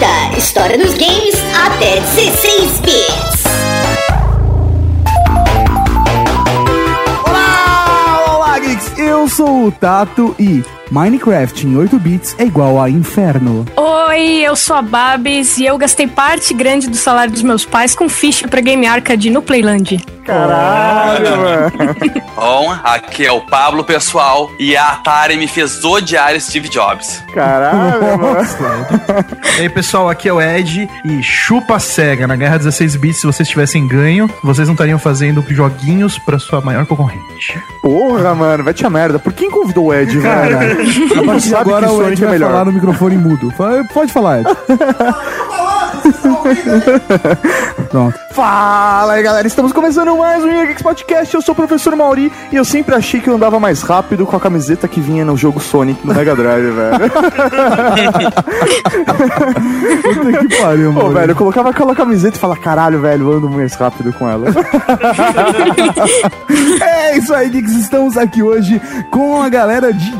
apresenta 0.00 0.38
História 0.38 0.78
dos 0.78 0.94
Games 0.94 1.34
até 1.54 2.00
16 2.00 2.80
bits. 2.80 3.44
Olá, 7.26 8.34
olá, 8.34 8.58
geeks! 8.58 8.98
Eu 8.98 9.28
sou 9.28 9.66
o 9.66 9.72
Tato 9.72 10.34
e 10.38 10.64
Minecraft 10.90 11.66
em 11.66 11.76
8 11.76 11.98
bits 11.98 12.34
é 12.38 12.44
igual 12.44 12.80
a 12.80 12.90
inferno. 12.90 13.64
Oi, 13.76 14.40
eu 14.42 14.56
sou 14.56 14.74
a 14.76 14.82
Babs 14.82 15.58
e 15.58 15.64
eu 15.64 15.78
gastei 15.78 16.06
parte 16.08 16.52
grande 16.52 16.88
do 16.88 16.96
salário 16.96 17.32
dos 17.32 17.42
meus 17.42 17.64
pais 17.64 17.94
com 17.94 18.08
ficha 18.08 18.48
pra 18.48 18.60
Game 18.60 18.86
Arcade 18.86 19.30
no 19.30 19.40
Playland. 19.40 19.98
Caralho, 20.24 21.36
mano. 21.38 21.72
Bom, 22.36 22.76
aqui 22.84 23.26
é 23.26 23.32
o 23.32 23.40
Pablo, 23.40 23.84
pessoal, 23.84 24.50
e 24.58 24.76
a 24.76 24.88
Atari 24.92 25.36
me 25.36 25.48
fez 25.48 25.84
odiar 25.84 26.38
Steve 26.40 26.68
Jobs. 26.68 27.22
Caralho, 27.32 28.18
mano. 28.18 28.40
E 29.58 29.62
aí, 29.62 29.68
pessoal, 29.68 30.08
aqui 30.08 30.28
é 30.28 30.32
o 30.32 30.40
Ed 30.40 30.88
e 31.04 31.22
chupa 31.22 31.78
cega. 31.78 32.26
Na 32.26 32.34
Guerra 32.36 32.56
16 32.58 32.96
bits, 32.96 33.20
se 33.20 33.26
vocês 33.26 33.48
tivessem 33.48 33.86
ganho, 33.86 34.30
vocês 34.42 34.68
não 34.68 34.72
estariam 34.74 34.98
fazendo 34.98 35.44
joguinhos 35.48 36.18
pra 36.18 36.38
sua 36.38 36.60
maior 36.60 36.86
concorrente. 36.86 37.60
Porra, 37.82 38.34
mano, 38.34 38.64
vai 38.64 38.72
te 38.72 38.86
a 38.86 38.90
merda. 38.90 39.18
Por 39.18 39.32
quem 39.32 39.50
convidou 39.50 39.86
o 39.86 39.94
Ed, 39.94 40.18
Cara, 40.22 40.56
velho? 40.56 40.79
a 41.20 41.24
partir 41.24 41.48
de 41.48 41.54
agora 41.54 41.92
o 41.92 42.02
Ed 42.06 42.12
é 42.12 42.16
vai 42.26 42.32
melhor. 42.32 42.50
falar 42.50 42.64
no 42.64 42.72
microfone 42.72 43.16
mudo. 43.16 43.52
Pode 43.92 44.12
falar, 44.12 44.40
Ed. 44.40 44.48
Pronto. 47.90 48.18
Fala 48.32 49.14
aí, 49.14 49.22
galera. 49.22 49.46
Estamos 49.46 49.72
começando 49.72 50.16
mais 50.16 50.42
um 50.44 50.66
Geeks 50.66 50.82
Podcast. 50.82 51.34
Eu 51.34 51.42
sou 51.42 51.52
o 51.52 51.56
professor 51.56 51.94
Mauri 51.96 52.32
e 52.52 52.56
eu 52.56 52.64
sempre 52.64 52.94
achei 52.94 53.20
que 53.20 53.28
eu 53.28 53.34
andava 53.34 53.58
mais 53.58 53.82
rápido 53.82 54.24
com 54.26 54.36
a 54.36 54.40
camiseta 54.40 54.86
que 54.88 55.00
vinha 55.00 55.24
no 55.24 55.36
jogo 55.36 55.60
Sonic 55.60 56.06
no 56.06 56.14
Mega 56.14 56.34
Drive, 56.36 56.70
velho. 56.70 57.00
Puta 60.02 60.38
que 60.46 60.56
pariu, 60.60 60.92
Pô, 60.92 61.00
mano. 61.02 61.14
velho, 61.14 61.30
eu 61.32 61.36
colocava 61.36 61.70
aquela 61.70 61.94
camiseta 61.94 62.36
e 62.36 62.40
falava, 62.40 62.60
caralho, 62.60 63.00
velho, 63.00 63.30
eu 63.30 63.36
ando 63.38 63.48
mais 63.50 63.74
rápido 63.74 64.12
com 64.12 64.28
ela. 64.28 64.46
É 66.80 67.16
isso 67.18 67.34
aí, 67.34 67.48
Geeks. 67.50 67.72
Estamos 67.74 68.16
aqui 68.16 68.42
hoje 68.42 68.80
com 69.10 69.42
a 69.42 69.48
galera 69.48 69.92
de. 69.92 70.12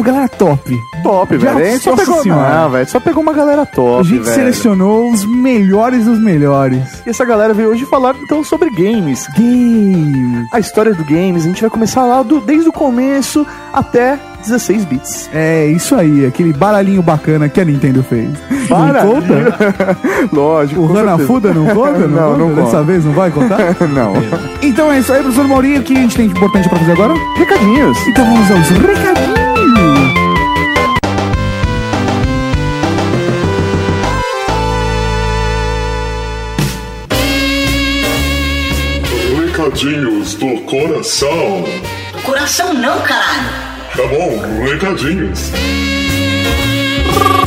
Galera 0.00 0.28
top. 0.28 0.76
top, 1.02 1.36
velho. 1.36 1.58
Gente 1.58 1.82
só 1.84 1.96
pegou, 1.96 2.22
senhora. 2.22 2.54
não, 2.54 2.70
velho, 2.70 2.88
só 2.88 3.00
pegou 3.00 3.20
uma 3.22 3.32
galera 3.32 3.66
top, 3.66 4.00
A 4.00 4.02
gente 4.04 4.22
velho. 4.22 4.34
selecionou 4.34 4.99
os 5.08 5.24
melhores 5.24 6.04
dos 6.04 6.18
melhores. 6.18 7.02
E 7.06 7.10
essa 7.10 7.24
galera 7.24 7.54
veio 7.54 7.70
hoje 7.70 7.84
falar, 7.86 8.14
então, 8.22 8.42
sobre 8.44 8.70
games. 8.70 9.26
Games. 9.36 10.46
A 10.52 10.58
história 10.58 10.92
do 10.94 11.04
games, 11.04 11.44
a 11.44 11.48
gente 11.48 11.60
vai 11.60 11.70
começar 11.70 12.04
lá 12.04 12.22
do, 12.22 12.40
desde 12.40 12.68
o 12.68 12.72
começo 12.72 13.46
até 13.72 14.18
16 14.44 14.84
bits. 14.86 15.30
É 15.32 15.66
isso 15.66 15.94
aí, 15.94 16.24
aquele 16.26 16.52
baralhinho 16.52 17.02
bacana 17.02 17.48
que 17.48 17.60
a 17.60 17.64
Nintendo 17.64 18.02
fez. 18.02 18.30
Para! 18.68 19.04
Não 19.04 19.14
conta? 19.14 19.34
Lógico. 20.32 20.80
O. 20.80 20.96
Hanafuda 20.98 21.52
não 21.52 21.66
conta? 21.74 21.98
Não, 21.98 22.08
Não, 22.08 22.32
conta? 22.32 22.38
não 22.38 22.54
Dessa 22.54 22.70
conta. 22.78 22.82
vez 22.84 23.04
não 23.04 23.12
vai 23.12 23.30
contar? 23.30 23.58
Não. 23.90 24.12
então 24.62 24.90
é 24.92 24.98
isso 25.00 25.12
aí, 25.12 25.22
professor 25.22 25.46
Maurinho. 25.48 25.80
O 25.80 25.82
que 25.84 25.92
a 25.96 26.00
gente 26.00 26.16
tem 26.16 26.28
de 26.28 26.36
importante 26.36 26.68
pra 26.68 26.78
fazer 26.78 26.92
agora? 26.92 27.14
Recadinhos. 27.36 27.98
Então 28.08 28.24
vamos 28.24 28.50
aos 28.50 28.68
recadinhos. 28.70 29.49
Recadinhos 39.70 40.34
do 40.34 40.60
coração. 40.62 41.64
Coração 42.24 42.74
não, 42.74 43.00
caralho. 43.02 43.48
Tá 43.96 44.02
bom, 44.08 44.64
recadinhos. 44.64 45.52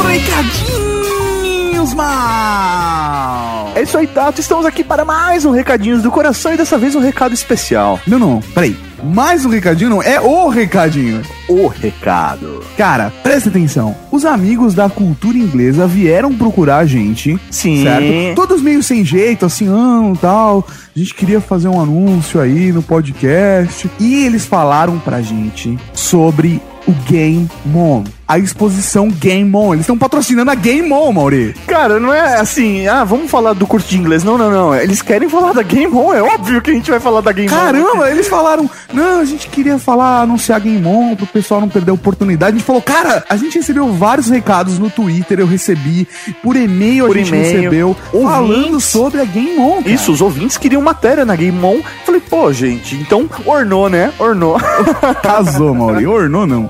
Recadinhos, 0.07 1.93
mal. 1.93 3.73
É 3.75 3.81
isso 3.81 3.97
aí, 3.97 4.07
Tato. 4.07 4.39
Estamos 4.39 4.65
aqui 4.65 4.85
para 4.85 5.03
mais 5.03 5.43
um 5.43 5.51
Recadinhos 5.51 6.01
do 6.01 6.09
Coração 6.09 6.53
e 6.53 6.57
dessa 6.57 6.77
vez 6.77 6.95
um 6.95 7.01
recado 7.01 7.33
especial. 7.33 7.99
Não, 8.07 8.17
não, 8.17 8.39
peraí. 8.39 8.77
Mais 9.03 9.43
um 9.43 9.49
recadinho 9.49 9.89
não, 9.89 10.01
é 10.01 10.21
o 10.21 10.47
recadinho. 10.47 11.21
O 11.49 11.67
recado. 11.67 12.63
Cara, 12.77 13.11
presta 13.21 13.49
atenção. 13.49 13.93
Os 14.09 14.23
amigos 14.23 14.73
da 14.73 14.89
cultura 14.89 15.37
inglesa 15.37 15.85
vieram 15.85 16.33
procurar 16.33 16.77
a 16.77 16.85
gente. 16.85 17.37
Sim. 17.51 17.83
Certo? 17.83 18.35
Todos 18.35 18.61
meio 18.61 18.81
sem 18.81 19.03
jeito, 19.03 19.45
assim, 19.45 19.67
ah, 19.67 20.13
tal. 20.21 20.65
A 20.95 20.99
gente 20.99 21.15
queria 21.15 21.41
fazer 21.41 21.67
um 21.67 21.81
anúncio 21.81 22.39
aí 22.39 22.71
no 22.71 22.83
podcast. 22.83 23.89
E 23.99 24.25
eles 24.25 24.45
falaram 24.45 24.99
pra 24.99 25.21
gente 25.21 25.77
sobre 25.93 26.61
o 26.87 26.91
Game 27.09 27.49
On. 27.75 28.03
A 28.27 28.39
exposição 28.39 29.09
Game 29.09 29.53
On. 29.55 29.73
Eles 29.73 29.81
estão 29.83 29.97
patrocinando 29.97 30.49
a 30.49 30.55
Game 30.55 30.91
On, 30.91 31.11
Mauri. 31.11 31.53
Cara, 31.67 31.99
não 31.99 32.13
é 32.13 32.39
assim, 32.39 32.87
ah, 32.87 33.03
vamos 33.03 33.29
falar 33.29 33.53
do 33.53 33.67
curso 33.67 33.87
de 33.89 33.97
inglês. 33.97 34.23
Não, 34.23 34.37
não, 34.37 34.49
não. 34.49 34.75
Eles 34.75 35.01
querem 35.01 35.29
falar 35.29 35.53
da 35.53 35.61
Game 35.61 35.93
On. 35.93 36.13
É 36.13 36.21
óbvio 36.21 36.61
que 36.61 36.71
a 36.71 36.73
gente 36.73 36.89
vai 36.89 36.99
falar 36.99 37.21
da 37.21 37.31
Game 37.31 37.49
On. 37.49 37.55
Caramba, 37.55 38.09
eles 38.09 38.27
falaram, 38.27 38.69
não, 38.93 39.19
a 39.19 39.25
gente 39.25 39.47
queria 39.49 39.77
falar, 39.77 40.21
anunciar 40.21 40.59
Game 40.61 40.85
On 40.85 41.15
pro 41.15 41.27
pessoal 41.27 41.61
não 41.61 41.69
perder 41.69 41.91
a 41.91 41.93
oportunidade. 41.93 42.55
A 42.55 42.57
gente 42.57 42.65
falou, 42.65 42.81
cara, 42.81 43.23
a 43.29 43.35
gente 43.35 43.57
recebeu 43.57 43.91
vários 43.93 44.29
recados 44.29 44.79
no 44.79 44.89
Twitter, 44.89 45.39
eu 45.39 45.47
recebi, 45.47 46.07
por 46.41 46.55
e-mail 46.55 47.05
Por 47.07 47.15
a 47.15 47.19
gente 47.19 47.29
e-mail, 47.29 47.55
recebeu, 47.57 47.97
falando 48.11 48.49
ouvintes. 48.51 48.83
sobre 48.85 49.21
a 49.21 49.25
Game 49.25 49.59
On. 49.59 49.83
cara. 49.83 49.89
Isso, 49.93 50.11
os 50.11 50.21
ouvintes 50.21 50.57
queriam 50.57 50.81
matéria 50.83 51.25
na 51.25 51.35
Game 51.35 51.57
On. 51.65 51.81
Falei, 52.05 52.21
pô, 52.21 52.51
gente, 52.53 52.95
então 52.95 53.29
ornou, 53.45 53.89
né? 53.89 54.11
Ornou. 54.19 54.57
Casou, 55.23 55.73
Mauri, 55.73 56.05
ornou 56.05 56.45
não. 56.45 56.69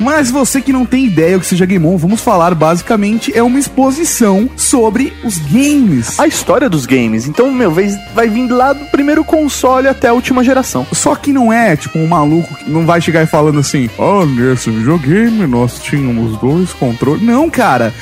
Mas 0.00 0.30
você 0.30 0.60
que 0.60 0.72
não 0.72 0.84
tem 0.84 1.06
ideia 1.06 1.36
o 1.36 1.40
que 1.40 1.46
seja 1.46 1.64
Game 1.66 1.84
On, 1.86 1.96
vamos 1.96 2.20
falar 2.20 2.54
basicamente, 2.54 3.36
é 3.36 3.42
uma 3.42 3.58
exposição 3.58 4.48
sobre 4.56 5.12
os 5.24 5.38
games. 5.38 6.18
a 6.18 6.26
história 6.26 6.68
dos 6.68 6.86
games. 6.86 7.26
Então, 7.26 7.50
meu, 7.52 7.70
vai, 7.70 7.88
vai 8.14 8.28
vir 8.28 8.48
lá 8.50 8.72
do 8.72 8.84
primeiro 8.86 9.24
console 9.24 9.88
até 9.88 10.08
a 10.08 10.12
última 10.12 10.42
geração. 10.44 10.86
Só 10.92 11.14
que 11.14 11.32
não 11.32 11.52
é, 11.52 11.76
tipo, 11.76 11.98
um 11.98 12.06
maluco 12.06 12.54
que 12.56 12.70
não 12.70 12.84
vai 12.84 13.00
chegar 13.00 13.22
e 13.22 13.26
falando 13.26 13.60
assim, 13.60 13.88
ah, 13.98 14.24
nesse 14.26 14.70
videogame 14.70 15.46
nós 15.46 15.78
tínhamos 15.80 16.36
dois 16.38 16.72
controles. 16.72 17.22
Não, 17.22 17.48
cara. 17.48 17.92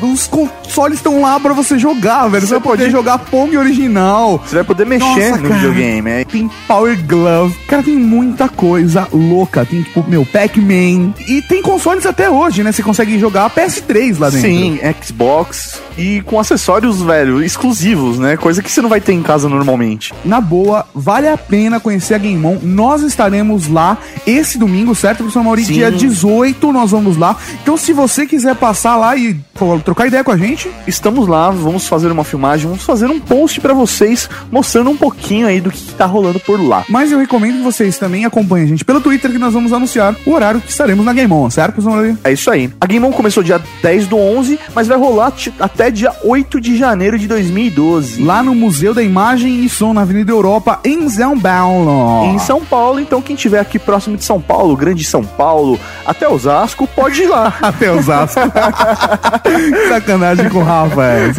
Os 0.00 0.26
consoles 0.26 0.98
estão 0.98 1.20
lá 1.22 1.38
pra 1.38 1.52
você 1.52 1.78
jogar, 1.78 2.28
velho. 2.28 2.40
Você, 2.42 2.48
Você 2.48 2.54
vai 2.54 2.60
poder 2.62 2.82
pode- 2.84 2.90
jogar 2.92 3.18
Pong 3.18 3.56
original. 3.56 4.42
Você 4.44 4.56
vai 4.56 4.64
poder 4.64 4.86
mexer 4.88 5.30
Nossa, 5.30 5.36
no 5.42 5.48
cara. 5.48 5.54
videogame. 5.54 6.10
É. 6.10 6.24
Tem 6.24 6.50
Power 6.66 6.98
Glove. 7.06 7.56
Cara, 7.66 7.82
tem 7.82 7.96
muita 7.96 8.48
coisa 8.48 9.06
louca. 9.12 9.64
Tem, 9.64 9.82
tipo, 9.82 10.04
meu, 10.08 10.24
Pac-Man. 10.24 11.14
E 11.26 11.42
tem 11.42 11.62
consoles 11.62 12.06
até 12.06 12.30
hoje, 12.30 12.64
né? 12.64 12.72
Você 12.72 12.82
consegue 12.82 13.18
jogar 13.18 13.50
PS3 13.50 14.18
lá 14.18 14.30
dentro. 14.30 14.48
Sim, 14.48 14.80
Xbox 15.02 15.80
e 15.96 16.22
com 16.22 16.38
acessórios, 16.38 17.02
velho, 17.02 17.42
exclusivos, 17.42 18.18
né? 18.18 18.36
Coisa 18.36 18.62
que 18.62 18.70
você 18.70 18.80
não 18.80 18.88
vai 18.88 19.00
ter 19.00 19.12
em 19.12 19.22
casa 19.22 19.48
normalmente. 19.48 20.14
Na 20.24 20.40
boa, 20.40 20.86
vale 20.94 21.28
a 21.28 21.36
pena 21.36 21.80
conhecer 21.80 22.14
a 22.14 22.18
Game 22.18 22.44
On. 22.44 22.58
Nós 22.62 23.02
estaremos 23.02 23.68
lá 23.68 23.98
esse 24.26 24.58
domingo, 24.58 24.94
certo, 24.94 25.18
professor 25.18 25.42
Mauri? 25.42 25.64
Sim. 25.64 25.74
Dia 25.74 25.90
18 25.90 26.72
nós 26.72 26.90
vamos 26.90 27.16
lá. 27.16 27.36
Então, 27.62 27.76
se 27.76 27.92
você 27.92 28.26
quiser 28.26 28.54
passar 28.54 28.96
lá 28.96 29.16
e 29.16 29.34
pô, 29.54 29.78
trocar 29.80 30.06
ideia 30.06 30.24
com 30.24 30.30
a 30.30 30.36
gente, 30.36 30.68
Estamos 30.88 31.28
lá, 31.28 31.50
vamos 31.50 31.86
fazer 31.86 32.10
uma 32.10 32.24
filmagem, 32.24 32.66
vamos 32.66 32.82
fazer 32.82 33.06
um 33.06 33.20
post 33.20 33.60
pra 33.60 33.74
vocês 33.74 34.28
mostrando 34.50 34.77
um 34.86 34.96
pouquinho 34.96 35.46
aí 35.46 35.60
do 35.60 35.70
que 35.70 35.92
tá 35.94 36.06
rolando 36.06 36.38
por 36.40 36.60
lá. 36.60 36.84
mas 36.88 37.10
eu 37.10 37.18
recomendo 37.18 37.56
que 37.58 37.62
vocês 37.62 37.98
também 37.98 38.24
acompanhem 38.24 38.64
a 38.66 38.68
gente 38.68 38.84
pelo 38.84 39.00
Twitter, 39.00 39.30
que 39.30 39.38
nós 39.38 39.52
vamos 39.52 39.72
anunciar 39.72 40.14
o 40.24 40.32
horário 40.32 40.60
que 40.60 40.70
estaremos 40.70 41.04
na 41.04 41.12
Game 41.12 41.32
On, 41.32 41.48
certo, 41.50 41.82
Mauri? 41.82 42.16
É 42.22 42.32
isso 42.32 42.50
aí. 42.50 42.70
A 42.80 42.86
Game 42.86 43.04
On 43.04 43.12
começou 43.12 43.42
dia 43.42 43.60
10 43.82 44.06
do 44.06 44.16
11, 44.16 44.58
mas 44.74 44.86
vai 44.86 44.98
rolar 44.98 45.32
até 45.58 45.90
dia 45.90 46.12
8 46.24 46.60
de 46.60 46.76
janeiro 46.76 47.18
de 47.18 47.26
2012. 47.26 48.22
Lá 48.22 48.42
no 48.42 48.54
Museu 48.54 48.94
da 48.94 49.02
Imagem 49.02 49.64
e 49.64 49.68
Som, 49.68 49.92
na 49.92 50.02
Avenida 50.02 50.30
Europa, 50.30 50.80
em 50.84 51.08
São 51.08 51.38
Paulo. 51.38 52.34
Em 52.34 52.38
São 52.38 52.64
Paulo, 52.64 53.00
então 53.00 53.22
quem 53.22 53.36
tiver 53.36 53.60
aqui 53.60 53.78
próximo 53.78 54.16
de 54.16 54.24
São 54.24 54.40
Paulo, 54.40 54.76
Grande 54.76 55.04
São 55.04 55.24
Paulo, 55.24 55.78
até 56.06 56.28
Osasco, 56.28 56.86
pode 56.86 57.22
ir 57.22 57.26
lá. 57.26 57.54
Até 57.60 57.90
Osasco. 57.90 58.40
Sacanagem 59.88 60.48
com 60.48 60.58
o 60.58 60.62
Rafa 60.62 61.04
é. 61.04 61.32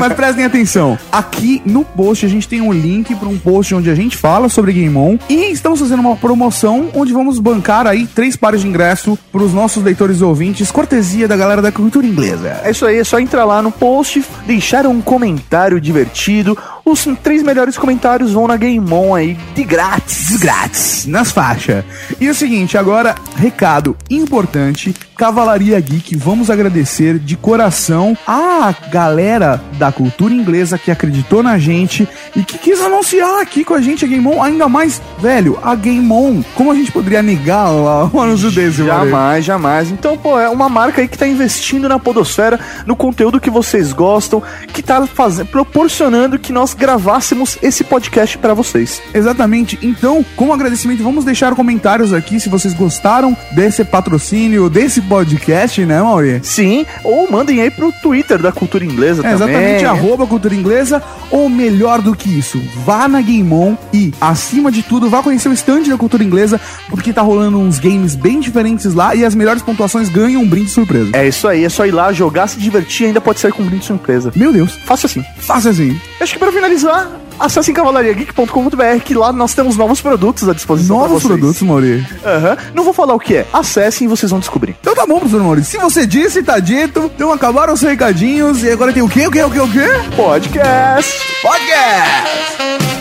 Mas 0.00 0.12
prestem 0.12 0.44
atenção. 0.44 0.98
Aqui 1.10 1.62
no 1.64 1.84
post 1.84 2.24
a 2.26 2.28
gente 2.28 2.48
tem 2.48 2.60
um 2.60 2.71
link 2.72 3.14
para 3.14 3.28
um 3.28 3.38
post 3.38 3.74
onde 3.74 3.90
a 3.90 3.94
gente 3.94 4.16
fala 4.16 4.48
sobre 4.48 4.72
Game 4.72 4.96
On. 4.96 5.18
E 5.28 5.52
estamos 5.52 5.80
fazendo 5.80 6.00
uma 6.00 6.16
promoção 6.16 6.88
onde 6.94 7.12
vamos 7.12 7.38
bancar 7.38 7.86
aí 7.86 8.06
três 8.06 8.36
pares 8.36 8.62
de 8.62 8.68
ingresso 8.68 9.18
para 9.30 9.42
os 9.42 9.52
nossos 9.52 9.82
leitores 9.82 10.20
e 10.20 10.24
ouvintes, 10.24 10.70
cortesia 10.70 11.28
da 11.28 11.36
galera 11.36 11.62
da 11.62 11.72
cultura 11.72 12.06
inglesa. 12.06 12.60
É 12.64 12.70
isso 12.70 12.86
aí, 12.86 12.98
é 12.98 13.04
só 13.04 13.18
entrar 13.18 13.44
lá 13.44 13.62
no 13.62 13.70
post, 13.70 14.24
deixar 14.46 14.86
um 14.86 15.00
comentário 15.00 15.80
divertido 15.80 16.56
os 16.84 17.06
três 17.22 17.42
melhores 17.42 17.78
comentários 17.78 18.32
vão 18.32 18.48
na 18.48 18.56
Game 18.56 18.92
On 18.92 19.14
aí, 19.14 19.36
de 19.54 19.62
grátis. 19.62 20.28
De 20.28 20.38
grátis, 20.38 21.06
nas 21.06 21.30
faixas. 21.30 21.84
E 22.20 22.28
o 22.28 22.34
seguinte, 22.34 22.76
agora, 22.76 23.14
recado 23.36 23.96
importante. 24.10 24.92
Cavalaria 25.22 25.78
Geek, 25.78 26.16
vamos 26.16 26.50
agradecer 26.50 27.16
de 27.16 27.36
coração 27.36 28.18
a 28.26 28.74
galera 28.90 29.62
da 29.78 29.92
cultura 29.92 30.34
inglesa 30.34 30.76
que 30.76 30.90
acreditou 30.90 31.44
na 31.44 31.60
gente 31.60 32.08
e 32.34 32.42
que 32.42 32.58
quis 32.58 32.80
anunciar 32.80 33.40
aqui 33.40 33.64
com 33.64 33.72
a 33.72 33.80
gente 33.80 34.04
a 34.04 34.08
Game 34.08 34.26
On, 34.26 34.42
ainda 34.42 34.68
mais, 34.68 35.00
velho, 35.20 35.56
a 35.62 35.76
Game 35.76 36.10
On. 36.10 36.42
Como 36.56 36.72
a 36.72 36.74
gente 36.74 36.90
poderia 36.90 37.22
negar 37.22 37.70
um 38.12 38.20
anúncio 38.20 38.50
desse? 38.50 38.84
Jamais, 38.84 39.44
jamais. 39.44 39.92
Então, 39.92 40.18
pô, 40.18 40.40
é 40.40 40.48
uma 40.48 40.68
marca 40.68 41.00
aí 41.00 41.06
que 41.06 41.16
tá 41.16 41.28
investindo 41.28 41.88
na 41.88 42.00
podosfera, 42.00 42.58
no 42.84 42.96
conteúdo 42.96 43.40
que 43.40 43.48
vocês 43.48 43.92
gostam, 43.92 44.42
que 44.72 44.82
tá 44.82 45.06
fazendo, 45.06 45.46
proporcionando 45.46 46.36
que 46.36 46.52
nós 46.52 46.74
gravássemos 46.74 47.58
esse 47.62 47.84
podcast 47.84 48.36
pra 48.38 48.54
vocês. 48.54 49.00
Exatamente. 49.14 49.78
Então, 49.82 50.26
como 50.34 50.52
agradecimento, 50.52 51.04
vamos 51.04 51.24
deixar 51.24 51.54
comentários 51.54 52.12
aqui 52.12 52.40
se 52.40 52.48
vocês 52.48 52.74
gostaram 52.74 53.36
desse 53.52 53.84
patrocínio, 53.84 54.68
desse 54.68 55.00
podcast, 55.16 55.84
né, 55.84 56.00
Mauri? 56.00 56.40
Sim, 56.42 56.86
ou 57.04 57.30
mandem 57.30 57.60
aí 57.60 57.70
pro 57.70 57.92
Twitter 57.92 58.38
da 58.40 58.50
Cultura 58.50 58.82
Inglesa 58.82 59.20
É, 59.20 59.32
também. 59.36 59.54
exatamente, 59.54 59.84
arroba 59.84 60.26
cultura 60.26 60.54
inglesa, 60.54 61.02
ou 61.30 61.50
melhor 61.50 62.00
do 62.00 62.16
que 62.16 62.30
isso, 62.30 62.58
vá 62.86 63.06
na 63.06 63.20
Game 63.20 63.52
On 63.52 63.76
e, 63.92 64.10
acima 64.18 64.72
de 64.72 64.82
tudo, 64.82 65.10
vá 65.10 65.22
conhecer 65.22 65.50
o 65.50 65.52
stand 65.52 65.82
da 65.82 65.98
cultura 65.98 66.24
inglesa, 66.24 66.58
porque 66.88 67.12
tá 67.12 67.20
rolando 67.20 67.58
uns 67.58 67.78
games 67.78 68.14
bem 68.14 68.40
diferentes 68.40 68.94
lá 68.94 69.14
e 69.14 69.22
as 69.22 69.34
melhores 69.34 69.60
pontuações 69.62 70.08
ganham 70.08 70.40
um 70.40 70.48
brinde 70.48 70.70
surpresa. 70.70 71.10
É 71.12 71.28
isso 71.28 71.46
aí, 71.46 71.62
é 71.62 71.68
só 71.68 71.84
ir 71.84 71.90
lá, 71.92 72.10
jogar, 72.10 72.46
se 72.46 72.58
divertir, 72.58 73.06
ainda 73.08 73.20
pode 73.20 73.38
sair 73.38 73.52
com 73.52 73.62
um 73.62 73.66
brinde 73.66 73.84
surpresa. 73.84 74.32
Meu 74.34 74.50
Deus, 74.50 74.72
Fácil 74.86 75.06
assim. 75.06 75.24
faça 75.40 75.68
assim. 75.68 76.00
Acho 76.20 76.32
que 76.32 76.38
pra 76.38 76.50
finalizar, 76.50 77.10
acessem 77.38 77.74
cavalariageek.com.br 77.74 79.00
que 79.04 79.14
lá 79.14 79.32
nós 79.32 79.54
temos 79.54 79.76
novos 79.76 80.00
produtos 80.00 80.48
à 80.48 80.52
disposição 80.52 80.96
Novos 80.98 81.22
produtos, 81.22 81.62
Mauri. 81.62 82.06
Aham. 82.24 82.56
Não 82.74 82.84
vou 82.84 82.92
falar 82.92 83.14
o 83.14 83.18
que 83.20 83.36
é. 83.36 83.46
Acessem 83.52 84.06
e 84.06 84.08
vocês 84.08 84.30
vão 84.30 84.40
descobrir. 84.40 84.76
Então 84.80 84.94
tá 84.94 85.06
bom, 85.06 85.18
professor 85.18 85.42
Mauri. 85.42 85.64
Se 85.64 85.78
você 85.78 86.06
disse, 86.06 86.42
tá 86.42 86.58
dito. 86.58 87.10
Então 87.14 87.32
acabaram 87.32 87.72
os 87.72 87.80
recadinhos 87.82 88.62
e 88.62 88.70
agora 88.70 88.92
tem 88.92 89.02
o 89.02 89.08
quê? 89.08 89.26
O 89.26 89.30
quê? 89.30 89.42
O 89.42 89.50
quê? 89.50 89.60
O 89.60 89.68
quê? 89.68 89.86
Podcast! 90.16 91.12
Podcast! 91.42 92.91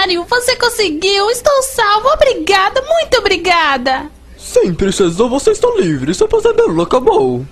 Mário, 0.00 0.24
você 0.24 0.56
conseguiu! 0.56 1.30
Estou 1.30 1.62
salvo! 1.62 2.08
Obrigada, 2.08 2.80
muito 2.80 3.18
obrigada! 3.18 4.10
Sim, 4.38 4.72
princesa, 4.72 5.28
você 5.28 5.50
está 5.50 5.68
livre. 5.76 6.14
Seu 6.14 6.26
pesadelo 6.26 6.80
acabou. 6.80 7.44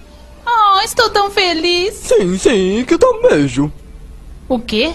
Oh, 0.47 0.81
estou 0.83 1.11
tão 1.11 1.31
feliz! 1.31 1.93
Sim, 1.93 2.39
sim, 2.39 2.87
que 2.89 2.97
dá 2.97 3.07
um 3.07 3.21
beijo. 3.21 3.71
O 4.49 4.59
quê? 4.59 4.95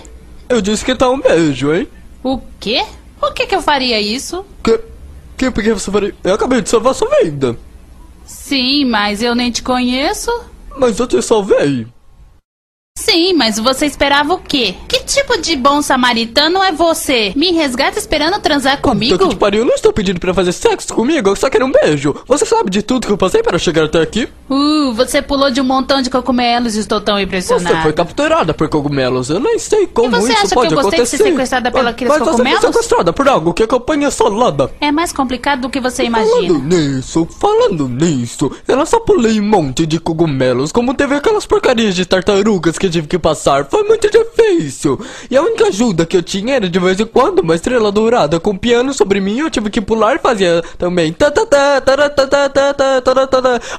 Eu 0.49 0.61
disse 0.61 0.83
que 0.83 0.95
dá 0.95 1.07
um 1.11 1.21
beijo, 1.21 1.71
hein? 1.71 1.87
O 2.23 2.41
quê? 2.59 2.83
Por 3.19 3.31
que 3.35 3.45
que 3.45 3.53
eu 3.53 3.61
faria 3.61 4.01
isso? 4.01 4.43
Que... 4.63 4.81
Que 5.37 5.51
por 5.51 5.63
que 5.63 5.73
você 5.73 5.91
faria... 5.91 6.15
Eu 6.23 6.33
acabei 6.33 6.59
de 6.59 6.69
salvar 6.69 6.95
sua 6.95 7.19
vida. 7.21 7.55
Sim, 8.25 8.85
mas 8.85 9.21
eu 9.21 9.35
nem 9.35 9.51
te 9.51 9.61
conheço. 9.61 10.31
Mas 10.75 10.97
eu 10.97 11.05
te 11.05 11.21
salvei. 11.21 11.85
Sim, 12.97 13.33
mas 13.33 13.57
você 13.57 13.87
esperava 13.87 14.35
o 14.35 14.37
quê? 14.37 14.75
Que 14.87 14.99
tipo 14.99 15.35
de 15.41 15.55
bom 15.55 15.81
samaritano 15.81 16.61
é 16.61 16.71
você? 16.71 17.33
Me 17.35 17.51
resgata 17.51 17.97
esperando 17.97 18.39
transar 18.39 18.79
Puta 18.79 18.99
que 18.99 19.17
comigo? 19.17 19.35
pariu, 19.35 19.61
eu 19.61 19.65
não 19.65 19.73
estou 19.73 19.91
pedindo 19.91 20.19
pra 20.19 20.31
fazer 20.31 20.51
sexo 20.51 20.93
comigo, 20.93 21.27
eu 21.29 21.35
só 21.35 21.49
quero 21.49 21.65
um 21.65 21.71
beijo. 21.71 22.15
Você 22.27 22.45
sabe 22.45 22.69
de 22.69 22.83
tudo 22.83 23.07
que 23.07 23.11
eu 23.13 23.17
passei 23.17 23.41
para 23.41 23.57
chegar 23.57 23.85
até 23.85 23.99
aqui? 23.99 24.29
Uh, 24.47 24.93
você 24.93 25.23
pulou 25.23 25.49
de 25.49 25.59
um 25.59 25.63
montão 25.63 26.03
de 26.03 26.09
cogumelos 26.11 26.75
e 26.75 26.79
estou 26.81 27.01
tão 27.01 27.15
Você 27.15 27.23
impressionado. 27.23 27.81
foi 27.81 27.93
capturada 27.93 28.53
por 28.53 28.69
cogumelos. 28.69 29.31
Eu 29.31 29.39
nem 29.39 29.57
sei 29.57 29.87
como 29.87 30.11
você 30.11 30.31
isso 30.31 30.37
acha 30.41 30.49
que 30.49 30.53
pode 30.55 30.71
eu 30.73 30.75
gostei 30.81 30.89
de 30.91 30.95
acontecer. 31.01 31.17
ser 31.17 31.23
sequestrada 31.23 31.71
pela 31.71 31.83
Mas- 31.85 31.93
aqueles 31.93 32.09
mas 32.13 32.19
você 32.19 32.31
cogumelos? 32.31 32.59
foi 32.61 32.71
sequestrada 32.73 33.11
por 33.11 33.27
algo 33.27 33.53
que 33.55 33.63
acompanha 33.63 34.11
salada. 34.11 34.71
É 34.79 34.91
mais 34.91 35.11
complicado 35.11 35.61
do 35.61 35.69
que 35.69 35.79
você 35.81 36.07
Falando 36.09 36.45
imagina. 36.45 36.59
nisso, 36.77 37.27
falando 37.39 37.89
nisso, 37.89 38.51
eu 38.67 38.85
só 38.85 38.99
pulei 38.99 39.39
um 39.39 39.43
monte 39.49 39.87
de 39.87 39.99
cogumelos, 39.99 40.71
como 40.71 40.93
teve 40.93 41.15
aquelas 41.15 41.45
porcarias 41.47 41.95
de 41.95 42.05
tartarugas 42.05 42.77
que 42.83 42.87
eu 42.87 42.91
tive 42.91 43.07
que 43.07 43.17
passar. 43.17 43.65
Foi 43.65 43.83
muito 43.83 44.09
difícil. 44.09 44.99
E 45.31 45.37
a 45.37 45.41
única 45.41 45.67
ajuda 45.67 46.05
que 46.05 46.17
eu 46.17 46.21
tinha 46.21 46.55
era 46.55 46.69
de 46.69 46.79
vez 46.79 46.99
em 46.99 47.05
quando 47.05 47.39
uma 47.39 47.55
estrela 47.55 47.91
dourada 47.91 48.39
com 48.41 48.51
um 48.51 48.57
piano 48.57 48.93
sobre 48.93 49.21
mim. 49.21 49.39
Eu 49.39 49.49
tive 49.49 49.69
que 49.69 49.79
pular 49.79 50.17
e 50.17 50.19
fazia 50.19 50.61
também. 50.77 51.15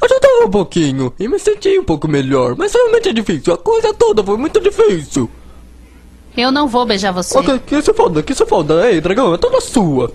Ajudava 0.02 0.46
um 0.46 0.50
pouquinho. 0.50 1.12
E 1.18 1.28
me 1.28 1.38
senti 1.38 1.78
um 1.78 1.84
pouco 1.84 2.08
melhor. 2.08 2.56
Mas 2.56 2.72
realmente 2.72 3.10
é 3.10 3.12
difícil. 3.12 3.52
A 3.52 3.58
coisa 3.58 3.92
toda 3.92 4.24
foi 4.24 4.38
muito 4.38 4.58
difícil. 4.58 5.28
Eu 6.34 6.50
não 6.50 6.66
vou 6.66 6.86
beijar 6.86 7.12
você. 7.12 7.36
Ok, 7.38 7.60
que 7.66 7.76
isso 7.76 7.92
foda, 7.92 8.22
que 8.22 8.32
isso 8.32 8.46
foda. 8.46 8.90
Ei, 8.90 9.00
dragão, 9.00 9.34
é 9.34 9.38
toda 9.38 9.60
sua. 9.60 10.10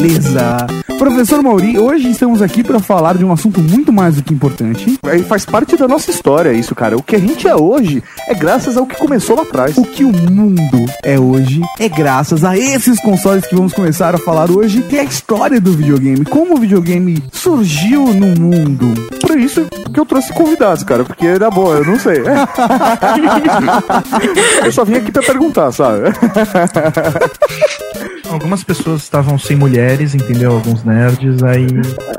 Beleza! 0.00 0.64
Professor 0.96 1.42
Mauri, 1.42 1.76
hoje 1.76 2.08
estamos 2.08 2.40
aqui 2.40 2.62
para 2.62 2.78
falar 2.78 3.16
de 3.16 3.24
um 3.24 3.32
assunto 3.32 3.60
muito 3.60 3.92
mais 3.92 4.14
do 4.14 4.22
que 4.22 4.32
importante. 4.32 4.96
Aí 5.04 5.24
faz 5.24 5.44
parte 5.44 5.76
da 5.76 5.88
nossa 5.88 6.08
história 6.08 6.52
isso, 6.52 6.72
cara. 6.72 6.96
O 6.96 7.02
que 7.02 7.16
a 7.16 7.18
gente 7.18 7.48
é 7.48 7.56
hoje 7.56 8.00
é 8.28 8.34
graças 8.34 8.76
ao 8.76 8.86
que 8.86 8.94
começou 8.94 9.34
lá 9.34 9.42
atrás. 9.42 9.76
O 9.76 9.82
que 9.82 10.04
o 10.04 10.12
mundo 10.12 10.86
é 11.02 11.18
hoje 11.18 11.62
é 11.80 11.88
graças 11.88 12.44
a 12.44 12.56
esses 12.56 13.00
consoles 13.00 13.44
que 13.44 13.56
vamos 13.56 13.72
começar 13.72 14.14
a 14.14 14.18
falar 14.18 14.52
hoje, 14.52 14.82
que 14.82 14.96
é 14.96 15.00
a 15.00 15.04
história 15.04 15.60
do 15.60 15.72
videogame, 15.72 16.24
como 16.24 16.54
o 16.54 16.58
videogame 16.58 17.20
surgiu 17.32 18.06
no 18.14 18.40
mundo. 18.40 18.94
Por 19.20 19.36
isso 19.36 19.66
que 19.92 19.98
eu 19.98 20.06
trouxe 20.06 20.32
convidados, 20.32 20.84
cara, 20.84 21.02
porque 21.02 21.26
era 21.26 21.50
bom, 21.50 21.74
eu 21.74 21.84
não 21.84 21.98
sei. 21.98 22.22
eu 24.64 24.70
só 24.70 24.84
vim 24.84 24.94
aqui 24.94 25.10
pra 25.10 25.22
perguntar, 25.22 25.72
sabe? 25.72 26.10
Algumas 28.30 28.62
pessoas 28.62 29.02
estavam 29.02 29.38
sem 29.38 29.56
mulheres, 29.56 30.14
entendeu? 30.14 30.52
Alguns 30.52 30.84
nerds, 30.84 31.42
aí. 31.42 31.66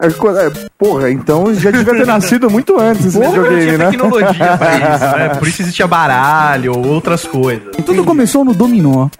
É, 0.02 0.08
é, 0.08 0.70
Porra, 0.78 1.12
então 1.12 1.54
já 1.56 1.72
devia 1.72 1.94
ter 1.94 2.06
nascido 2.08 2.50
muito 2.50 2.80
antes 2.80 3.08
esse 3.08 3.18
Porra, 3.18 3.32
videogame, 3.32 3.78
né? 3.78 3.90
tecnologia 3.92 4.58
pra 4.58 4.76
isso, 4.96 5.18
né? 5.18 5.30
Por 5.38 5.48
isso 5.48 5.62
existia 5.62 5.88
baralho 5.88 6.74
ou 6.74 6.88
outras 6.88 7.26
coisas. 7.26 7.76
Tudo 7.86 8.04
começou 8.04 8.44
no 8.46 8.54
dominó. 8.54 9.10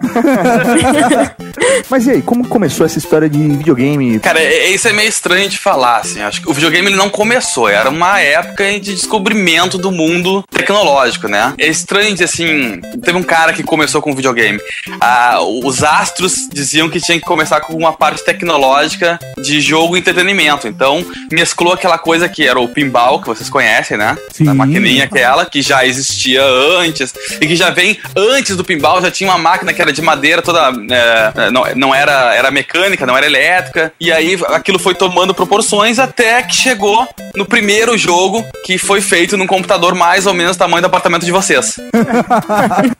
Mas 1.88 2.06
e 2.06 2.10
aí, 2.12 2.22
como 2.22 2.46
começou 2.46 2.86
essa 2.86 2.98
história 2.98 3.28
de 3.28 3.38
videogame? 3.38 4.18
Cara, 4.20 4.40
é- 4.40 4.70
isso 4.70 4.88
é 4.88 4.92
meio 4.92 5.08
estranho 5.08 5.48
de 5.48 5.58
falar, 5.58 5.98
assim. 5.98 6.20
Acho 6.22 6.40
que 6.42 6.50
o 6.50 6.54
videogame 6.54 6.88
ele 6.88 6.96
não 6.96 7.10
começou, 7.10 7.68
era 7.68 7.90
uma 7.90 8.20
época 8.20 8.64
de 8.80 8.94
descobrimento 8.94 9.76
do 9.76 9.90
mundo 9.90 10.44
tecnológico, 10.50 11.28
né? 11.28 11.52
É 11.58 11.66
estranho 11.66 12.12
dizer 12.12 12.24
assim, 12.24 12.80
teve 13.02 13.16
um 13.18 13.22
cara 13.22 13.52
que 13.52 13.62
começou 13.62 14.00
com 14.00 14.14
videogame. 14.14 14.60
Ah, 15.00 15.38
os 15.42 15.82
astros 15.82 16.48
diziam 16.52 16.79
que 16.88 17.00
tinha 17.00 17.18
que 17.18 17.24
começar 17.24 17.60
com 17.60 17.74
uma 17.74 17.92
parte 17.92 18.24
tecnológica 18.24 19.18
de 19.38 19.60
jogo 19.60 19.96
e 19.96 20.00
entretenimento. 20.00 20.68
Então, 20.68 21.04
mesclou 21.30 21.72
aquela 21.72 21.98
coisa 21.98 22.28
que 22.28 22.46
era 22.46 22.58
o 22.58 22.68
pinball, 22.68 23.20
que 23.20 23.26
vocês 23.26 23.50
conhecem, 23.50 23.96
né? 23.96 24.16
Sim. 24.32 24.48
A 24.48 24.54
maquininha 24.54 25.04
aquela, 25.04 25.44
que 25.44 25.60
já 25.62 25.84
existia 25.84 26.42
antes, 26.44 27.12
e 27.40 27.46
que 27.46 27.56
já 27.56 27.70
vem 27.70 27.98
antes 28.16 28.56
do 28.56 28.64
pinball, 28.64 29.02
já 29.02 29.10
tinha 29.10 29.30
uma 29.30 29.38
máquina 29.38 29.72
que 29.72 29.82
era 29.82 29.92
de 29.92 30.00
madeira 30.00 30.40
toda. 30.42 30.72
é, 30.90 31.50
não, 31.50 31.64
não 31.76 31.94
era, 31.94 32.34
era 32.34 32.50
mecânica, 32.50 33.04
não 33.06 33.16
era 33.16 33.26
elétrica. 33.26 33.92
E 34.00 34.12
aí 34.12 34.38
aquilo 34.48 34.78
foi 34.78 34.94
tomando 34.94 35.34
proporções 35.34 35.98
até 35.98 36.42
que 36.42 36.54
chegou 36.54 37.08
no 37.34 37.44
primeiro 37.44 37.96
jogo 37.96 38.44
que 38.64 38.78
foi 38.78 39.00
feito 39.00 39.36
num 39.36 39.46
computador 39.46 39.94
mais 39.94 40.26
ou 40.26 40.34
menos 40.34 40.56
do 40.56 40.58
tamanho 40.58 40.82
do 40.82 40.86
apartamento 40.86 41.24
de 41.24 41.32
vocês. 41.32 41.76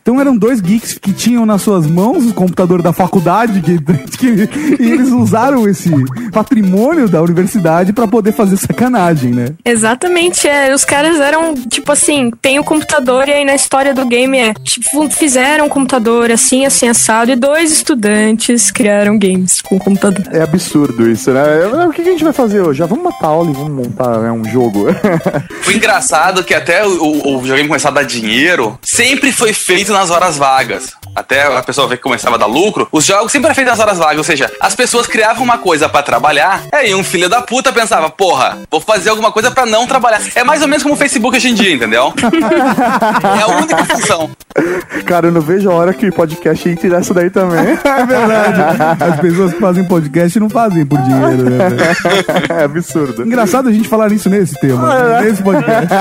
Então 0.01 0.19
eram 0.19 0.35
dois 0.35 0.59
geeks 0.59 0.97
que 0.97 1.13
tinham 1.13 1.45
nas 1.45 1.61
suas 1.61 1.85
mãos 1.85 2.25
o 2.25 2.33
computador 2.33 2.81
da 2.81 2.91
faculdade 2.91 3.61
que, 3.79 4.47
que- 4.47 4.83
e 4.83 4.91
eles 4.91 5.09
usaram 5.09 5.67
esse 5.67 5.89
patrimônio 6.31 7.07
da 7.07 7.21
universidade 7.21 7.93
pra 7.93 8.07
poder 8.07 8.31
fazer 8.31 8.57
sacanagem, 8.57 9.31
né? 9.31 9.47
Exatamente, 9.63 10.47
é. 10.47 10.73
Os 10.73 10.85
caras 10.85 11.19
eram, 11.19 11.53
tipo 11.55 11.91
assim, 11.91 12.31
tem 12.41 12.59
o 12.59 12.63
computador 12.63 13.27
e 13.27 13.33
aí 13.33 13.45
na 13.45 13.55
história 13.55 13.93
do 13.93 14.05
game 14.05 14.37
é, 14.37 14.53
tipo, 14.53 15.09
fizeram 15.09 15.65
um 15.65 15.69
computador 15.69 16.31
assim, 16.31 16.65
assim, 16.65 16.87
assado, 16.87 17.31
e 17.31 17.35
dois 17.35 17.71
estudantes 17.71 18.71
criaram 18.71 19.17
games 19.17 19.61
com 19.61 19.75
o 19.75 19.79
computador. 19.79 20.23
É 20.33 20.41
absurdo 20.41 21.09
isso, 21.09 21.31
né? 21.31 21.41
O 21.87 21.91
que 21.91 22.01
a 22.01 22.05
gente 22.05 22.23
vai 22.23 22.33
fazer 22.33 22.61
hoje? 22.61 22.79
Já 22.79 22.85
vamos 22.85 23.03
matar 23.03 23.27
aula 23.27 23.49
e 23.49 23.53
vamos 23.53 23.71
montar 23.87 24.19
né, 24.19 24.31
um 24.31 24.43
jogo. 24.45 24.85
Foi 25.61 25.75
engraçado 25.75 26.43
que 26.43 26.53
até 26.53 26.85
o, 26.85 27.35
o 27.35 27.39
videogame 27.39 27.67
começar 27.67 27.89
a 27.89 27.91
dar 27.91 28.03
dinheiro, 28.03 28.77
sempre 28.81 29.31
foi 29.31 29.53
feito 29.53 29.91
nas 29.91 30.09
horas 30.09 30.37
vagas. 30.37 30.93
Até 31.15 31.43
a 31.43 31.63
pessoa 31.63 31.87
ver 31.87 31.97
que 31.97 32.03
começava 32.03 32.35
a 32.35 32.39
dar 32.39 32.45
lucro, 32.45 32.87
os 32.91 33.05
jogos 33.05 33.31
sempre 33.31 33.47
eram 33.47 33.55
feitos 33.55 33.71
nas 33.71 33.79
horas 33.79 33.97
vagas, 33.97 34.17
ou 34.17 34.23
seja, 34.23 34.51
as 34.59 34.75
pessoas 34.75 35.07
criavam 35.07 35.43
uma 35.43 35.57
coisa 35.57 35.89
pra 35.89 36.01
trabalhar, 36.03 36.63
aí 36.71 36.93
um 36.95 37.03
filho 37.03 37.29
da 37.29 37.41
puta 37.41 37.71
pensava, 37.71 38.09
porra, 38.09 38.59
vou 38.69 38.79
fazer 38.79 39.09
alguma 39.09 39.31
coisa 39.31 39.51
pra 39.51 39.65
não 39.65 39.87
trabalhar. 39.87 40.21
É 40.35 40.43
mais 40.43 40.61
ou 40.61 40.67
menos 40.67 40.83
como 40.83 40.95
o 40.95 40.97
Facebook 40.97 41.35
hoje 41.35 41.49
em 41.49 41.53
dia, 41.53 41.73
entendeu? 41.73 42.13
é 43.37 43.41
a 43.41 43.47
única 43.47 43.77
função. 43.85 44.29
Cara, 45.05 45.27
eu 45.27 45.31
não 45.31 45.41
vejo 45.41 45.69
a 45.69 45.73
hora 45.73 45.93
que 45.93 46.07
o 46.07 46.13
podcast 46.13 46.67
entre 46.67 46.89
nessa 46.89 47.13
daí 47.13 47.29
também. 47.29 47.79
É 47.91 48.05
verdade. 48.05 49.03
As 49.03 49.19
pessoas 49.19 49.53
que 49.53 49.59
fazem 49.59 49.83
podcast 49.83 50.39
não 50.39 50.49
fazem 50.49 50.85
por 50.85 50.99
dinheiro, 51.01 51.49
né? 51.49 51.57
é 52.49 52.63
absurdo. 52.63 53.23
Engraçado 53.23 53.69
a 53.69 53.71
gente 53.71 53.87
falar 53.87 54.09
nisso 54.09 54.29
nesse 54.29 54.59
tema, 54.59 54.95
né? 54.95 55.21
nesse 55.21 55.43
podcast. 55.43 55.93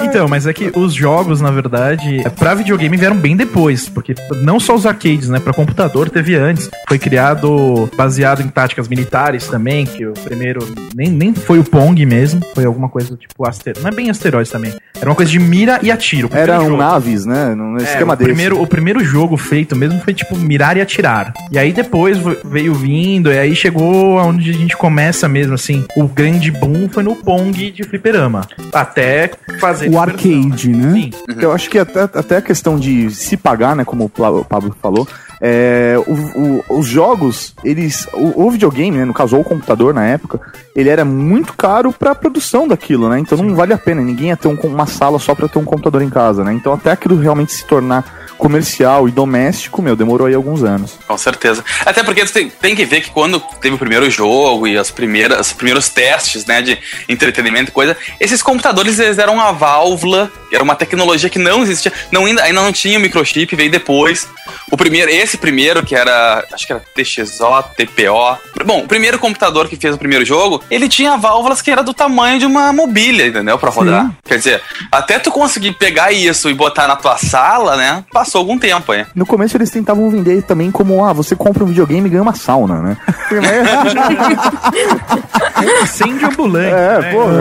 Então, 0.00 0.28
mas 0.28 0.46
é 0.46 0.52
que 0.52 0.72
os 0.74 0.92
jogos, 0.94 1.40
na 1.40 1.50
verdade, 1.50 2.24
pra 2.38 2.54
videogame 2.54 2.69
vieram 2.76 3.16
bem 3.16 3.36
depois, 3.36 3.88
porque 3.88 4.14
não 4.42 4.58
só 4.60 4.74
os 4.74 4.86
arcades, 4.86 5.28
né? 5.28 5.38
Pra 5.40 5.52
computador 5.52 6.08
teve 6.10 6.34
antes. 6.36 6.70
Foi 6.88 6.98
criado 6.98 7.88
baseado 7.96 8.42
em 8.42 8.48
táticas 8.48 8.88
militares 8.88 9.46
também, 9.46 9.84
que 9.86 10.06
o 10.06 10.12
primeiro 10.12 10.60
nem, 10.94 11.08
nem 11.08 11.34
foi 11.34 11.58
o 11.58 11.64
Pong 11.64 12.04
mesmo, 12.06 12.40
foi 12.54 12.64
alguma 12.64 12.88
coisa 12.88 13.16
tipo 13.16 13.46
asteroide. 13.46 13.80
Não 13.82 13.88
é 13.90 13.94
bem 13.94 14.10
asteroides 14.10 14.50
também. 14.50 14.72
Era 15.00 15.08
uma 15.08 15.14
coisa 15.16 15.30
de 15.30 15.38
mira 15.38 15.78
e 15.82 15.90
atiro. 15.90 16.28
Eram 16.32 16.64
jogo. 16.66 16.76
naves, 16.76 17.24
né? 17.24 17.54
Num 17.54 17.78
É, 17.78 17.82
esquema 17.82 18.12
o 18.12 18.16
desse. 18.16 18.28
primeiro, 18.28 18.60
o 18.60 18.66
primeiro 18.66 19.02
jogo 19.02 19.36
feito 19.36 19.74
mesmo 19.74 20.00
foi 20.00 20.12
tipo 20.12 20.36
mirar 20.36 20.76
e 20.76 20.80
atirar. 20.80 21.32
E 21.50 21.58
aí 21.58 21.72
depois 21.72 22.18
veio 22.44 22.74
vindo, 22.74 23.32
e 23.32 23.38
aí 23.38 23.54
chegou 23.56 24.18
aonde 24.18 24.50
a 24.50 24.54
gente 24.54 24.76
começa 24.76 25.26
mesmo, 25.28 25.54
assim. 25.54 25.84
O 25.96 26.06
grande 26.06 26.50
boom 26.50 26.88
foi 26.90 27.02
no 27.02 27.14
Pong 27.16 27.70
de 27.70 27.82
fliperama. 27.84 28.46
Até 28.72 29.30
fazer. 29.58 29.88
O 29.90 29.98
arcade, 29.98 30.68
né? 30.68 30.92
Sim. 30.92 31.10
Eu 31.40 31.52
acho 31.52 31.70
que 31.70 31.78
até, 31.78 32.02
até 32.02 32.36
a 32.36 32.42
questão 32.42 32.59
de 32.78 33.10
se 33.10 33.36
pagar, 33.36 33.74
né? 33.76 33.84
Como 33.84 34.04
o 34.04 34.08
Pablo 34.44 34.74
falou. 34.80 35.06
É, 35.42 35.94
o- 36.06 36.40
o- 36.72 36.78
os 36.80 36.86
jogos, 36.86 37.54
eles. 37.64 38.06
O, 38.12 38.44
o 38.46 38.50
videogame, 38.50 38.98
né, 38.98 39.04
no 39.06 39.14
caso, 39.14 39.36
ou 39.36 39.42
o 39.42 39.44
computador 39.44 39.94
na 39.94 40.04
época, 40.04 40.38
ele 40.76 40.90
era 40.90 41.02
muito 41.04 41.54
caro 41.54 41.92
pra 41.92 42.14
produção 42.14 42.68
daquilo, 42.68 43.08
né? 43.08 43.18
Então 43.18 43.38
não 43.38 43.54
vale 43.54 43.72
a 43.72 43.78
pena. 43.78 44.02
Ninguém 44.02 44.28
ia 44.28 44.36
ter 44.36 44.48
um- 44.48 44.58
uma 44.64 44.84
sala 44.86 45.18
só 45.18 45.34
pra 45.34 45.48
ter 45.48 45.58
um 45.58 45.64
computador 45.64 46.02
em 46.02 46.10
casa, 46.10 46.44
né? 46.44 46.52
Então 46.52 46.72
até 46.74 46.90
aquilo 46.90 47.16
realmente 47.18 47.52
se 47.52 47.64
tornar 47.64 48.19
comercial 48.40 49.06
e 49.06 49.12
doméstico, 49.12 49.82
meu, 49.82 49.94
demorou 49.94 50.26
aí 50.26 50.34
alguns 50.34 50.64
anos. 50.64 50.98
Com 51.06 51.18
certeza. 51.18 51.62
Até 51.84 52.02
porque 52.02 52.24
tu 52.24 52.32
tem, 52.32 52.48
tem 52.48 52.74
que 52.74 52.84
ver 52.84 53.02
que 53.02 53.10
quando 53.10 53.38
teve 53.60 53.76
o 53.76 53.78
primeiro 53.78 54.10
jogo 54.10 54.66
e 54.66 54.76
as 54.76 54.90
primeiras, 54.90 55.48
os 55.48 55.52
primeiros 55.52 55.88
testes, 55.90 56.46
né, 56.46 56.62
de 56.62 56.78
entretenimento 57.08 57.70
e 57.70 57.72
coisa, 57.72 57.96
esses 58.18 58.42
computadores 58.42 58.98
eles 58.98 59.18
eram 59.18 59.34
uma 59.34 59.52
válvula, 59.52 60.32
era 60.50 60.64
uma 60.64 60.74
tecnologia 60.74 61.28
que 61.28 61.38
não 61.38 61.62
existia, 61.62 61.92
não, 62.10 62.24
ainda, 62.24 62.42
ainda 62.42 62.62
não 62.62 62.72
tinha 62.72 62.98
microchip, 62.98 63.54
veio 63.54 63.70
depois. 63.70 64.26
O 64.70 64.76
primeiro, 64.76 65.10
esse 65.10 65.36
primeiro 65.36 65.84
que 65.84 65.94
era, 65.94 66.44
acho 66.52 66.66
que 66.66 66.72
era 66.72 66.82
TXO, 66.94 67.64
TPO. 67.76 68.64
Bom, 68.64 68.80
o 68.80 68.88
primeiro 68.88 69.18
computador 69.18 69.68
que 69.68 69.76
fez 69.76 69.94
o 69.94 69.98
primeiro 69.98 70.24
jogo, 70.24 70.62
ele 70.70 70.88
tinha 70.88 71.16
válvulas 71.16 71.60
que 71.60 71.70
era 71.70 71.82
do 71.82 71.92
tamanho 71.92 72.38
de 72.38 72.46
uma 72.46 72.72
mobília, 72.72 73.26
entendeu? 73.26 73.58
Pra 73.58 73.70
rodar. 73.70 74.10
Quer 74.24 74.38
dizer, 74.38 74.62
até 74.90 75.18
tu 75.18 75.30
conseguir 75.30 75.72
pegar 75.72 76.12
isso 76.12 76.48
e 76.48 76.54
botar 76.54 76.86
na 76.86 76.96
tua 76.96 77.18
sala, 77.18 77.76
né, 77.76 78.04
passou 78.12 78.29
algum 78.38 78.58
tempo 78.58 78.92
aí. 78.92 79.04
No 79.14 79.26
começo 79.26 79.56
eles 79.56 79.70
tentavam 79.70 80.08
vender 80.10 80.42
também 80.42 80.70
como, 80.70 81.04
ah, 81.04 81.12
você 81.12 81.34
compra 81.34 81.64
um 81.64 81.66
videogame 81.66 82.06
e 82.06 82.10
ganha 82.10 82.22
uma 82.22 82.34
sauna, 82.34 82.80
né? 82.80 82.96
Incêndio 85.82 86.28
ambulante. 86.28 86.74
É, 86.74 86.98
né? 86.98 87.12
porra. 87.12 87.32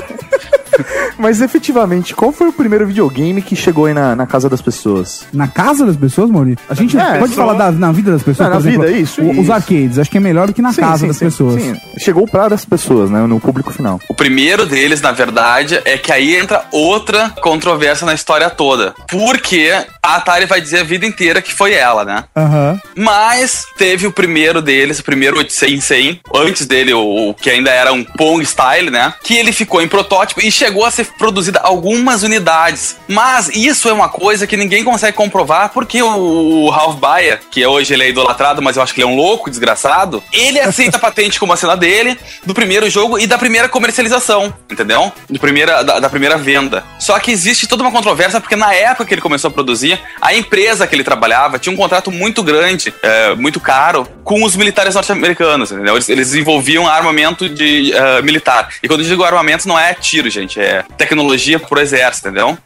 Mas 1.18 1.40
efetivamente, 1.40 2.14
qual 2.14 2.32
foi 2.32 2.48
o 2.48 2.52
primeiro 2.52 2.86
videogame 2.86 3.42
que 3.42 3.54
chegou 3.54 3.86
aí 3.86 3.94
na, 3.94 4.16
na 4.16 4.26
casa 4.26 4.48
das 4.48 4.60
pessoas? 4.62 5.24
Na 5.32 5.46
casa 5.48 5.84
das 5.86 5.96
pessoas, 5.96 6.30
Maurício? 6.30 6.58
A 6.68 6.74
gente 6.74 6.96
É, 6.98 7.18
pode 7.18 7.34
só- 7.34 7.42
falar 7.46 7.54
da, 7.54 7.70
na 7.72 7.92
vida 7.92 8.10
das 8.12 8.22
pessoas, 8.22 8.48
Não, 8.48 8.56
por 8.56 8.62
na 8.64 8.70
exemplo, 8.70 8.86
vida, 8.88 8.98
isso, 8.98 9.22
o- 9.22 9.30
Os 9.32 9.38
isso. 9.38 9.52
arcades, 9.52 9.98
acho 9.98 10.10
que 10.10 10.16
é 10.16 10.20
melhor 10.20 10.46
do 10.46 10.54
que 10.54 10.62
na 10.62 10.72
Sim, 10.72 10.80
casa 10.80 10.98
sim, 10.98 11.06
das 11.08 11.16
sim, 11.16 11.24
pessoas. 11.26 11.62
sim. 11.62 11.74
Chegou 11.98 12.26
para 12.26 12.48
das 12.48 12.64
pessoas, 12.64 13.10
né? 13.10 13.26
No 13.26 13.38
público 13.40 13.72
final. 13.72 14.00
O 14.08 14.14
primeiro 14.14 14.66
deles, 14.66 15.00
na 15.00 15.12
verdade, 15.12 15.80
é 15.84 15.96
que 15.98 16.10
aí 16.12 16.34
entra 16.36 16.64
outra 16.72 17.30
controvérsia 17.40 18.04
na 18.06 18.14
história 18.14 18.48
toda. 18.50 18.94
Porque 19.08 19.70
a 20.02 20.16
Atari 20.16 20.46
vai 20.46 20.60
dizer 20.60 20.80
a 20.80 20.84
vida 20.84 21.06
inteira 21.06 21.40
que 21.42 21.54
foi 21.54 21.72
ela, 21.74 22.04
né? 22.04 22.24
Aham. 22.36 22.80
Mas 22.96 23.64
teve 23.76 24.06
o 24.06 24.12
primeiro 24.12 24.60
deles, 24.62 24.98
o 24.98 25.04
primeiro 25.04 25.36
800, 25.38 26.18
antes 26.34 26.66
dele, 26.66 26.92
o, 26.92 27.30
o 27.30 27.34
que 27.34 27.50
ainda 27.50 27.70
era 27.70 27.92
um 27.92 28.02
Pong 28.04 28.44
Style, 28.44 28.90
né? 28.90 29.12
Que 29.22 29.36
ele 29.36 29.52
ficou 29.52 29.80
em 29.82 29.88
protótipo 29.88 30.40
e 30.40 30.50
chegou 30.62 30.84
a 30.84 30.90
ser 30.92 31.06
produzida 31.18 31.58
algumas 31.60 32.22
unidades. 32.22 32.96
Mas 33.08 33.48
isso 33.48 33.88
é 33.88 33.92
uma 33.92 34.08
coisa 34.08 34.46
que 34.46 34.56
ninguém 34.56 34.84
consegue 34.84 35.16
comprovar, 35.16 35.70
porque 35.70 36.00
o, 36.00 36.70
Ralph 36.70 36.96
Baer, 36.96 37.40
que 37.50 37.66
hoje 37.66 37.92
ele 37.92 38.04
é 38.04 38.08
idolatrado, 38.10 38.62
mas 38.62 38.76
eu 38.76 38.82
acho 38.82 38.94
que 38.94 39.00
ele 39.00 39.08
é 39.08 39.12
um 39.12 39.16
louco, 39.16 39.50
desgraçado, 39.50 40.22
ele 40.32 40.60
aceita 40.60 40.98
a 40.98 41.00
patente 41.00 41.40
como 41.40 41.52
a 41.52 41.56
cena 41.56 41.76
dele, 41.76 42.16
do 42.46 42.54
primeiro 42.54 42.88
jogo 42.88 43.18
e 43.18 43.26
da 43.26 43.36
primeira 43.36 43.68
comercialização, 43.68 44.54
entendeu? 44.70 45.12
Do 45.28 45.40
primeira, 45.40 45.82
da, 45.82 45.98
da 45.98 46.08
primeira 46.08 46.38
venda. 46.38 46.84
Só 46.98 47.18
que 47.18 47.32
existe 47.32 47.66
toda 47.66 47.82
uma 47.82 47.90
controvérsia, 47.90 48.40
porque 48.40 48.54
na 48.54 48.72
época 48.72 49.06
que 49.06 49.14
ele 49.14 49.20
começou 49.20 49.48
a 49.48 49.52
produzir, 49.52 50.00
a 50.20 50.32
empresa 50.32 50.86
que 50.86 50.94
ele 50.94 51.02
trabalhava 51.04 51.58
tinha 51.58 51.72
um 51.72 51.76
contrato 51.76 52.12
muito 52.12 52.42
grande, 52.42 52.94
é, 53.02 53.34
muito 53.34 53.58
caro, 53.58 54.06
com 54.22 54.44
os 54.44 54.54
militares 54.54 54.94
norte-americanos, 54.94 55.72
entendeu? 55.72 55.94
Eles, 55.94 56.08
eles 56.08 56.28
desenvolviam 56.28 56.86
armamento 56.86 57.48
de 57.48 57.92
eh, 57.92 58.22
militar. 58.22 58.68
E 58.82 58.88
quando 58.88 59.00
eu 59.00 59.06
digo 59.06 59.24
armamento, 59.24 59.66
não 59.66 59.78
é 59.78 59.94
tiro, 59.94 60.30
gente, 60.30 60.51
é 60.60 60.84
tecnologia 60.96 61.58
pro 61.58 61.80
exército, 61.80 62.28
entendeu? 62.28 62.56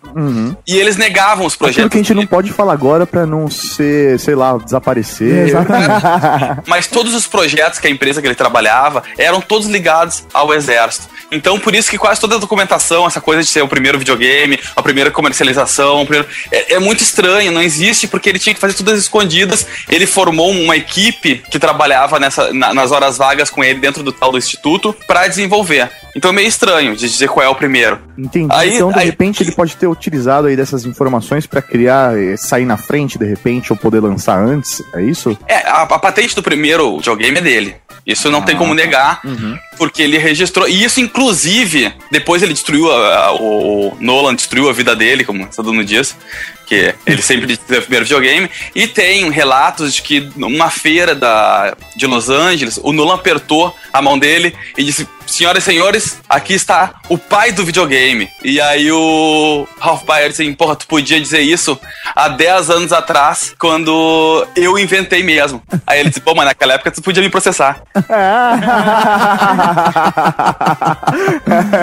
E 0.67 0.77
eles 0.77 0.97
negavam 0.97 1.47
os 1.47 1.55
Aquilo 1.55 1.67
projetos. 1.69 1.91
que 1.91 1.97
a 1.99 2.01
gente 2.03 2.15
não 2.15 2.27
pode 2.27 2.51
falar 2.53 2.73
agora 2.73 3.07
pra 3.07 3.27
não 3.27 3.51
ser, 3.51 4.19
sei 4.19 4.35
lá, 4.35 4.57
desaparecer. 4.59 5.49
Exatamente. 5.49 6.63
Mas 6.67 6.87
todos 6.87 7.15
os 7.15 7.27
projetos 7.27 7.79
que 7.79 7.87
a 7.87 7.91
empresa 7.91 8.21
que 8.21 8.27
ele 8.29 8.35
trabalhava 8.35 9.03
eram 9.19 9.41
todos 9.41 9.67
ligados 9.69 10.25
ao 10.33 10.53
exército. 10.55 11.09
Então, 11.31 11.59
por 11.59 11.75
isso 11.75 11.91
que 11.91 11.99
quase 11.99 12.21
toda 12.21 12.37
a 12.37 12.39
documentação, 12.39 13.07
essa 13.07 13.21
coisa 13.21 13.43
de 13.43 13.49
ser 13.49 13.63
o 13.63 13.69
primeiro 13.69 13.99
videogame, 13.99 14.59
a 14.77 14.83
primeira 14.83 15.11
comercialização, 15.11 16.03
o 16.03 16.07
primeiro- 16.07 16.29
é, 16.53 16.75
é 16.75 16.79
muito 16.79 17.03
estranho, 17.03 17.51
não 17.53 17.63
existe, 17.63 18.07
porque 18.07 18.29
ele 18.29 18.39
tinha 18.39 18.55
que 18.55 18.61
fazer 18.61 18.75
tudo 18.75 18.93
às 18.93 18.99
escondidas. 18.99 19.67
Ele 19.91 20.07
formou 20.07 20.51
uma 20.51 20.77
equipe 20.77 21.43
que 21.51 21.59
trabalhava 21.59 22.19
nessa, 22.21 22.53
na- 22.53 22.73
nas 22.73 22.93
horas 22.93 23.19
vagas 23.19 23.51
com 23.51 23.63
ele 23.65 23.81
dentro 23.81 24.03
do 24.03 24.13
tal 24.13 24.31
do 24.33 24.39
instituto 24.39 24.95
para 25.07 25.27
desenvolver. 25.27 25.91
Então 26.17 26.31
é 26.31 26.35
meio 26.35 26.49
estranho 26.49 26.97
de 26.97 27.09
dizer 27.09 27.29
qual 27.29 27.45
é 27.45 27.49
o 27.49 27.55
primeiro. 27.55 28.01
Entendi. 28.17 28.49
Aí- 28.51 28.75
então, 28.75 28.91
de 28.91 28.99
aí- 28.99 29.07
repente, 29.07 29.43
ele 29.43 29.53
pode 29.53 29.77
ter 29.77 29.87
utilizado 29.87 30.47
aí 30.49 30.57
dessas 30.57 30.85
informações 30.87 31.47
pra 31.47 31.61
criar, 31.61 32.19
eh, 32.19 32.37
sair 32.39 32.65
na 32.65 32.79
frente, 32.79 33.19
de 33.19 33.27
repente, 33.27 33.71
ou 33.73 33.77
poder 33.77 34.01
lançar 34.01 34.39
antes. 34.43 34.83
É 34.95 35.03
isso? 35.03 35.39
É, 35.47 35.57
a, 35.69 35.83
a 35.83 35.99
patente 35.99 36.35
do 36.35 36.43
primeiro 36.43 36.97
videogame 36.97 37.37
é 37.39 37.41
dele. 37.43 37.77
Isso 38.07 38.31
não 38.31 38.41
tem 38.41 38.57
como 38.57 38.73
negar, 38.73 39.21
porque 39.77 40.01
ele 40.01 40.17
registrou. 40.17 40.69
E 40.69 40.85
isso, 40.85 41.01
inclusive, 41.01 41.93
depois 42.11 42.41
ele 42.41 42.53
destruiu 42.53 42.91
a- 42.91 43.17
a- 43.27 43.33
o, 43.33 43.89
o 43.89 43.97
Nolan 44.01 44.35
destruiu 44.35 44.71
a 44.71 44.73
vida 44.73 44.95
dele, 44.95 45.25
como 45.25 45.45
todo 45.49 45.73
mundo 45.73 45.85
diz. 45.85 46.17
Que 46.69 46.95
ele 47.05 47.21
sempre 47.23 47.53
é 47.53 47.79
o 47.79 47.83
primeiro 47.83 48.05
videogame. 48.05 48.49
E 48.77 48.87
tem 48.87 49.29
relatos 49.31 49.93
de 49.95 50.03
que 50.03 50.31
numa 50.37 50.71
feira 50.71 51.15
da, 51.17 51.77
de 51.97 52.07
Los 52.07 52.31
Angeles, 52.31 52.79
o 52.83 52.93
Nolan 52.93 53.15
apertou 53.17 53.75
a 53.93 54.01
mão 54.01 54.17
dele 54.19 54.55
e 54.79 54.85
disse: 54.85 55.07
Senhoras 55.27 55.63
e 55.63 55.67
senhores, 55.67 56.19
aqui 56.29 56.55
está 56.55 56.95
o 57.09 57.19
pai 57.19 57.53
do 57.53 57.65
videogame. 57.65 58.29
E 58.45 58.61
aí 58.61 58.91
o 58.93 59.67
Ralph 59.79 60.05
Baer 60.05 60.31
disse: 60.31 60.43
assim, 60.43 60.55
Porra, 60.55 60.77
tu 60.77 60.87
podia 60.87 61.21
dizer 61.21 61.41
isso 61.41 61.79
há 62.15 62.29
10 62.29 62.71
anos 62.71 62.93
atrás, 62.93 63.55
quando 63.59 64.47
eu 64.57 64.79
inventei 64.79 65.23
mesmo. 65.23 65.61
Aí 65.87 66.01
ele 66.01 66.09
disse: 66.11 66.21
Pô, 66.21 66.35
mas 66.35 66.47
naquela 66.47 66.75
época 66.75 66.91
tu 66.91 67.03
podia 67.03 67.23
me 67.23 67.29
processar. 67.29 67.83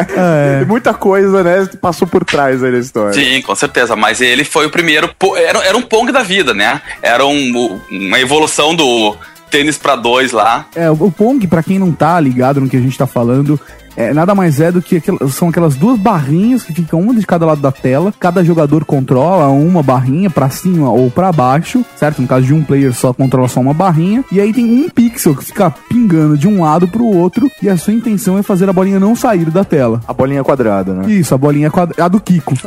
É. 0.08 0.66
Muita 0.66 0.94
coisa, 0.94 1.44
né? 1.44 1.68
Passou 1.82 2.08
por 2.08 2.24
trás 2.24 2.64
aí 2.64 2.72
da 2.72 2.78
história. 2.80 3.14
Sim, 3.14 3.42
com 3.42 3.56
certeza. 3.56 3.96
Mas 3.96 4.22
ele 4.22 4.44
foi 4.44 4.66
o 4.66 4.70
primeiro. 4.70 5.10
Era, 5.38 5.60
era 5.64 5.78
um 5.78 5.82
Pong 5.82 6.12
da 6.12 6.24
vida, 6.24 6.54
né? 6.54 6.82
Era 7.02 7.26
um- 7.26 7.80
uma 7.92 8.20
evolução 8.20 8.76
do 8.76 9.16
tênis 9.54 9.78
pra 9.78 9.96
dois 9.96 10.32
lá. 10.32 10.66
É, 10.76 10.90
o 10.90 11.12
Pong, 11.12 11.46
pra 11.46 11.62
quem 11.62 11.78
não 11.78 11.92
tá 11.92 12.20
ligado 12.20 12.60
no 12.60 12.68
que 12.68 12.76
a 12.76 12.80
gente 12.80 12.98
tá 12.98 13.06
falando, 13.06 13.60
é, 13.96 14.14
nada 14.14 14.34
mais 14.36 14.60
é 14.60 14.72
do 14.72 14.82
que 14.82 15.02
são 15.30 15.50
aquelas 15.50 15.76
duas 15.76 15.98
barrinhas 16.00 16.64
que 16.64 16.74
ficam 16.74 17.00
uma 17.02 17.14
de 17.14 17.26
cada 17.26 17.46
lado 17.46 17.62
da 17.62 17.72
tela. 17.72 18.14
Cada 18.20 18.44
jogador 18.44 18.86
controla 18.86 19.48
uma 19.50 19.82
barrinha 19.84 20.30
pra 20.30 20.50
cima 20.50 20.90
ou 20.92 21.10
pra 21.12 21.32
baixo, 21.32 21.84
certo? 21.96 22.22
No 22.22 22.28
caso 22.28 22.46
de 22.46 22.54
um 22.54 22.64
player 22.64 22.94
só 22.94 23.14
controla 23.14 23.48
só 23.48 23.60
uma 23.60 23.74
barrinha. 23.74 24.24
E 24.32 24.40
aí 24.42 24.52
tem 24.54 24.66
um 24.66 24.90
pixel 24.90 25.36
que 25.36 25.46
fica 25.46 25.72
pingando 25.90 26.38
de 26.38 26.48
um 26.48 26.62
lado 26.64 26.88
pro 26.88 27.06
outro 27.06 27.50
e 27.62 27.70
a 27.70 27.78
sua 27.78 27.94
intenção 27.94 28.38
é 28.38 28.44
fazer 28.44 28.70
a 28.70 28.74
bolinha 28.74 29.00
não 29.00 29.16
sair 29.16 29.50
da 29.50 29.64
tela. 29.64 30.02
A 30.08 30.14
bolinha 30.14 30.44
quadrada, 30.44 30.94
né? 30.94 31.12
Isso, 31.12 31.34
a 31.34 31.38
bolinha 31.38 31.70
quadra... 31.70 32.04
a 32.04 32.08
do 32.08 32.20
Kiko. 32.20 32.54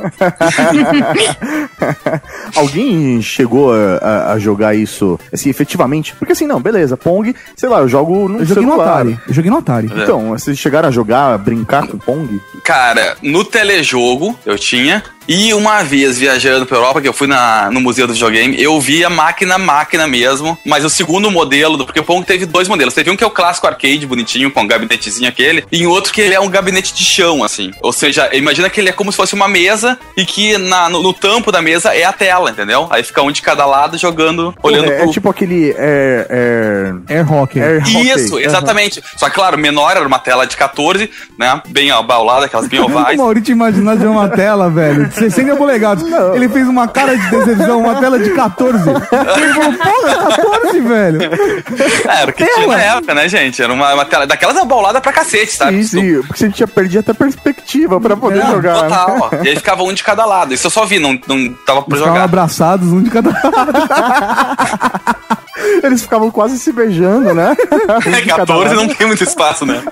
Alguém 2.56 3.20
chegou 3.22 3.72
a, 3.72 3.96
a- 3.96 4.32
a 4.32 4.38
jogar 4.38 4.74
isso, 4.74 5.18
assim, 5.32 5.48
efetivamente? 5.50 6.14
Porque 6.18 6.32
assim, 6.32 6.46
não, 6.46 6.60
beleza, 6.60 6.96
Pong, 6.96 7.34
sei 7.56 7.68
lá, 7.68 7.80
eu 7.80 7.88
jogo 7.88 8.28
no 8.28 8.38
Eu 8.40 8.44
joguei 8.44 8.64
no 8.64 8.70
celular. 8.72 8.92
Atari. 8.94 9.18
Eu 9.28 9.34
joguei 9.34 9.50
no 9.50 9.58
Atari. 9.58 9.90
Então, 9.94 10.28
vocês 10.30 10.58
chegaram 10.58 10.88
a 10.88 10.92
jogar, 10.92 11.15
a 11.16 11.38
brincar 11.38 11.86
com 11.86 11.98
Pong? 11.98 12.40
Cara, 12.62 13.16
no 13.22 13.44
telejogo 13.44 14.38
eu 14.44 14.58
tinha. 14.58 15.02
E 15.28 15.52
uma 15.52 15.82
vez 15.82 16.18
viajando 16.18 16.66
pra 16.66 16.76
Europa, 16.76 17.00
que 17.00 17.08
eu 17.08 17.12
fui 17.12 17.26
na, 17.26 17.68
no 17.70 17.80
Museu 17.80 18.06
do 18.06 18.12
Videogame, 18.12 18.62
eu 18.62 18.80
vi 18.80 19.04
a 19.04 19.10
máquina, 19.10 19.58
máquina 19.58 20.06
mesmo, 20.06 20.56
mas 20.64 20.84
o 20.84 20.90
segundo 20.90 21.30
modelo, 21.32 21.84
porque 21.84 21.98
o 21.98 22.04
Pong 22.04 22.24
teve 22.24 22.46
dois 22.46 22.68
modelos. 22.68 22.94
Teve 22.94 23.10
um 23.10 23.16
que 23.16 23.24
é 23.24 23.26
o 23.26 23.30
clássico 23.30 23.66
arcade, 23.66 24.06
bonitinho, 24.06 24.52
com 24.52 24.60
um 24.60 24.66
gabinetezinho 24.66 25.28
aquele, 25.28 25.64
e 25.72 25.84
outro 25.84 26.12
que 26.12 26.20
ele 26.20 26.34
é 26.34 26.38
um 26.38 26.48
gabinete 26.48 26.94
de 26.94 27.02
chão, 27.02 27.42
assim. 27.42 27.72
Ou 27.82 27.92
seja, 27.92 28.30
imagina 28.34 28.70
que 28.70 28.80
ele 28.80 28.88
é 28.88 28.92
como 28.92 29.10
se 29.10 29.16
fosse 29.16 29.34
uma 29.34 29.48
mesa 29.48 29.98
e 30.16 30.24
que 30.24 30.56
na, 30.58 30.88
no, 30.88 31.02
no 31.02 31.12
tampo 31.12 31.50
da 31.50 31.60
mesa 31.60 31.92
é 31.92 32.04
a 32.04 32.12
tela, 32.12 32.50
entendeu? 32.50 32.86
Aí 32.88 33.02
fica 33.02 33.20
um 33.20 33.32
de 33.32 33.42
cada 33.42 33.66
lado 33.66 33.98
jogando, 33.98 34.54
olhando 34.62 34.92
é, 34.92 35.02
é 35.02 35.08
tipo 35.08 35.28
aquele 35.28 35.74
Air, 35.76 36.26
Air, 36.30 37.02
Air 37.08 37.32
Hockey. 37.32 37.60
Air 37.60 37.82
Hockey. 37.82 38.10
Isso, 38.10 38.38
exatamente. 38.38 39.02
Só 39.16 39.28
que, 39.28 39.34
claro, 39.34 39.58
menor, 39.58 39.96
era 39.96 40.06
uma 40.06 40.20
tela 40.20 40.46
de 40.46 40.56
14, 40.56 41.05
né? 41.38 41.60
Bem 41.68 41.90
abaulada, 41.90 42.46
aquelas 42.46 42.68
bem 42.68 42.80
O 42.80 42.84
ovais. 42.86 43.16
Maurício 43.16 43.52
imaginar 43.52 43.96
de 43.96 44.06
uma 44.06 44.28
tela, 44.28 44.68
velho, 44.70 45.06
de 45.08 45.14
60 45.14 45.56
polegadas. 45.56 46.04
Ele 46.34 46.48
fez 46.48 46.68
uma 46.68 46.86
cara 46.88 47.16
de 47.16 47.30
decepção, 47.30 47.80
uma 47.80 47.94
tela 47.96 48.18
de 48.18 48.30
14. 48.30 48.78
Ele 48.88 49.00
falou, 49.54 49.72
porra, 49.72 50.36
14, 50.36 50.80
velho. 50.80 51.20
É, 52.08 52.22
era 52.22 52.30
o 52.30 52.34
que 52.34 52.44
tinha 52.46 52.66
na 52.66 52.80
época, 52.80 53.14
né, 53.14 53.28
gente? 53.28 53.60
Era 53.62 53.72
uma, 53.72 53.92
uma 53.94 54.04
tela 54.04 54.26
daquelas 54.26 54.56
abaulada 54.56 55.00
pra 55.00 55.12
cacete, 55.12 55.52
sabe? 55.52 55.82
Sim, 55.84 56.00
sim, 56.00 56.22
porque 56.22 56.38
você 56.38 56.50
tinha 56.50 56.66
perdido 56.66 57.00
até 57.00 57.12
a 57.12 57.14
perspectiva 57.14 58.00
pra 58.00 58.16
poder 58.16 58.40
É, 58.42 58.46
jogar. 58.46 58.74
né? 58.74 58.88
Total. 58.88 59.30
E 59.44 59.48
aí 59.48 59.56
ficava 59.56 59.82
um 59.82 59.92
de 59.92 60.02
cada 60.04 60.24
lado. 60.24 60.54
Isso 60.54 60.66
eu 60.66 60.70
só 60.70 60.84
vi, 60.84 60.98
não, 60.98 61.18
não 61.26 61.52
tava 61.66 61.82
pra 61.82 61.96
Ficavam 61.96 62.06
jogar. 62.14 62.24
abraçados, 62.24 62.88
um 62.88 63.02
de 63.02 63.10
cada 63.10 63.30
Eles 65.82 66.02
ficavam 66.02 66.30
quase 66.30 66.58
se 66.58 66.72
beijando, 66.72 67.34
né? 67.34 67.56
Um 68.06 68.10
de 68.12 68.22
cada 68.26 68.46
14 68.46 68.74
lado. 68.74 68.86
não 68.86 68.94
tem 68.94 69.06
muito 69.06 69.24
espaço, 69.24 69.64
né? 69.66 69.82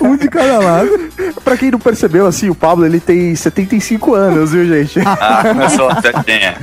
um 0.00 0.16
de 0.16 0.28
cada 0.38 0.58
lado. 0.58 0.90
Pra 1.44 1.56
quem 1.56 1.70
não 1.70 1.78
percebeu, 1.78 2.26
assim, 2.26 2.48
o 2.48 2.54
Pablo, 2.54 2.84
ele 2.84 3.00
tem 3.00 3.34
75 3.34 4.14
anos, 4.14 4.52
viu, 4.52 4.66
gente? 4.66 5.00
Ah, 5.20 5.42
começou 5.42 5.88
até 5.88 6.12
é. 6.28 6.56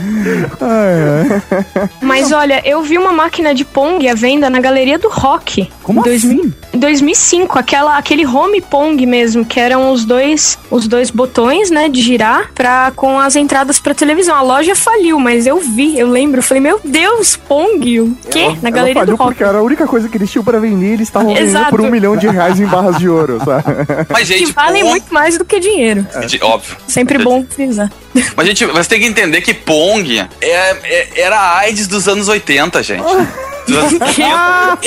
Mas 2.02 2.32
olha, 2.32 2.62
eu 2.64 2.82
vi 2.82 2.98
uma 2.98 3.12
máquina 3.12 3.54
de 3.54 3.66
Pong 3.66 4.08
à 4.08 4.14
venda 4.14 4.50
na 4.50 4.60
Galeria 4.60 4.98
do 4.98 5.10
Rock. 5.10 5.70
Como 5.86 6.00
em 6.02 6.04
2000 6.04 6.40
assim? 6.40 6.54
Em 6.74 6.80
2005, 6.80 7.58
aquela, 7.60 7.98
aquele 7.98 8.26
home 8.26 8.60
Pong 8.60 9.06
mesmo, 9.06 9.46
que 9.46 9.60
eram 9.60 9.92
os 9.92 10.04
dois, 10.04 10.58
os 10.70 10.88
dois 10.88 11.10
botões, 11.10 11.70
né, 11.70 11.88
de 11.88 12.02
girar 12.02 12.52
pra, 12.54 12.92
com 12.96 13.18
as 13.20 13.36
entradas 13.36 13.80
pra 13.80 13.94
televisão. 13.94 14.36
A 14.36 14.42
loja 14.42 14.76
faliu, 14.76 15.20
mas 15.20 15.46
eu 15.48 15.60
vi, 15.60 15.98
eu 15.98 16.08
lembro. 16.10 16.40
Eu 16.40 16.44
falei, 16.44 16.60
meu 16.62 16.82
Deus, 16.84 17.36
Pong, 17.38 18.02
o 18.02 18.18
quê? 18.30 18.48
na 18.62 18.70
Ela 18.70 18.72
Galeria 18.72 18.94
do 18.94 19.06
falhou 19.06 19.16
Rock. 19.18 19.30
porque 19.30 19.44
era 19.44 19.58
a 19.60 19.62
única 19.62 19.86
coisa 19.88 20.10
que 20.10 20.18
eles 20.18 20.30
tinham 20.32 20.44
pra 20.44 20.60
vender, 20.60 20.94
eles 20.94 21.08
estavam 21.08 21.34
vendendo 21.34 21.66
por 21.70 21.80
um 21.82 21.90
milhão 21.90 22.18
de 22.18 22.28
reais 22.28 22.60
em 22.60 22.66
barras 22.66 22.98
de 22.98 23.08
ouro, 23.08 23.40
sabe? 23.46 23.64
Mas, 24.10 24.28
Que 24.28 24.40
gente, 24.40 24.52
valem 24.54 24.82
Pong- 24.82 24.90
muito 24.92 25.14
mais 25.14 25.38
do 25.38 25.46
que 25.46 25.60
dinheiro. 25.60 26.06
de- 26.28 26.44
óbvio. 26.44 26.76
Sempre 26.88 27.20
bom 27.24 27.46
frisar. 27.48 27.92
Mas, 28.36 28.48
gente, 28.48 28.66
você 28.66 28.90
tem 28.90 29.00
que 29.00 29.06
entender 29.06 29.42
que 29.42 29.54
Pong 29.54 30.20
é, 30.20 30.28
é- 30.42 31.08
era 31.22 31.38
a 31.40 31.58
AIDS 31.60 31.88
dos 31.88 32.08
anos 32.08 32.28
80, 32.28 32.82
gente. 32.84 33.04
Dos 33.68 33.78
anos 33.78 33.94
80. 33.94 34.78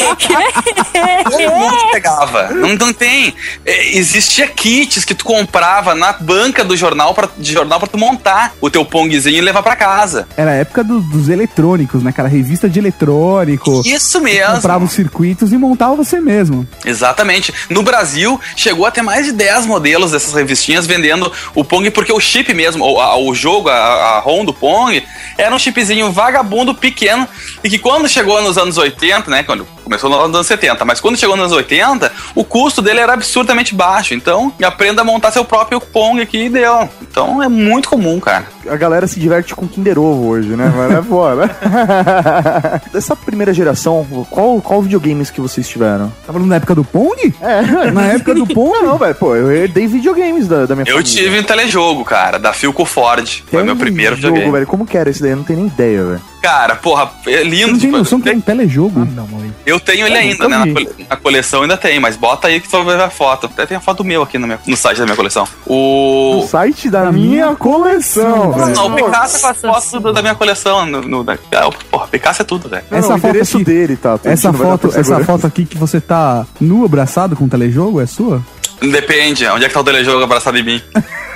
Todo 1.30 1.50
mundo 1.58 1.76
pegava. 1.92 2.48
Não, 2.50 2.74
não 2.74 2.92
tem. 2.92 3.34
É, 3.64 3.96
existia 3.96 4.46
kits 4.46 5.04
que 5.04 5.14
tu 5.14 5.24
comprava 5.24 5.94
na 5.94 6.12
banca 6.12 6.64
do 6.64 6.76
jornal 6.76 7.14
pra, 7.14 7.28
de 7.36 7.52
jornal 7.52 7.78
pra 7.78 7.88
tu 7.88 7.98
montar 7.98 8.52
o 8.60 8.70
teu 8.70 8.84
Pongzinho 8.84 9.36
e 9.38 9.40
levar 9.40 9.62
pra 9.62 9.76
casa. 9.76 10.26
Era 10.36 10.52
a 10.52 10.54
época 10.54 10.82
do- 10.84 11.00
dos 11.00 11.28
eletrônicos, 11.28 12.02
né? 12.02 12.10
Aquela 12.10 12.28
revista 12.28 12.68
de 12.68 12.78
eletrônico. 12.78 13.82
Isso 13.84 14.20
mesmo. 14.20 14.54
Comprava 14.56 14.84
os 14.84 14.92
circuitos 14.92 15.52
e 15.52 15.56
montava 15.58 15.94
você 15.96 16.20
mesmo. 16.20 16.66
Exatamente. 16.84 17.52
No 17.70 17.82
Brasil, 17.82 18.40
chegou 18.56 18.86
a 18.86 18.90
ter 18.90 19.02
mais 19.02 19.26
de 19.26 19.32
10 19.32 19.66
modelos 19.66 20.12
dessas 20.12 20.32
revistinhas 20.34 20.86
vendendo 20.86 21.30
o 21.54 21.64
Pong, 21.64 21.90
porque 21.90 22.12
o 22.12 22.20
chip 22.20 22.52
mesmo, 22.54 22.84
o, 22.84 23.00
a- 23.00 23.16
o 23.18 23.34
jogo, 23.34 23.68
a, 23.68 23.74
a 23.74 24.18
ROM 24.20 24.44
do 24.44 24.52
Pong, 24.52 25.02
era 25.36 25.54
um 25.54 25.58
chipzinho 25.58 26.10
vagabundo, 26.12 26.74
pequeno, 26.74 27.26
e 27.62 27.68
que 27.70 27.78
quando 27.78 28.08
chegou 28.08 28.40
nos 28.42 28.56
anos 28.58 28.67
80, 28.76 29.30
né, 29.30 29.42
quando 29.42 29.64
começou 29.84 30.10
nos 30.10 30.34
anos 30.34 30.46
70, 30.46 30.84
mas 30.84 31.00
quando 31.00 31.16
chegou 31.16 31.34
nos 31.36 31.46
anos 31.46 31.56
80, 31.56 32.12
o 32.34 32.44
custo 32.44 32.82
dele 32.82 33.00
era 33.00 33.14
absurdamente 33.14 33.74
baixo. 33.74 34.12
Então, 34.12 34.52
aprenda 34.62 35.00
a 35.00 35.04
montar 35.04 35.30
seu 35.30 35.44
próprio 35.44 35.80
Pong 35.80 36.20
aqui 36.20 36.44
e 36.44 36.48
deu. 36.50 36.88
Então, 37.00 37.42
é 37.42 37.48
muito 37.48 37.88
comum, 37.88 38.20
cara. 38.20 38.46
A 38.68 38.76
galera 38.76 39.06
se 39.06 39.18
diverte 39.18 39.54
com 39.54 39.66
Kinder 39.66 39.98
Ovo 39.98 40.26
hoje, 40.28 40.48
né? 40.50 40.70
Mas 40.76 40.98
é 40.98 41.02
fora. 41.02 41.50
Dessa 42.92 43.16
primeira 43.16 43.52
geração, 43.54 44.06
qual, 44.30 44.60
qual 44.60 44.82
videogames 44.82 45.30
que 45.30 45.40
vocês 45.40 45.66
tiveram? 45.68 46.12
Tá 46.26 46.32
falando 46.32 46.48
da 46.50 46.56
época 46.56 46.74
do 46.74 46.84
Pong? 46.84 47.34
É, 47.40 47.90
Na 47.90 48.06
época 48.06 48.34
do 48.34 48.46
Pong? 48.52 48.78
Não, 48.82 48.98
velho, 48.98 49.14
pô, 49.14 49.34
eu 49.34 49.50
herdei 49.50 49.86
videogames 49.86 50.46
da, 50.46 50.66
da 50.66 50.74
minha 50.74 50.84
Eu 50.88 50.96
família. 50.98 51.02
tive 51.22 51.38
um 51.40 51.42
telejogo, 51.42 52.04
cara, 52.04 52.38
da 52.38 52.52
Philco 52.52 52.84
Ford. 52.84 53.26
Foi 53.48 53.58
Tem 53.58 53.64
meu 53.64 53.74
um 53.74 53.78
primeiro 53.78 54.16
jogo, 54.16 54.28
videogame. 54.34 54.52
velho. 54.52 54.66
Como 54.66 54.84
que 54.86 54.96
era 54.98 55.08
esse 55.10 55.22
daí? 55.22 55.30
Eu 55.30 55.36
não 55.38 55.44
tenho 55.44 55.60
nem 55.60 55.68
ideia, 55.68 56.04
velho. 56.04 56.20
Cara, 56.42 56.76
porra, 56.76 57.10
é 57.26 57.42
lindo. 57.42 57.72
Não 57.72 57.78
tem 57.78 57.88
tipo, 57.88 57.98
noção 57.98 58.20
que 58.20 58.28
é 58.28 58.32
um 58.32 58.36
telejogo. 58.58 59.00
Não, 59.14 59.26
Maurício. 59.26 59.54
Eu 59.64 59.78
tenho 59.80 60.06
ele 60.06 60.14
Eu 60.16 60.20
ainda, 60.20 60.48
né? 60.48 60.58
Na, 60.58 60.66
cole- 60.72 60.90
na 61.10 61.16
coleção 61.16 61.62
ainda 61.62 61.76
tem, 61.76 62.00
mas 62.00 62.16
bota 62.16 62.48
aí 62.48 62.60
que 62.60 62.68
tu 62.68 62.82
vai 62.82 62.96
ver 62.96 63.02
a 63.02 63.10
foto. 63.10 63.46
Até 63.46 63.66
tem 63.66 63.76
a 63.76 63.80
foto 63.80 64.04
meu 64.04 64.22
aqui 64.22 64.38
no, 64.38 64.46
meu- 64.46 64.58
no 64.66 64.76
site 64.76 64.98
da 64.98 65.04
minha 65.04 65.16
coleção. 65.16 65.46
O. 65.66 66.40
O 66.42 66.46
site 66.48 66.90
da 66.90 67.10
minha 67.12 67.54
coleção, 67.54 68.52
velho. 68.52 68.74
Não, 68.74 68.86
o 68.88 68.94
Picasso 68.94 69.36
é 69.36 69.40
com 69.40 69.46
as 69.48 69.60
fotos 69.60 70.02
do- 70.02 70.12
da 70.12 70.22
minha 70.22 70.34
coleção. 70.34 70.84
No, 70.86 71.00
no, 71.02 71.24
da, 71.24 71.34
ah, 71.54 71.70
porra, 71.90 72.06
Picasso 72.08 72.42
é 72.42 72.44
tudo, 72.44 72.68
velho. 72.68 72.84
Não, 72.90 72.98
Essa 72.98 73.08
não, 73.10 73.16
o 73.16 73.20
foto 73.20 73.30
endereço 73.30 73.56
aqui- 73.56 73.64
dele, 73.64 73.96
tá? 73.96 74.18
Essa 74.24 74.52
não 74.52 74.58
foto, 74.58 74.88
essa 74.98 75.24
foto 75.24 75.46
aqui 75.46 75.64
que 75.64 75.76
você 75.78 76.00
tá 76.00 76.46
nu 76.60 76.84
abraçado 76.84 77.36
com 77.36 77.44
o 77.44 77.48
telejogo 77.48 78.00
é 78.00 78.06
sua? 78.06 78.42
Depende, 78.80 79.46
onde 79.48 79.64
é 79.64 79.68
que 79.68 79.74
tá 79.74 79.80
o 79.80 79.84
telejogo 79.84 80.22
abraçado 80.22 80.56
em 80.58 80.62
mim? 80.64 80.82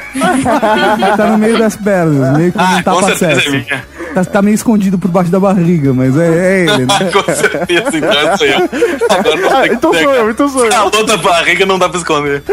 Tá 1.17 1.27
no 1.31 1.39
meio 1.39 1.59
das 1.59 1.77
pernas, 1.77 2.37
meio 2.37 2.53
que 2.53 2.59
Ah, 2.59 2.73
não 2.73 2.83
tá 2.83 2.93
com 2.93 3.03
certeza 3.03 3.57
é. 3.57 3.83
Tá, 4.15 4.25
tá 4.25 4.43
meio 4.43 4.55
escondido 4.55 4.99
por 4.99 5.11
baixo 5.11 5.31
da 5.31 5.41
barriga, 5.41 5.95
mas 5.95 6.17
é, 6.19 6.27
é 6.27 6.61
ele, 6.65 6.87
né? 6.87 6.99
com 7.13 7.33
certeza, 7.33 7.97
então 7.97 8.37
sou 8.37 8.47
eu. 8.47 8.69
Agora 9.09 9.37
não 9.37 9.57
Ah, 9.57 9.67
então 9.67 9.93
sou 9.95 10.15
eu, 10.15 10.31
então 10.31 10.49
sou 10.49 10.67
eu. 10.67 10.75
A 10.75 10.85
outra 10.85 11.17
barriga 11.17 11.65
não 11.65 11.79
dá 11.79 11.89
pra 11.89 11.99
esconder. 11.99 12.43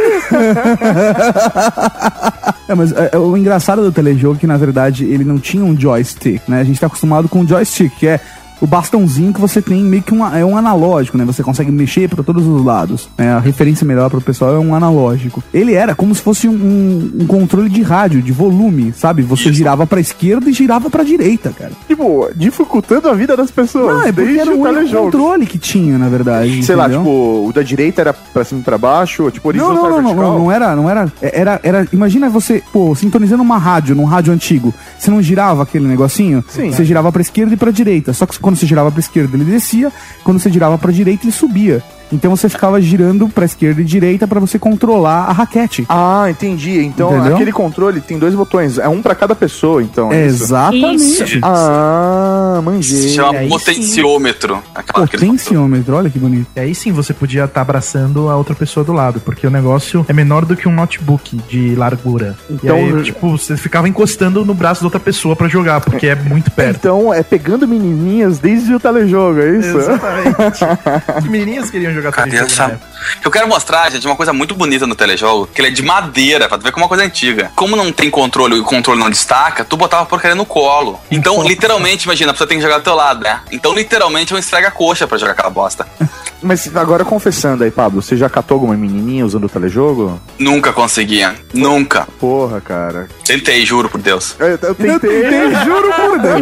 É, 2.69 2.75
mas 2.75 2.91
é, 2.91 3.09
é, 3.13 3.17
o 3.17 3.35
engraçado 3.35 3.81
do 3.81 3.91
telejogo 3.91 4.35
é 4.35 4.39
que, 4.39 4.45
na 4.45 4.55
verdade, 4.55 5.03
ele 5.03 5.23
não 5.23 5.39
tinha 5.39 5.63
um 5.65 5.75
joystick, 5.75 6.39
né? 6.47 6.61
A 6.61 6.63
gente 6.63 6.79
tá 6.79 6.85
acostumado 6.85 7.27
com 7.27 7.41
o 7.41 7.47
joystick, 7.47 7.91
que 7.97 8.07
é 8.07 8.19
o 8.61 8.67
bastãozinho 8.67 9.33
que 9.33 9.39
você 9.39 9.61
tem 9.61 9.83
meio 9.83 10.03
que 10.03 10.11
uma, 10.13 10.37
é 10.37 10.43
um 10.45 10.57
analógico, 10.57 11.17
né? 11.17 11.25
Você 11.25 11.41
consegue 11.43 11.71
mexer 11.71 12.09
para 12.09 12.23
todos 12.23 12.45
os 12.45 12.63
lados. 12.63 13.09
né? 13.17 13.33
A 13.33 13.39
referência 13.39 13.85
melhor 13.85 14.09
pro 14.09 14.21
pessoal 14.21 14.55
é 14.55 14.59
um 14.59 14.73
analógico. 14.75 15.43
Ele 15.53 15.73
era 15.73 15.95
como 15.95 16.13
se 16.13 16.21
fosse 16.21 16.47
um, 16.47 17.11
um- 17.21 17.25
controle 17.27 17.69
de 17.69 17.81
rádio, 17.81 18.21
de 18.21 18.31
volume, 18.31 18.93
sabe? 18.97 19.21
Você 19.21 19.43
Isso. 19.43 19.53
girava 19.53 19.85
pra 19.87 19.99
esquerda 19.99 20.49
e 20.49 20.53
girava 20.53 20.89
pra 20.89 21.03
direita, 21.03 21.51
cara. 21.57 21.71
Tipo, 21.87 22.29
dificultando 22.35 23.07
a 23.09 23.13
vida 23.13 23.35
das 23.37 23.51
pessoas. 23.51 23.95
Não, 23.97 24.03
é 24.03 24.11
porque 24.11 24.37
era 24.39 24.51
o 24.51 24.59
o 24.59 24.89
controle 25.03 25.45
que 25.45 25.57
tinha, 25.57 25.97
na 25.97 26.09
verdade. 26.09 26.63
Sei 26.63 26.75
lá, 26.75 26.85
entendeu? 26.85 27.01
tipo, 27.03 27.47
o 27.47 27.51
da 27.53 27.61
direita 27.61 28.01
era 28.01 28.13
pra 28.13 28.43
cima 28.43 28.61
e 28.61 28.63
pra 28.63 28.77
baixo, 28.77 29.29
tipo, 29.31 29.47
horizontal 29.47 29.75
não, 29.75 29.83
não, 29.83 29.89
não, 29.89 30.01
vertical. 30.03 30.31
não, 30.33 30.39
não 30.39 30.51
era, 30.51 30.75
não 30.75 30.89
era, 30.89 31.11
era, 31.21 31.59
era, 31.63 31.87
imagina 31.93 32.29
você, 32.29 32.63
pô, 32.73 32.93
sintonizando 32.95 33.41
uma 33.43 33.57
rádio, 33.57 33.95
num 33.95 34.05
rádio 34.05 34.33
antigo, 34.33 34.73
você 34.97 35.09
não 35.11 35.21
girava 35.21 35.63
aquele 35.63 35.87
negocinho? 35.87 36.43
Sim. 36.49 36.71
Você 36.71 36.83
girava 36.83 37.11
pra 37.11 37.21
esquerda 37.21 37.53
e 37.53 37.57
pra 37.57 37.71
direita, 37.71 38.11
só 38.13 38.25
que 38.25 38.33
quando 38.49 38.57
você 38.57 38.65
girava 38.65 38.89
pra 38.91 38.99
esquerda 38.99 39.37
ele 39.37 39.45
descia, 39.45 39.93
quando 40.23 40.39
você 40.39 40.51
girava 40.51 40.75
pra 40.75 40.91
direita 40.91 41.23
ele 41.23 41.31
subia. 41.31 41.83
Então 42.11 42.35
você 42.35 42.49
ficava 42.49 42.81
girando 42.81 43.27
pra 43.29 43.45
esquerda 43.45 43.81
e 43.81 43.83
direita 43.83 44.27
pra 44.27 44.39
você 44.39 44.57
controlar 44.57 45.25
a 45.25 45.31
raquete. 45.31 45.85
Ah, 45.87 46.25
entendi. 46.29 46.79
Então, 46.81 47.15
Entendeu? 47.15 47.35
aquele 47.35 47.51
controle 47.51 48.01
tem 48.01 48.17
dois 48.17 48.33
botões. 48.33 48.77
É 48.77 48.87
um 48.87 49.01
pra 49.01 49.15
cada 49.15 49.35
pessoa, 49.35 49.81
então. 49.83 50.11
é 50.11 50.25
isso? 50.27 50.43
Exatamente. 50.45 51.23
Isso. 51.23 51.39
Ah, 51.43 52.61
manjei. 52.63 52.97
Se 52.97 53.09
chama 53.09 53.39
aí 53.39 53.49
potenciômetro. 53.49 54.61
Potenciômetro, 54.93 55.95
olha 55.95 56.09
que 56.09 56.19
bonito. 56.19 56.47
E 56.55 56.59
aí 56.59 56.73
sim 56.75 56.91
você 56.91 57.13
podia 57.13 57.45
estar 57.45 57.61
abraçando 57.61 58.29
a 58.29 58.35
outra 58.35 58.55
pessoa 58.55 58.83
do 58.83 58.93
lado, 58.93 59.19
porque 59.19 59.45
o 59.45 59.49
negócio 59.51 60.05
é 60.07 60.13
menor 60.13 60.45
do 60.45 60.55
que 60.55 60.67
um 60.67 60.73
notebook 60.73 61.37
de 61.47 61.75
largura. 61.75 62.35
Então- 62.49 62.77
e 62.77 62.79
aí, 62.97 63.03
tipo, 63.03 63.29
você 63.37 63.55
ficava 63.57 63.87
encostando 63.87 64.43
no 64.45 64.53
braço 64.53 64.81
da 64.81 64.87
outra 64.87 64.99
pessoa 64.99 65.35
pra 65.35 65.47
jogar, 65.47 65.81
porque 65.81 66.07
é 66.07 66.15
muito 66.15 66.49
perto. 66.51 66.77
Então, 66.77 67.13
é 67.13 67.21
pegando 67.23 67.67
menininhas 67.67 68.39
desde 68.39 68.73
o 68.73 68.79
telejogo, 68.79 69.39
é 69.39 69.57
isso? 69.57 69.77
Exatamente. 69.77 70.59
que 71.23 71.29
menininhas 71.29 71.69
queriam 71.69 71.93
jogar 71.93 71.98
Cadê 72.11 72.31
telejogo 72.31 72.51
essa-. 72.51 72.79
Eu 73.23 73.31
quero 73.31 73.47
mostrar, 73.47 73.89
gente, 73.89 74.05
uma 74.05 74.15
coisa 74.15 74.33
muito 74.33 74.55
bonita 74.55 74.85
no 74.85 74.95
telejogo, 74.95 75.47
que 75.47 75.61
ele 75.61 75.69
é 75.69 75.71
de 75.71 75.81
madeira, 75.81 76.47
pra 76.47 76.57
tu 76.57 76.63
ver 76.63 76.71
como 76.71 76.83
é 76.83 76.85
uma 76.85 76.89
coisa 76.89 77.03
antiga. 77.03 77.51
Como 77.55 77.75
não 77.75 77.91
tem 77.91 78.09
controle 78.09 78.55
e 78.55 78.59
o 78.59 78.63
controle 78.63 78.99
não 78.99 79.09
destaca, 79.09 79.63
tu 79.63 79.77
botava 79.77 80.03
a 80.03 80.05
porcaria 80.05 80.35
no 80.35 80.45
colo. 80.45 80.99
Então, 81.09 81.41
literalmente, 81.45 82.05
imagina, 82.05 82.31
a 82.31 82.33
pessoa 82.33 82.47
tem 82.47 82.57
que 82.57 82.63
jogar 82.63 82.79
do 82.79 82.83
teu 82.83 82.95
lado, 82.95 83.21
né? 83.21 83.41
Então, 83.51 83.73
literalmente, 83.73 84.33
é 84.33 84.35
um 84.35 84.39
estraga-coxa 84.39 85.07
pra 85.07 85.17
jogar 85.17 85.31
aquela 85.33 85.49
bosta. 85.49 85.87
Mas 86.41 86.73
agora 86.75 87.03
confessando 87.03 87.63
aí, 87.65 87.71
Pablo, 87.71 88.01
você 88.01 88.15
já 88.15 88.29
catou 88.29 88.55
alguma 88.55 88.75
menininha 88.75 89.25
usando 89.25 89.43
o 89.43 89.49
telejogo? 89.49 90.21
Nunca 90.37 90.71
conseguia. 90.71 91.35
Nunca. 91.53 92.07
Porra, 92.17 92.61
cara. 92.61 93.09
Tentei, 93.25 93.65
juro 93.65 93.89
por 93.89 93.99
Deus. 93.99 94.35
Eu, 94.39 94.57
eu 94.61 94.75
tentei. 94.75 95.23
juro 95.65 95.93
por 95.93 96.19
Deus. 96.19 96.41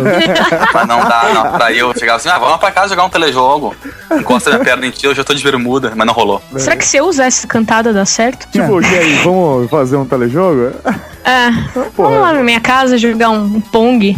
Mas 0.71 0.87
não 0.87 0.99
dá, 0.99 1.31
não. 1.33 1.51
Pra 1.53 1.73
eu 1.73 1.91
chegava 1.97 2.17
assim, 2.17 2.29
ah, 2.29 2.37
vamos 2.37 2.57
pra 2.57 2.71
casa 2.71 2.89
jogar 2.89 3.05
um 3.05 3.09
telejogo. 3.09 3.75
Encosta 4.11 4.51
minha 4.51 4.63
perna 4.63 4.85
em 4.85 4.91
ti, 4.91 5.05
eu 5.05 5.15
já 5.15 5.23
tô 5.23 5.33
de 5.33 5.41
bermuda, 5.51 5.93
mas 5.95 6.05
não 6.05 6.13
rolou. 6.13 6.41
Será 6.57 6.75
que 6.75 6.85
se 6.85 6.97
eu 6.97 7.05
usar 7.05 7.25
essa 7.25 7.47
cantada 7.47 7.93
dá 7.93 8.05
certo? 8.05 8.47
Tipo, 8.51 8.81
e 8.81 8.85
aí, 8.85 9.15
vamos 9.23 9.69
fazer 9.69 9.95
um 9.95 10.05
telejogo? 10.05 10.71
É, 11.23 11.49
vamos 11.95 12.21
lá 12.21 12.33
na 12.33 12.43
minha 12.43 12.59
casa 12.61 12.97
jogar 12.97 13.29
um 13.29 13.59
pong, 13.59 14.17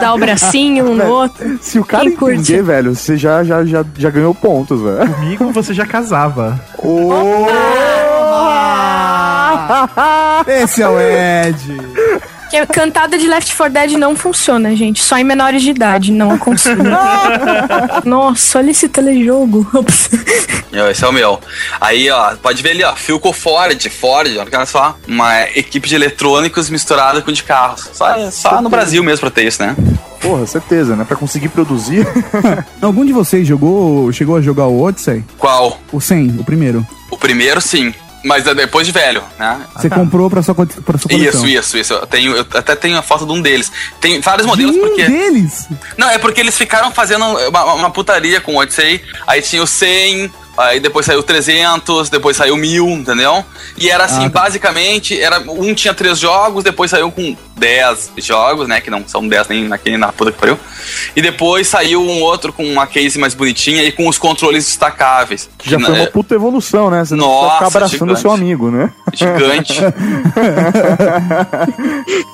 dar 0.00 0.14
o 0.14 0.18
bracinho 0.18 0.90
um 0.90 0.94
no 0.94 1.06
outro. 1.06 1.58
Se 1.62 1.78
o 1.78 1.84
cara 1.84 2.04
Quem 2.04 2.16
curte? 2.16 2.40
entender, 2.40 2.62
velho, 2.62 2.94
você 2.94 3.16
já, 3.16 3.44
já, 3.44 3.64
já, 3.64 3.84
já 3.96 4.10
ganhou 4.10 4.34
pontos, 4.34 4.80
velho. 4.80 5.14
Comigo 5.14 5.52
você 5.52 5.72
já 5.74 5.86
casava. 5.86 6.60
Esse 10.46 10.82
é 10.82 10.88
o 10.88 11.00
Ed. 11.00 11.95
A 12.60 12.66
cantada 12.66 13.18
de 13.18 13.26
Left 13.26 13.54
4 13.54 13.72
Dead 13.72 13.92
não 13.92 14.16
funciona, 14.16 14.74
gente. 14.74 15.02
Só 15.02 15.16
em 15.18 15.24
menores 15.24 15.62
de 15.62 15.70
idade, 15.70 16.12
não 16.12 16.32
aconselho. 16.32 16.84
Nossa, 18.04 18.58
olha 18.58 18.70
esse 18.70 18.88
telejogo. 18.88 19.66
Esse 20.90 21.04
é 21.04 21.08
o 21.08 21.12
meu. 21.12 21.40
Aí, 21.80 22.10
ó, 22.10 22.36
pode 22.36 22.62
ver 22.62 22.70
ali, 22.70 22.84
ó, 22.84 22.94
Philco 22.94 23.32
Ford, 23.32 23.88
Ford, 23.88 24.28
olha 24.36 24.66
só, 24.66 24.96
uma 25.06 25.42
equipe 25.54 25.88
de 25.88 25.94
eletrônicos 25.94 26.68
misturada 26.68 27.22
com 27.22 27.32
de 27.32 27.42
carros. 27.42 27.88
Só, 27.92 28.30
só 28.30 28.62
no 28.62 28.68
Brasil 28.68 29.02
mesmo 29.02 29.20
pra 29.20 29.30
ter 29.30 29.46
isso, 29.46 29.62
né? 29.62 29.74
Porra, 30.20 30.46
certeza, 30.46 30.96
né? 30.96 31.04
Pra 31.04 31.16
conseguir 31.16 31.48
produzir. 31.48 32.06
Algum 32.82 33.04
de 33.04 33.12
vocês 33.12 33.46
jogou, 33.46 34.10
chegou 34.12 34.36
a 34.36 34.40
jogar 34.40 34.66
o 34.66 34.82
Odyssey? 34.82 35.24
Qual? 35.38 35.80
O 35.92 36.00
100, 36.00 36.36
o 36.40 36.44
primeiro. 36.44 36.86
O 37.10 37.16
primeiro, 37.16 37.60
sim. 37.60 37.94
Mas 38.26 38.46
é 38.46 38.54
depois 38.54 38.86
de 38.86 38.92
velho, 38.92 39.22
né? 39.38 39.60
Você 39.76 39.88
comprou 39.88 40.28
pra 40.28 40.42
sua, 40.42 40.54
pra 40.54 40.98
sua 40.98 41.08
coleção. 41.08 41.46
Isso, 41.46 41.46
isso, 41.46 41.78
isso. 41.78 41.92
Eu, 41.94 42.06
tenho, 42.06 42.36
eu 42.36 42.46
até 42.54 42.74
tenho 42.74 42.98
a 42.98 43.02
foto 43.02 43.24
de 43.24 43.32
um 43.32 43.40
deles. 43.40 43.70
Tem 44.00 44.20
vários 44.20 44.46
modelos 44.46 44.74
um 44.76 44.80
porque. 44.80 45.04
deles? 45.04 45.66
Não, 45.96 46.10
é 46.10 46.18
porque 46.18 46.40
eles 46.40 46.56
ficaram 46.58 46.90
fazendo 46.90 47.24
uma, 47.24 47.74
uma 47.74 47.90
putaria 47.90 48.40
com 48.40 48.54
o 48.54 48.58
Odyssey. 48.58 49.00
Aí 49.26 49.40
tinha 49.40 49.62
o 49.62 49.66
100, 49.66 50.30
aí 50.58 50.80
depois 50.80 51.06
saiu 51.06 51.20
o 51.20 51.22
300, 51.22 52.08
depois 52.10 52.36
saiu 52.36 52.54
o 52.54 52.58
1000, 52.58 52.86
entendeu? 52.88 53.44
E 53.78 53.88
era 53.90 54.04
assim, 54.04 54.26
Ah, 54.26 54.30
tá. 54.30 54.40
basicamente, 54.40 55.18
era, 55.20 55.38
um 55.40 55.72
tinha 55.74 55.94
três 55.94 56.18
jogos, 56.18 56.64
depois 56.64 56.90
saiu 56.90 57.10
com 57.12 57.36
10 57.56 58.12
jogos, 58.18 58.68
né? 58.68 58.80
Que 58.80 58.90
não 58.90 59.06
são 59.06 59.26
10 59.26 59.48
nem 59.48 59.68
naquele 59.68 59.96
na 59.96 60.12
puta 60.12 60.32
que 60.32 60.38
pariu. 60.38 60.58
E 61.14 61.22
depois 61.22 61.66
saiu 61.66 62.00
um 62.02 62.20
outro 62.22 62.52
com 62.52 62.64
uma 62.64 62.86
case 62.86 63.18
mais 63.18 63.34
bonitinha 63.34 63.82
e 63.82 63.92
com 63.92 64.08
os 64.08 64.18
controles 64.18 64.64
destacáveis. 64.66 65.48
Já 65.62 65.76
Que, 65.76 65.84
foi 65.84 65.94
uma 65.94 66.04
né, 66.04 66.06
puta 66.06 66.34
evolução, 66.34 66.90
né? 66.90 67.04
Você 67.04 67.14
Nossa, 67.16 67.54
ficar 67.54 67.66
abraçando 67.66 68.12
o 68.12 68.16
gigante. 68.16 68.20
seu 68.20 68.30
amigo, 68.30 68.70
né? 68.70 68.90
Gigante. 69.14 69.80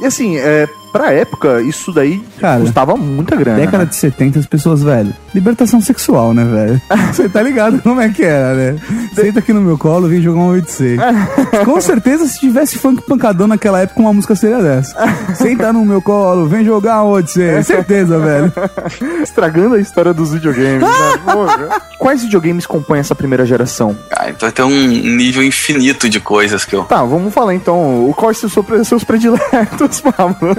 E 0.01 0.07
assim, 0.07 0.37
é, 0.37 0.69
pra 0.93 1.13
época, 1.13 1.61
isso 1.63 1.93
daí 1.93 2.23
Cara, 2.41 2.61
custava 2.61 2.97
muita 2.97 3.37
grana. 3.37 3.59
Década 3.61 3.85
né? 3.85 3.87
de 3.87 3.95
70, 3.95 4.39
as 4.41 4.47
pessoas, 4.47 4.83
velho. 4.83 5.15
Libertação 5.35 5.81
sexual, 5.81 6.35
né, 6.35 6.45
velho? 6.45 6.81
Você 7.13 7.29
tá 7.29 7.43
ligado 7.43 7.81
como 7.83 8.01
é 8.01 8.09
que 8.09 8.23
era, 8.23 8.55
né? 8.55 8.81
Senta 9.15 9.39
aqui 9.39 9.53
no 9.53 9.61
meu 9.61 9.79
colo, 9.79 10.09
vem 10.09 10.21
jogar 10.21 10.41
um 10.41 10.61
8C. 10.61 10.97
Com 11.65 11.81
certeza, 11.81 12.27
se 12.27 12.41
tivesse 12.41 12.79
funk 12.79 13.03
pancadão 13.03 13.47
naquela 13.47 13.81
época, 13.81 14.01
uma 14.01 14.13
música 14.13 14.35
seria 14.35 14.61
dessa. 14.61 14.95
Senta 15.35 15.73
no 15.73 15.85
meu 15.85 16.01
colo, 16.03 16.47
vem 16.47 16.65
jogar 16.65 17.03
um 17.05 17.13
8C. 17.13 17.63
Certeza, 17.63 18.19
velho. 18.19 18.53
Estragando 19.23 19.75
a 19.77 19.81
história 19.81 20.13
dos 20.13 20.33
videogames, 20.33 20.83
né? 20.83 20.89
Quais 21.99 22.23
videogames 22.23 22.67
compõem 22.67 22.99
essa 22.99 23.15
primeira 23.15 23.47
geração? 23.47 23.97
Ah, 24.11 24.25
então 24.29 24.41
vai 24.41 24.53
ter 24.53 24.63
um 24.65 24.69
nível 24.89 25.43
infinito 25.43 26.09
de 26.09 26.19
coisas 26.19 26.65
que 26.65 26.75
eu. 26.75 26.83
Tá, 26.85 27.05
vamos 27.05 27.33
falar 27.33 27.55
então. 27.55 28.09
O 28.09 28.13
quais 28.15 28.39
são 28.39 28.49
os 28.49 28.53
seus- 28.53 28.89
seus 28.89 29.05
prediletos, 29.05 30.01
Pablo? 30.17 30.55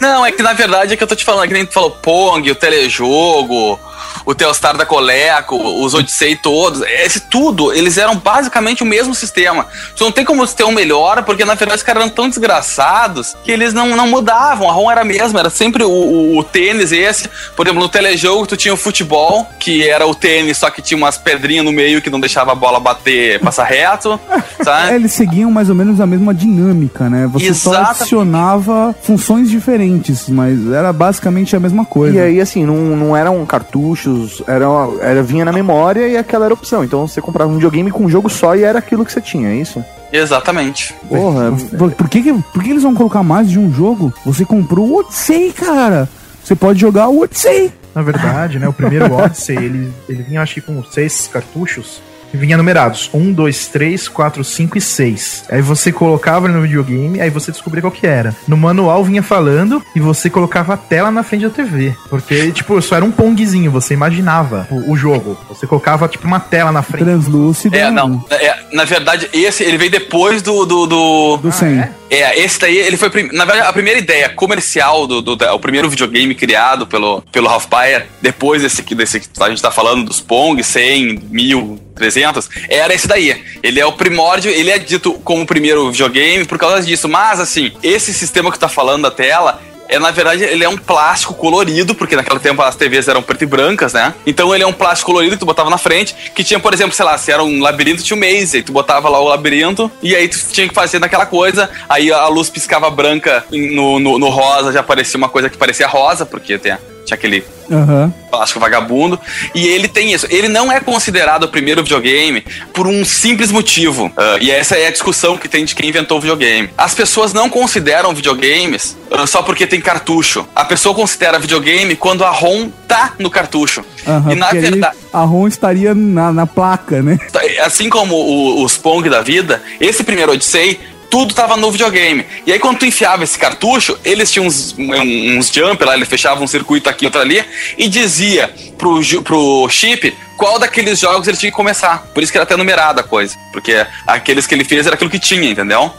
Não, 0.00 0.26
é 0.26 0.32
que 0.32 0.42
na 0.42 0.52
verdade 0.54 0.94
é 0.94 0.96
que 0.96 1.02
eu 1.02 1.06
tô 1.06 1.14
te 1.14 1.24
falando, 1.24 1.44
é 1.44 1.48
que 1.48 1.52
nem 1.54 1.64
tu 1.64 1.72
falou 1.72 1.92
Pong, 1.92 2.50
o 2.50 2.54
telejogo, 2.54 3.78
o 4.24 4.34
Telstar 4.34 4.76
da 4.76 4.84
Coleco, 4.84 5.56
os 5.56 5.94
Odyssey 5.94 6.34
todos, 6.36 6.82
esse 6.82 7.20
tudo, 7.20 7.72
eles 7.72 7.96
eram 7.96 8.16
basicamente 8.16 8.82
o 8.82 8.86
mesmo 8.86 9.14
sistema. 9.14 9.66
Tu 9.96 10.02
não 10.02 10.10
tem 10.10 10.24
como 10.24 10.44
ter 10.48 10.64
um 10.64 10.72
melhor, 10.72 11.22
porque 11.22 11.44
na 11.44 11.54
verdade 11.54 11.78
os 11.78 11.84
caras 11.84 12.02
eram 12.02 12.10
tão 12.12 12.28
desgraçados 12.28 13.36
que 13.44 13.52
eles 13.52 13.65
não, 13.72 13.96
não 13.96 14.06
mudavam, 14.08 14.68
a 14.68 14.72
ROM 14.72 14.90
era 14.90 15.00
a 15.02 15.04
mesma, 15.04 15.40
era 15.40 15.50
sempre 15.50 15.82
o, 15.84 15.90
o- 15.90 16.38
o 16.38 16.44
tênis 16.44 16.92
esse. 16.92 17.28
Por 17.56 17.66
exemplo, 17.66 17.82
no 17.82 17.88
telejogo 17.88 18.46
tu 18.46 18.56
tinha 18.56 18.72
o 18.74 18.76
futebol, 18.76 19.46
que 19.58 19.88
era 19.88 20.06
o 20.06 20.14
tênis, 20.14 20.58
só 20.58 20.70
que 20.70 20.82
tinha 20.82 20.96
umas 20.98 21.16
pedrinhas 21.18 21.64
no 21.64 21.72
meio 21.72 22.00
que 22.02 22.10
não 22.10 22.20
deixava 22.20 22.52
a 22.52 22.54
bola 22.54 22.78
bater, 22.80 23.40
passar 23.40 23.64
reto, 23.64 24.18
sabe? 24.62 24.92
É, 24.92 24.94
eles 24.96 25.12
seguiam 25.12 25.50
mais 25.50 25.68
ou 25.68 25.74
menos 25.74 26.00
a 26.00 26.06
mesma 26.06 26.32
dinâmica, 26.34 27.08
né? 27.08 27.26
Você 27.32 27.52
só 27.54 27.70
Exatamente. 27.70 28.00
adicionava 28.02 28.94
funções 29.02 29.50
diferentes, 29.50 30.28
mas 30.28 30.70
era 30.72 30.92
basicamente 30.92 31.54
a 31.56 31.60
mesma 31.60 31.84
coisa. 31.84 32.16
E 32.16 32.20
aí, 32.20 32.40
assim, 32.40 32.64
não, 32.64 32.76
não 32.96 33.16
eram 33.16 33.44
cartuchos, 33.46 34.42
era, 34.46 34.66
era, 35.00 35.22
vinha 35.22 35.44
na 35.44 35.52
memória 35.52 36.06
e 36.08 36.16
aquela 36.16 36.44
era 36.46 36.54
a 36.54 36.56
opção. 36.56 36.84
Então 36.84 37.06
você 37.06 37.20
comprava 37.20 37.50
um 37.50 37.54
videogame 37.54 37.90
com 37.90 38.04
um 38.04 38.08
jogo 38.08 38.28
só 38.28 38.54
e 38.54 38.62
era 38.62 38.78
aquilo 38.78 39.04
que 39.04 39.12
você 39.12 39.20
tinha, 39.20 39.48
é 39.50 39.56
isso? 39.56 39.84
Exatamente. 40.16 40.94
Porra, 41.08 41.52
Por, 41.78 41.92
por 41.92 42.08
que, 42.08 42.32
por 42.52 42.62
que 42.62 42.70
eles 42.70 42.82
vão 42.82 42.94
colocar 42.94 43.22
mais 43.22 43.48
de 43.50 43.58
um 43.58 43.72
jogo? 43.72 44.12
Você 44.24 44.44
comprou 44.44 44.88
o 44.88 44.98
Odyssey, 45.00 45.52
cara. 45.52 46.08
Você 46.42 46.54
pode 46.54 46.80
jogar 46.80 47.08
o 47.08 47.20
Odyssey. 47.20 47.72
Na 47.94 48.02
verdade, 48.02 48.58
né, 48.58 48.68
o 48.68 48.72
primeiro 48.72 49.12
Odyssey, 49.12 49.56
ele, 49.56 49.92
ele 50.08 50.22
vinha 50.22 50.42
acho 50.42 50.54
que 50.54 50.60
com 50.60 50.82
seis 50.84 51.28
cartuchos 51.32 52.00
vinha 52.32 52.56
numerados 52.56 53.10
1, 53.12 53.32
2, 53.32 53.66
3, 53.68 54.08
4, 54.08 54.44
5 54.44 54.78
e 54.78 54.80
6. 54.80 55.44
Aí 55.50 55.62
você 55.62 55.92
colocava 55.92 56.48
no 56.48 56.62
videogame, 56.62 57.20
aí 57.20 57.30
você 57.30 57.50
descobria 57.50 57.82
qual 57.82 57.90
que 57.90 58.06
era. 58.06 58.34
No 58.46 58.56
manual 58.56 59.04
vinha 59.04 59.22
falando 59.22 59.82
e 59.94 60.00
você 60.00 60.28
colocava 60.30 60.74
a 60.74 60.76
tela 60.76 61.10
na 61.10 61.22
frente 61.22 61.42
da 61.42 61.50
TV. 61.50 61.94
Porque, 62.08 62.50
tipo, 62.52 62.80
só 62.82 62.96
era 62.96 63.04
um 63.04 63.10
pongzinho, 63.10 63.70
você 63.70 63.94
imaginava 63.94 64.66
o, 64.70 64.92
o 64.92 64.96
jogo. 64.96 65.36
Você 65.48 65.66
colocava, 65.66 66.08
tipo, 66.08 66.26
uma 66.26 66.40
tela 66.40 66.72
na 66.72 66.82
frente. 66.82 67.04
Translúcido. 67.04 67.76
É, 67.76 67.90
não. 67.90 68.24
É, 68.30 68.56
na 68.72 68.84
verdade, 68.84 69.28
esse 69.32 69.64
ele 69.64 69.78
veio 69.78 69.90
depois 69.90 70.42
do. 70.42 70.64
Do, 70.66 70.86
do, 70.86 71.36
Do 71.38 71.52
100. 71.52 71.78
É, 71.78 71.92
esse 72.10 72.58
daí, 72.60 72.76
ele 72.76 72.96
foi. 72.96 73.10
Na 73.32 73.44
verdade, 73.44 73.68
a 73.68 73.72
primeira 73.72 73.98
ideia 73.98 74.28
comercial 74.28 75.06
do. 75.06 75.20
do 75.20 75.34
da- 75.36 75.54
o 75.54 75.58
primeiro 75.58 75.88
videogame 75.90 76.34
criado 76.34 76.86
pelo, 76.86 77.20
pelo 77.32 77.48
Ralph 77.48 77.66
Baer, 77.66 78.06
depois 78.22 78.62
desse, 78.62 78.82
que- 78.82 78.94
desse 78.94 79.18
que 79.20 79.28
a 79.40 79.48
gente 79.48 79.60
tá 79.60 79.70
falando, 79.70 80.04
dos 80.04 80.20
Pong, 80.20 80.62
100, 80.62 81.18
1000, 81.30 81.80
300, 81.96 82.48
era 82.68 82.94
esse 82.94 83.08
daí. 83.08 83.42
Ele 83.62 83.80
é 83.80 83.86
o 83.86 83.92
primórdio, 83.92 84.50
ele 84.50 84.70
é 84.70 84.78
dito 84.78 85.14
como 85.24 85.42
o 85.42 85.46
primeiro 85.46 85.90
videogame 85.90 86.44
por 86.44 86.58
causa 86.58 86.80
disso. 86.82 87.08
Mas, 87.08 87.40
assim, 87.40 87.72
esse 87.82 88.14
sistema 88.14 88.52
que 88.52 88.58
tá 88.58 88.68
falando 88.68 89.02
da 89.02 89.10
tela. 89.10 89.60
É, 89.88 89.98
na 89.98 90.10
verdade, 90.10 90.42
ele 90.44 90.64
é 90.64 90.68
um 90.68 90.76
plástico 90.76 91.34
colorido, 91.34 91.94
porque 91.94 92.16
naquele 92.16 92.40
tempo 92.40 92.62
as 92.62 92.76
TVs 92.76 93.08
eram 93.08 93.22
preto 93.22 93.42
e 93.42 93.46
brancas, 93.46 93.92
né? 93.92 94.14
Então 94.26 94.54
ele 94.54 94.64
é 94.64 94.66
um 94.66 94.72
plástico 94.72 95.10
colorido 95.10 95.34
que 95.34 95.40
tu 95.40 95.46
botava 95.46 95.70
na 95.70 95.78
frente, 95.78 96.14
que 96.34 96.42
tinha, 96.42 96.58
por 96.58 96.74
exemplo, 96.74 96.94
sei 96.94 97.04
lá, 97.04 97.16
se 97.18 97.30
era 97.30 97.42
um 97.42 97.60
labirinto, 97.60 98.02
tinha 98.02 98.16
um 98.16 98.20
maze, 98.20 98.58
aí 98.58 98.62
tu 98.62 98.72
botava 98.72 99.08
lá 99.08 99.20
o 99.20 99.28
labirinto, 99.28 99.90
e 100.02 100.14
aí 100.14 100.28
tu 100.28 100.38
tinha 100.52 100.68
que 100.68 100.74
fazer 100.74 100.98
naquela 100.98 101.26
coisa, 101.26 101.70
aí 101.88 102.12
a 102.12 102.26
luz 102.28 102.48
piscava 102.48 102.90
branca 102.90 103.44
no, 103.50 103.98
no, 103.98 104.18
no 104.18 104.28
rosa, 104.28 104.72
já 104.72 104.80
aparecia 104.80 105.18
uma 105.18 105.28
coisa 105.28 105.48
que 105.48 105.56
parecia 105.56 105.86
rosa, 105.86 106.26
porque 106.26 106.58
tem, 106.58 106.76
tinha 107.06 107.16
aquele 107.16 107.44
Aham. 107.70 108.12
plástico 108.30 108.60
vagabundo. 108.60 109.18
E 109.54 109.66
ele 109.66 109.88
tem 109.88 110.12
isso. 110.12 110.26
Ele 110.28 110.48
não 110.48 110.70
é 110.70 110.80
considerado 110.80 111.44
o 111.44 111.48
primeiro 111.48 111.82
videogame 111.82 112.44
por 112.74 112.86
um 112.86 113.04
simples 113.04 113.50
motivo. 113.50 114.12
Ah, 114.16 114.36
e 114.40 114.50
essa 114.50 114.76
é 114.76 114.88
a 114.88 114.90
discussão 114.90 115.38
que 115.38 115.48
tem 115.48 115.64
de 115.64 115.74
quem 115.74 115.88
inventou 115.88 116.18
o 116.18 116.20
videogame. 116.20 116.68
As 116.76 116.94
pessoas 116.94 117.32
não 117.32 117.48
consideram 117.48 118.14
videogames 118.14 118.96
ah, 119.10 119.26
só 119.26 119.40
porque 119.42 119.66
tem 119.66 119.80
cartucho. 119.80 120.46
A 120.54 120.64
pessoa 120.64 120.94
considera 120.94 121.38
videogame 121.38 121.96
quando 121.96 122.24
a 122.24 122.30
ROM 122.30 122.68
tá 122.88 123.14
no 123.18 123.30
cartucho. 123.30 123.84
Aham, 124.06 124.32
e 124.32 124.34
na 124.34 124.50
verdade. 124.50 124.96
a 125.12 125.20
ROM 125.20 125.46
estaria 125.48 125.94
na, 125.94 126.32
na 126.32 126.46
placa, 126.46 127.02
né? 127.02 127.18
Assim 127.64 127.88
como 127.88 128.14
o- 128.14 128.64
os 128.64 128.76
Pong 128.76 129.08
da 129.08 129.22
vida, 129.22 129.62
esse 129.80 130.02
primeiro 130.04 130.32
Odyssey, 130.32 130.78
tudo 131.10 131.34
tava 131.34 131.56
no 131.56 131.70
videogame. 131.70 132.24
E 132.46 132.52
aí, 132.52 132.58
quando 132.58 132.78
tu 132.78 132.86
enfiava 132.86 133.24
esse 133.24 133.38
cartucho, 133.38 133.98
eles 134.04 134.30
tinham 134.30 134.46
uns, 134.46 134.74
uns 134.78 135.48
jump 135.52 135.82
lá, 135.84 135.94
ele 135.94 136.04
fechava 136.04 136.42
um 136.42 136.46
circuito 136.46 136.88
aqui, 136.88 137.04
outro 137.06 137.20
ali, 137.20 137.44
e 137.78 137.88
dizia 137.88 138.52
pro, 138.76 139.00
pro 139.22 139.68
chip 139.70 140.16
qual 140.36 140.58
daqueles 140.58 140.98
jogos 140.98 141.26
ele 141.28 141.36
tinha 141.36 141.50
que 141.50 141.56
começar. 141.56 142.06
Por 142.12 142.22
isso 142.22 142.30
que 142.30 142.38
era 142.38 142.42
até 142.44 142.56
numerada 142.56 143.00
a 143.00 143.04
coisa. 143.04 143.36
Porque 143.52 143.86
aqueles 144.06 144.46
que 144.46 144.54
ele 144.54 144.64
fez 144.64 144.86
era 144.86 144.94
aquilo 144.94 145.10
que 145.10 145.18
tinha, 145.18 145.48
entendeu? 145.50 145.90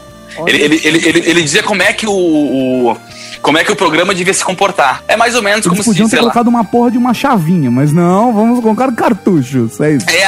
Ele, 0.46 0.62
ele, 0.62 0.80
ele, 0.84 1.30
ele, 1.30 1.42
dizia 1.42 1.62
como 1.64 1.82
é 1.82 1.92
que 1.92 2.06
o- 2.06 2.96
Como 3.42 3.58
é 3.58 3.64
que 3.64 3.72
o 3.72 3.76
programa 3.76 4.14
devia 4.14 4.34
se 4.34 4.44
comportar. 4.44 5.02
É 5.08 5.16
mais 5.16 5.34
ou 5.34 5.42
menos 5.42 5.64
como 5.64 5.76
Eles 5.76 5.84
se, 5.84 5.90
podiam 5.90 6.06
ter 6.06 6.16
sei 6.16 6.18
lá, 6.18 6.30
colocado 6.30 6.48
uma 6.48 6.64
porra 6.64 6.90
de 6.90 6.98
uma 6.98 7.14
chavinha, 7.14 7.70
mas 7.70 7.92
não, 7.92 8.32
vamos 8.32 8.60
colocar 8.60 8.92
cartuchos. 8.92 9.80
É 9.80 9.92
isso. 9.92 10.06
É, 10.10 10.24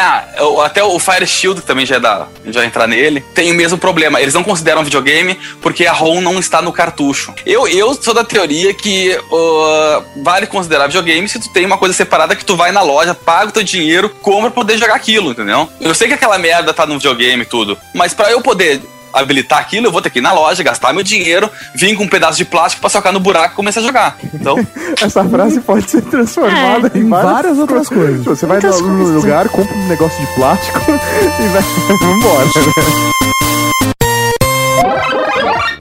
até 0.64 0.82
o 0.82 0.98
Fire 0.98 1.26
Shield 1.26 1.60
que 1.60 1.66
também 1.66 1.86
já 1.86 1.96
é 1.96 2.00
da. 2.00 2.26
Já 2.46 2.64
entrar 2.64 2.86
nele. 2.86 3.20
Tem 3.34 3.50
o 3.50 3.54
mesmo 3.54 3.78
problema. 3.78 4.20
Eles 4.20 4.34
não 4.34 4.42
consideram 4.42 4.84
videogame 4.84 5.38
porque 5.60 5.86
a 5.86 5.92
ROM 5.92 6.20
não 6.20 6.38
está 6.38 6.62
no 6.62 6.72
cartucho. 6.72 7.34
Eu, 7.44 7.66
eu 7.68 7.94
sou 7.94 8.14
da 8.14 8.24
teoria 8.24 8.72
que 8.74 9.16
uh, 9.16 10.22
vale 10.22 10.46
considerar 10.46 10.86
videogame 10.86 11.28
se 11.28 11.38
tu 11.38 11.48
tem 11.50 11.66
uma 11.66 11.78
coisa 11.78 11.94
separada 11.94 12.34
que 12.36 12.44
tu 12.44 12.56
vai 12.56 12.72
na 12.72 12.82
loja, 12.82 13.14
paga 13.14 13.48
o 13.48 13.52
teu 13.52 13.62
dinheiro, 13.62 14.08
compra 14.08 14.50
pra 14.50 14.62
poder 14.62 14.78
jogar 14.78 14.94
aquilo, 14.94 15.30
entendeu? 15.30 15.68
Eu 15.80 15.94
sei 15.94 16.08
que 16.08 16.14
aquela 16.14 16.38
merda 16.38 16.72
tá 16.72 16.86
no 16.86 16.94
videogame 16.94 17.42
e 17.42 17.46
tudo, 17.46 17.76
mas 17.94 18.14
pra 18.14 18.30
eu 18.30 18.40
poder 18.40 18.80
habilitar 19.12 19.58
aquilo, 19.58 19.86
eu 19.86 19.92
vou 19.92 20.00
ter 20.02 20.10
que 20.10 20.18
ir 20.18 20.22
na 20.22 20.32
loja, 20.32 20.62
gastar 20.62 20.92
meu 20.92 21.02
dinheiro, 21.02 21.50
vir 21.74 21.94
com 21.96 22.04
um 22.04 22.08
pedaço 22.08 22.38
de 22.38 22.44
plástico 22.44 22.80
pra 22.80 22.90
socar 22.90 23.12
no 23.12 23.20
buraco 23.20 23.52
e 23.54 23.56
começar 23.56 23.80
a 23.80 23.82
jogar. 23.82 24.16
Então, 24.34 24.56
Essa 25.00 25.24
frase 25.24 25.60
pode 25.60 25.90
ser 25.90 26.02
transformada 26.02 26.90
É, 26.94 26.98
em 26.98 27.08
várias, 27.08 27.32
várias 27.32 27.58
outras 27.58 27.88
coisas. 27.88 28.24
Você 28.24 28.46
vai 28.46 28.60
Muitas 28.60 28.80
no, 28.80 28.88
no 28.88 28.96
coisas. 29.04 29.14
lugar, 29.24 29.48
compra 29.48 29.74
um 29.76 29.86
negócio 29.88 30.20
de 30.20 30.34
plástico 30.34 30.78
e 30.90 31.48
vai 31.48 31.62
embora. 32.16 32.46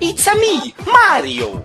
It's 0.01 0.27
a 0.27 0.35
me, 0.35 0.73
Mario. 0.85 1.61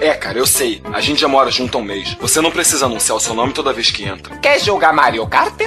É, 0.00 0.12
cara, 0.14 0.38
eu 0.38 0.46
sei. 0.46 0.80
A 0.92 1.00
gente 1.00 1.20
já 1.20 1.28
mora 1.28 1.50
junto 1.50 1.76
há 1.76 1.80
um 1.80 1.84
mês. 1.84 2.16
Você 2.20 2.40
não 2.40 2.50
precisa 2.50 2.86
anunciar 2.86 3.16
o 3.16 3.20
seu 3.20 3.34
nome 3.34 3.52
toda 3.52 3.72
vez 3.72 3.90
que 3.90 4.04
entra. 4.04 4.36
Quer 4.38 4.60
jogar 4.60 4.92
Mario 4.92 5.26
Kart? 5.26 5.60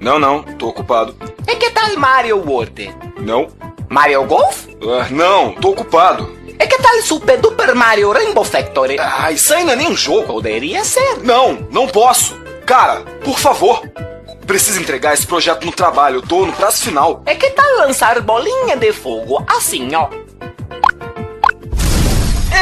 Não, 0.00 0.18
não, 0.18 0.42
tô 0.42 0.68
ocupado. 0.68 1.14
E 1.46 1.56
que 1.56 1.70
tal 1.70 1.96
Mario 1.98 2.38
World? 2.38 2.94
Não. 3.18 3.48
Mario 3.88 4.24
Golf? 4.24 4.66
Ah, 4.82 5.06
não, 5.10 5.52
tô 5.52 5.70
ocupado. 5.70 6.36
E 6.46 6.66
que 6.66 6.78
tal 6.78 7.02
Super 7.02 7.38
Duper 7.38 7.74
Mario 7.74 8.12
Rainbow 8.12 8.44
Factory? 8.44 8.96
Ah, 8.98 9.30
isso 9.32 9.52
não 9.54 9.70
é 9.70 9.76
nem 9.76 9.88
um 9.88 9.96
jogo. 9.96 10.26
Poderia 10.26 10.84
ser. 10.84 11.18
Não, 11.22 11.66
não 11.70 11.86
posso. 11.86 12.34
Cara, 12.64 13.00
por 13.24 13.38
favor. 13.38 13.82
Preciso 14.46 14.80
entregar 14.80 15.14
esse 15.14 15.26
projeto 15.26 15.64
no 15.64 15.72
trabalho. 15.72 16.16
Eu 16.16 16.22
tô 16.22 16.46
no 16.46 16.52
prazo 16.52 16.82
final. 16.82 17.22
E 17.26 17.34
que 17.34 17.50
tal 17.50 17.78
lançar 17.78 18.20
bolinha 18.20 18.76
de 18.76 18.92
fogo 18.92 19.44
assim, 19.48 19.94
ó? 19.94 20.08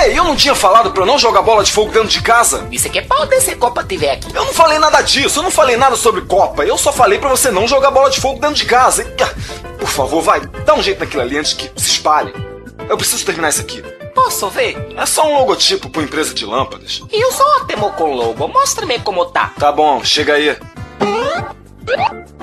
Ei, 0.05 0.19
eu 0.19 0.25
não 0.25 0.35
tinha 0.35 0.55
falado 0.55 0.91
pra 0.91 1.03
eu 1.03 1.07
não 1.07 1.19
jogar 1.19 1.43
bola 1.43 1.63
de 1.63 1.71
fogo 1.71 1.93
dentro 1.93 2.09
de 2.09 2.23
casa? 2.23 2.67
Disse 2.71 2.89
que 2.89 3.03
pode 3.03 3.41
se 3.41 3.55
Copa 3.57 3.85
tiver 3.85 4.13
aqui. 4.13 4.35
Eu 4.35 4.45
não 4.45 4.53
falei 4.53 4.79
nada 4.79 5.03
disso, 5.03 5.39
eu 5.39 5.43
não 5.43 5.51
falei 5.51 5.77
nada 5.77 5.97
sobre 5.97 6.23
Copa. 6.23 6.65
Eu 6.65 6.79
só 6.79 6.93
falei 6.93 7.19
pra 7.19 7.29
você 7.29 7.51
não 7.51 7.69
jogar 7.69 7.91
bola 7.91 8.09
de 8.11 8.21
fogo 8.21 8.41
dentro 8.41 8.57
de 8.57 8.65
casa. 8.65 9.05
Por 9.93 10.09
favor, 10.09 10.23
vai, 10.23 10.41
dá 10.41 10.73
um 10.75 10.83
jeito 10.83 11.01
naquilo 11.01 11.21
ali 11.21 11.37
antes 11.37 11.53
que 11.53 11.71
se 11.77 11.91
espalhe. 11.91 12.33
Eu 12.89 12.97
preciso 12.97 13.27
terminar 13.27 13.51
isso 13.51 13.61
aqui. 13.61 13.83
Posso 14.15 14.49
ver? 14.49 14.75
É 14.97 15.05
só 15.05 15.27
um 15.27 15.35
logotipo 15.35 15.91
pra 15.91 16.03
empresa 16.03 16.33
de 16.33 16.47
lâmpadas. 16.47 17.03
E 17.13 17.21
eu 17.23 17.31
sou 17.31 17.47
ótimo 17.61 17.93
com 17.93 18.15
logo. 18.15 18.49
Mostre-me 18.49 18.99
como 19.01 19.27
tá. 19.27 19.53
Tá 19.59 19.71
bom, 19.71 20.03
chega 20.03 20.33
aí. 20.35 20.57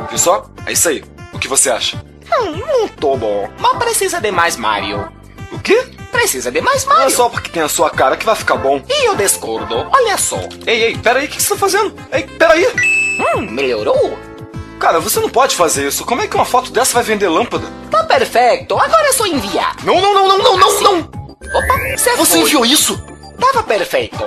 Viu 0.10 0.18
só? 0.20 0.46
É 0.68 0.74
isso 0.74 0.90
aí. 0.90 1.04
O 1.34 1.40
que 1.40 1.48
você 1.48 1.72
acha? 1.72 2.00
Hum, 2.40 2.52
muito 2.56 3.18
bom. 3.18 3.50
Mas 3.58 3.78
precisa 3.80 4.22
de 4.22 4.32
mais 4.32 4.56
Mario. 4.56 5.12
O 5.52 5.58
quê? 5.60 5.88
Precisa 6.12 6.52
de 6.52 6.62
mais 6.62 6.86
Não 6.86 6.94
é 6.94 7.00
Mario. 7.00 7.16
só 7.16 7.30
porque 7.30 7.50
tem 7.50 7.64
a 7.64 7.70
sua 7.70 7.90
cara 7.90 8.16
que 8.16 8.28
vai 8.28 8.36
ficar 8.36 8.58
bom. 8.58 8.80
E 8.88 9.08
eu 9.08 9.16
discordo. 9.16 9.88
Olha 9.92 10.18
só. 10.20 10.38
Ei, 10.68 10.84
ei, 10.84 10.98
peraí, 11.00 11.26
o 11.26 11.28
que 11.30 11.42
você 11.42 11.50
tá 11.50 11.56
fazendo? 11.56 11.96
Ei, 12.12 12.24
peraí. 12.28 12.68
Hum, 13.36 13.42
melhorou? 13.42 14.18
Cara, 14.80 15.00
você 15.00 15.20
não 15.20 15.30
pode 15.30 15.56
fazer 15.56 15.88
isso. 15.88 16.06
Como 16.06 16.22
é 16.22 16.28
que 16.28 16.36
uma 16.36 16.46
foto 16.46 16.72
dessa 16.72 16.94
vai 16.94 17.04
vender 17.04 17.28
lâmpada? 17.28 17.68
Tá 17.92 18.04
perfeito. 18.06 18.78
Agora 18.80 19.08
é 19.08 19.12
só 19.12 19.26
enviar. 19.26 19.76
Não, 19.84 20.00
não, 20.02 20.14
não, 20.14 20.28
não, 20.28 20.38
não, 20.38 20.58
não, 20.58 20.82
não! 20.82 21.00
Opa, 21.00 21.78
você 21.98 22.16
Você 22.16 22.32
foi. 22.34 22.40
enviou 22.42 22.66
isso? 22.66 23.02
Tava 23.40 23.64
perfeito. 23.64 24.18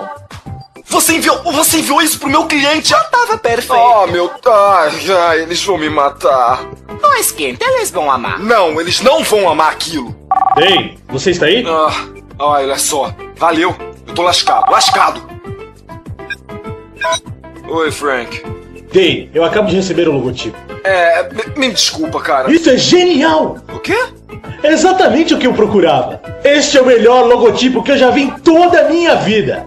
Você 0.87 1.15
enviou, 1.17 1.43
você 1.53 1.79
enviou 1.79 2.03
isso 2.03 2.19
pro 2.19 2.29
meu 2.29 2.45
cliente? 2.47 2.93
Tava 3.11 3.39
perfeito. 3.39 3.75
Oh, 3.75 4.07
meu... 4.09 4.31
Ai, 4.47 5.11
ai, 5.11 5.41
eles 5.43 5.63
vão 5.65 5.79
me 5.79 5.89
matar. 5.89 6.63
Não 7.01 7.17
esquenta, 7.17 7.65
eles 7.65 7.91
vão 7.91 8.11
amar. 8.11 8.39
Não, 8.39 8.79
eles 8.79 9.01
não 9.01 9.25
vão 9.25 9.49
amar 9.49 9.73
aquilo. 9.73 10.15
Ei, 10.59 10.99
você 11.09 11.31
está 11.31 11.47
aí? 11.47 11.65
Ah, 11.67 12.07
olha 12.39 12.79
só. 12.79 13.15
Valeu. 13.37 13.75
Eu 14.07 14.15
tô 14.15 14.23
lascado, 14.23 14.71
lascado. 14.71 15.23
Oi, 17.69 17.91
Frank. 17.91 18.43
Ei, 18.95 19.31
eu 19.35 19.45
acabo 19.45 19.69
de 19.69 19.77
receber 19.77 20.09
o 20.09 20.13
logotipo. 20.13 20.57
É, 20.85 21.29
me, 21.33 21.67
me 21.67 21.73
desculpa, 21.73 22.21
cara. 22.21 22.51
Isso 22.53 22.69
é 22.71 22.77
genial! 22.77 23.59
O 23.73 23.79
quê? 23.79 23.97
É 24.63 24.73
exatamente 24.73 25.35
o 25.35 25.39
que 25.39 25.47
eu 25.47 25.55
procurava. 25.55 26.21
Este 26.45 26.79
é 26.79 26.83
o 26.83 26.87
melhor 26.87 27.27
logotipo 27.27 27.83
que 27.83 27.93
eu 27.93 27.99
já 27.99 28.11
vi 28.11 28.23
em 28.23 28.31
toda 28.31 28.83
a 28.83 28.89
minha 28.89 29.17
vida. 29.17 29.67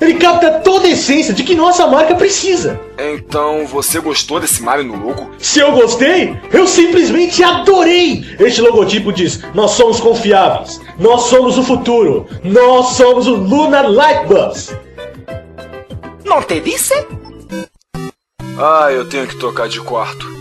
Ele 0.00 0.14
capta 0.14 0.60
toda 0.60 0.86
a 0.86 0.90
essência 0.90 1.32
de 1.32 1.42
que 1.42 1.54
nossa 1.54 1.86
marca 1.86 2.14
precisa. 2.14 2.78
Então, 2.98 3.66
você 3.66 3.98
gostou 3.98 4.38
desse 4.38 4.62
Mario 4.62 4.84
no 4.84 5.06
logo? 5.06 5.30
Se 5.38 5.60
eu 5.60 5.72
gostei, 5.72 6.36
eu 6.52 6.66
simplesmente 6.66 7.42
adorei! 7.42 8.24
Este 8.38 8.60
logotipo 8.60 9.12
diz: 9.12 9.42
Nós 9.54 9.72
somos 9.72 9.98
confiáveis, 9.98 10.80
nós 10.98 11.22
somos 11.22 11.56
o 11.56 11.62
futuro, 11.62 12.26
nós 12.44 12.88
somos 12.88 13.26
o 13.26 13.36
Lunar 13.36 13.90
Light 13.90 14.26
Bus. 14.26 14.74
Não 16.24 16.42
te 16.42 16.60
disse? 16.60 16.94
Ah, 18.58 18.90
eu 18.90 19.06
tenho 19.06 19.26
que 19.26 19.36
trocar 19.36 19.68
de 19.68 19.80
quarto. 19.80 20.35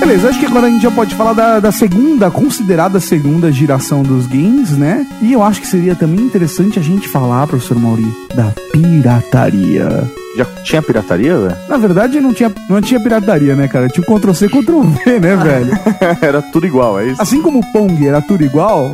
Beleza, 0.00 0.30
acho 0.30 0.40
que 0.40 0.46
agora 0.46 0.66
a 0.66 0.70
gente 0.70 0.82
já 0.82 0.90
pode 0.90 1.14
falar 1.14 1.34
da, 1.34 1.60
da 1.60 1.70
segunda, 1.70 2.30
considerada 2.30 2.98
segunda 2.98 3.52
geração 3.52 4.02
dos 4.02 4.26
games, 4.26 4.70
né? 4.70 5.06
E 5.20 5.32
eu 5.34 5.42
acho 5.42 5.60
que 5.60 5.66
seria 5.66 5.94
também 5.94 6.24
interessante 6.24 6.78
a 6.78 6.82
gente 6.82 7.06
falar, 7.06 7.46
professor 7.46 7.78
Mauri, 7.78 8.10
da 8.34 8.50
pirataria. 8.72 10.10
Já 10.36 10.44
tinha 10.64 10.80
pirataria, 10.80 11.36
velho? 11.36 11.56
Na 11.68 11.76
verdade, 11.76 12.18
não 12.18 12.32
tinha, 12.32 12.50
não 12.68 12.80
tinha 12.80 12.98
pirataria, 12.98 13.54
né, 13.54 13.68
cara? 13.68 13.88
Tinha 13.88 14.02
o 14.02 14.06
Ctrl-C, 14.06 14.48
Ctrl-V, 14.48 15.20
né, 15.20 15.36
velho? 15.36 15.78
Era 16.20 16.40
tudo 16.40 16.66
igual, 16.66 16.98
é 16.98 17.08
isso? 17.10 17.20
Assim 17.20 17.42
como 17.42 17.58
o 17.58 17.72
Pong 17.72 18.06
era 18.06 18.22
tudo 18.22 18.42
igual, 18.42 18.92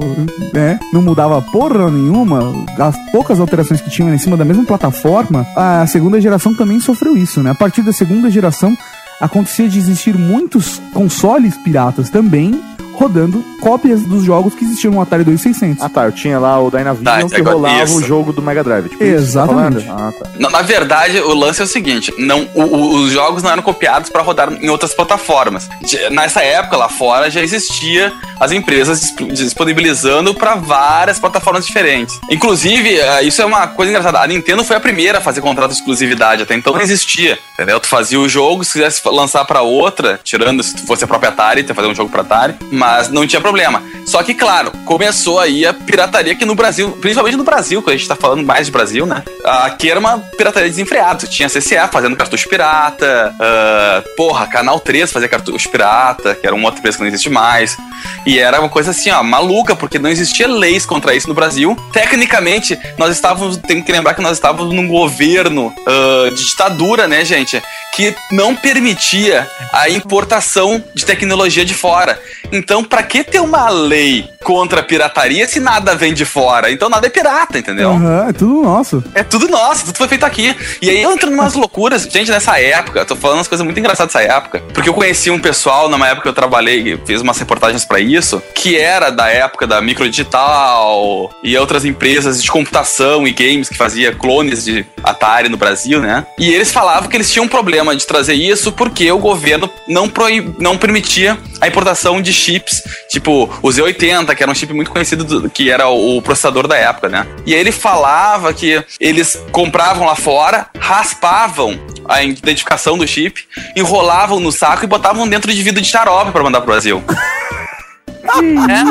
né? 0.52 0.80
Não 0.92 1.00
mudava 1.00 1.40
porra 1.40 1.88
nenhuma, 1.88 2.52
as 2.78 2.96
poucas 3.12 3.38
alterações 3.38 3.80
que 3.80 3.90
tinham 3.90 4.12
em 4.12 4.18
cima 4.18 4.36
da 4.36 4.44
mesma 4.44 4.64
plataforma, 4.64 5.46
a 5.54 5.86
segunda 5.86 6.20
geração 6.20 6.52
também 6.52 6.80
sofreu 6.80 7.16
isso, 7.16 7.42
né? 7.42 7.50
A 7.50 7.54
partir 7.54 7.82
da 7.82 7.92
segunda 7.92 8.28
geração, 8.28 8.76
acontecia 9.20 9.68
de 9.68 9.78
existir 9.78 10.16
muitos 10.16 10.80
consoles 10.92 11.56
piratas 11.58 12.10
também, 12.10 12.60
rodando 12.96 13.44
cópias 13.60 14.02
dos 14.02 14.24
jogos 14.24 14.54
que 14.54 14.64
existiam 14.64 14.92
no 14.92 15.00
Atari 15.00 15.24
2600. 15.24 15.82
Ah 15.84 15.88
tá, 15.88 16.04
eu 16.04 16.12
tinha 16.12 16.38
lá 16.38 16.60
o 16.60 16.70
Dynavision 16.70 17.28
Tá, 17.28 17.34
que 17.36 17.40
rolava 17.42 17.84
isso. 17.84 17.96
o 17.98 18.02
jogo 18.02 18.32
do 18.32 18.40
Mega 18.42 18.62
Drive. 18.64 18.88
Tipo 18.88 18.98
tá 18.98 19.04
Exatamente. 19.04 19.84
falando? 19.86 20.00
Ah, 20.00 20.12
tá. 20.12 20.30
Não, 20.38 20.50
na 20.50 20.62
verdade, 20.62 21.18
o 21.20 21.34
lance 21.34 21.60
é 21.60 21.64
o 21.64 21.68
seguinte: 21.68 22.12
não, 22.18 22.48
o- 22.54 22.62
o- 22.62 22.96
os 23.02 23.12
jogos 23.12 23.42
não 23.42 23.50
eram 23.50 23.62
copiados 23.62 24.10
para 24.10 24.22
rodar 24.22 24.52
em 24.52 24.68
outras 24.68 24.94
plataformas. 24.94 25.68
Nessa 26.10 26.42
época, 26.42 26.76
lá 26.76 26.88
fora, 26.88 27.30
já 27.30 27.40
existia 27.42 28.12
as 28.40 28.52
empresas 28.52 29.00
disp- 29.00 29.20
disponibilizando 29.32 30.34
para 30.34 30.54
várias 30.54 31.18
plataformas 31.18 31.66
diferentes. 31.66 32.18
Inclusive, 32.30 32.98
eh, 32.98 33.22
isso 33.24 33.40
é 33.42 33.44
uma 33.44 33.66
coisa 33.68 33.90
engraçada. 33.90 34.20
A 34.20 34.26
Nintendo 34.26 34.62
foi 34.64 34.76
a 34.76 34.80
primeira 34.80 35.18
a 35.18 35.20
fazer 35.20 35.40
contrato 35.40 35.70
de 35.72 35.76
exclusividade. 35.78 36.42
Até 36.42 36.54
então 36.54 36.72
não 36.72 36.80
existia. 36.80 37.38
Entendeu? 37.54 37.80
Tu 37.80 37.86
fazia 37.88 38.20
o 38.20 38.28
jogo, 38.28 38.62
se 38.64 38.72
quisesse 38.74 39.00
lançar 39.06 39.44
para 39.44 39.62
outra, 39.62 40.20
tirando 40.22 40.62
se 40.62 40.74
tu 40.76 40.86
fosse 40.86 41.04
a 41.04 41.06
própria 41.06 41.30
Atari, 41.30 41.62
tu 41.62 41.70
ia 41.70 41.74
fazer 41.74 41.88
um 41.88 41.94
jogo 41.94 42.10
para 42.10 42.20
Atari, 42.22 42.54
mas 42.70 42.85
não 43.10 43.26
tinha 43.26 43.40
problema. 43.40 43.82
Só 44.06 44.22
que, 44.22 44.34
claro, 44.34 44.70
começou 44.84 45.40
aí 45.40 45.66
a 45.66 45.74
pirataria 45.74 46.32
aqui 46.32 46.44
no 46.44 46.54
Brasil, 46.54 46.92
principalmente 47.00 47.36
no 47.36 47.44
Brasil, 47.44 47.82
quando 47.82 47.94
a 47.94 47.96
gente 47.96 48.08
tá 48.08 48.14
falando 48.14 48.44
mais 48.44 48.66
de 48.66 48.72
Brasil, 48.72 49.04
né? 49.04 49.22
Aqui 49.44 49.90
era 49.90 49.98
uma 49.98 50.18
pirataria 50.18 50.68
desenfreada. 50.68 51.26
Tinha 51.26 51.48
CCA 51.48 51.88
fazendo 51.88 52.16
cartucho 52.16 52.48
pirata, 52.48 53.34
ah, 53.40 54.02
porra, 54.16 54.46
Canal 54.46 54.78
3 54.78 55.10
fazia 55.10 55.28
cartucho 55.28 55.68
pirata, 55.68 56.34
que 56.34 56.46
era 56.46 56.54
uma 56.54 56.66
outra 56.66 56.78
empresa 56.78 56.98
que 56.98 57.02
não 57.02 57.08
existe 57.08 57.28
mais. 57.28 57.76
E 58.24 58.38
era 58.38 58.60
uma 58.60 58.68
coisa 58.68 58.90
assim, 58.92 59.10
ó, 59.10 59.22
maluca, 59.22 59.74
porque 59.74 59.98
não 59.98 60.10
existia 60.10 60.46
leis 60.46 60.86
contra 60.86 61.14
isso 61.14 61.28
no 61.28 61.34
Brasil. 61.34 61.76
Tecnicamente, 61.92 62.78
nós 62.96 63.14
estávamos, 63.14 63.56
tem 63.56 63.82
que 63.82 63.90
lembrar 63.90 64.14
que 64.14 64.22
nós 64.22 64.36
estávamos 64.36 64.72
num 64.72 64.86
governo 64.86 65.74
ah, 65.86 66.30
de 66.30 66.44
ditadura, 66.44 67.08
né, 67.08 67.24
gente? 67.24 67.60
Que 67.94 68.14
não 68.30 68.54
permitia 68.54 69.48
a 69.72 69.88
importação 69.88 70.82
de 70.94 71.04
tecnologia 71.04 71.64
de 71.64 71.74
fora. 71.74 72.20
Então, 72.52 72.75
pra 72.82 73.02
que 73.02 73.24
ter 73.24 73.40
uma 73.40 73.68
lei 73.68 74.28
contra 74.42 74.80
a 74.80 74.82
pirataria 74.82 75.46
se 75.48 75.60
nada 75.60 75.94
vem 75.94 76.14
de 76.14 76.24
fora? 76.24 76.70
Então, 76.70 76.88
nada 76.88 77.06
é 77.06 77.10
pirata, 77.10 77.58
entendeu? 77.58 77.90
Aham, 77.90 78.28
é 78.28 78.32
tudo 78.32 78.62
nosso. 78.62 79.04
É 79.14 79.22
tudo 79.22 79.48
nosso, 79.48 79.86
tudo 79.86 79.96
foi 79.96 80.08
feito 80.08 80.24
aqui. 80.24 80.54
E 80.80 80.90
aí 80.90 81.02
eu 81.02 81.10
entro 81.12 81.30
numas 81.30 81.54
loucuras. 81.54 82.04
Gente, 82.04 82.30
nessa 82.30 82.60
época, 82.60 83.04
tô 83.04 83.16
falando 83.16 83.38
umas 83.38 83.48
coisas 83.48 83.64
muito 83.64 83.78
engraçadas 83.78 84.12
dessa 84.12 84.24
época. 84.24 84.62
Porque 84.72 84.88
eu 84.88 84.94
conheci 84.94 85.30
um 85.30 85.38
pessoal, 85.38 85.88
numa 85.88 86.06
época 86.06 86.22
que 86.22 86.28
eu 86.28 86.32
trabalhei, 86.32 87.00
fiz 87.04 87.20
umas 87.20 87.38
reportagens 87.38 87.84
pra 87.84 88.00
isso, 88.00 88.42
que 88.54 88.76
era 88.76 89.10
da 89.10 89.28
época 89.28 89.66
da 89.66 89.80
microdigital 89.80 91.30
e 91.42 91.56
outras 91.56 91.84
empresas 91.84 92.42
de 92.42 92.50
computação 92.50 93.26
e 93.26 93.32
games 93.32 93.68
que 93.68 93.76
fazia 93.76 94.12
clones 94.12 94.64
de 94.64 94.86
Atari 95.02 95.48
no 95.48 95.56
Brasil, 95.56 96.00
né? 96.00 96.26
E 96.38 96.52
eles 96.52 96.72
falavam 96.72 97.08
que 97.08 97.16
eles 97.16 97.30
tinham 97.30 97.46
um 97.46 97.48
problema 97.48 97.94
de 97.94 98.06
trazer 98.06 98.34
isso 98.34 98.72
porque 98.72 99.10
o 99.10 99.18
governo 99.18 99.70
não, 99.88 100.08
proib... 100.08 100.54
não 100.58 100.76
permitia 100.76 101.38
a 101.60 101.68
importação 101.68 102.20
de 102.20 102.32
chips, 102.66 102.82
tipo 103.08 103.44
o 103.62 103.68
Z80, 103.68 104.34
que 104.34 104.42
era 104.42 104.50
um 104.50 104.54
chip 104.54 104.72
muito 104.72 104.90
conhecido, 104.90 105.24
do- 105.24 105.48
que 105.50 105.70
era 105.70 105.88
o 105.88 106.20
processador 106.20 106.66
da 106.66 106.76
época, 106.76 107.08
né? 107.08 107.26
E 107.46 107.54
aí 107.54 107.60
ele 107.60 107.72
falava 107.72 108.52
que 108.52 108.82
eles 109.00 109.38
compravam 109.52 110.06
lá 110.06 110.14
fora, 110.16 110.66
raspavam 110.78 111.78
a 112.08 112.22
identificação 112.22 112.96
do 112.98 113.06
chip, 113.06 113.44
enrolavam 113.74 114.38
no 114.40 114.52
saco 114.52 114.84
e 114.84 114.86
botavam 114.88 115.26
dentro 115.28 115.52
de 115.52 115.62
vidro 115.62 115.80
de 115.82 115.88
xarope 115.88 116.30
pra 116.32 116.42
mandar 116.42 116.60
pro 116.60 116.70
Brasil. 116.72 117.02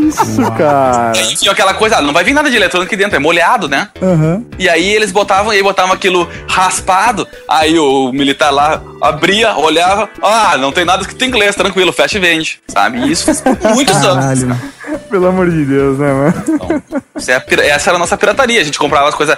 Isso, 0.04 0.52
cara. 0.52 1.18
E 1.18 1.36
tinha 1.36 1.52
aquela 1.52 1.74
coisa, 1.74 2.02
não 2.02 2.14
vai 2.14 2.24
vir 2.24 2.34
nada 2.34 2.50
de 2.50 2.56
eletrônico 2.56 2.88
aqui 2.88 2.98
dentro, 2.98 3.16
é 3.16 3.20
molhado, 3.20 3.68
né? 3.68 3.90
Aham. 4.02 4.44
E 4.58 4.70
aí 4.70 4.88
eles 4.88 5.12
botavam, 5.12 5.54
e 5.54 5.58
aí 5.58 5.64
botavam 5.64 5.94
aquilo 5.94 6.30
raspado, 6.48 7.28
aí 7.48 7.78
o 7.78 8.12
militar 8.12 8.52
lá 8.52 8.82
abria, 9.02 9.56
olhava, 9.56 10.10
ah, 10.22 10.58
não 10.58 10.72
tem 10.72 10.86
nada 10.86 11.02
escrito 11.02 11.24
em 11.24 11.28
inglês, 11.28 11.56
tranquilo, 11.56 11.92
fecha 11.92 12.18
e 12.18 12.22
vende, 12.22 12.60
sabe? 12.68 13.00
E 13.00 13.12
isso 13.12 13.26
faz 13.26 13.44
muitos 13.74 13.96
anos. 14.04 14.44
Pelo 15.10 15.28
amor 15.28 15.50
de 15.50 15.66
Deus, 15.66 15.98
né, 15.98 16.14
mano? 16.14 16.84
É 17.28 17.70
essa 17.70 17.90
era 17.90 17.98
a 17.98 18.00
nossa 18.00 18.18
pirataria, 18.18 18.62
a 18.62 18.64
gente 18.64 18.78
comprava 18.78 19.10
as 19.10 19.16
coisas 19.16 19.38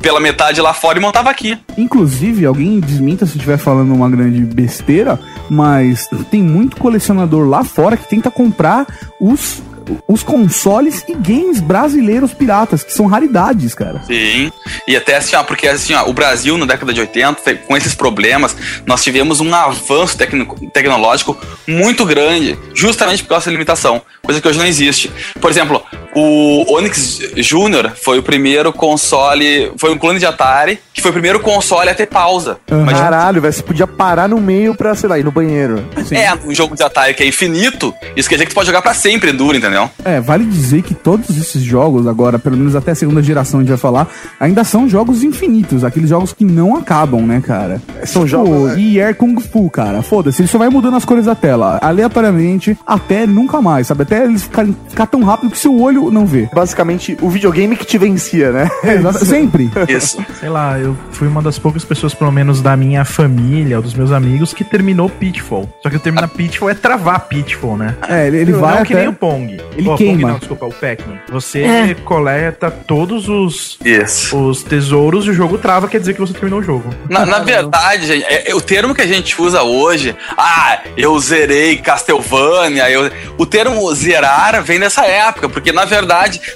pela 0.00 0.20
metade 0.20 0.60
lá 0.60 0.72
fora 0.72 0.98
e 0.98 1.00
montava 1.00 1.30
aqui. 1.30 1.58
Inclusive, 1.76 2.46
alguém 2.46 2.80
desminta 2.80 3.26
se 3.26 3.32
eu 3.32 3.36
estiver 3.36 3.58
falando 3.58 3.92
uma 3.94 4.08
grande 4.08 4.40
besteira, 4.40 5.18
mas 5.48 6.08
tem 6.30 6.42
muito 6.42 6.76
colecionador 6.76 7.48
lá 7.48 7.64
fora 7.64 7.96
que 7.96 8.08
tenta 8.08 8.30
comprar 8.30 8.86
os, 9.20 9.62
os 10.08 10.22
consoles 10.22 11.04
e 11.08 11.14
games 11.14 11.60
brasileiros 11.60 12.32
piratas, 12.32 12.82
que 12.82 12.92
são 12.92 13.06
raridades, 13.06 13.74
cara. 13.74 14.02
Sim. 14.04 14.50
E 14.86 14.96
até 14.96 15.16
assim, 15.16 15.36
ó, 15.36 15.42
porque 15.42 15.66
assim, 15.68 15.94
ó, 15.94 16.08
o 16.08 16.12
Brasil 16.12 16.56
na 16.58 16.66
década 16.66 16.92
de 16.92 17.00
80, 17.00 17.40
te- 17.42 17.54
com 17.66 17.76
esses 17.76 17.94
problemas, 17.94 18.56
nós 18.86 19.02
tivemos 19.02 19.40
um 19.40 19.54
avanço 19.54 20.16
tecno- 20.16 20.46
tecnológico 20.72 21.36
muito 21.66 22.04
grande, 22.04 22.58
justamente 22.74 23.22
por 23.22 23.30
causa 23.30 23.42
dessa 23.44 23.50
limitação, 23.50 24.02
coisa 24.22 24.40
que 24.40 24.48
hoje 24.48 24.58
não 24.58 24.66
existe. 24.66 25.10
Por 25.40 25.50
exemplo, 25.50 25.82
o 26.14 26.64
Onix 26.74 27.20
Junior 27.36 27.92
foi 28.02 28.18
o 28.18 28.22
primeiro 28.22 28.72
console, 28.72 29.72
foi 29.76 29.92
um 29.92 29.98
clone 29.98 30.18
de 30.18 30.26
Atari, 30.26 30.78
que 30.92 31.00
foi 31.02 31.10
o 31.10 31.14
primeiro 31.14 31.40
console 31.40 31.88
a 31.90 31.94
ter 31.94 32.06
pausa. 32.06 32.58
Imagina 32.70 33.04
Caralho, 33.04 33.40
velho, 33.42 33.52
você 33.52 33.62
podia 33.62 33.86
parar 33.86 34.28
no 34.28 34.40
meio 34.40 34.74
pra, 34.74 34.94
sei 34.94 35.08
lá, 35.08 35.18
ir 35.18 35.24
no 35.24 35.32
banheiro. 35.32 35.84
É, 36.10 36.32
um 36.46 36.54
jogo 36.54 36.76
de 36.76 36.82
Atari 36.82 37.14
que 37.14 37.22
é 37.22 37.26
infinito, 37.26 37.92
isso 38.16 38.28
quer 38.28 38.36
dizer 38.36 38.46
que 38.46 38.52
tu 38.52 38.54
pode 38.54 38.66
jogar 38.66 38.80
pra 38.82 38.94
sempre 38.94 39.30
Enduro, 39.30 39.56
entendeu? 39.56 39.90
É, 40.04 40.20
vale 40.20 40.44
dizer 40.44 40.82
que 40.82 40.94
todos 40.94 41.30
esses 41.36 41.62
jogos, 41.62 42.06
agora, 42.06 42.38
pelo 42.38 42.56
menos 42.56 42.76
até 42.76 42.92
a 42.92 42.94
segunda 42.94 43.22
geração 43.22 43.60
a 43.60 43.62
gente 43.62 43.70
vai 43.70 43.78
falar, 43.78 44.08
ainda 44.38 44.62
são 44.64 44.88
jogos 44.88 45.22
infinitos, 45.22 45.84
aqueles 45.84 46.10
jogos 46.10 46.32
que 46.32 46.44
não 46.44 46.76
acabam, 46.76 47.22
né, 47.26 47.42
cara? 47.44 47.80
São 48.04 48.24
Tipo, 48.24 48.28
jogos, 48.28 48.72
né? 48.72 48.78
E 48.78 49.00
Air 49.00 49.14
Kung 49.16 49.40
Fu, 49.40 49.68
cara. 49.70 50.02
Foda-se, 50.02 50.42
ele 50.42 50.48
só 50.48 50.58
vai 50.58 50.68
mudando 50.68 50.96
as 50.96 51.04
cores 51.04 51.24
da 51.26 51.34
tela, 51.34 51.78
aleatoriamente, 51.82 52.76
até 52.86 53.26
nunca 53.26 53.60
mais, 53.60 53.86
sabe? 53.88 54.02
Até 54.02 54.24
eles 54.24 54.44
ficarem 54.44 54.76
ficar 54.88 55.06
tão 55.06 55.22
rápido 55.22 55.50
que 55.50 55.58
seu 55.58 55.78
olho 55.80 56.03
não 56.10 56.26
vê. 56.26 56.48
Basicamente, 56.52 57.16
o 57.20 57.28
videogame 57.30 57.76
que 57.76 57.84
te 57.86 57.98
vencia, 57.98 58.50
né? 58.52 58.70
É, 58.84 59.12
sempre. 59.12 59.70
Isso. 59.88 60.24
Sei 60.38 60.48
lá, 60.48 60.78
eu 60.78 60.96
fui 61.10 61.26
uma 61.26 61.40
das 61.42 61.58
poucas 61.58 61.84
pessoas, 61.84 62.12
pelo 62.14 62.30
menos 62.30 62.60
da 62.60 62.76
minha 62.76 63.04
família, 63.04 63.76
ou 63.76 63.82
dos 63.82 63.94
meus 63.94 64.12
amigos, 64.12 64.52
que 64.52 64.62
terminou 64.62 65.08
Pitfall. 65.08 65.68
Só 65.82 65.88
que 65.90 65.98
terminar 65.98 66.28
Pitfall 66.28 66.70
é 66.70 66.74
travar 66.74 67.20
Pitfall, 67.20 67.76
né? 67.76 67.96
É, 68.08 68.26
ele, 68.26 68.38
ele 68.38 68.52
não 68.52 68.60
vai 68.60 68.84
que 68.84 68.92
até... 68.92 69.00
nem 69.02 69.08
o 69.08 69.12
Pong. 69.12 69.56
Ele 69.76 69.84
Pong 69.84 69.96
queima. 69.98 70.28
não, 70.32 70.38
desculpa, 70.38 70.66
o 70.66 70.72
Pac-Man. 70.72 71.18
Você 71.30 71.62
É. 71.62 71.94
coleta 72.04 72.70
todos 72.70 73.28
os, 73.28 73.78
Isso. 73.84 74.36
os 74.36 74.62
tesouros 74.62 75.26
e 75.26 75.30
o 75.30 75.34
jogo 75.34 75.56
trava, 75.58 75.88
quer 75.88 75.98
dizer 76.00 76.14
que 76.14 76.20
você 76.20 76.32
terminou 76.32 76.60
o 76.60 76.62
jogo. 76.62 76.90
Na, 77.08 77.24
na 77.24 77.38
verdade, 77.40 78.06
gente, 78.06 78.24
é- 78.24 78.50
é 78.50 78.54
o 78.54 78.60
termo 78.60 78.94
que 78.94 79.02
a 79.02 79.06
gente 79.06 79.40
usa 79.40 79.62
hoje, 79.62 80.14
ah, 80.36 80.78
eu 80.96 81.18
zerei 81.18 81.76
Castlevania, 81.78 82.90
eu, 82.90 83.10
o 83.38 83.46
termo 83.46 83.92
zerar 83.94 84.62
vem 84.62 84.78
dessa 84.78 85.04
época, 85.04 85.48
porque 85.48 85.72
na 85.72 85.84
verdade 85.84 85.93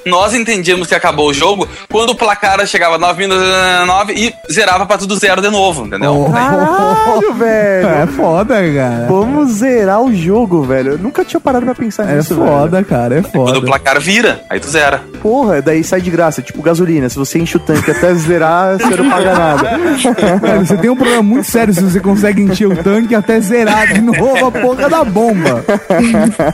nós 0.07 0.35
entendíamos 0.35 0.87
que 0.89 0.95
acabou 0.95 1.29
o 1.29 1.35
jogo 1.35 1.69
quando 1.91 2.11
o 2.11 2.15
placar 2.15 2.65
chegava 2.67 2.99
9.9 2.99 4.11
e 4.17 4.35
zerava 4.53 4.85
pra 4.87 4.99
tudo 4.99 5.17
zero 5.17 5.41
de 5.41 5.49
novo, 5.51 5.87
entendeu? 5.87 6.27
Oh. 6.27 6.33
Caralho, 6.33 7.35
velho. 7.35 7.89
É 7.89 8.07
foda, 8.07 8.55
cara. 8.55 9.07
Vamos 9.09 9.53
zerar 9.55 10.03
o 10.03 10.15
jogo, 10.15 10.63
velho. 10.63 10.93
Eu 10.93 10.99
nunca 10.99 11.25
tinha 11.25 11.41
parado 11.41 11.65
pra 11.65 11.75
pensar 11.75 12.09
É 12.11 12.17
nisso, 12.17 12.35
foda, 12.35 12.83
cara, 12.83 13.19
é 13.19 13.23
Quando 13.23 13.49
o 13.51 13.55
foda. 13.55 13.67
placar 13.67 14.01
vira, 14.01 14.41
aí 14.49 14.59
tu 14.61 14.69
zera. 14.69 14.99
velho. 14.99 15.19
Porra, 15.21 15.61
daí 15.63 15.83
sai 15.85 16.01
de 16.01 16.11
graça. 16.11 16.41
Tipo 16.43 16.63
gasolina. 16.63 17.09
Se 17.09 17.17
você 17.17 17.39
enche 17.39 17.57
o 17.57 17.61
tanque 17.61 17.91
até 17.91 18.15
zerar, 18.15 18.79
você 18.79 18.97
não 18.97 19.11
paga 19.11 19.35
nada. 19.35 19.79
Velho, 20.41 20.67
você 20.67 20.77
tem 20.77 20.91
um 20.91 20.97
problema 20.97 21.23
muito 21.23 21.45
sério 21.47 21.73
se 21.75 21.81
você 21.83 22.01
consegue 22.01 22.43
encher 22.43 22.67
o 22.67 22.77
tanque 22.83 23.15
até 23.15 23.41
zerar 23.41 23.93
de 23.93 24.01
novo 24.01 24.47
a 24.47 24.51
porra 24.51 24.89
da 24.89 25.05
bomba. 25.05 25.65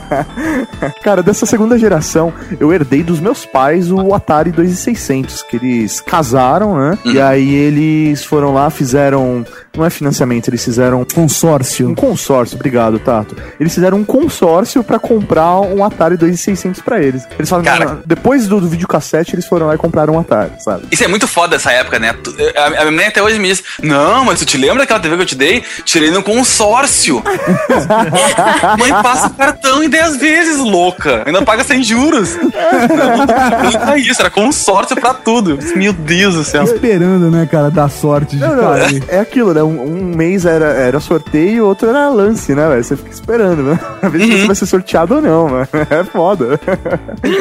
Cara, 1.03 1.21
dessa 1.23 1.45
segunda 1.45 1.77
geração, 1.77 2.33
eu 2.59 2.73
herdei 2.75 3.01
dos 3.03 3.19
meus 3.19 3.45
pais 3.45 3.91
o 3.91 4.13
Atari 4.13 4.51
2600, 4.51 5.43
que 5.43 5.55
eles 5.57 5.99
casaram, 6.01 6.77
né? 6.77 6.97
E 7.05 7.19
aí 7.19 7.53
eles 7.55 8.23
foram 8.23 8.53
lá, 8.53 8.69
fizeram. 8.69 9.45
Não 9.75 9.83
é 9.85 9.89
financiamento, 9.89 10.47
eles 10.49 10.63
fizeram 10.63 11.03
Consórcio. 11.13 11.89
um 11.89 11.95
consórcio. 11.95 12.55
Obrigado, 12.55 12.97
Tato. 12.97 13.35
Eles 13.59 13.73
fizeram 13.73 13.97
um 13.97 14.05
consórcio 14.05 14.81
pra 14.83 14.97
comprar 14.97 15.59
um 15.59 15.83
Atari 15.83 16.15
2600 16.15 16.81
pra 16.81 17.01
eles. 17.01 17.27
Eles 17.37 17.49
falaram, 17.49 17.65
Cara. 17.69 17.85
"Não, 17.85 17.99
depois 18.05 18.47
do, 18.47 18.61
do 18.61 18.69
videocassete, 18.69 19.35
eles 19.35 19.45
foram 19.45 19.67
lá 19.67 19.75
e 19.75 19.77
compraram 19.77 20.13
um 20.13 20.19
Atari, 20.19 20.51
sabe? 20.59 20.85
Isso 20.91 21.03
é 21.03 21.07
muito 21.09 21.27
foda 21.27 21.57
essa 21.57 21.71
época, 21.73 21.99
né? 21.99 22.15
A, 22.55 22.65
a 22.67 22.69
minha 22.85 22.91
mãe 22.91 23.05
até 23.07 23.21
hoje 23.21 23.37
me 23.37 23.49
diz: 23.49 23.61
Não, 23.83 24.23
mas 24.23 24.39
tu 24.39 24.45
te 24.45 24.57
lembra 24.57 24.79
daquela 24.79 24.99
TV 25.01 25.15
que 25.17 25.21
eu 25.23 25.25
te 25.25 25.35
dei? 25.35 25.61
Tirei 25.83 26.09
no 26.11 26.23
consórcio. 26.23 27.21
mãe 28.79 28.89
passa 29.03 29.27
o 29.27 29.33
cartão 29.33 29.83
em 29.83 29.89
10 29.89 30.17
vezes, 30.17 30.57
louca. 30.59 31.23
Ainda 31.25 31.41
paga 31.41 31.63
sem 31.63 31.83
juros. 31.83 32.37
É 33.95 33.99
isso, 33.99 34.21
era 34.21 34.29
consórcio 34.29 34.95
pra 34.95 35.13
tudo. 35.13 35.57
Meu 35.75 35.93
Deus 35.93 36.35
do 36.35 36.43
céu. 36.43 36.63
Esperando, 36.63 37.29
né, 37.29 37.47
cara, 37.49 37.69
dar 37.69 37.89
sorte 37.89 38.35
de 38.35 38.41
Não, 38.41 38.55
não, 38.55 38.73
é, 38.75 38.87
é 39.09 39.19
aquilo, 39.19 39.53
né? 39.53 39.63
Um, 39.63 39.81
um 39.81 40.15
mês 40.15 40.45
era, 40.45 40.65
era 40.65 40.99
sorteio, 40.99 41.65
outro 41.65 41.89
era 41.89 42.09
lance, 42.09 42.53
né, 42.55 42.67
velho? 42.67 42.83
Você 42.83 42.95
fica 42.95 43.11
esperando, 43.11 43.63
né? 43.63 43.79
A 44.01 44.09
ver 44.09 44.19
se 44.21 44.31
você 44.31 44.47
vai 44.47 44.55
ser 44.55 44.65
sorteado 44.65 45.15
ou 45.15 45.21
não, 45.21 45.49
mano. 45.49 45.67
É 45.89 46.03
foda. 46.03 46.59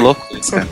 Louco 0.00 0.26
isso, 0.36 0.52
cara. 0.52 0.66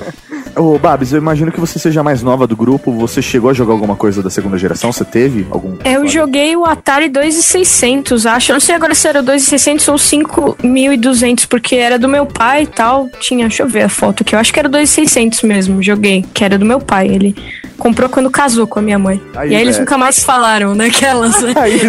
Ô, 0.55 0.79
Babs, 0.79 1.13
eu 1.13 1.19
imagino 1.19 1.51
que 1.51 1.59
você 1.59 1.79
seja 1.79 2.01
a 2.01 2.05
mais 2.05 2.23
nova 2.23 2.47
do 2.47 2.55
grupo. 2.55 2.93
Você 2.93 3.23
chegou 3.23 3.51
a 3.51 3.55
jogar 3.55 3.73
alguma 3.73 3.97
coisa 3.97 4.23
da 4.23 4.29
segunda 4.29 4.59
geração? 4.59 4.93
Você 4.93 5.05
teve 5.05 5.47
algum? 5.51 5.77
Eu 5.85 6.07
joguei 6.07 6.55
o 6.55 6.65
Atari 6.67 7.09
2600, 7.09 8.27
acho. 8.27 8.53
Eu 8.53 8.55
não 8.55 8.61
sei 8.61 8.75
agora 8.75 8.95
se 8.95 9.09
era 9.09 9.21
o 9.21 9.23
2600 9.23 9.89
ou 9.89 9.97
5200, 9.97 11.47
porque 11.47 11.77
era 11.77 11.99
do 11.99 12.09
meu 12.09 12.27
pai 12.27 12.65
e 12.65 12.67
tal. 12.67 13.09
Tinha, 13.21 13.49
deixa 13.49 13.63
eu 13.63 13.69
ver 13.69 13.83
a 13.83 13.89
foto 13.89 14.23
aqui. 14.23 14.32
Eu 14.33 14.39
acho 14.39 14.53
que 14.53 14.59
era 14.59 14.69
o 14.69 14.71
2600 14.71 15.43
mesmo, 15.43 15.83
joguei, 15.83 16.25
que 16.33 16.43
era 16.43 16.59
do 16.59 16.65
meu 16.65 16.81
pai. 16.81 17.09
Ele 17.09 17.35
comprou 17.83 18.09
quando 18.09 18.31
casou 18.31 18.65
com 18.65 18.79
a 18.79 18.83
minha 18.83 18.99
mãe. 18.99 19.21
Aí, 19.35 19.51
e 19.51 19.57
aí 19.57 19.61
eles 19.61 19.75
velho. 19.75 19.85
nunca 19.85 19.99
mais 19.99 20.23
falaram, 20.23 20.73
né? 20.73 20.87
Aquelas, 20.87 21.43
né? 21.43 21.53
Aí, 21.57 21.81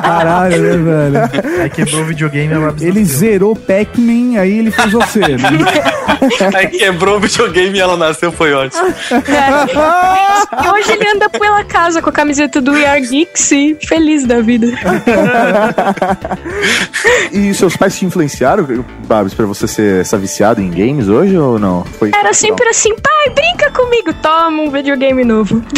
Caralho, 0.00 0.62
né, 0.62 1.10
velho? 1.10 1.62
Aí 1.62 1.70
quebrou 1.70 2.02
o 2.02 2.04
videogame, 2.04 2.54
ela 2.54 2.72
Ele 2.80 3.04
zerou 3.04 3.56
Pac-Man, 3.56 4.38
aí 4.38 4.60
ele 4.60 4.70
fez 4.70 4.92
você. 4.92 5.18
Né? 5.18 5.48
Aí 6.54 6.66
quebrou 6.68 7.16
o 7.16 7.20
videogame 7.20 7.78
e 7.78 7.80
ela 7.80 7.96
nasceu, 7.96 8.30
foi 8.30 8.52
ótimo. 8.52 8.94
É. 9.10 10.64
E 10.64 10.70
hoje 10.70 10.92
ele 10.92 11.08
anda 11.16 11.30
pela 11.30 11.64
casa 11.64 12.02
com 12.02 12.10
a 12.10 12.12
camiseta 12.12 12.60
do 12.60 12.72
We 12.72 12.86
Are 12.86 13.00
Geeks 13.00 13.50
e 13.52 13.76
feliz 13.88 14.26
da 14.26 14.40
vida. 14.40 14.66
e 17.32 17.54
seus 17.54 17.76
pais 17.76 17.98
te 17.98 18.04
influenciaram, 18.04 18.66
Babs, 19.06 19.32
pra 19.32 19.46
você 19.46 19.66
ser 19.66 20.02
essa 20.02 20.18
viciada 20.18 20.60
em 20.60 20.70
games 20.70 21.08
hoje 21.08 21.36
ou 21.36 21.58
não? 21.58 21.84
Foi 21.84 22.10
Era 22.14 22.34
sempre 22.34 22.68
assim, 22.68 22.94
pai, 22.94 23.30
brinca 23.34 23.70
comigo, 23.70 24.12
toma 24.22 24.59
um 24.60 24.70
videogame 24.70 25.24
novo. 25.24 25.62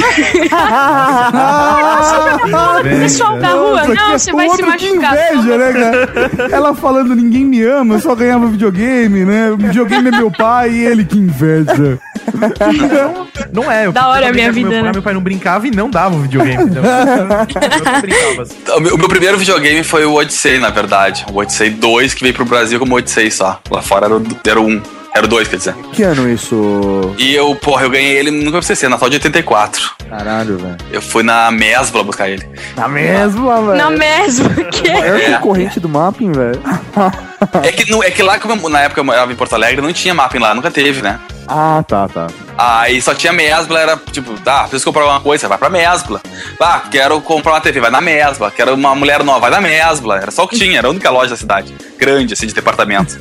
pessoal 2.82 3.38
da 3.38 3.48
rua, 3.48 3.86
Nossa, 3.86 3.94
não, 3.94 4.12
que 4.12 4.18
você 4.18 4.32
vai 4.32 4.46
se 4.46 4.50
outro 4.50 4.76
que 4.76 4.92
machucar. 4.92 5.14
inveja, 5.14 5.58
né, 5.58 5.72
cara? 5.72 6.48
Ela 6.52 6.74
falando, 6.74 7.14
ninguém 7.14 7.44
me 7.44 7.62
ama, 7.62 7.94
eu 7.94 8.00
só 8.00 8.14
ganhava 8.14 8.46
videogame, 8.46 9.24
né? 9.24 9.50
O 9.50 9.56
videogame 9.56 10.08
é 10.08 10.10
meu 10.10 10.30
pai 10.30 10.70
e 10.70 10.84
ele 10.84 11.04
que 11.04 11.18
inveja. 11.18 11.98
Não 13.52 13.70
é, 13.70 13.86
eu 13.86 13.92
Da 13.92 14.08
hora 14.08 14.28
a 14.28 14.32
minha 14.32 14.52
vida, 14.52 14.68
meu 14.68 14.78
pai, 14.78 14.82
né? 14.84 14.92
Meu 14.92 15.02
pai 15.02 15.14
não 15.14 15.20
brincava 15.20 15.66
e 15.66 15.70
não 15.70 15.90
dava 15.90 16.14
o 16.14 16.20
videogame. 16.20 16.64
Então, 16.64 16.82
eu 16.84 18.40
assim. 18.40 18.56
O 18.76 18.80
meu, 18.80 18.94
o 18.94 18.98
meu 18.98 19.08
primeiro 19.08 19.36
videogame 19.36 19.82
foi 19.82 20.04
o 20.04 20.14
Odyssey, 20.14 20.58
na 20.58 20.70
verdade. 20.70 21.26
O 21.32 21.36
Odyssey 21.38 21.70
2, 21.70 22.14
que 22.14 22.22
veio 22.22 22.34
pro 22.34 22.44
Brasil 22.44 22.78
como 22.78 22.96
Odyssey 22.96 23.30
só. 23.30 23.60
Lá 23.70 23.82
fora 23.82 24.06
era 24.06 24.16
o, 24.16 24.26
era 24.46 24.60
o 24.60 24.66
1. 24.66 24.82
Era 25.14 25.26
o 25.26 25.28
2, 25.28 25.46
quer 25.48 25.56
dizer. 25.56 25.74
Que 25.92 26.02
ano 26.04 26.28
isso? 26.30 27.14
E 27.18 27.34
eu, 27.34 27.54
porra, 27.54 27.84
eu 27.84 27.90
ganhei 27.90 28.16
ele 28.16 28.30
no 28.30 28.50
PCC, 28.50 28.88
Natal 28.88 29.10
de 29.10 29.16
84. 29.16 29.90
Caralho, 30.08 30.56
velho. 30.56 30.76
Eu 30.90 31.02
fui 31.02 31.22
na 31.22 31.50
Mesbla 31.50 32.02
buscar 32.02 32.30
ele. 32.30 32.48
Na 32.74 32.88
mesma, 32.88 33.60
velho. 33.62 33.76
Na 33.76 33.90
mesma, 33.90 34.48
que 34.70 34.88
O 34.88 34.92
maior 35.00 35.20
É. 35.20 35.32
concorrente 35.34 35.78
do 35.80 35.88
mapping, 35.88 36.32
velho. 36.32 36.60
É 37.62 37.72
que, 37.72 37.90
no- 37.90 38.02
é 38.02 38.10
que 38.10 38.22
lá, 38.22 38.38
como 38.38 38.68
na 38.68 38.80
época 38.82 39.00
eu 39.00 39.04
morava 39.04 39.32
em 39.32 39.36
Porto 39.36 39.54
Alegre, 39.54 39.80
não 39.80 39.92
tinha 39.92 40.14
mapping 40.14 40.38
lá, 40.38 40.54
nunca 40.54 40.70
teve, 40.70 41.02
né? 41.02 41.18
Ah, 41.48 41.82
tá, 41.86 42.08
tá. 42.08 42.28
Aí 42.56 43.02
só 43.02 43.14
tinha 43.14 43.32
Mesbla, 43.32 43.80
era 43.80 43.96
tipo, 44.12 44.32
ah, 44.46 44.60
preciso 44.62 44.84
comprar 44.84 45.04
uma 45.06 45.20
coisa, 45.20 45.48
vai 45.48 45.58
pra 45.58 45.68
Mesbla. 45.68 46.20
Ah, 46.60 46.82
quero 46.90 47.20
comprar 47.20 47.52
uma 47.52 47.60
TV, 47.60 47.80
vai 47.80 47.90
na 47.90 48.00
Mesbla. 48.00 48.50
Quero 48.50 48.74
uma 48.74 48.94
mulher 48.94 49.24
nova, 49.24 49.40
vai 49.40 49.50
na 49.50 49.60
Mesbla. 49.60 50.18
Era 50.18 50.30
só 50.30 50.44
o 50.44 50.48
que 50.48 50.56
tinha, 50.56 50.78
era 50.78 50.86
a 50.86 50.90
única 50.90 51.10
loja 51.10 51.30
da 51.30 51.36
cidade. 51.36 51.74
Grande, 51.98 52.34
assim, 52.34 52.46
de 52.46 52.54
departamento. 52.54 53.16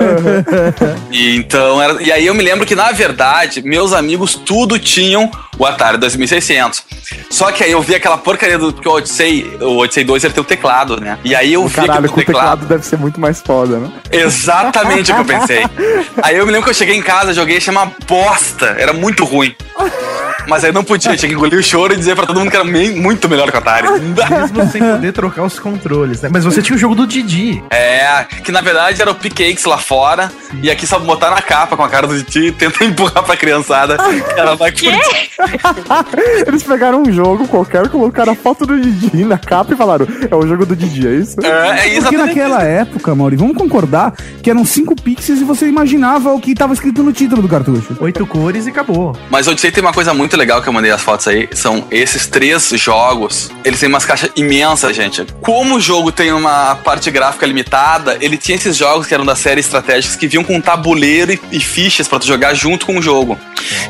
e 1.12 1.36
então, 1.36 1.82
era, 1.82 2.02
e 2.02 2.12
aí 2.12 2.26
eu 2.26 2.34
me 2.34 2.44
lembro 2.44 2.66
que, 2.66 2.76
na 2.76 2.92
verdade, 2.92 3.62
meus 3.64 3.92
amigos 3.94 4.36
tudo 4.36 4.78
tinham 4.78 5.30
o 5.58 5.66
Atari 5.66 5.98
2600. 5.98 6.84
Só 7.30 7.52
que 7.52 7.64
aí 7.64 7.72
eu 7.72 7.82
vi 7.82 7.96
aquela 7.96 8.18
porcaria 8.18 8.58
do. 8.58 8.72
Porque 8.72 8.88
o 8.88 8.94
Odyssey, 8.94 9.58
o 9.60 9.78
Odyssey 9.78 10.04
2 10.04 10.24
ele 10.24 10.34
tem 10.34 10.42
o 10.42 10.46
teclado, 10.46 11.00
né? 11.00 11.18
E 11.24 11.36
aí 11.36 11.54
eu 11.54 11.68
vi 11.68 11.76
Caralho, 11.76 12.10
com 12.10 12.20
o 12.20 12.24
teclado 12.24 12.66
deve 12.66 12.86
ser 12.86 12.98
muito 12.98 13.20
mais 13.20 13.42
foda, 13.42 13.78
né? 13.78 13.92
Exatamente 14.12 15.12
o 15.12 15.15
que 15.15 15.21
eu 15.21 15.26
pensei. 15.39 15.63
Aí 16.21 16.36
eu 16.38 16.45
me 16.45 16.52
lembro 16.52 16.65
que 16.65 16.69
eu 16.71 16.76
cheguei 16.76 16.95
em 16.95 17.02
casa, 17.02 17.34
joguei, 17.34 17.58
achei 17.58 17.71
uma 17.71 17.91
bosta. 18.08 18.76
Era 18.78 18.93
muito 18.93 19.24
ruim. 19.26 19.56
Mas 20.48 20.63
aí 20.65 20.71
não 20.71 20.83
podia, 20.83 21.15
tinha 21.15 21.29
que 21.29 21.36
engolir 21.36 21.58
o 21.60 21.63
choro 21.63 21.94
e 21.94 21.98
dizer 21.98 22.15
pra 22.15 22.25
todo 22.25 22.40
mundo 22.40 22.50
que 22.50 22.56
era 22.56 22.65
me- 22.65 22.90
muito 22.90 23.29
melhor 23.29 23.50
que 23.52 23.56
o 23.56 23.60
Atari. 23.60 23.88
Mesmo 23.90 24.69
sem 24.71 24.81
poder 24.81 25.12
trocar 25.13 25.44
os 25.44 25.60
controles, 25.60 26.19
né? 26.21 26.29
Mas 26.31 26.44
você 26.44 26.62
tinha 26.63 26.75
o 26.75 26.79
jogo 26.79 26.96
do 26.96 27.06
Didi. 27.06 27.63
É, 27.69 28.23
que 28.44 28.52
na 28.52 28.60
verdade 28.60 29.02
era 29.02 29.12
o 29.12 29.15
P-Cakes 29.15 29.65
lá 29.65 29.77
fora, 29.77 30.31
e 30.62 30.69
aqui 30.71 30.88
só 30.88 30.98
botar 30.98 31.29
na 31.29 31.42
capa 31.44 31.77
com 31.77 31.83
a 31.83 31.90
cara 31.90 32.08
do 32.08 32.17
Didi 32.21 32.48
e 32.48 32.52
tenta 32.54 32.83
empurrar 32.83 33.23
pra 33.23 33.38
criançada. 33.38 33.98
que 33.98 34.40
Ela 34.40 34.56
vai 34.56 34.71
curtir. 34.71 35.31
Eles 36.48 36.63
pegaram 36.63 37.04
um 37.04 37.12
jogo 37.12 37.48
qualquer, 37.48 37.88
colocaram 37.90 38.33
a 38.33 38.36
foto 38.36 38.65
do 38.65 38.79
Didi 38.79 39.23
na 39.23 39.38
capa 39.38 39.73
e 39.73 39.77
falaram: 39.77 40.08
é 40.29 40.36
o 40.36 40.46
jogo 40.48 40.65
do 40.65 40.75
Didi, 40.75 41.08
é 41.08 41.12
isso? 41.12 41.36
É, 41.44 41.48
é 41.48 41.73
Porque 41.75 41.90
exatamente. 41.98 42.27
naquela 42.27 42.63
época, 42.63 43.13
Mauri, 43.15 43.36
vamos 43.36 43.56
concordar 43.56 44.00
que 44.41 44.49
eram 44.49 44.65
5 44.65 44.95
pixels 44.95 45.41
e 45.41 45.43
você 45.43 45.67
imaginava 45.67 46.31
o 46.33 46.39
que 46.39 46.56
tava 46.56 46.73
escrito 46.73 47.04
no 47.04 47.12
título 47.12 47.41
do 47.41 47.47
cartucho. 47.47 47.95
Oito 47.99 48.25
cores 48.25 48.65
e 48.65 48.69
acabou. 48.69 49.15
Mas 49.29 49.47
eu 49.47 49.58
sei 49.58 49.71
tem 49.71 49.83
uma 49.83 49.93
coisa 49.93 50.13
muito 50.13 50.35
legal 50.37 50.62
que 50.62 50.69
eu 50.69 50.73
mandei 50.73 50.91
as 50.91 51.02
fotos 51.02 51.27
aí. 51.27 51.47
São 51.54 51.85
esses 51.91 52.27
três 52.27 52.69
jogos. 52.75 53.52
Eles 53.63 53.79
têm 53.79 53.89
umas 53.89 54.06
caixas 54.06 54.31
imensas, 54.35 54.95
gente. 54.95 55.25
Como 55.41 55.75
o 55.75 55.81
jogo 55.81 56.12
tem 56.12 56.31
uma 56.31 56.75
parte 56.75 57.12
gráfica 57.12 57.45
limitada, 57.45 58.17
ele 58.21 58.37
tinha 58.37 58.56
esses 58.56 58.75
jogos 58.77 59.08
que 59.08 59.13
eram 59.13 59.25
da 59.25 59.35
série 59.35 59.60
estratégicos 59.60 60.15
que 60.15 60.27
vinham 60.27 60.43
com 60.43 60.56
um 60.56 60.62
tabuleiro 60.62 61.33
e, 61.33 61.39
e 61.52 61.60
fichas 61.60 62.08
pra 62.08 62.19
tu 62.19 62.25
jogar 62.25 62.54
junto 62.54 62.85
com 62.85 62.97
o 62.97 63.02
jogo. 63.02 63.37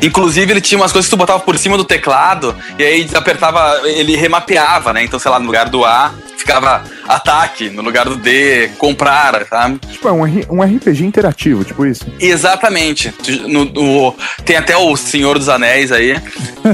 Inclusive, 0.02 0.52
ele 0.52 0.60
tinha 0.60 0.78
umas 0.78 0.92
coisas 0.92 1.08
que 1.08 1.16
tu 1.16 1.18
botava 1.18 1.40
por 1.40 1.56
cima 1.58 1.76
do 1.76 1.84
teclado 1.84 2.54
e 2.78 2.84
aí 2.84 3.10
apertava, 3.14 3.80
ele 3.84 4.16
remapeava, 4.16 4.92
né? 4.92 5.04
Então, 5.04 5.18
sei 5.18 5.30
lá, 5.30 5.38
no 5.38 5.46
lugar 5.46 5.68
do 5.68 5.84
A 5.84 6.12
ficava 6.42 6.84
ataque, 7.08 7.70
no 7.70 7.82
lugar 7.82 8.04
do 8.06 8.16
D, 8.16 8.68
comprar, 8.78 9.46
sabe? 9.48 9.78
Tipo, 9.90 10.08
é 10.08 10.12
um, 10.12 10.22
um 10.50 10.62
RPG 10.62 11.04
interativo, 11.04 11.64
tipo 11.64 11.86
isso. 11.86 12.04
Exatamente. 12.20 13.12
No- 13.48 13.64
no- 13.64 14.14
tem 14.44 14.56
até 14.56 14.76
o 14.76 14.96
Senhor 14.96 15.38
dos 15.38 15.48
Anéis 15.48 15.90
aí, 15.92 16.16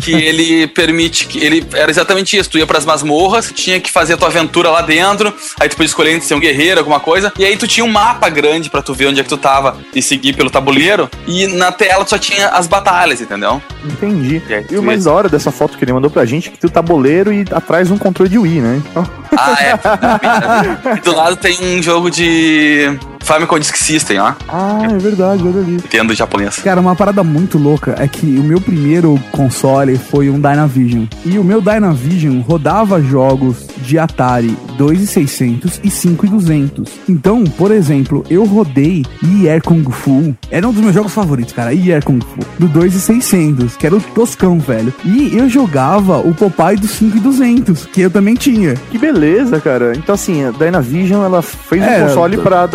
que 0.02 0.12
ele 0.16 0.66
permite 0.68 1.26
que. 1.26 1.38
Ele 1.44 1.64
era 1.74 1.90
exatamente 1.90 2.36
isso. 2.36 2.50
Tu 2.50 2.58
ia 2.58 2.66
pras 2.66 2.84
masmorras, 2.84 3.52
tinha 3.54 3.78
que 3.80 3.90
fazer 3.92 4.14
a 4.14 4.16
tua 4.16 4.28
aventura 4.28 4.70
lá 4.70 4.80
dentro, 4.80 5.32
aí 5.60 5.68
tu 5.68 5.76
podia 5.76 5.86
escolher 5.86 6.12
entre 6.12 6.26
ser 6.26 6.34
um 6.34 6.40
guerreiro, 6.40 6.80
alguma 6.80 7.00
coisa, 7.00 7.32
e 7.38 7.44
aí 7.44 7.56
tu 7.56 7.66
tinha 7.68 7.84
um 7.84 7.90
mapa 7.90 8.28
grande 8.28 8.70
pra 8.70 8.82
tu 8.82 8.94
ver 8.94 9.06
onde 9.06 9.20
é 9.20 9.22
que 9.22 9.28
tu 9.28 9.36
tava 9.36 9.76
e 9.94 10.00
seguir 10.02 10.32
pelo 10.34 10.50
tabuleiro, 10.50 11.08
e 11.26 11.46
na 11.46 11.70
tela 11.70 12.04
tu 12.04 12.10
só 12.10 12.18
tinha 12.18 12.48
as 12.48 12.66
batalhas, 12.66 13.20
entendeu? 13.20 13.60
Entendi. 13.84 14.42
E 14.48 14.54
aí, 14.54 14.66
E 14.70 14.76
o 14.76 14.82
mais 14.82 15.04
da 15.04 15.12
hora 15.12 15.28
dessa 15.28 15.50
foto 15.52 15.76
que 15.78 15.84
ele 15.84 15.92
mandou 15.92 16.10
pra 16.10 16.24
gente 16.24 16.48
é 16.48 16.52
que 16.52 16.58
tem 16.58 16.68
o 16.68 16.72
tabuleiro 16.72 17.32
e 17.32 17.44
atrás 17.52 17.90
um 17.90 17.98
controle 17.98 18.30
de 18.30 18.38
Wii, 18.38 18.60
né? 18.60 18.82
Então, 18.90 19.08
Ah, 19.36 19.54
é. 19.60 19.72
e 20.96 21.00
do 21.00 21.14
lado 21.14 21.36
tem 21.36 21.56
um 21.60 21.82
jogo 21.82 22.10
de 22.10 22.98
Famicom 23.28 23.58
Disk 23.58 23.76
System, 23.76 24.18
ó. 24.20 24.32
ah, 24.48 24.80
é 24.90 24.96
verdade, 24.96 25.42
olha 25.46 25.60
ali. 25.60 25.74
Entendo 25.74 26.14
japonês. 26.14 26.56
Cara, 26.56 26.80
uma 26.80 26.96
parada 26.96 27.22
muito 27.22 27.58
louca 27.58 27.94
é 27.98 28.08
que 28.08 28.24
o 28.38 28.42
meu 28.42 28.58
primeiro 28.58 29.20
console 29.32 29.98
foi 29.98 30.30
um 30.30 30.40
Dynavision. 30.40 31.04
E 31.26 31.38
o 31.38 31.44
meu 31.44 31.60
Dynavision 31.60 32.40
rodava 32.40 33.02
jogos 33.02 33.66
de 33.82 33.98
Atari 33.98 34.56
2600 34.78 35.78
e 35.84 35.90
5200. 35.90 36.90
Então, 37.06 37.44
por 37.44 37.70
exemplo, 37.70 38.24
eu 38.30 38.44
rodei 38.46 39.04
Year 39.22 39.60
Kung 39.62 39.84
Fu. 39.90 40.34
Era 40.50 40.66
um 40.66 40.72
dos 40.72 40.82
meus 40.82 40.94
jogos 40.94 41.12
favoritos, 41.12 41.52
cara. 41.52 41.72
Year 41.74 42.02
Kung 42.02 42.20
Fu. 42.20 42.40
Do 42.58 42.66
2600, 42.68 43.76
que 43.76 43.86
era 43.86 43.94
o 43.94 44.00
Toscão, 44.00 44.58
velho. 44.58 44.92
E 45.04 45.36
eu 45.36 45.48
jogava 45.50 46.18
o 46.18 46.34
Popeye 46.34 46.76
do 46.78 46.88
5200, 46.88 47.84
que 47.86 48.00
eu 48.00 48.10
também 48.10 48.34
tinha. 48.34 48.74
Que 48.90 48.96
beleza, 48.96 49.60
cara. 49.60 49.92
Então, 49.96 50.14
assim, 50.14 50.44
a 50.44 50.50
Dynavision, 50.50 51.22
ela 51.24 51.42
fez 51.42 51.82
É, 51.82 52.04
um 52.04 52.08
console 52.08 52.36
eu- 52.36 52.42
pra 52.42 52.66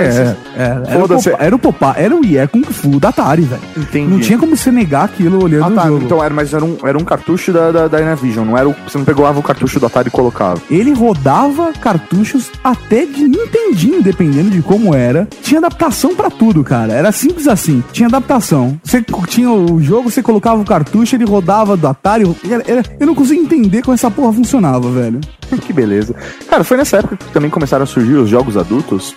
adaptar 0.00 0.36
É, 0.56 0.62
é, 0.62 0.94
era, 0.94 1.04
o. 1.04 1.08
Popeye, 1.08 1.36
era 1.38 1.56
o 1.56 1.58
Popeye, 1.58 1.92
era 1.96 2.16
o 2.16 2.24
Year 2.24 2.48
Kung 2.48 2.62
Fu 2.64 3.00
da 3.00 3.08
Atari, 3.10 3.42
velho. 3.42 3.62
Entendi. 3.76 4.10
Não 4.10 4.20
tinha 4.20 4.38
como 4.38 4.56
você 4.56 4.70
negar 4.70 5.04
aquilo 5.04 5.42
olhando 5.42 5.64
Ah, 5.64 5.68
o 5.68 5.74
tá. 5.74 5.86
jogo. 5.86 6.04
Então 6.04 6.22
era, 6.24 6.32
mas 6.34 6.52
era 6.54 6.64
um, 6.64 6.76
era 6.84 6.98
um 6.98 7.04
cartucho 7.04 7.52
da, 7.52 7.70
da, 7.70 7.88
da 7.88 7.98
Dynavision, 7.98 8.44
não 8.46 8.56
era 8.58 8.68
o, 8.68 8.74
você 8.86 8.98
não 8.98 9.04
pegava 9.04 9.38
o 9.38 9.42
cartucho 9.42 9.78
do 9.80 9.86
Atari 9.86 10.08
e 10.08 10.10
colocava. 10.10 10.60
Ele 10.70 10.92
rodava 10.92 11.72
cartuchos 11.80 12.50
até 12.62 13.04
de 13.06 13.24
Nintendinho, 13.28 14.02
dependendo 14.02 14.50
de 14.50 14.62
como 14.62 14.94
era. 14.94 15.28
Tinha 15.42 15.58
adaptação 15.58 16.14
pra 16.14 16.30
tudo, 16.30 16.62
cara. 16.64 16.92
Era 16.92 17.12
simples 17.12 17.46
assim. 17.46 17.82
Tinha 17.92 18.08
adaptação. 18.08 18.78
Você 18.82 19.04
tinha 19.28 19.50
o 19.50 19.80
jogo, 19.82 20.10
você 20.10 20.22
colocava 20.22 20.60
o 20.60 20.64
cartucho, 20.64 21.14
ele 21.16 21.24
rodava 21.24 21.76
do 21.76 21.86
Atari. 21.86 22.24
Era- 22.48 22.62
era- 22.66 22.82
eu 22.98 23.06
não 23.06 23.14
consigo 23.14 23.40
entender 23.42 23.82
como 23.82 23.94
essa 23.94 24.10
porra 24.10 24.32
funcionava, 24.32 24.90
velho. 24.90 25.20
que 25.60 25.72
beleza. 25.72 26.14
Cara, 26.48 26.64
foi 26.64 26.76
nessa 26.76 26.96
época 26.98 27.16
que 27.16 27.24
também 27.32 27.50
começaram 27.50 27.82
a 27.84 27.86
surgir 27.86 28.14
os 28.14 28.28
jogos 28.28 28.56
adultos. 28.56 29.14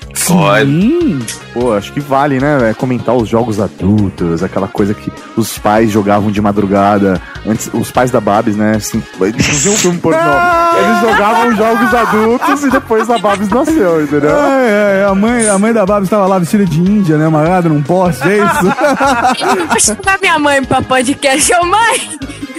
Foi. 0.65 0.71
Sim. 0.71 1.19
Pô, 1.53 1.73
acho 1.73 1.93
que 1.93 1.99
vale, 1.99 2.39
né, 2.39 2.57
velho, 2.57 2.75
comentar 2.75 3.15
os 3.15 3.29
jogos 3.29 3.59
adultos, 3.59 4.43
aquela 4.43 4.67
coisa 4.67 4.93
que 4.93 5.11
os 5.37 5.57
pais 5.57 5.89
jogavam 5.89 6.29
de 6.31 6.41
madrugada. 6.41 7.21
Antes, 7.47 7.69
os 7.73 7.91
pais 7.91 8.11
da 8.11 8.19
Babs, 8.19 8.55
né, 8.55 8.75
assim, 8.75 9.01
eles 9.21 9.45
faziam 9.45 9.73
um 9.73 9.77
filme 9.77 9.97
pornô. 9.99 10.17
Eles 10.19 10.99
jogavam 11.01 11.55
jogos 11.55 11.93
adultos 11.93 12.63
e 12.63 12.69
depois 12.69 13.09
a 13.09 13.17
Babs 13.17 13.49
nasceu, 13.49 14.03
entendeu? 14.03 14.31
É, 14.35 15.01
é, 15.01 15.05
a 15.09 15.15
mãe, 15.15 15.47
a 15.47 15.57
mãe 15.57 15.71
da 15.71 15.85
Barbie 15.85 16.05
estava 16.05 16.25
lá 16.27 16.39
vestida 16.39 16.65
de 16.65 16.79
índia, 16.79 17.17
né? 17.17 17.25
Amarrada 17.27 17.69
num 17.69 17.81
poste, 17.81 18.23
é 18.27 18.37
isso? 18.37 19.65
Vou 19.69 19.79
chamar 19.79 20.19
minha 20.19 20.39
mãe 20.39 20.63
pra 20.63 20.81
podcast. 20.81 21.53
Ô, 21.53 21.65
mãe! 21.65 22.54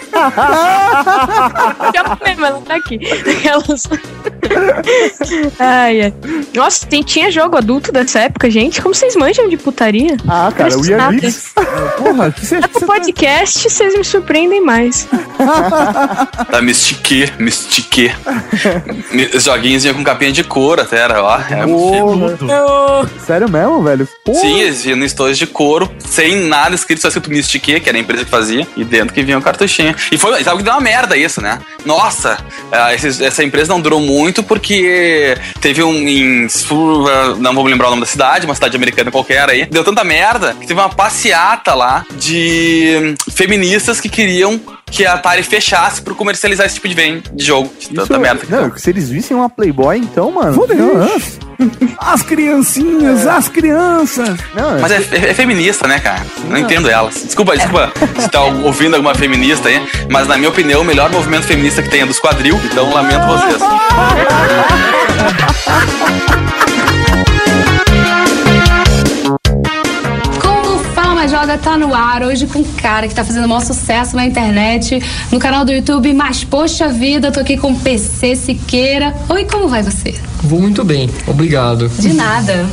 Já 1.94 2.16
foi, 2.16 2.34
mas 2.34 2.50
ela 2.50 2.62
tá 2.62 2.74
aqui. 2.76 2.98
Aquelas... 3.12 3.88
ai, 5.58 6.02
ai. 6.02 6.14
Nossa, 6.54 6.86
tem, 6.86 7.02
tinha 7.02 7.30
jogo 7.30 7.56
adulto 7.56 7.92
dessa 7.92 8.20
época, 8.20 8.50
gente. 8.50 8.80
Como 8.80 8.94
vocês 8.94 9.16
manjam 9.16 9.48
de 9.48 9.56
putaria? 9.56 10.16
Ah, 10.28 10.52
cara, 10.56 10.76
o 10.76 10.84
Nada. 10.84 11.12
Mix. 11.12 11.52
Porra, 11.96 12.30
que 12.30 12.46
você 12.46 12.56
Até 12.56 12.68
pro 12.68 12.86
podcast, 12.86 13.68
vocês 13.70 13.96
me 13.96 14.04
surpreendem 14.04 14.60
mais. 14.60 15.06
Tá, 16.50 16.62
me 16.62 16.72
estiquei, 16.72 17.30
me 17.38 17.48
estiquei. 17.48 18.12
Joguinhos 19.34 19.82
vinham 19.82 19.96
com 19.96 20.04
capinha 20.04 20.32
de 20.32 20.44
couro 20.44 20.82
até, 20.82 20.98
era, 20.98 21.22
ó. 21.22 21.38
Porra. 21.66 23.10
Sério 23.24 23.50
mesmo, 23.50 23.82
velho? 23.82 24.08
Porra. 24.24 24.40
Sim, 24.40 24.60
eles 24.60 24.82
vinham 24.82 24.98
no 24.98 25.04
estojo 25.04 25.34
de 25.34 25.46
couro, 25.46 25.90
sem 25.98 26.36
nada 26.46 26.74
escrito, 26.74 27.00
só 27.00 27.08
escrito 27.08 27.30
Mystique, 27.30 27.80
que 27.80 27.88
era 27.88 27.98
a 27.98 28.00
empresa 28.00 28.24
que 28.24 28.30
fazia, 28.30 28.66
e 28.76 28.84
dentro 28.84 29.14
que 29.14 29.22
vinha 29.22 29.38
o 29.38 29.42
cartuchinho. 29.42 29.94
E 30.10 30.18
foi, 30.18 30.42
sabe 30.44 30.58
que 30.58 30.62
deu 30.64 30.72
uma 30.72 30.80
merda 30.80 31.16
isso, 31.16 31.40
né? 31.40 31.58
Nossa, 31.84 32.38
ah, 32.72 32.92
essa 32.92 33.42
empresa 33.44 33.72
não 33.72 33.80
durou 33.80 34.00
muito 34.00 34.42
porque 34.42 35.36
teve 35.60 35.82
um 35.82 35.94
em. 36.08 36.46
Ah, 36.46 37.34
Não 37.38 37.54
vou 37.54 37.64
me 37.64 37.70
lembrar 37.70 37.88
o 37.88 37.90
nome 37.90 38.02
da 38.02 38.06
cidade, 38.08 38.46
uma 38.46 38.54
cidade 38.54 38.76
americana 38.76 39.10
qualquer 39.10 39.48
aí. 39.48 39.66
Deu 39.66 39.84
tanta 39.84 40.02
merda 40.04 40.54
que 40.54 40.66
teve 40.66 40.78
uma 40.80 40.88
passeata 40.88 41.74
lá 41.74 42.04
de 42.16 43.14
feministas 43.32 44.00
que 44.00 44.08
queriam 44.08 44.60
que 44.90 45.04
a 45.04 45.14
Atari 45.14 45.42
fechasse 45.42 46.00
por 46.00 46.14
comercializar 46.14 46.64
esse 46.66 46.76
tipo 46.76 46.88
de, 46.88 46.94
ven- 46.94 47.22
de 47.32 47.44
jogo. 47.44 47.72
De 47.78 47.88
tanta 47.88 48.02
Isso- 48.14 48.20
merda. 48.20 48.42
Não, 48.48 48.76
se 48.76 48.88
eles 48.90 49.10
vissem 49.10 49.36
uma 49.36 49.50
Playboy, 49.50 49.98
então, 49.98 50.30
mano. 50.30 50.54
Fodeu, 50.54 51.04
vixe. 51.14 51.38
As 51.98 52.22
criancinhas, 52.22 53.26
as 53.26 53.48
crianças. 53.48 54.38
Não, 54.54 54.78
Mas 54.80 54.92
é, 54.92 54.96
é- 55.12 55.30
é 55.30 55.34
feminista, 55.34 55.88
né, 55.88 55.98
cara? 55.98 56.24
Não 56.44 56.56
entendo 56.58 56.88
elas. 56.88 57.14
Desculpa, 57.24 57.56
desculpa 57.56 57.92
se 58.20 58.28
tá 58.28 58.42
ouvindo 58.42 58.94
alguma 58.94 59.14
feminista 59.14 59.68
aí, 59.68 59.86
mas 60.10 60.26
na 60.28 60.36
minha 60.36 60.48
opinião, 60.50 60.82
o 60.82 60.84
melhor 60.84 61.10
movimento 61.10 61.46
feminista 61.46 61.82
que 61.82 61.88
tem 61.88 62.02
é 62.02 62.06
dos 62.06 62.18
quadril, 62.20 62.60
então 62.70 62.92
lamento 62.92 63.26
vocês. 63.26 63.62
Joga 71.46 71.58
tá 71.58 71.78
no 71.78 71.94
ar 71.94 72.24
hoje 72.24 72.44
com 72.44 72.58
um 72.58 72.64
cara 72.64 73.06
que 73.06 73.14
tá 73.14 73.24
fazendo 73.24 73.44
o 73.44 73.48
maior 73.48 73.60
sucesso 73.60 74.16
na 74.16 74.26
internet, 74.26 75.00
no 75.30 75.38
canal 75.38 75.64
do 75.64 75.70
YouTube, 75.70 76.12
mas 76.12 76.42
poxa 76.42 76.88
vida, 76.88 77.30
tô 77.30 77.38
aqui 77.38 77.56
com 77.56 77.70
o 77.70 77.78
PC 77.78 78.34
Siqueira. 78.34 79.14
Oi, 79.28 79.44
como 79.44 79.68
vai 79.68 79.80
você? 79.80 80.12
Vou 80.42 80.60
muito 80.60 80.84
bem, 80.84 81.08
obrigado. 81.24 81.88
De 81.88 82.12
nada. 82.12 82.66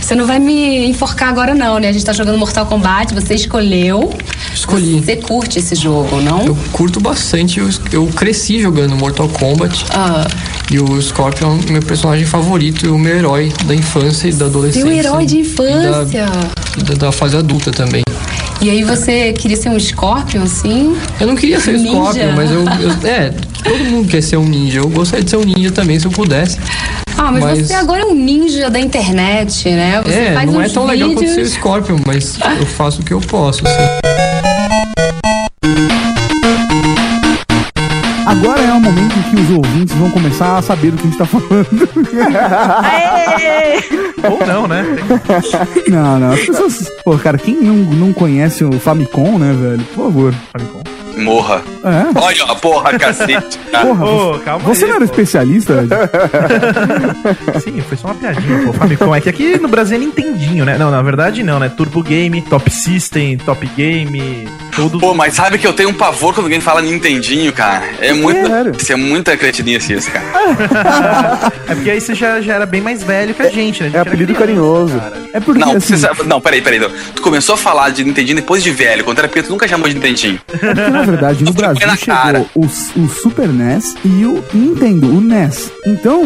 Você 0.00 0.14
não 0.14 0.24
vai 0.24 0.38
me 0.38 0.86
enforcar 0.88 1.30
agora 1.30 1.52
não, 1.52 1.80
né? 1.80 1.88
A 1.88 1.92
gente 1.92 2.04
tá 2.04 2.12
jogando 2.12 2.38
Mortal 2.38 2.64
Kombat, 2.66 3.12
você 3.12 3.34
escolheu. 3.34 4.14
Escolhi. 4.54 5.00
Você 5.00 5.16
curte 5.16 5.58
esse 5.58 5.74
jogo, 5.74 6.20
não? 6.20 6.46
Eu 6.46 6.56
curto 6.70 7.00
bastante, 7.00 7.58
eu, 7.58 7.68
eu 7.90 8.06
cresci 8.06 8.60
jogando 8.60 8.94
Mortal 8.94 9.28
Kombat. 9.28 9.84
Ah. 9.90 10.24
E 10.70 10.78
o 10.78 11.00
Scorpion 11.00 11.58
é 11.66 11.70
o 11.70 11.72
meu 11.72 11.82
personagem 11.82 12.24
favorito 12.24 12.86
e 12.86 12.88
o 12.88 12.98
meu 12.98 13.16
herói 13.16 13.52
da 13.64 13.74
infância 13.74 14.28
e 14.28 14.32
da 14.32 14.46
adolescência. 14.46 14.88
Seu 14.88 14.96
herói 14.96 15.26
de 15.26 15.38
infância. 15.38 16.26
E 16.76 16.82
da, 16.82 16.94
da 16.94 17.12
fase 17.12 17.36
adulta 17.36 17.70
também. 17.70 17.95
E 18.60 18.70
aí 18.70 18.82
você 18.82 19.32
queria 19.34 19.56
ser 19.56 19.68
um 19.68 19.78
Scorpion, 19.78 20.42
assim? 20.42 20.96
Eu 21.20 21.26
não 21.26 21.36
queria 21.36 21.60
ser 21.60 21.74
Ninja. 21.74 21.90
Scorpion, 21.92 22.32
mas 22.34 22.50
eu, 22.50 22.60
eu- 22.60 22.96
É, 23.08 23.30
todo 23.62 23.84
mundo 23.84 24.08
quer 24.08 24.22
ser 24.22 24.38
um 24.38 24.44
ninja. 24.46 24.78
Eu 24.78 24.88
gostaria 24.88 25.22
de 25.24 25.30
ser 25.30 25.36
um 25.36 25.44
ninja 25.44 25.70
também, 25.70 26.00
se 26.00 26.06
eu 26.06 26.10
pudesse. 26.10 26.58
Ah, 27.18 27.30
mas, 27.32 27.44
Mas- 27.44 27.66
você 27.68 27.74
agora 27.74 28.02
é 28.02 28.06
um 28.06 28.14
ninja 28.14 28.68
da 28.70 28.78
internet, 28.80 29.68
né? 29.70 30.02
Você 30.04 30.14
é, 30.14 30.34
faz 30.34 30.50
não 30.52 30.62
é 30.62 30.68
tão 30.68 30.86
legal 30.86 31.10
quanto 31.10 31.20
ser 31.20 31.26
o 31.26 31.34
vídeos... 31.36 31.50
Scorpion, 31.52 31.96
mas 32.06 32.38
eu 32.60 32.66
faço 32.66 33.02
o 33.02 33.04
que 33.04 33.12
eu 33.12 33.20
posso, 33.20 33.62
assim. 33.66 33.82
Agora 38.26 38.60
é 38.60 38.72
o 38.72 38.80
momento 38.80 39.16
em 39.16 39.22
que 39.22 39.36
os 39.40 39.50
ouvintes 39.50 39.94
vão 39.94 40.10
começar 40.10 40.58
a 40.58 40.62
saber 40.62 40.90
do 40.90 40.96
que 40.96 41.06
a 41.06 41.10
gente 41.10 41.18
tá 41.18 41.24
falando. 41.24 41.68
Ou 44.28 44.46
não, 44.46 44.66
né? 44.66 44.84
Não, 45.88 46.18
não. 46.18 46.32
As 46.32 46.40
pessoas. 46.40 46.90
Pô, 47.04 47.16
cara, 47.16 47.38
quem 47.38 47.54
não, 47.54 47.74
não 47.74 48.12
conhece 48.12 48.64
o 48.64 48.72
Famicom, 48.80 49.38
né, 49.38 49.52
velho? 49.52 49.84
Por 49.94 50.06
favor. 50.06 50.34
Famicom. 50.52 50.95
Morra. 51.16 51.62
É. 51.82 52.18
Olha, 52.20 52.44
ó, 52.44 52.54
porra, 52.56 52.98
cacete. 52.98 53.58
cara. 53.72 53.86
Porra, 53.86 54.04
Ô, 54.04 54.32
você, 54.34 54.44
calma 54.44 54.64
você 54.64 54.84
aí, 54.84 54.90
não 54.90 54.96
era 54.96 55.06
pô. 55.06 55.10
especialista, 55.12 55.74
velho? 55.74 55.88
Sim, 57.60 57.80
foi 57.88 57.96
só 57.96 58.08
uma 58.08 58.14
piadinha, 58.14 58.66
pô. 58.66 58.72
Famicom. 58.74 59.14
É 59.14 59.20
que 59.20 59.28
aqui 59.28 59.58
no 59.58 59.68
Brasil 59.68 59.96
é 59.96 60.00
Nintendinho, 60.00 60.64
né? 60.64 60.76
Não, 60.78 60.90
na 60.90 61.00
verdade 61.02 61.42
não, 61.42 61.58
né? 61.58 61.68
Turbo 61.68 62.02
Game, 62.02 62.42
Top 62.42 62.70
System, 62.70 63.38
Top 63.38 63.66
Game, 63.76 64.46
todos. 64.74 65.00
Pô, 65.00 65.14
mas 65.14 65.34
sabe 65.34 65.58
que 65.58 65.66
eu 65.66 65.72
tenho 65.72 65.88
um 65.88 65.94
pavor 65.94 66.34
quando 66.34 66.46
alguém 66.46 66.60
fala 66.60 66.82
Nintendinho, 66.82 67.52
cara? 67.52 67.84
É 68.00 68.12
muito. 68.12 68.46
Sério? 68.46 68.72
Isso 68.78 68.92
é 68.92 68.96
muita 68.96 69.36
cretinice 69.36 69.92
isso, 69.94 70.10
cara. 70.10 70.26
É 71.68 71.74
porque 71.74 71.90
aí 71.90 72.00
você 72.00 72.14
já, 72.14 72.40
já 72.40 72.54
era 72.54 72.64
bem 72.66 72.80
mais 72.80 73.02
velho 73.02 73.34
que 73.34 73.42
a 73.42 73.48
gente, 73.48 73.82
né? 73.82 73.88
A 73.88 73.90
gente 73.90 73.96
É 73.98 74.00
apelido 74.00 74.32
criança, 74.34 74.46
carinhoso. 74.54 74.98
cara. 75.00 75.16
É 75.32 75.40
porque, 75.40 75.60
Não, 75.60 75.72
assim, 75.72 75.80
você 75.80 75.96
sabe- 75.96 76.22
não, 76.24 76.40
peraí, 76.40 76.62
peraí. 76.62 76.78
então. 76.78 76.90
Tu 77.14 77.20
começou 77.20 77.54
a 77.56 77.58
falar 77.58 77.90
de 77.90 78.04
Nintendinho 78.04 78.36
depois 78.36 78.62
de 78.62 78.70
velho. 78.70 79.02
Quando 79.02 79.18
era 79.18 79.26
pequeno, 79.26 79.46
tu 79.48 79.50
nunca 79.52 79.66
chamou 79.66 79.88
de 79.88 79.94
Nintendinho. 79.94 80.38
é 80.62 81.05
verdade, 81.06 81.44
no 81.44 81.50
Brasil 81.52 81.80
chegou 81.96 82.64
o, 82.96 83.00
o 83.04 83.08
Super 83.08 83.48
NES 83.48 83.94
e 84.04 84.24
o 84.24 84.42
Nintendo, 84.52 85.06
o 85.08 85.20
NES. 85.20 85.70
Então, 85.86 86.22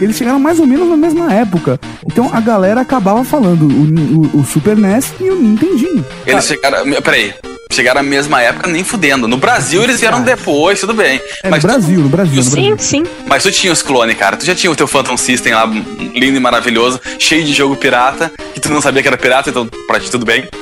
eles 0.00 0.16
chegaram 0.16 0.38
mais 0.40 0.58
ou 0.58 0.66
menos 0.66 0.88
na 0.88 0.96
mesma 0.96 1.32
época. 1.32 1.78
Então 2.06 2.28
a 2.32 2.40
galera 2.40 2.80
acabava 2.80 3.22
falando 3.24 3.62
o, 3.66 4.38
o- 4.38 4.40
o 4.40 4.44
Super 4.44 4.76
NES 4.76 5.12
e 5.20 5.30
o 5.30 5.36
Nintendinho. 5.40 6.04
Eles 6.26 6.44
chegaram. 6.44 6.84
Peraí. 7.02 7.32
Chegaram 7.74 8.02
na 8.04 8.08
mesma 8.08 8.40
época, 8.40 8.68
nem 8.68 8.84
fudendo. 8.84 9.26
No 9.26 9.36
Brasil 9.36 9.82
eles 9.82 9.98
vieram 9.98 10.22
depois, 10.22 10.78
tudo 10.78 10.94
bem. 10.94 11.20
É, 11.42 11.50
Mas 11.50 11.64
no 11.64 11.70
Brasil, 11.70 11.98
no 12.00 12.08
Brasil, 12.08 12.36
no 12.36 12.42
Sim, 12.44 12.50
Brasil. 12.50 12.76
sim. 12.78 13.02
Mas 13.26 13.42
tu 13.42 13.50
tinha 13.50 13.72
os 13.72 13.82
clones, 13.82 14.16
cara. 14.16 14.36
Tu 14.36 14.46
já 14.46 14.54
tinha 14.54 14.70
o 14.70 14.76
teu 14.76 14.86
Phantom 14.86 15.16
System 15.16 15.52
lá, 15.54 15.66
lindo 15.66 16.36
e 16.36 16.40
maravilhoso, 16.40 17.00
cheio 17.18 17.42
de 17.44 17.52
jogo 17.52 17.74
pirata, 17.74 18.30
que 18.54 18.60
tu 18.60 18.68
não 18.70 18.80
sabia 18.80 19.02
que 19.02 19.08
era 19.08 19.16
pirata, 19.18 19.50
então 19.50 19.66
pra 19.88 19.98
ti 19.98 20.08
tudo 20.08 20.24
bem. 20.24 20.44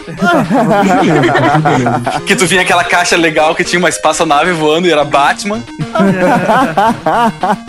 que 2.26 2.34
tu 2.34 2.46
vinha 2.46 2.62
aquela 2.62 2.82
caixa 2.84 3.14
legal 3.16 3.54
que 3.54 3.62
tinha 3.62 3.78
uma 3.78 3.90
espaçonave 3.90 4.52
voando 4.52 4.88
e 4.88 4.92
era 4.92 5.04
Batman. 5.04 5.62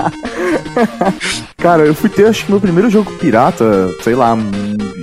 Cara, 1.58 1.84
eu 1.84 1.96
fui 1.96 2.10
ter, 2.10 2.28
acho 2.28 2.46
que 2.46 2.52
meu 2.52 2.60
primeiro 2.60 2.90
jogo 2.90 3.12
pirata, 3.14 3.90
sei 4.04 4.16
lá, 4.16 4.38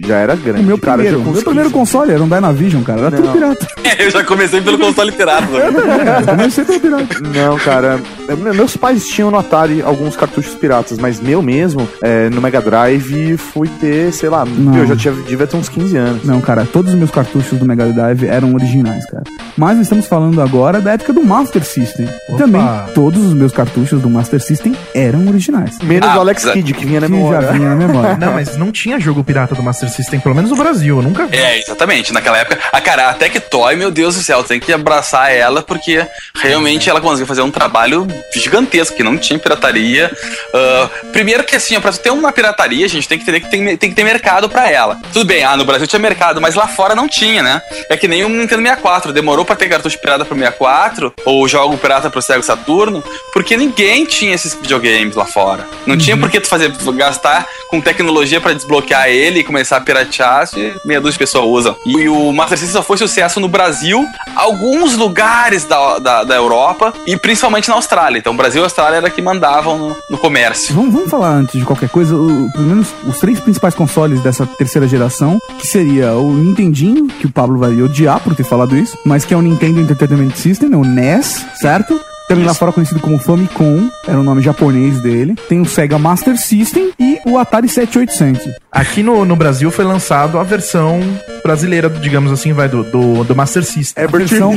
já 0.07 0.17
era 0.17 0.35
grande. 0.37 0.61
O 0.63 0.65
meu 0.65 0.79
cara, 0.79 1.03
primeiro, 1.03 1.23
meu 1.23 1.43
primeiro 1.43 1.71
console 1.71 2.13
era 2.13 2.23
um 2.23 2.29
Dynavision, 2.29 2.83
cara. 2.83 3.01
Era 3.01 3.11
tudo 3.13 3.27
Não. 3.27 3.33
pirata. 3.33 3.67
Eu 3.99 4.11
já 4.11 4.23
comecei 4.31 4.61
pelo 4.61 4.79
console 4.79 5.13
pirata. 5.13 5.47
Eu 5.47 6.27
comecei 6.27 6.65
pelo 6.65 6.81
pirata. 6.81 7.21
Não, 7.35 7.59
cara. 7.59 8.01
me- 8.29 8.53
Meus 8.61 8.77
pais 8.77 9.07
tinham 9.09 9.31
no 9.31 9.39
Atari 9.39 9.83
alguns 9.83 10.17
cartuchos 10.17 10.55
piratas, 10.55 10.99
mas 10.99 11.21
meu 11.21 11.43
mesmo, 11.43 11.89
é, 12.03 12.29
no 12.31 12.41
Mega 12.41 12.61
Drive, 12.61 13.37
fui 13.37 13.69
ter, 13.81 14.13
sei 14.13 14.29
lá, 14.29 14.45
Não. 14.45 14.77
eu 14.77 14.87
já 14.87 14.97
tinha, 14.97 15.13
devia 15.15 15.47
ter 15.47 15.57
uns 15.57 15.69
15 15.69 15.97
anos. 15.97 16.25
Não, 16.25 16.41
cara, 16.41 16.65
todos 16.71 16.93
os 16.93 16.99
meus 16.99 17.11
cartuchos 17.11 17.59
do 17.59 17.65
Mega 17.65 17.87
Drive 17.87 18.25
eram 18.27 18.55
originais, 18.55 19.05
cara. 19.07 19.25
Mas 19.57 19.79
estamos 19.79 20.07
falando 20.07 20.41
agora 20.41 20.81
da 20.81 20.93
época 20.93 21.13
do 21.13 21.23
Master 21.25 21.65
System. 21.65 22.07
E 22.07 22.33
Opa. 22.33 22.39
também, 22.45 22.63
todos 22.95 23.25
os 23.25 23.33
meus 23.33 23.53
cartuchos 23.53 24.01
do 24.01 24.09
Master 24.11 24.41
System 24.41 24.75
eram 24.95 25.27
originais. 25.29 25.79
Menos 25.83 26.09
Ah, 26.09 26.17
o 26.19 26.21
Alex 26.21 26.45
mas- 26.45 26.55
Kidd, 26.55 26.75
que 26.75 26.87
vinha 26.87 27.01
na 27.01 27.07
Que 27.09 27.13
já 27.13 27.19
memória. 27.19 27.53
vinha 27.53 27.69
na 27.71 27.75
memória. 27.77 28.17
Não, 28.19 28.33
mas 28.35 28.57
não 28.57 28.71
tinha 28.71 28.99
jogo 29.01 29.23
pirata 29.25 29.55
do 29.55 29.63
Master 29.63 29.89
System, 29.91 30.21
pelo 30.21 30.35
menos 30.35 30.51
no 30.51 30.57
Brasil, 30.57 30.97
eu 30.99 31.03
nunca 31.03 31.27
vi. 31.27 31.37
É, 31.37 31.59
exatamente. 31.61 32.13
Naquela 32.13 32.39
época, 32.39 32.59
a 32.73 32.81
cara, 32.81 33.11
a 33.11 33.15
Tectoy, 33.15 33.77
meu 33.77 33.91
Deus 33.91 34.10
do 34.17 34.23
céu, 34.23 34.43
tem 34.43 34.61
que 34.61 34.73
abraçar 34.73 35.33
ela, 35.33 35.63
porque 35.63 36.07
realmente 36.35 36.89
ela 36.89 37.01
conseguiu 37.01 37.27
fazer 37.27 37.43
um 37.43 37.51
trabalho 37.51 38.07
gigantesco, 38.35 38.97
que 38.97 39.03
não 39.03 39.17
tinha 39.17 39.39
pirataria. 39.39 40.11
Ah, 40.55 40.89
primeiro 41.13 41.45
que 41.45 41.57
assim, 41.57 41.77
ó, 41.77 41.81
pra 41.81 41.93
ter 41.93 42.11
uma 42.11 42.33
pirataria, 42.33 42.87
a 42.87 42.89
gente 42.89 43.09
tem 43.09 43.19
que 43.19 43.25
entender 43.25 43.41
que 43.41 43.51
tem, 43.51 43.77
tem 43.77 43.91
que 43.91 43.97
ter 43.97 44.05
mercado 44.05 44.49
pra 44.49 44.71
ela. 44.71 44.99
Tudo 45.13 45.25
bem, 45.25 45.45
ah, 45.45 45.57
no 45.57 45.65
Brasil 45.65 45.87
tinha 45.87 45.99
mercado, 45.99 46.41
mas 46.41 46.55
lá 46.55 46.67
fora 46.67 46.95
não 46.95 47.09
tinha, 47.09 47.43
né? 47.43 47.61
É 47.89 47.97
que 47.97 48.09
nem 48.09 48.25
o 48.25 48.29
Nintendo 48.29 48.63
64, 48.63 49.13
demorou 49.13 49.45
pra 49.45 49.57
ter 49.57 49.69
cartucho 49.69 49.99
pirata 49.99 50.25
pro 50.25 50.37
64, 50.37 51.13
ou 51.25 51.47
jogo 51.49 51.77
pirata 51.77 52.11
pro 52.11 52.23
Sega 52.23 52.43
Saturno, 52.43 53.03
porque 53.33 53.57
ninguém 53.57 54.05
tinha 54.05 54.35
esses 54.35 54.55
videogames 54.55 55.15
lá 55.15 55.25
fora. 55.25 55.67
Não 55.87 55.97
tinha 55.97 56.17
por 56.17 56.31
que 56.31 56.41
tu 56.41 56.49
fazer, 56.49 56.73
gastar 56.95 57.47
com 57.69 57.81
tecnologia 57.81 58.41
pra 58.41 58.53
desbloquear 58.53 59.09
ele 59.09 59.41
e 59.41 59.45
começar 59.45 59.77
a 59.77 59.81
piratear, 59.81 60.47
se 60.47 60.75
meia 60.85 61.01
dúzia 61.01 61.13
de 61.13 61.19
pessoas 61.19 61.45
usam. 61.45 61.77
E 61.87 62.09
o 62.09 62.33
Master 62.33 62.59
System 62.59 62.81
só 62.81 62.83
foi 62.83 62.97
sucesso 62.97 63.41
no 63.41 63.49
Brasil, 63.49 64.00
alguns 64.37 64.97
lugares 64.97 65.65
da, 65.65 65.99
da, 65.99 66.25
da 66.25 66.35
Europa 66.35 66.93
e 67.07 67.17
principalmente 67.17 67.69
na 67.69 67.75
Austrália. 67.75 68.19
Então, 68.19 68.37
Brasil 68.37 68.63
e 68.63 68.65
Austrália 68.65 68.97
era 68.97 69.11
que 69.11 69.21
mandavam 69.23 69.79
no, 69.79 69.97
no 70.11 70.19
comércio. 70.19 70.75
Vamos, 70.75 70.93
vamos 70.93 71.11
falar 71.11 71.31
antes 71.31 71.59
de 71.59 71.65
qualquer 71.65 71.89
coisa, 71.89 72.15
o- 72.15 72.51
pelo 72.53 72.65
menos 72.65 72.89
os 73.07 73.19
três 73.19 73.39
principais 73.41 73.75
consoles 73.75 74.21
dessa 74.21 74.47
terceira 74.47 74.87
geração, 74.87 75.39
que 75.59 75.67
seria 75.67 76.13
o 76.15 76.33
Nintendinho, 76.33 77.07
que 77.09 77.27
o 77.27 77.31
Pablo 77.33 77.59
vai 77.59 77.81
odiar 77.83 78.21
por 78.21 78.35
ter 78.35 78.45
falado 78.45 78.77
isso, 78.77 78.97
mas 79.05 79.25
que 79.25 79.35
é 79.35 79.37
o 79.37 79.43
Nintendo 79.43 79.81
Entertainment 79.81 80.31
System, 80.37 80.75
o 80.75 80.85
NES, 80.85 81.45
certo? 81.61 82.01
Também 82.31 82.47
lá 82.47 82.55
fora 82.55 82.71
conhecido 82.71 83.01
como 83.01 83.19
Famicom, 83.19 83.91
era 84.07 84.19
o 84.19 84.23
nome 84.23 84.41
japonês 84.41 85.01
dele. 85.01 85.35
Tem 85.49 85.61
o 85.61 85.65
Sega 85.65 85.99
Master 85.99 86.37
System 86.37 86.93
e 86.97 87.19
o 87.27 87.37
Atari 87.37 87.69
7800. 87.69 88.55
Aqui 88.71 89.03
no, 89.03 89.25
no 89.25 89.35
Brasil 89.35 89.69
foi 89.73 89.85
lançado 89.85 90.39
a 90.39 90.45
versão 90.45 91.01
brasileira, 91.43 91.89
digamos 91.91 92.31
assim, 92.31 92.53
vai, 92.53 92.69
do, 92.69 92.85
do, 92.85 93.25
do 93.25 93.35
Master 93.35 93.65
System. 93.65 94.05
A 94.05 94.07
versão, 94.07 94.53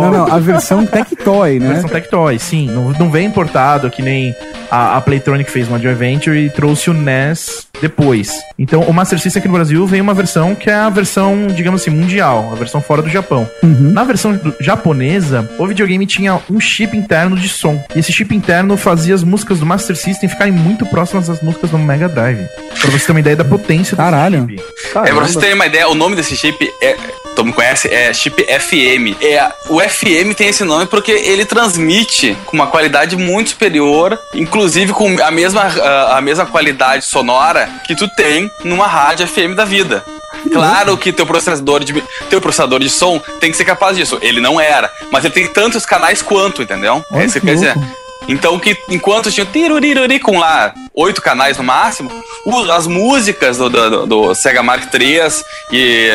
não, 0.00 0.10
não, 0.10 0.32
a 0.34 0.38
versão 0.38 0.86
Tectoy, 0.86 1.58
né? 1.58 1.68
Versão 1.74 1.90
Tectoy, 1.90 2.38
sim. 2.38 2.66
Não, 2.70 2.92
não 2.92 3.10
vem 3.10 3.26
importado, 3.26 3.90
que 3.90 4.00
nem 4.00 4.34
a, 4.70 4.96
a 4.96 5.00
Playtronic 5.02 5.50
fez 5.50 5.68
uma 5.68 5.78
Joy 5.78 5.92
Venture 5.94 6.38
e 6.38 6.48
trouxe 6.48 6.88
o 6.88 6.94
NES 6.94 7.66
depois. 7.82 8.32
Então, 8.58 8.80
o 8.82 8.92
Master 8.92 9.18
System 9.20 9.40
aqui 9.40 9.48
no 9.48 9.54
Brasil 9.54 9.86
vem 9.86 10.00
uma 10.00 10.14
versão 10.14 10.54
que 10.54 10.70
é 10.70 10.74
a 10.74 10.88
versão, 10.88 11.46
digamos 11.54 11.82
assim, 11.82 11.90
mundial, 11.90 12.48
a 12.50 12.54
versão 12.54 12.80
fora 12.80 13.02
do 13.02 13.08
Japão. 13.10 13.48
Uhum. 13.62 13.92
Na 13.92 14.02
versão 14.02 14.34
do- 14.34 14.54
japonesa, 14.60 15.48
o 15.58 15.66
videogame 15.66 16.06
tinha 16.06 16.40
um 16.50 16.58
chip 16.58 16.96
interno 16.96 17.17
de 17.26 17.48
som. 17.48 17.82
E 17.94 17.98
esse 17.98 18.12
chip 18.12 18.34
interno 18.34 18.76
fazia 18.76 19.14
as 19.14 19.22
músicas 19.22 19.58
do 19.58 19.66
Master 19.66 19.96
System 19.96 20.28
ficarem 20.28 20.52
muito 20.52 20.86
próximas 20.86 21.26
das 21.26 21.40
músicas 21.42 21.70
do 21.70 21.78
Mega 21.78 22.08
Drive. 22.08 22.46
Pra 22.80 22.90
você 22.90 23.06
ter 23.06 23.12
uma 23.12 23.20
ideia 23.20 23.36
da 23.36 23.44
potência 23.44 23.96
do 23.96 24.02
Caralho. 24.02 24.46
chip. 24.48 24.62
É, 24.94 25.12
pra 25.12 25.26
você 25.26 25.38
ter 25.38 25.54
uma 25.54 25.66
ideia, 25.66 25.88
o 25.88 25.94
nome 25.94 26.16
desse 26.16 26.36
chip 26.36 26.70
é. 26.80 26.96
Todo 27.34 27.46
mundo 27.46 27.54
conhece? 27.54 27.88
É 27.88 28.12
chip 28.12 28.42
FM. 28.42 29.16
É, 29.22 29.48
o 29.68 29.80
FM 29.80 30.34
tem 30.36 30.48
esse 30.48 30.64
nome 30.64 30.86
porque 30.86 31.12
ele 31.12 31.44
transmite 31.44 32.36
com 32.44 32.56
uma 32.56 32.66
qualidade 32.66 33.16
muito 33.16 33.50
superior, 33.50 34.18
inclusive 34.34 34.92
com 34.92 35.16
a 35.22 35.30
mesma, 35.30 35.62
a, 35.62 36.18
a 36.18 36.20
mesma 36.20 36.46
qualidade 36.46 37.04
sonora 37.04 37.68
que 37.84 37.94
tu 37.94 38.08
tem 38.08 38.50
numa 38.64 38.88
rádio 38.88 39.26
FM 39.28 39.54
da 39.54 39.64
vida. 39.64 40.04
Claro 40.52 40.96
que 40.96 41.12
teu 41.12 41.26
processador 41.26 41.84
de 41.84 42.02
teu 42.28 42.40
processador 42.40 42.80
de 42.80 42.90
som 42.90 43.18
tem 43.40 43.50
que 43.50 43.56
ser 43.56 43.64
capaz 43.64 43.96
disso. 43.96 44.18
Ele 44.20 44.40
não 44.40 44.60
era, 44.60 44.92
mas 45.10 45.24
ele 45.24 45.34
tem 45.34 45.46
tantos 45.46 45.86
canais 45.86 46.22
quanto, 46.22 46.62
entendeu? 46.62 47.04
Olha 47.10 47.22
é 47.22 47.24
isso 47.26 47.34
que 47.34 47.40
que 47.40 47.46
quer 47.46 47.54
dizer. 47.54 47.74
Então 48.28 48.58
que 48.58 48.76
enquanto 48.90 49.30
tinha 49.32 49.46
tiruriruri 49.46 50.20
com 50.20 50.38
lá 50.38 50.74
oito 51.00 51.22
canais 51.22 51.56
no 51.58 51.64
máximo, 51.64 52.10
o- 52.44 52.70
as 52.72 52.86
músicas 52.86 53.56
do, 53.58 53.68
do- 53.70 54.06
do 54.06 54.34
Sega 54.34 54.62
Mark 54.62 54.82
III 54.92 55.20
e, 55.70 56.10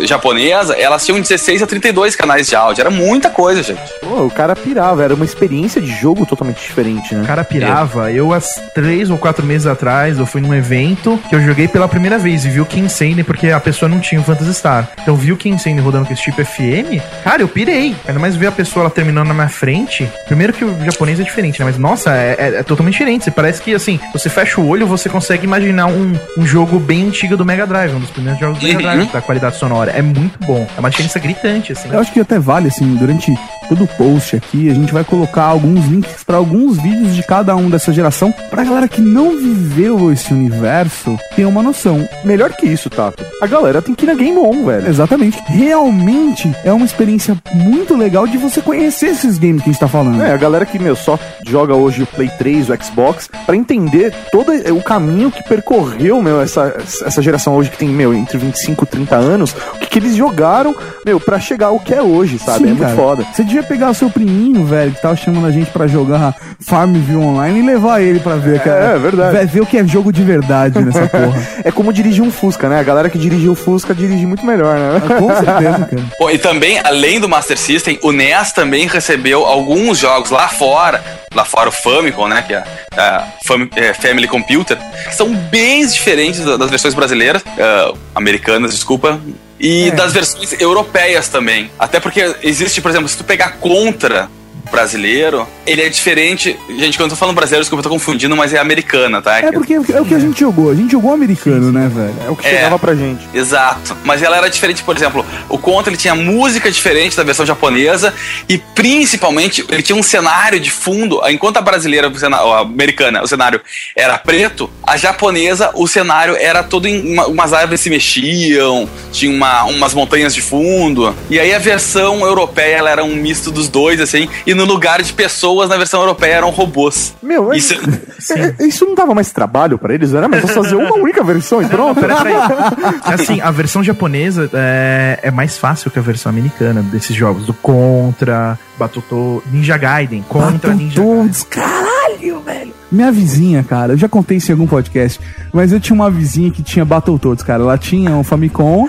e 0.00 0.06
japonesa, 0.06 0.74
elas 0.74 1.04
tinham 1.04 1.20
16 1.20 1.62
a 1.62 1.66
32 1.66 2.16
canais 2.16 2.46
de 2.48 2.56
áudio. 2.56 2.80
Era 2.80 2.90
muita 2.90 3.30
coisa, 3.30 3.62
gente. 3.62 3.80
Pô, 4.00 4.24
o 4.24 4.30
cara 4.30 4.54
pirava, 4.56 5.02
era 5.04 5.14
uma 5.14 5.24
experiência 5.24 5.80
de 5.80 5.88
jogo 6.00 6.24
totalmente 6.26 6.58
diferente, 6.60 7.14
né? 7.14 7.22
O 7.22 7.26
cara 7.26 7.44
pirava. 7.44 8.10
Eu, 8.12 8.32
há 8.32 8.40
três 8.74 9.10
ou 9.10 9.18
quatro 9.18 9.44
meses 9.44 9.66
atrás, 9.66 10.18
eu 10.18 10.26
fui 10.26 10.40
num 10.40 10.54
evento 10.54 11.18
que 11.28 11.34
eu 11.34 11.40
joguei 11.40 11.68
pela 11.68 11.88
primeira 11.88 12.18
vez 12.18 12.44
e 12.44 12.48
vi 12.48 12.60
o 12.60 12.66
King 12.66 12.88
Sane 12.88 13.22
porque 13.24 13.48
a 13.50 13.60
pessoa 13.60 13.88
não 13.88 14.00
tinha 14.00 14.20
o 14.20 14.24
Phantasy 14.24 14.54
Star. 14.54 14.88
Então 15.02 15.14
vi 15.16 15.32
o 15.32 15.36
King 15.36 15.60
Sane 15.60 15.80
rodando 15.80 16.06
com 16.06 16.12
esse 16.12 16.22
tipo 16.22 16.44
FM, 16.44 17.00
cara, 17.24 17.42
eu 17.42 17.48
pirei. 17.48 17.94
Ainda 18.06 18.20
mais 18.20 18.36
ver 18.36 18.46
a 18.46 18.52
pessoa 18.52 18.84
lá 18.84 18.90
terminando 18.90 19.28
na 19.28 19.34
minha 19.34 19.48
frente. 19.48 20.08
Primeiro 20.26 20.52
que 20.52 20.64
o 20.64 20.84
japonês 20.84 21.18
é 21.20 21.22
diferente, 21.22 21.58
né? 21.58 21.64
Mas 21.66 21.78
nossa, 21.78 22.10
é, 22.14 22.36
é- 22.38 22.54
é 22.58 22.62
totalmente 22.62 22.92
diferente. 22.94 23.24
Você 23.24 23.30
parece 23.30 23.60
que 23.60 23.74
assim, 23.74 23.98
você 24.12 24.28
fecha 24.28 24.60
o 24.60 24.68
olho, 24.68 24.86
você 24.86 25.08
consegue 25.08 25.44
imaginar 25.44 25.86
um, 25.86 26.14
um 26.38 26.46
jogo 26.46 26.78
bem 26.78 27.08
antigo 27.08 27.36
do 27.36 27.44
Mega 27.44 27.66
Drive, 27.66 27.94
um 27.94 28.00
dos 28.00 28.10
primeiros 28.10 28.40
jogos 28.40 28.58
do 28.58 28.66
Mega 28.66 28.76
Uhum. 28.78 28.82
Drive, 28.82 29.12
da 29.12 29.20
qualidade 29.20 29.56
sonora. 29.56 29.90
É 29.92 30.02
muito 30.02 30.38
bom. 30.46 30.66
É 30.76 30.80
uma 30.80 30.90
diferença 30.90 31.18
gritante, 31.18 31.72
assim. 31.72 31.88
Eu 31.90 31.98
acho 32.00 32.12
que 32.12 32.20
até 32.20 32.38
vale, 32.38 32.68
assim, 32.68 32.94
durante 32.96 33.32
todo 33.68 33.84
o 33.84 33.88
post 33.88 34.36
aqui, 34.36 34.70
a 34.70 34.74
gente 34.74 34.92
vai 34.92 35.02
colocar 35.04 35.44
alguns 35.44 35.84
links 35.86 36.22
para 36.24 36.36
alguns 36.36 36.78
vídeos 36.78 37.14
de 37.16 37.22
cada 37.22 37.56
um 37.56 37.68
dessa 37.68 37.92
geração, 37.92 38.32
pra 38.50 38.62
galera 38.64 38.86
que 38.88 39.00
não 39.00 39.36
viveu 39.36 40.12
esse 40.12 40.32
universo 40.32 41.18
ter 41.34 41.44
uma 41.44 41.62
noção. 41.62 42.08
Melhor 42.24 42.52
que 42.52 42.66
isso, 42.66 42.88
Tato. 42.88 43.24
A 43.42 43.46
galera 43.46 43.82
tem 43.82 43.94
que 43.94 44.04
ir 44.04 44.08
na 44.08 44.14
Game 44.14 44.38
On, 44.38 44.64
velho. 44.64 44.88
Exatamente. 44.88 45.42
Realmente 45.46 46.50
é 46.64 46.72
uma 46.72 46.86
experiência 46.86 47.36
muito 47.54 47.96
legal 47.96 48.26
de 48.26 48.36
você 48.38 48.60
conhecer 48.62 49.06
esses 49.06 49.38
games 49.38 49.62
que 49.62 49.68
a 49.70 49.72
gente 49.72 49.80
tá 49.80 49.88
falando. 49.88 50.22
É, 50.22 50.32
a 50.32 50.36
galera 50.36 50.64
que, 50.64 50.78
meu, 50.78 50.94
só 50.96 51.18
joga 51.46 51.74
hoje 51.74 52.02
o 52.02 52.06
Play 52.06 52.30
3, 52.38 52.70
o 52.70 52.84
Xbox, 52.84 53.28
pra 53.44 53.56
entender 53.56 53.95
entender 53.96 54.12
todo 54.30 54.52
o 54.52 54.82
caminho 54.82 55.30
que 55.30 55.42
percorreu, 55.42 56.20
meu, 56.22 56.40
essa, 56.40 56.74
essa 57.04 57.22
geração 57.22 57.54
hoje 57.56 57.70
que 57.70 57.78
tem, 57.78 57.88
meu, 57.88 58.14
entre 58.14 58.38
25 58.38 58.84
e 58.84 58.86
30 58.86 59.16
anos, 59.16 59.54
o 59.74 59.78
que, 59.78 59.86
que 59.86 59.98
eles 59.98 60.14
jogaram, 60.16 60.74
meu, 61.04 61.18
pra 61.18 61.40
chegar 61.40 61.66
ao 61.66 61.80
que 61.80 61.94
é 61.94 62.02
hoje, 62.02 62.38
sabe? 62.38 62.58
Sim, 62.58 62.64
é 62.64 62.68
muito 62.68 62.80
cara. 62.82 62.94
foda. 62.96 63.26
Você 63.32 63.42
devia 63.44 63.62
pegar 63.62 63.90
o 63.90 63.94
seu 63.94 64.10
priminho, 64.10 64.64
velho, 64.64 64.92
que 64.92 65.00
tava 65.02 65.16
chamando 65.16 65.46
a 65.46 65.50
gente 65.50 65.70
pra 65.70 65.86
jogar 65.86 66.34
Farmville 66.60 67.16
Online 67.18 67.60
e 67.60 67.62
levar 67.62 68.00
ele 68.02 68.20
pra 68.20 68.36
ver, 68.36 68.60
cara. 68.60 68.92
É, 68.92 68.96
é 68.96 68.98
verdade. 68.98 69.36
Vai 69.36 69.46
ver 69.46 69.60
o 69.62 69.66
que 69.66 69.78
é 69.78 69.86
jogo 69.86 70.12
de 70.12 70.22
verdade 70.22 70.78
nessa 70.82 71.06
porra. 71.08 71.46
É 71.64 71.70
como 71.72 71.92
dirigir 71.92 72.22
um 72.22 72.30
Fusca, 72.30 72.68
né? 72.68 72.78
A 72.80 72.82
galera 72.82 73.08
que 73.08 73.18
dirige 73.18 73.48
o 73.48 73.54
Fusca 73.54 73.94
dirige 73.94 74.26
muito 74.26 74.44
melhor, 74.44 74.76
né? 74.78 75.00
Com 75.18 75.28
certeza, 75.28 75.88
cara. 75.90 76.02
Bom, 76.18 76.30
e 76.30 76.38
também, 76.38 76.78
além 76.84 77.20
do 77.20 77.28
Master 77.28 77.58
System, 77.58 77.98
o 78.02 78.12
NES 78.12 78.52
também 78.52 78.86
recebeu 78.86 79.44
alguns 79.44 79.98
jogos 79.98 80.30
lá 80.30 80.48
fora, 80.48 81.02
lá 81.34 81.44
fora 81.44 81.68
o 81.68 81.72
Famicom, 81.72 82.28
né, 82.28 82.42
que 82.46 82.54
é 82.54 82.62
a 82.96 83.24
Fami- 83.46 83.68
é, 83.76 83.92
Family 83.94 84.26
Computer, 84.26 84.76
que 85.08 85.14
são 85.14 85.32
bem 85.34 85.86
diferentes 85.86 86.40
da- 86.44 86.56
das 86.56 86.70
versões 86.70 86.94
brasileiras, 86.94 87.42
ah, 87.58 87.92
americanas, 88.14 88.72
desculpa, 88.72 89.20
e 89.60 89.88
É. 89.88 89.90
das 89.92 90.12
versões 90.12 90.58
europeias 90.60 91.28
também. 91.28 91.70
Até 91.78 92.00
porque 92.00 92.34
existe, 92.42 92.80
por 92.80 92.90
exemplo, 92.90 93.08
se 93.08 93.16
tu 93.16 93.24
pegar 93.24 93.58
Contra 93.60 94.28
brasileiro, 94.70 95.46
ele 95.66 95.82
é 95.82 95.88
diferente. 95.88 96.58
Gente, 96.68 96.96
quando 96.96 97.10
eu 97.10 97.16
tô 97.16 97.16
falando 97.16 97.34
brasileiro, 97.34 97.62
desculpa, 97.62 97.80
eu 97.80 97.84
tô 97.84 97.88
confundindo, 97.90 98.36
mas 98.36 98.52
é 98.52 98.58
americana, 98.58 99.20
tá? 99.22 99.38
É 99.38 99.52
porque 99.52 99.74
é 99.74 99.80
o 100.00 100.04
que 100.04 100.14
a 100.14 100.18
gente 100.18 100.38
jogou. 100.40 100.70
A 100.70 100.74
gente 100.74 100.92
jogou 100.92 101.12
americano, 101.12 101.72
né, 101.72 101.90
velho? 101.92 102.14
É 102.26 102.30
o 102.30 102.36
que 102.36 102.46
É. 102.46 102.50
chegava 102.50 102.78
pra 102.78 102.94
gente. 102.94 103.26
Exato. 103.34 103.96
Mas 104.04 104.22
ela 104.22 104.36
era 104.36 104.48
diferente, 104.50 104.82
por 104.82 104.96
exemplo, 104.96 105.24
o 105.48 105.58
Contra 105.58 105.90
ele 105.90 105.96
tinha 105.96 106.14
música 106.14 106.70
diferente 106.70 107.16
da 107.16 107.22
versão 107.24 107.44
japonesa 107.44 108.12
e 108.48 108.58
principalmente 108.58 109.64
ele 109.68 109.82
tinha 109.82 109.96
um 109.96 110.02
cenário 110.02 110.60
de 110.60 110.70
fundo, 110.70 111.20
enquanto 111.28 111.56
a 111.56 111.60
brasileira, 111.60 112.10
a 112.10 112.60
americana, 112.60 113.22
o 113.22 113.26
cenário 113.26 113.60
era 113.96 114.16
preto, 114.18 114.70
a 114.86 114.96
japonesa, 114.96 115.70
o 115.74 115.86
cenário 115.88 116.36
era 116.36 116.62
todo 116.62 116.86
em 116.86 117.12
uma- 117.12 117.26
umas 117.26 117.52
árvores 117.52 117.80
se 117.80 117.90
mexiam, 117.90 118.88
tinha 119.12 119.30
uma- 119.34 119.64
umas 119.64 119.92
montanhas 119.94 120.34
de 120.34 120.40
fundo. 120.40 121.14
E 121.30 121.38
aí 121.40 121.52
a 121.54 121.58
versão 121.58 122.20
europeia 122.20 122.76
ela 122.76 122.90
era 122.90 123.04
um 123.04 123.16
misto 123.16 123.50
dos 123.50 123.68
dois 123.68 124.00
assim, 124.00 124.28
e 124.46 124.54
no 124.56 124.64
lugar 124.64 125.00
de 125.02 125.12
pessoas 125.12 125.68
na 125.68 125.76
versão 125.76 126.00
europeia 126.00 126.34
eram 126.34 126.50
robôs. 126.50 127.14
Meu, 127.22 127.52
Isso 127.54 127.74
é- 128.32 128.66
isso 128.66 128.84
não 128.84 128.94
dava 128.94 129.14
mais 129.14 129.30
trabalho 129.30 129.78
pra 129.78 129.94
eles? 129.94 130.12
Era 130.14 130.26
mais 130.26 130.42
só 130.42 130.48
fazer 130.62 130.74
uma 130.74 130.94
única 130.96 131.22
versão 131.22 131.62
e 131.62 131.66
pronto? 131.66 132.00
Assim, 133.04 133.40
a 133.40 133.50
versão 133.50 133.82
japonesa 133.84 134.50
é, 134.52 135.20
é 135.22 135.30
mais 135.30 135.56
fácil 135.58 135.90
que 135.90 135.98
a 135.98 136.02
versão 136.02 136.30
americana 136.30 136.82
desses 136.82 137.14
jogos. 137.14 137.46
Do 137.46 137.54
Contra, 137.54 138.58
Battletoads, 138.78 139.42
Ninja 139.52 139.76
Gaiden. 139.76 140.24
Contra 140.28 140.74
Ninja 140.74 141.00
Battletoads, 141.00 141.44
caralho, 141.44 142.40
velho. 142.40 142.74
Minha 142.90 143.10
vizinha, 143.12 143.62
cara, 143.64 143.92
eu 143.92 143.96
já 143.98 144.08
contei 144.08 144.36
isso 144.38 144.50
em 144.50 144.54
algum 144.54 144.66
podcast, 144.66 145.20
mas 145.52 145.72
eu 145.72 145.80
tinha 145.80 145.94
uma 145.94 146.10
vizinha 146.10 146.50
que 146.50 146.62
tinha 146.62 146.84
Battletoads, 146.84 147.44
cara. 147.44 147.62
Ela 147.62 147.76
tinha 147.78 148.10
um 148.12 148.22
Famicom. 148.24 148.88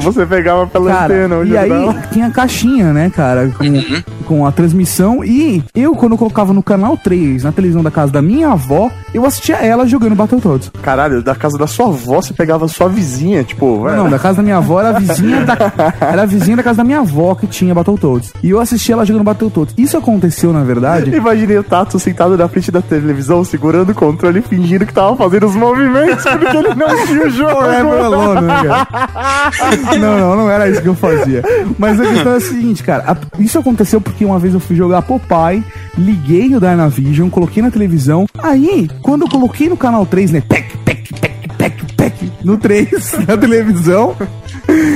Você 0.00 0.24
pegava 0.26 0.66
pela 0.66 0.90
cara, 0.90 1.14
antena 1.14 1.42
E 1.44 1.56
aí 1.56 1.68
dava. 1.68 2.02
tinha 2.12 2.26
a 2.26 2.30
caixinha, 2.30 2.92
né, 2.92 3.10
cara, 3.14 3.50
com, 3.56 3.64
Uhum. 3.64 4.02
com 4.26 4.46
a 4.46 4.52
transmissão. 4.52 5.24
E 5.24 5.62
eu, 5.74 5.94
quando 5.94 6.12
eu 6.12 6.18
colocava 6.18 6.52
no 6.52 6.62
canal 6.62 6.96
3, 6.96 7.44
na 7.44 7.52
televisão 7.52 7.82
da 7.82 7.90
casa 7.90 8.12
da 8.12 8.22
minha 8.22 8.50
avó, 8.50 8.90
eu 9.14 9.24
assistia 9.26 9.56
ela 9.56 9.86
jogando 9.86 10.14
Battletoads. 10.14 10.70
Caralho, 10.82 11.22
da 11.22 11.34
casa 11.34 11.58
da 11.58 11.66
sua 11.66 11.86
avó 11.86 12.20
você 12.20 12.32
pegava 12.32 12.64
a 12.64 12.68
sua 12.68 12.88
vizinha, 12.88 13.42
tipo. 13.44 13.88
Não, 13.90 14.08
da 14.08 14.18
casa 14.18 14.36
da 14.36 14.42
minha 14.42 14.56
avó 14.58 14.80
era 14.80 14.90
a 14.96 14.98
vizinha 14.98 15.44
da, 15.44 15.56
era 16.00 16.22
a 16.22 16.26
vizinha 16.26 16.56
da 16.56 16.62
casa 16.62 16.78
da 16.78 16.84
minha 16.84 17.00
avó 17.00 17.34
que 17.34 17.46
tinha 17.46 17.74
Battletoads. 17.74 18.32
E 18.42 18.50
eu 18.50 18.60
assistia 18.60 18.94
ela 18.94 19.04
jogando 19.04 19.24
Battletoads. 19.24 19.74
Isso 19.76 19.96
aconteceu, 19.96 20.52
na 20.52 20.62
verdade. 20.62 21.14
Imaginei 21.14 21.58
o 21.58 21.64
Tato 21.64 21.98
sentado 21.98 22.36
na 22.36 22.48
frente 22.48 22.70
da 22.70 22.80
televisão, 22.82 23.44
segurando 23.44 23.90
o 23.90 23.94
controle, 23.94 24.42
fingindo 24.42 24.86
que 24.86 24.92
tava 24.92 25.16
fazendo 25.16 25.46
os 25.46 25.54
movimentos, 25.56 26.24
porque 26.30 26.56
ele 26.56 26.74
não 26.74 27.06
tinha 27.06 27.26
o 27.26 27.30
jogo. 27.30 27.52
Forever 27.52 28.04
Alone, 28.04 28.40
né, 28.42 28.54
cara? 28.64 29.71
Não, 29.98 30.18
não, 30.18 30.36
não 30.36 30.50
era 30.50 30.68
isso 30.68 30.82
que 30.82 30.88
eu 30.88 30.94
fazia. 30.94 31.42
Mas 31.78 32.00
a 32.00 32.04
questão 32.06 32.32
é 32.32 32.36
a 32.36 32.40
seguinte, 32.40 32.82
cara. 32.82 33.04
a- 33.06 33.16
isso 33.40 33.58
aconteceu 33.58 34.00
porque 34.00 34.24
uma 34.24 34.38
vez 34.38 34.54
eu 34.54 34.60
fui 34.60 34.74
jogar 34.76 35.02
Popeye, 35.02 35.62
liguei 35.96 36.54
o 36.54 36.60
Dynavision, 36.60 37.28
coloquei 37.28 37.62
na 37.62 37.70
televisão. 37.70 38.26
Aí, 38.38 38.88
quando 39.02 39.22
eu 39.22 39.28
coloquei 39.28 39.68
no 39.68 39.76
canal 39.76 40.04
3, 40.06 40.30
né? 40.32 40.42
Pec, 40.48 40.76
pec, 40.78 41.12
pec, 41.14 41.48
pec, 41.56 41.94
pec, 41.96 42.32
no 42.44 42.56
3, 42.56 42.90
na 43.28 43.36
televisão. 43.36 44.16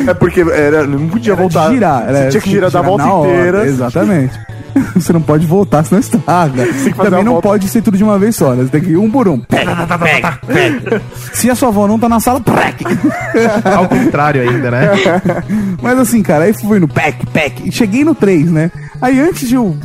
É 0.08 0.14
porque 0.14 0.40
era, 0.40 0.86
não 0.86 1.08
podia 1.08 1.32
Era 1.32 1.40
voltar. 1.42 1.70
girar, 1.70 2.02
Você 2.04 2.08
era- 2.16 2.28
tinha 2.30 2.40
que 2.40 2.50
girar 2.50 2.70
da 2.70 2.78
girar 2.80 2.84
volta 2.84 3.04
na 3.04 3.12
hora, 3.14 3.30
inteira. 3.36 3.66
Exatamente. 3.66 4.38
Você 4.94 5.12
não 5.12 5.20
pode 5.20 5.46
voltar, 5.46 5.84
senão 5.84 6.00
estraga. 6.00 6.66
Também 6.96 7.24
não 7.24 7.32
volta. 7.32 7.48
pode 7.48 7.68
ser 7.68 7.82
tudo 7.82 7.96
de 7.96 8.04
uma 8.04 8.18
vez 8.18 8.36
só, 8.36 8.54
né? 8.54 8.64
Você 8.64 8.70
tem 8.70 8.80
que 8.80 8.90
ir 8.90 8.96
um 8.96 9.10
por 9.10 9.28
um. 9.28 9.38
Pec, 9.38 9.66
pec, 9.98 10.46
pec. 10.46 11.02
Se 11.32 11.50
a 11.50 11.54
sua 11.54 11.68
avó 11.68 11.86
não 11.86 11.98
tá 11.98 12.08
na 12.08 12.20
sala, 12.20 12.40
prec. 12.40 12.84
Ao 13.64 13.88
contrário 13.88 14.42
ainda, 14.42 14.70
né? 14.70 14.90
Mas 15.80 15.98
assim, 15.98 16.22
cara, 16.22 16.44
aí 16.44 16.52
fui 16.52 16.78
no 16.78 16.88
pack, 16.88 17.26
pack, 17.26 17.70
cheguei 17.72 18.04
no 18.04 18.14
3, 18.14 18.50
né? 18.50 18.70
Aí 19.00 19.20
antes 19.20 19.48
de 19.48 19.54
eu 19.54 19.76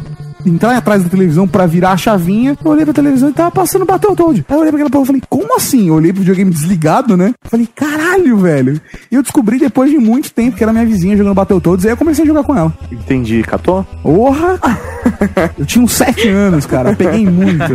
entrar 0.46 0.76
atrás 0.76 1.04
da 1.04 1.10
televisão 1.10 1.48
pra 1.48 1.66
virar 1.66 1.92
a 1.92 1.98
chavinha, 1.98 2.58
eu 2.64 2.72
olhei 2.72 2.86
pra 2.86 2.94
televisão 2.94 3.30
e 3.30 3.34
tava 3.34 3.52
passando 3.52 3.86
Battletoad. 3.86 4.46
Aí 4.48 4.56
eu 4.56 4.60
olhei 4.60 4.72
pra 4.72 4.78
aquela 4.78 4.90
porra 4.90 5.04
e 5.04 5.08
falei, 5.08 5.22
como 5.30 5.56
assim? 5.56 5.88
Eu 5.88 5.96
olhei 5.96 6.12
pro 6.12 6.22
videogame 6.22 6.52
desligado, 6.52 7.16
né? 7.16 7.34
Falei, 7.44 7.68
caralho, 7.76 8.38
velho. 8.38 8.82
E 9.12 9.16
eu 9.16 9.22
descobri 9.22 9.60
depois 9.60 9.90
de 9.90 9.98
muito 9.98 10.32
tempo 10.34 10.58
que 10.58 10.64
era 10.64 10.72
minha 10.74 10.86
vizinha 10.86 11.18
jogando 11.18 11.36
Battletoads, 11.36 11.86
aí 11.86 11.92
eu 11.92 11.98
comecei 11.98 12.24
a 12.24 12.28
jogar 12.28 12.44
com 12.44 12.56
ela. 12.56 12.74
Entendi, 12.92 13.42
catou? 13.44 13.86
Porra! 14.04 14.60
Eu 15.58 15.66
tinha 15.66 15.84
uns 15.84 15.94
7 15.94 16.28
anos, 16.30 16.66
cara, 16.66 16.96
peguei 16.96 17.26
muito. 17.26 17.74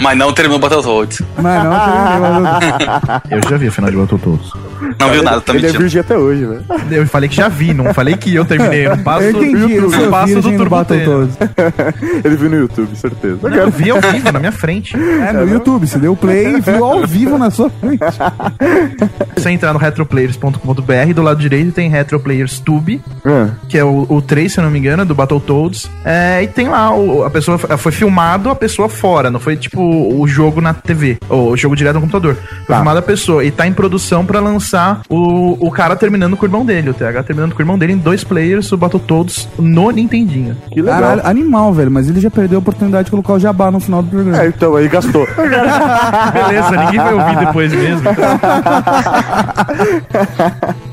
Mas 0.00 0.16
não 0.18 0.32
terminou 0.32 0.58
Battletoads. 0.58 1.22
Mas 1.36 1.64
não, 1.64 1.72
terminei, 1.80 2.88
Eu 3.30 3.50
já 3.50 3.56
vi 3.56 3.66
a 3.66 3.72
final 3.72 3.90
de 3.90 3.96
Battletoads. 3.96 4.67
Não 4.98 5.10
viu 5.10 5.22
nada, 5.22 5.40
tá 5.40 5.52
Ele 5.52 5.60
é 5.60 5.62
mentindo. 5.66 5.78
virgem 5.80 6.00
até 6.00 6.16
hoje, 6.16 6.44
velho. 6.44 6.64
Eu 6.90 7.06
falei 7.06 7.28
que 7.28 7.36
já 7.36 7.48
vi, 7.48 7.72
não 7.74 7.92
falei 7.94 8.16
que 8.16 8.34
eu 8.34 8.44
terminei. 8.44 8.86
Eu 8.86 8.96
não 8.96 9.02
passo 9.02 9.24
Eu 9.24 9.30
entendi, 9.30 9.74
eu 9.74 9.90
não 9.90 10.10
passo 10.10 10.34
do 10.40 10.42
Turbo 10.52 10.70
Battletoads. 10.70 11.36
Ele 12.24 12.36
viu 12.36 12.50
no 12.50 12.56
YouTube, 12.56 12.96
certeza. 12.96 13.38
Não, 13.48 13.56
eu 13.56 13.70
vi 13.70 13.90
ao 13.90 14.00
vivo, 14.00 14.32
na 14.32 14.38
minha 14.38 14.52
frente. 14.52 14.96
É, 14.96 15.32
no 15.32 15.48
YouTube, 15.48 15.86
você 15.86 15.98
deu 15.98 16.14
play 16.16 16.56
e 16.56 16.60
viu 16.60 16.84
ao 16.84 17.06
vivo 17.06 17.38
na 17.38 17.50
sua 17.50 17.70
frente. 17.70 18.00
Você 19.36 19.50
entrar 19.50 19.72
no 19.72 19.78
retroplayers.com.br, 19.78 21.12
do 21.14 21.22
lado 21.22 21.40
direito 21.40 21.72
tem 21.72 21.88
Retroplayers 21.88 22.58
Tube, 22.60 23.00
É. 23.24 23.48
que 23.68 23.78
é 23.78 23.84
o, 23.84 24.06
o 24.08 24.20
3, 24.22 24.52
se 24.52 24.58
eu 24.60 24.64
não 24.64 24.70
me 24.70 24.78
engano, 24.78 25.04
do 25.04 25.14
Battletoads. 25.14 25.90
É, 26.04 26.42
e 26.42 26.46
tem 26.48 26.68
lá, 26.68 26.94
o- 26.94 27.24
a 27.24 27.30
pessoa 27.30 27.58
foi 27.58 27.92
filmado 27.92 28.50
a 28.50 28.54
pessoa 28.54 28.88
fora, 28.88 29.30
não 29.30 29.40
foi 29.40 29.56
tipo 29.56 29.80
o 29.80 30.26
jogo 30.26 30.60
na 30.60 30.74
TV, 30.74 31.18
ou 31.28 31.52
o 31.52 31.56
jogo 31.56 31.76
direto 31.76 31.94
no 31.94 32.00
computador. 32.02 32.34
Foi 32.34 32.66
Tá. 32.66 32.76
filmado 32.76 32.98
a 32.98 33.02
pessoa 33.02 33.44
e 33.44 33.50
tá 33.50 33.66
em 33.66 33.72
produção 33.72 34.24
pra 34.24 34.40
lançar 34.40 34.67
o, 35.08 35.56
o 35.66 35.70
cara 35.70 35.96
terminando 35.96 36.36
com 36.36 36.44
o 36.44 36.46
irmão 36.46 36.64
dele, 36.64 36.90
o 36.90 36.94
TH 36.94 37.22
terminando 37.22 37.52
com 37.52 37.58
o 37.58 37.62
irmão 37.62 37.78
dele 37.78 37.94
em 37.94 37.98
dois 37.98 38.22
players, 38.24 38.70
o 38.72 38.76
Battletoads 38.76 39.48
no 39.58 39.90
Nintendinho. 39.90 40.56
Que 40.70 40.82
legal. 40.82 41.00
Caralho, 41.00 41.26
animal, 41.26 41.72
velho, 41.72 41.90
mas 41.90 42.08
ele 42.08 42.20
já 42.20 42.30
perdeu 42.30 42.58
a 42.58 42.60
oportunidade 42.60 43.06
de 43.06 43.10
colocar 43.10 43.34
o 43.34 43.38
jabá 43.38 43.70
no 43.70 43.80
final 43.80 44.02
do 44.02 44.10
programa. 44.10 44.42
É, 44.42 44.48
então, 44.48 44.76
aí 44.76 44.88
gastou. 44.88 45.26
Beleza, 45.36 46.70
ninguém 46.70 46.98
vai 46.98 47.14
ouvir 47.14 47.46
depois 47.46 47.72
mesmo. 47.72 48.08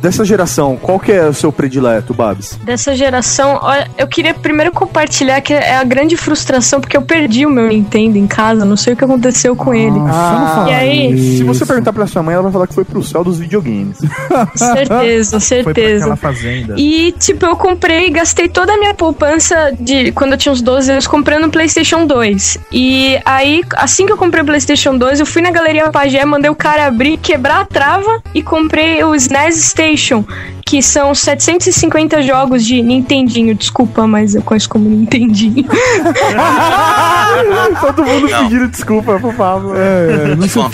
Dessa 0.02 0.24
geração, 0.24 0.78
qual 0.78 1.00
que 1.00 1.12
é 1.12 1.28
o 1.28 1.34
seu 1.34 1.52
predileto, 1.52 2.14
Babs? 2.14 2.60
Dessa 2.64 2.96
geração, 2.96 3.60
olha, 3.62 3.90
eu 3.98 4.08
queria 4.08 4.34
primeiro 4.34 4.72
compartilhar 4.72 5.42
que 5.42 5.54
é 5.54 5.78
a 5.78 5.84
grande 5.84 6.16
frustração, 6.16 6.80
porque 6.80 6.96
eu 6.96 7.02
perdi 7.02 7.46
o 7.46 7.50
meu 7.50 7.68
Nintendo 7.68 8.18
em 8.18 8.28
casa, 8.28 8.66
não 8.66 8.78
sei 8.78 8.94
o 8.94 8.96
que 8.96 9.04
aconteceu 9.04 9.56
com 9.56 9.74
ele. 9.74 9.98
Ah, 10.08 10.66
e 10.70 10.74
aí, 10.74 11.38
Se 11.38 11.44
você 11.44 11.66
perguntar 11.66 11.94
pra 11.94 12.08
sua 12.08 12.22
mãe, 12.22 12.34
ela 12.34 12.44
vai 12.44 12.52
falar 12.52 12.68
que 12.68 12.74
foi 12.74 12.86
pro 12.86 13.04
céu 13.04 13.24
dos 13.24 13.40
videogames. 13.40 13.65
certeza, 14.56 15.40
Foi 15.40 15.40
pra 15.40 15.74
certeza. 15.74 16.06
aquela 16.06 16.16
fazenda. 16.16 16.76
E, 16.78 17.14
tipo, 17.20 17.46
eu 17.46 17.56
comprei, 17.56 18.10
gastei 18.10 18.48
toda 18.48 18.74
a 18.74 18.78
minha 18.78 18.94
poupança 18.94 19.72
de 19.80 20.12
quando 20.12 20.34
eu 20.34 20.38
tinha 20.38 20.52
uns 20.52 20.62
12 20.62 20.92
anos 20.92 21.08
comprando 21.08 21.46
um 21.46 21.50
PlayStation 21.50 22.06
2. 22.06 22.58
E 22.72 23.20
aí, 23.26 23.62
assim 23.76 24.06
que 24.06 24.12
eu 24.12 24.18
comprei 24.18 24.44
o 24.44 24.46
PlayStation 24.46 24.98
2, 24.98 25.20
eu 25.20 25.26
fui 25.26 25.42
na 25.42 25.52
Galeria 25.52 25.90
Pagé, 25.92 26.24
mandei 26.26 26.50
o 26.50 26.56
cara 26.56 26.86
abrir, 26.86 27.18
quebrar 27.18 27.62
a 27.62 27.66
trava 27.66 28.22
e 28.34 28.42
comprei 28.42 29.04
o 29.04 29.14
SNES 29.16 29.56
Station, 29.66 30.26
que 30.66 30.82
são 30.82 31.14
750 31.14 32.22
jogos 32.22 32.66
de 32.66 32.82
Nintendinho. 32.82 33.54
Desculpa, 33.56 34.08
mas 34.08 34.36
eu 34.36 34.42
conheço 34.42 34.70
como 34.70 34.90
Nintendinho. 34.90 35.66
Todo 37.82 38.04
mundo 38.04 38.30
Não. 38.30 38.44
pedindo 38.44 38.68
desculpa 38.68 39.20
pro 39.20 39.34
Pablo. 39.34 39.76
É, 39.76 40.32
é, 40.32 40.36
não 40.36 40.38
Não, 40.38 40.70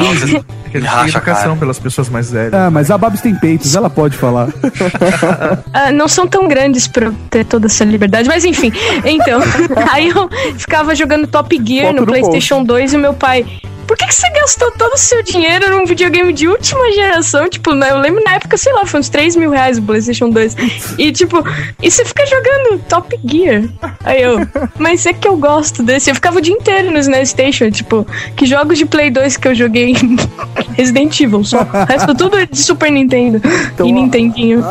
não, 0.72 0.72
ofende. 0.72 0.72
você- 0.72 0.72
Que 0.72 0.78
eles 0.78 0.90
Racha 0.90 1.02
têm 1.04 1.10
educação 1.18 1.44
cara. 1.50 1.56
pelas 1.60 1.80
pessoas 1.80 2.10
mais 2.10 2.32
velhas. 2.32 2.54
Ah, 2.54 2.72
mas 2.72 2.90
a 2.92 2.98
Babs 2.98 3.22
tem 3.22 3.36
peitos, 3.36 3.76
ela 3.76 3.90
pode 3.90 4.16
falar. 4.18 4.48
Ah, 5.74 5.92
não 5.92 6.08
são 6.08 6.28
tão 6.28 6.48
grandes 6.48 6.88
pra 6.88 7.08
eu 7.08 7.14
ter 7.30 7.46
toda 7.46 7.68
essa 7.68 7.84
liberdade, 7.84 8.28
mas 8.28 8.46
enfim. 8.46 8.72
Então, 9.06 9.40
aí 9.92 10.10
eu 10.10 10.30
ficava 10.58 10.94
jogando 10.96 11.28
Top 11.28 11.56
Gear 11.66 11.88
Foto 11.88 11.96
no 11.96 12.02
no 12.02 12.08
PlayStation 12.08 12.64
2 12.64 12.94
e 12.94 12.98
meu 12.98 13.14
pai. 13.14 13.46
Por 13.92 13.98
que, 13.98 14.08
que 14.08 14.16
você 14.16 14.30
gastou 14.30 14.72
todo 14.72 14.94
o 14.94 14.98
seu 14.98 15.22
dinheiro 15.22 15.70
num 15.70 15.86
videogame 15.86 16.32
de 16.32 16.48
última 16.48 16.90
geração? 16.94 17.50
Tipo, 17.50 17.76
né, 17.76 17.92
eu 17.92 17.98
lembro 17.98 18.24
na 18.24 18.36
época, 18.36 18.56
sei 18.56 18.72
lá, 18.72 18.86
foi 18.86 19.02
uns 19.02 19.10
3 19.10 19.36
mil 19.36 19.52
reais 19.52 19.78
o 19.78 19.82
PlayStation 19.82 20.30
2. 20.30 20.56
E 20.98 21.12
tipo, 21.12 21.44
e 21.84 21.92
você 21.92 22.06
fica 22.06 22.26
jogando 22.26 22.82
Top 22.88 23.20
Gear. 23.26 23.64
Aí 24.06 24.22
eu, 24.22 24.48
mas 24.80 25.06
é 25.06 25.12
que 25.12 25.28
eu 25.28 25.36
gosto 25.36 25.84
desse. 25.84 26.10
Eu 26.10 26.16
ficava 26.16 26.38
o 26.38 26.42
dia 26.42 26.54
inteiro 26.54 26.90
no 26.90 27.00
SNES 27.00 27.32
Station, 27.32 27.70
tipo, 27.70 28.08
que 28.38 28.46
jogos 28.46 28.78
de 28.78 28.86
Play 28.86 29.12
2 29.12 29.36
que 29.36 29.50
eu 29.50 29.56
joguei 29.56 29.94
Resident 30.78 31.20
Evil 31.20 31.44
só. 31.44 31.60
O 31.60 31.86
resto 31.86 32.16
tudo 32.16 32.38
é 32.38 32.46
de 32.46 32.58
Super 32.58 32.90
Nintendo 32.90 33.42
Então, 33.74 33.86
e 33.86 33.92
Nintendinho. 33.92 34.64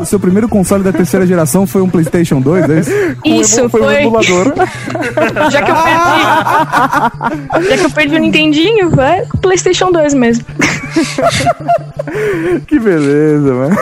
O 0.00 0.04
seu 0.06 0.18
primeiro 0.18 0.48
console 0.48 0.82
da 0.82 0.90
terceira 0.90 1.26
geração 1.26 1.66
foi 1.66 1.82
um 1.82 1.90
PlayStation 1.90 2.40
2, 2.40 2.70
é 2.70 2.80
isso? 2.80 2.90
Isso, 3.26 3.68
foi. 3.68 3.82
um 3.82 3.84
foi. 3.84 4.00
emulador. 4.00 4.54
Já 5.52 5.60
que 5.60 5.70
eu 5.70 5.76
perdi. 5.76 6.06
Já 7.68 7.76
que 7.76 7.84
eu 7.84 7.90
perdi 7.90 8.05
o 8.14 8.18
Nintendinho, 8.18 8.88
é 9.00 9.22
com 9.22 9.36
o 9.36 9.40
PlayStation 9.40 9.90
2 9.90 10.14
mesmo. 10.14 10.44
Que 12.66 12.78
beleza, 12.78 13.52
mano. 13.52 13.76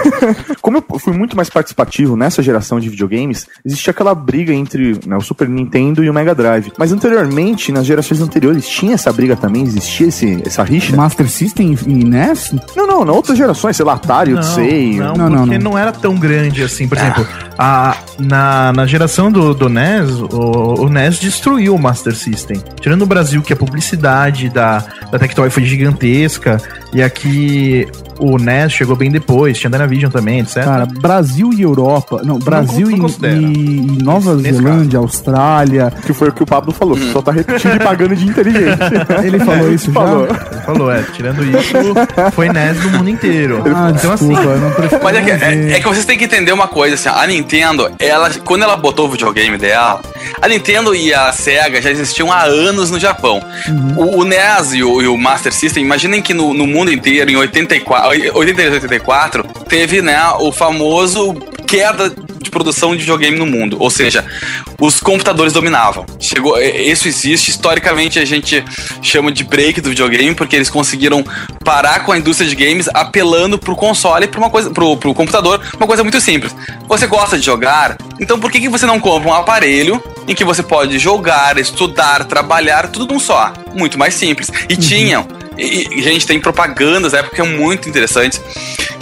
Como 0.60 0.78
eu 0.78 0.98
fui 0.98 1.12
muito 1.12 1.36
mais 1.36 1.50
participativo 1.50 2.16
nessa 2.16 2.42
geração 2.42 2.80
de 2.80 2.88
videogames, 2.88 3.46
existia 3.64 3.90
aquela 3.90 4.14
briga 4.14 4.52
entre 4.52 4.98
né, 5.06 5.16
o 5.16 5.20
Super 5.20 5.48
Nintendo 5.48 6.02
e 6.02 6.10
o 6.10 6.14
Mega 6.14 6.34
Drive. 6.34 6.72
Mas 6.78 6.92
anteriormente, 6.92 7.70
nas 7.70 7.86
gerações 7.86 8.20
anteriores, 8.20 8.68
tinha 8.68 8.94
essa 8.94 9.12
briga 9.12 9.36
também? 9.36 9.62
Existia 9.62 10.08
esse, 10.08 10.42
essa 10.44 10.62
rixa? 10.62 10.96
Master 10.96 11.28
System 11.28 11.76
e 11.86 12.04
NES? 12.04 12.54
Não, 12.74 12.86
não, 12.86 13.04
nas 13.04 13.14
outras 13.14 13.36
gerações, 13.36 13.76
sei 13.76 13.84
lá, 13.84 13.94
Atari, 13.94 14.34
Odyssey. 14.34 14.96
Não, 14.96 15.14
porque 15.14 15.58
não, 15.58 15.78
era 15.78 15.92
tão 15.92 16.14
grande 16.14 16.62
assim. 16.62 16.88
Por 16.88 16.96
exemplo, 16.98 17.26
a, 17.58 17.96
na, 18.18 18.72
na 18.72 18.86
geração 18.86 19.30
do, 19.30 19.54
do 19.54 19.68
NES, 19.68 20.10
o, 20.20 20.84
o 20.84 20.88
NES 20.88 21.18
destruiu 21.18 21.74
o 21.74 21.78
Master 21.78 22.14
System. 22.14 22.62
Tirando 22.80 23.02
o 23.02 23.06
Brasil, 23.06 23.42
que 23.42 23.52
a 23.52 23.56
publicidade 23.56 24.03
da, 24.48 24.84
da 25.10 25.18
Tectoy 25.18 25.50
foi 25.50 25.64
gigantesca, 25.64 26.60
e 26.94 27.02
aqui 27.02 27.86
o 28.18 28.38
NES 28.38 28.72
chegou 28.72 28.94
bem 28.94 29.10
depois, 29.10 29.58
tinha 29.58 29.68
Dynavision 29.68 30.10
também, 30.10 30.38
etc. 30.40 30.62
Cara, 30.64 30.86
Brasil 30.86 31.50
e 31.52 31.62
Europa. 31.62 32.22
Não, 32.24 32.38
Brasil 32.38 32.88
não 32.88 32.96
e, 32.96 33.00
considera. 33.00 33.34
e- 33.34 33.42
e 33.42 34.02
Nova 34.02 34.34
Nesse 34.36 34.58
Zelândia, 34.58 34.98
Austrália. 35.00 35.92
Que 36.06 36.12
foi 36.12 36.28
o 36.28 36.32
que 36.32 36.42
o 36.42 36.46
Pablo 36.46 36.72
falou, 36.72 36.96
só 37.12 37.20
tá 37.20 37.32
repetindo 37.32 37.74
e 37.74 37.78
pagando 37.80 38.14
de 38.14 38.24
inteligente. 38.26 38.78
Ele 39.24 39.38
falou 39.40 39.72
isso 39.72 39.86
já? 39.86 39.92
Falou. 39.92 40.26
Ele 40.26 40.60
falou, 40.64 40.92
é, 40.92 41.02
tirando 41.12 41.42
isso, 41.42 42.30
foi 42.32 42.48
NES 42.48 42.78
do 42.80 42.90
mundo 42.90 43.10
inteiro. 43.10 43.62
Ah, 43.74 43.92
então 43.94 44.12
assim, 44.12 44.28
desculpa, 44.28 44.52
eu 44.52 44.60
não 44.60 45.00
Mas 45.02 45.16
é 45.16 45.22
que, 45.22 45.30
é- 45.30 45.72
é 45.72 45.80
que 45.80 45.88
vocês 45.88 46.04
têm 46.04 46.16
que 46.16 46.24
entender 46.24 46.52
uma 46.52 46.68
coisa, 46.68 46.94
assim, 46.94 47.08
a 47.08 47.26
Nintendo, 47.26 47.90
ela, 47.98 48.30
quando 48.44 48.62
ela 48.62 48.76
botou 48.76 49.06
o 49.08 49.10
videogame 49.10 49.58
dela, 49.58 50.00
a 50.40 50.46
Nintendo 50.48 50.94
e 50.94 51.12
a 51.12 51.32
Sega 51.32 51.82
já 51.82 51.90
existiam 51.90 52.30
há 52.30 52.42
anos 52.44 52.90
no 52.90 52.98
Japão. 53.00 53.42
O, 53.96 54.20
o 54.20 54.24
NES 54.24 54.74
e 54.74 54.82
o, 54.84 55.02
e 55.02 55.08
o 55.08 55.16
Master 55.18 55.52
System, 55.52 55.84
imaginem 55.84 56.22
que 56.22 56.32
no, 56.32 56.54
no 56.54 56.66
mundo 56.66 56.83
inteiro, 56.92 57.30
em 57.30 57.36
84, 57.36 58.36
83, 58.36 58.74
84, 58.74 59.44
teve, 59.68 60.02
né, 60.02 60.20
o 60.40 60.52
famoso 60.52 61.34
queda 61.66 62.12
de 62.44 62.50
produção 62.50 62.92
de 62.92 62.98
videogame 62.98 63.36
no 63.36 63.46
mundo. 63.46 63.76
Ou 63.80 63.90
seja, 63.90 64.24
os 64.80 65.00
computadores 65.00 65.52
dominavam. 65.52 66.04
Chegou, 66.20 66.60
isso 66.60 67.08
existe, 67.08 67.50
historicamente 67.50 68.18
a 68.18 68.24
gente 68.24 68.64
chama 69.02 69.32
de 69.32 69.42
break 69.42 69.80
do 69.80 69.88
videogame, 69.88 70.34
porque 70.34 70.54
eles 70.54 70.70
conseguiram 70.70 71.24
parar 71.64 72.04
com 72.04 72.12
a 72.12 72.18
indústria 72.18 72.48
de 72.48 72.54
games 72.54 72.88
apelando 72.92 73.58
pro 73.58 73.74
console, 73.74 74.28
pra 74.28 74.38
uma 74.38 74.50
coisa, 74.50 74.70
pro, 74.70 74.96
pro 74.96 75.14
computador, 75.14 75.60
uma 75.76 75.86
coisa 75.86 76.02
muito 76.02 76.20
simples. 76.20 76.54
Você 76.86 77.06
gosta 77.06 77.38
de 77.38 77.44
jogar? 77.44 77.96
Então 78.20 78.38
por 78.38 78.52
que, 78.52 78.60
que 78.60 78.68
você 78.68 78.86
não 78.86 79.00
compra 79.00 79.28
um 79.28 79.34
aparelho 79.34 80.02
em 80.28 80.34
que 80.34 80.44
você 80.44 80.62
pode 80.62 80.98
jogar, 80.98 81.58
estudar, 81.58 82.24
trabalhar, 82.24 82.88
tudo 82.88 83.12
num 83.12 83.18
só? 83.18 83.52
Muito 83.74 83.98
mais 83.98 84.14
simples. 84.14 84.50
E 84.68 84.76
tinham. 84.76 85.26
E, 85.58 86.02
gente, 86.02 86.26
tem 86.26 86.40
propagandas 86.40 87.12
da 87.12 87.18
época 87.18 87.44
muito 87.44 87.88
interessantes 87.88 88.40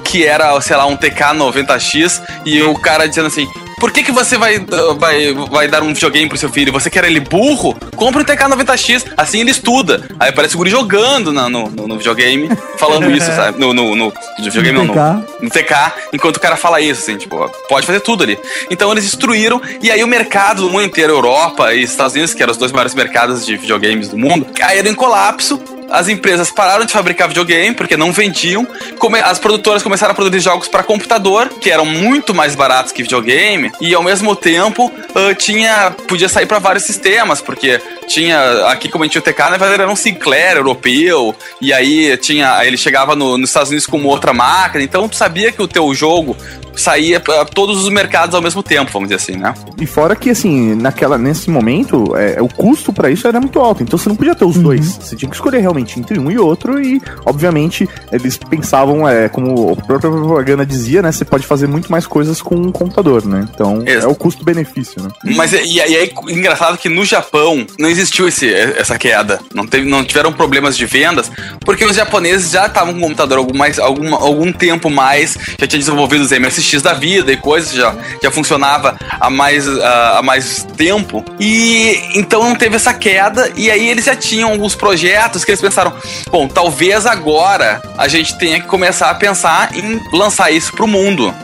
que 0.04 0.26
era, 0.26 0.60
sei 0.60 0.76
lá, 0.76 0.84
um 0.86 0.96
TK90X 0.96 2.20
e 2.44 2.62
o 2.62 2.74
cara 2.74 3.08
dizendo 3.08 3.28
assim: 3.28 3.48
por 3.78 3.90
que, 3.90 4.02
que 4.02 4.12
você 4.12 4.36
vai, 4.36 4.58
vai, 4.98 5.32
vai 5.50 5.68
dar 5.68 5.82
um 5.82 5.94
videogame 5.94 6.28
pro 6.28 6.36
seu 6.36 6.50
filho? 6.50 6.70
Você 6.72 6.90
quer 6.90 7.04
ele 7.04 7.20
burro? 7.20 7.74
Compre 7.96 8.20
um 8.22 8.24
TK90X, 8.24 9.06
assim 9.16 9.40
ele 9.40 9.50
estuda. 9.50 10.06
Aí 10.20 10.28
aparece 10.28 10.54
o 10.54 10.58
guri 10.58 10.70
jogando 10.70 11.32
na- 11.32 11.48
no, 11.48 11.68
no, 11.70 11.88
no 11.88 11.96
videogame, 11.96 12.48
falando 12.76 13.10
isso, 13.10 13.26
sabe? 13.34 13.58
No, 13.58 13.72
no, 13.72 13.96
no 13.96 14.12
videogame, 14.38 14.72
No 14.78 14.84
não, 14.84 14.94
no, 14.94 15.26
no 15.42 15.50
TK, 15.50 15.74
enquanto 16.12 16.36
o 16.36 16.40
cara 16.40 16.56
fala 16.56 16.80
isso, 16.80 17.00
assim, 17.02 17.16
tipo, 17.16 17.48
pode 17.68 17.86
fazer 17.86 18.00
tudo 18.00 18.22
ali. 18.24 18.38
Então 18.70 18.92
eles 18.92 19.04
destruíram, 19.04 19.60
e 19.82 19.90
aí 19.90 20.04
o 20.04 20.06
mercado 20.08 20.62
do 20.62 20.70
mundo 20.70 20.84
inteiro, 20.84 21.12
Europa 21.14 21.72
e 21.74 21.82
Estados 21.82 22.12
Unidos, 22.12 22.34
que 22.34 22.42
eram 22.42 22.52
os 22.52 22.58
dois 22.58 22.70
maiores 22.70 22.94
mercados 22.94 23.46
de 23.46 23.56
videogames 23.56 24.08
do 24.08 24.18
mundo, 24.18 24.46
caíram 24.54 24.90
em 24.90 24.94
colapso. 24.94 25.58
As 25.90 26.08
empresas 26.08 26.50
pararam 26.50 26.84
de 26.84 26.92
fabricar 26.92 27.28
videogame 27.28 27.74
porque 27.74 27.96
não 27.96 28.12
vendiam. 28.12 28.66
Come- 28.98 29.20
As 29.20 29.38
produtoras 29.38 29.82
começaram 29.82 30.12
a 30.12 30.14
produzir 30.14 30.40
jogos 30.40 30.68
para 30.68 30.82
computador, 30.82 31.48
que 31.60 31.70
eram 31.70 31.84
muito 31.84 32.34
mais 32.34 32.54
baratos 32.54 32.92
que 32.92 33.02
videogame, 33.02 33.70
e 33.80 33.94
ao 33.94 34.02
mesmo 34.02 34.34
tempo 34.34 34.90
ah, 35.14 35.34
tinha 35.34 35.90
podia 36.08 36.28
sair 36.28 36.46
para 36.46 36.58
vários 36.58 36.84
sistemas, 36.84 37.40
porque 37.40 37.80
tinha 38.08 38.66
aqui 38.68 38.88
como 38.88 39.04
a 39.04 39.06
gente 39.06 39.12
tinha 39.12 39.20
o 39.20 39.24
TK, 39.24 39.38
na 39.50 39.56
verdade 39.58 39.82
era 39.82 39.90
um 39.90 39.96
Sinclair 39.96 40.56
europeu, 40.56 41.34
e 41.60 41.72
aí 41.72 42.16
tinha 42.16 42.64
ele 42.64 42.76
chegava 42.76 43.14
no- 43.14 43.36
nos 43.38 43.50
Estados 43.50 43.68
Unidos 43.70 43.86
com 43.86 43.96
uma 43.98 44.08
outra 44.08 44.32
máquina, 44.32 44.82
então 44.82 45.08
tu 45.08 45.16
sabia 45.16 45.52
que 45.52 45.62
o 45.62 45.68
teu 45.68 45.92
jogo 45.94 46.36
saía 46.74 47.20
para 47.20 47.44
todos 47.44 47.82
os 47.82 47.88
mercados 47.88 48.34
ao 48.34 48.42
mesmo 48.42 48.62
tempo, 48.62 48.90
vamos 48.92 49.08
dizer 49.08 49.22
assim, 49.22 49.36
né? 49.38 49.54
E 49.80 49.86
fora 49.86 50.16
que, 50.16 50.30
assim, 50.30 50.74
naquela, 50.74 51.18
nesse 51.18 51.50
momento, 51.50 52.16
é, 52.16 52.40
o 52.40 52.48
custo 52.48 52.92
pra 52.92 53.10
isso 53.10 53.26
era 53.26 53.40
muito 53.40 53.58
alto. 53.58 53.82
Então 53.82 53.98
você 53.98 54.08
não 54.08 54.16
podia 54.16 54.34
ter 54.34 54.44
os 54.44 54.56
dois. 54.56 54.98
Você 55.00 55.16
tinha 55.16 55.28
que 55.28 55.36
escolher 55.36 55.60
realmente 55.60 55.98
entre 55.98 56.18
um 56.18 56.30
e 56.30 56.38
outro. 56.38 56.82
E, 56.82 57.00
obviamente, 57.24 57.88
eles 58.10 58.36
pensavam, 58.36 59.08
é, 59.08 59.28
como 59.28 59.72
a 59.72 59.76
própria 59.76 60.10
propaganda 60.10 60.64
dizia, 60.64 61.02
né? 61.02 61.12
Você 61.12 61.24
pode 61.24 61.46
fazer 61.46 61.66
muito 61.66 61.90
mais 61.90 62.06
coisas 62.06 62.40
com 62.40 62.54
um 62.54 62.72
computador, 62.72 63.24
né? 63.26 63.46
Então 63.52 63.82
é 63.86 64.06
o 64.06 64.14
custo-benefício, 64.14 65.02
né? 65.02 65.08
Mas 65.36 65.52
e, 65.52 65.74
e 65.74 65.80
aí, 65.80 66.12
engraçado 66.28 66.78
que 66.78 66.88
no 66.88 67.04
Japão 67.04 67.66
não 67.78 67.88
existiu 67.88 68.28
esse, 68.28 68.52
essa 68.52 68.98
queda. 68.98 69.40
Não, 69.54 69.66
teve, 69.66 69.88
não 69.88 70.04
tiveram 70.04 70.32
problemas 70.32 70.76
de 70.76 70.86
vendas, 70.86 71.30
porque 71.60 71.84
os 71.84 71.96
japoneses 71.96 72.50
já 72.50 72.66
estavam 72.66 72.92
com 72.94 73.00
o 73.00 73.02
computador 73.02 73.38
algum, 73.38 73.56
mais, 73.56 73.78
algum, 73.78 74.14
algum 74.14 74.52
tempo 74.52 74.88
mais, 74.88 75.36
já 75.58 75.66
tinha 75.66 75.78
desenvolvido 75.78 76.22
os 76.22 76.30
MSX 76.30 76.61
da 76.82 76.92
vida 76.92 77.32
e 77.32 77.36
coisas, 77.36 77.72
já, 77.72 77.94
já 78.22 78.30
funcionava 78.30 78.96
há 79.20 79.28
mais, 79.30 79.68
ah, 79.68 80.18
há 80.18 80.22
mais 80.22 80.66
tempo. 80.76 81.24
E 81.38 82.00
então 82.14 82.42
não 82.42 82.54
teve 82.54 82.76
essa 82.76 82.94
queda, 82.94 83.50
e 83.56 83.70
aí 83.70 83.88
eles 83.88 84.04
já 84.04 84.16
tinham 84.16 84.50
alguns 84.50 84.74
projetos 84.74 85.44
que 85.44 85.50
eles 85.50 85.60
pensaram: 85.60 85.92
bom, 86.30 86.48
talvez 86.48 87.06
agora 87.06 87.82
a 87.96 88.08
gente 88.08 88.36
tenha 88.38 88.60
que 88.60 88.66
começar 88.66 89.10
a 89.10 89.14
pensar 89.14 89.76
em 89.76 90.00
lançar 90.12 90.50
isso 90.50 90.72
pro 90.72 90.86
mundo. 90.86 91.34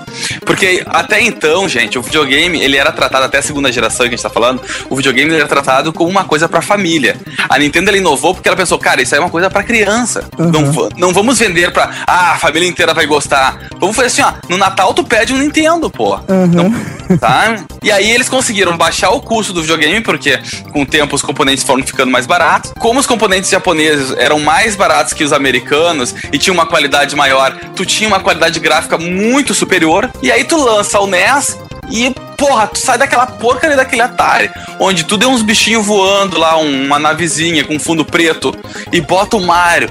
Porque 0.44 0.82
até 0.86 1.20
então, 1.20 1.68
gente, 1.68 1.98
o 1.98 2.02
videogame, 2.02 2.60
ele 2.60 2.76
era 2.76 2.92
tratado, 2.92 3.24
até 3.24 3.38
a 3.38 3.42
segunda 3.42 3.70
geração 3.72 4.06
que 4.06 4.14
a 4.14 4.16
gente 4.16 4.22
tá 4.22 4.30
falando, 4.30 4.60
o 4.88 4.96
videogame 4.96 5.34
era 5.34 5.46
tratado 5.46 5.92
como 5.92 6.10
uma 6.10 6.24
coisa 6.24 6.48
pra 6.48 6.60
família. 6.62 7.16
A 7.48 7.58
Nintendo 7.58 7.88
ela 7.90 7.98
inovou 7.98 8.34
porque 8.34 8.48
ela 8.48 8.56
pensou, 8.56 8.78
cara, 8.78 9.02
isso 9.02 9.14
aí 9.14 9.18
é 9.18 9.22
uma 9.22 9.30
coisa 9.30 9.48
pra 9.50 9.62
criança. 9.62 10.24
Não, 10.38 10.72
va- 10.72 10.88
não 10.96 11.12
vamos 11.12 11.38
vender 11.38 11.70
pra, 11.72 11.90
ah, 12.06 12.32
a 12.32 12.38
família 12.38 12.68
inteira 12.68 12.94
vai 12.94 13.06
gostar. 13.06 13.58
Vamos 13.78 13.94
fazer 13.96 14.08
assim, 14.08 14.22
ó, 14.22 14.32
no 14.48 14.56
Natal 14.58 14.92
tu 14.94 15.04
pede 15.04 15.32
um 15.32 15.38
Nintendo, 15.38 15.90
pô. 15.90 16.18
Não, 16.28 17.18
tá? 17.18 17.56
E 17.82 17.90
aí 17.90 18.10
eles 18.10 18.28
conseguiram 18.28 18.76
baixar 18.76 19.10
o 19.10 19.20
custo 19.20 19.52
do 19.52 19.60
videogame, 19.62 20.00
porque 20.00 20.38
com 20.72 20.82
o 20.82 20.86
tempo 20.86 21.14
os 21.14 21.22
componentes 21.22 21.64
foram 21.64 21.82
ficando 21.84 22.10
mais 22.10 22.26
baratos. 22.26 22.72
Como 22.78 22.98
os 23.00 23.06
componentes 23.06 23.50
japoneses 23.50 24.14
eram 24.18 24.38
mais 24.40 24.76
baratos 24.76 25.12
que 25.12 25.24
os 25.24 25.32
americanos 25.32 26.14
e 26.32 26.38
tinham 26.38 26.54
uma 26.54 26.66
qualidade 26.66 27.14
maior, 27.16 27.52
tu 27.74 27.84
tinha 27.86 28.08
uma 28.08 28.20
qualidade 28.20 28.58
gráfica 28.60 28.98
muito 28.98 29.54
superior. 29.54 29.97
E 30.22 30.30
aí 30.32 30.44
tu 30.44 30.56
lança 30.56 30.98
o 31.00 31.06
NES 31.06 31.56
e, 31.90 32.10
porra, 32.36 32.66
tu 32.66 32.78
sai 32.78 32.98
daquela 32.98 33.26
porcaria 33.26 33.76
daquele 33.76 34.02
Atari, 34.02 34.50
onde 34.78 35.04
tudo 35.04 35.24
é 35.24 35.28
uns 35.28 35.42
bichinhos 35.42 35.84
voando 35.86 36.38
lá, 36.38 36.58
um- 36.58 36.84
uma 36.84 36.98
navezinha 36.98 37.64
com 37.64 37.78
fundo 37.78 38.04
preto, 38.04 38.54
e 38.92 39.00
bota 39.00 39.36
o 39.36 39.40
Mario 39.40 39.90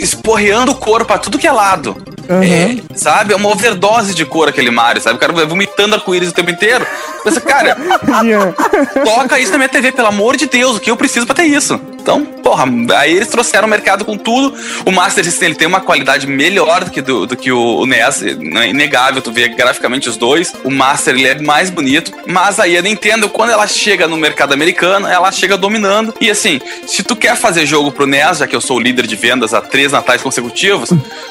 esporreando 0.00 0.74
cor 0.74 1.04
pra 1.04 1.18
tudo 1.18 1.38
que 1.38 1.46
é 1.46 1.52
lado. 1.52 1.96
É, 2.28 2.82
sabe? 2.96 3.32
É 3.32 3.36
uma 3.36 3.48
overdose 3.50 4.12
de 4.12 4.24
cor 4.24 4.48
aquele 4.48 4.70
Mario, 4.70 5.00
sabe? 5.00 5.14
O 5.16 5.20
cara 5.20 5.32
vai 5.32 5.46
vomitando 5.46 5.94
arco-íris 5.94 6.30
o 6.30 6.32
tempo 6.32 6.50
inteiro. 6.50 6.84
Pensa, 7.22 7.40
cara, 7.40 7.76
toca 9.04 9.38
isso 9.38 9.52
na 9.52 9.58
minha 9.58 9.68
TV, 9.68 9.92
pelo 9.92 10.08
amor 10.08 10.36
de 10.36 10.46
Deus, 10.46 10.76
o 10.76 10.80
que 10.80 10.90
eu 10.90 10.96
preciso 10.96 11.24
pra 11.24 11.36
ter 11.36 11.44
isso? 11.44 11.80
Então, 12.06 12.24
porra, 12.24 12.64
aí 12.98 13.16
eles 13.16 13.26
trouxeram 13.26 13.66
o 13.66 13.70
mercado 13.70 14.04
com 14.04 14.16
tudo. 14.16 14.54
O 14.84 14.92
Master 14.92 15.24
System 15.24 15.48
ele 15.48 15.56
tem 15.56 15.66
uma 15.66 15.80
qualidade 15.80 16.24
melhor 16.28 16.84
do 16.84 16.90
que, 16.92 17.02
do, 17.02 17.26
do 17.26 17.36
que 17.36 17.50
o, 17.50 17.78
o 17.80 17.84
NES, 17.84 18.22
é 18.22 18.68
inegável, 18.68 19.20
tu 19.20 19.32
vê 19.32 19.48
graficamente 19.48 20.08
os 20.08 20.16
dois. 20.16 20.54
O 20.62 20.70
Master 20.70 21.16
ele 21.16 21.26
é 21.26 21.42
mais 21.42 21.68
bonito, 21.68 22.12
mas 22.24 22.60
aí 22.60 22.78
a 22.78 22.82
Nintendo, 22.82 23.28
quando 23.28 23.50
ela 23.50 23.66
chega 23.66 24.06
no 24.06 24.16
mercado 24.16 24.54
americano, 24.54 25.08
ela 25.08 25.32
chega 25.32 25.56
dominando. 25.56 26.14
E 26.20 26.30
assim, 26.30 26.60
se 26.86 27.02
tu 27.02 27.16
quer 27.16 27.34
fazer 27.36 27.66
jogo 27.66 27.90
pro 27.90 28.06
NES, 28.06 28.38
já 28.38 28.46
que 28.46 28.54
eu 28.54 28.60
sou 28.60 28.76
o 28.76 28.80
líder 28.80 29.04
de 29.08 29.16
vendas 29.16 29.52
há 29.52 29.60
três 29.60 29.90
natais 29.90 30.22
consecutivos, 30.22 30.90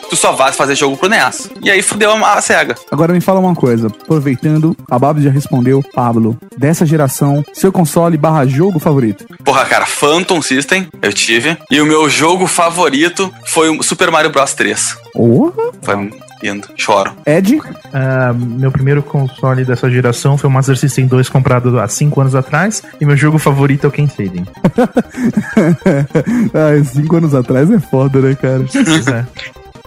tu 0.09 0.17
só 0.17 0.33
vai 0.33 0.51
fazer 0.51 0.75
jogo 0.75 0.97
pro 0.97 1.07
NES. 1.07 1.51
E 1.61 1.71
aí 1.71 1.81
fudeu 1.81 2.11
a, 2.11 2.33
a 2.33 2.41
SEGA. 2.41 2.75
Agora 2.91 3.13
me 3.13 3.21
fala 3.21 3.39
uma 3.39 3.55
coisa, 3.55 3.87
aproveitando, 3.87 4.75
a 4.91 4.99
Babs 4.99 5.23
já 5.23 5.31
respondeu, 5.31 5.81
Pablo, 5.93 6.37
dessa 6.57 6.85
geração, 6.85 7.45
seu 7.53 7.71
console 7.71 8.17
barra 8.17 8.45
jogo 8.45 8.77
favorito? 8.77 9.25
Porra, 9.41 9.63
cara, 9.63 9.85
Phantom 9.85 10.41
System 10.41 10.64
Eu 11.01 11.13
tive. 11.13 11.57
E 11.69 11.79
o 11.79 11.85
meu 11.85 12.09
jogo 12.09 12.47
favorito 12.47 13.33
foi 13.47 13.69
o 13.69 13.83
Super 13.83 14.11
Mario 14.11 14.31
Bros 14.31 14.53
3. 14.53 14.97
Porra. 15.13 15.71
Foi 15.81 16.11
lindo. 16.41 16.67
Choro. 16.75 17.13
Ed? 17.25 17.59
Ah, 17.93 18.33
meu 18.33 18.71
primeiro 18.71 19.01
console 19.01 19.63
dessa 19.63 19.89
geração 19.89 20.37
foi 20.37 20.49
o 20.49 20.53
Master 20.53 20.77
System 20.77 21.07
2 21.07 21.29
comprado 21.29 21.79
há 21.79 21.87
5 21.87 22.21
anos 22.21 22.35
atrás. 22.35 22.83
E 22.99 23.05
meu 23.05 23.15
jogo 23.15 23.37
favorito 23.37 23.85
é 23.85 23.87
o 23.87 23.91
Ken 23.91 24.07
Sadin. 24.07 24.45
Ai, 26.53 26.83
cinco 26.83 27.15
anos 27.15 27.33
atrás 27.33 27.71
é 27.71 27.79
foda, 27.79 28.19
né, 28.19 28.35
cara? 28.35 28.65
Pois 28.71 29.07
é. 29.07 29.25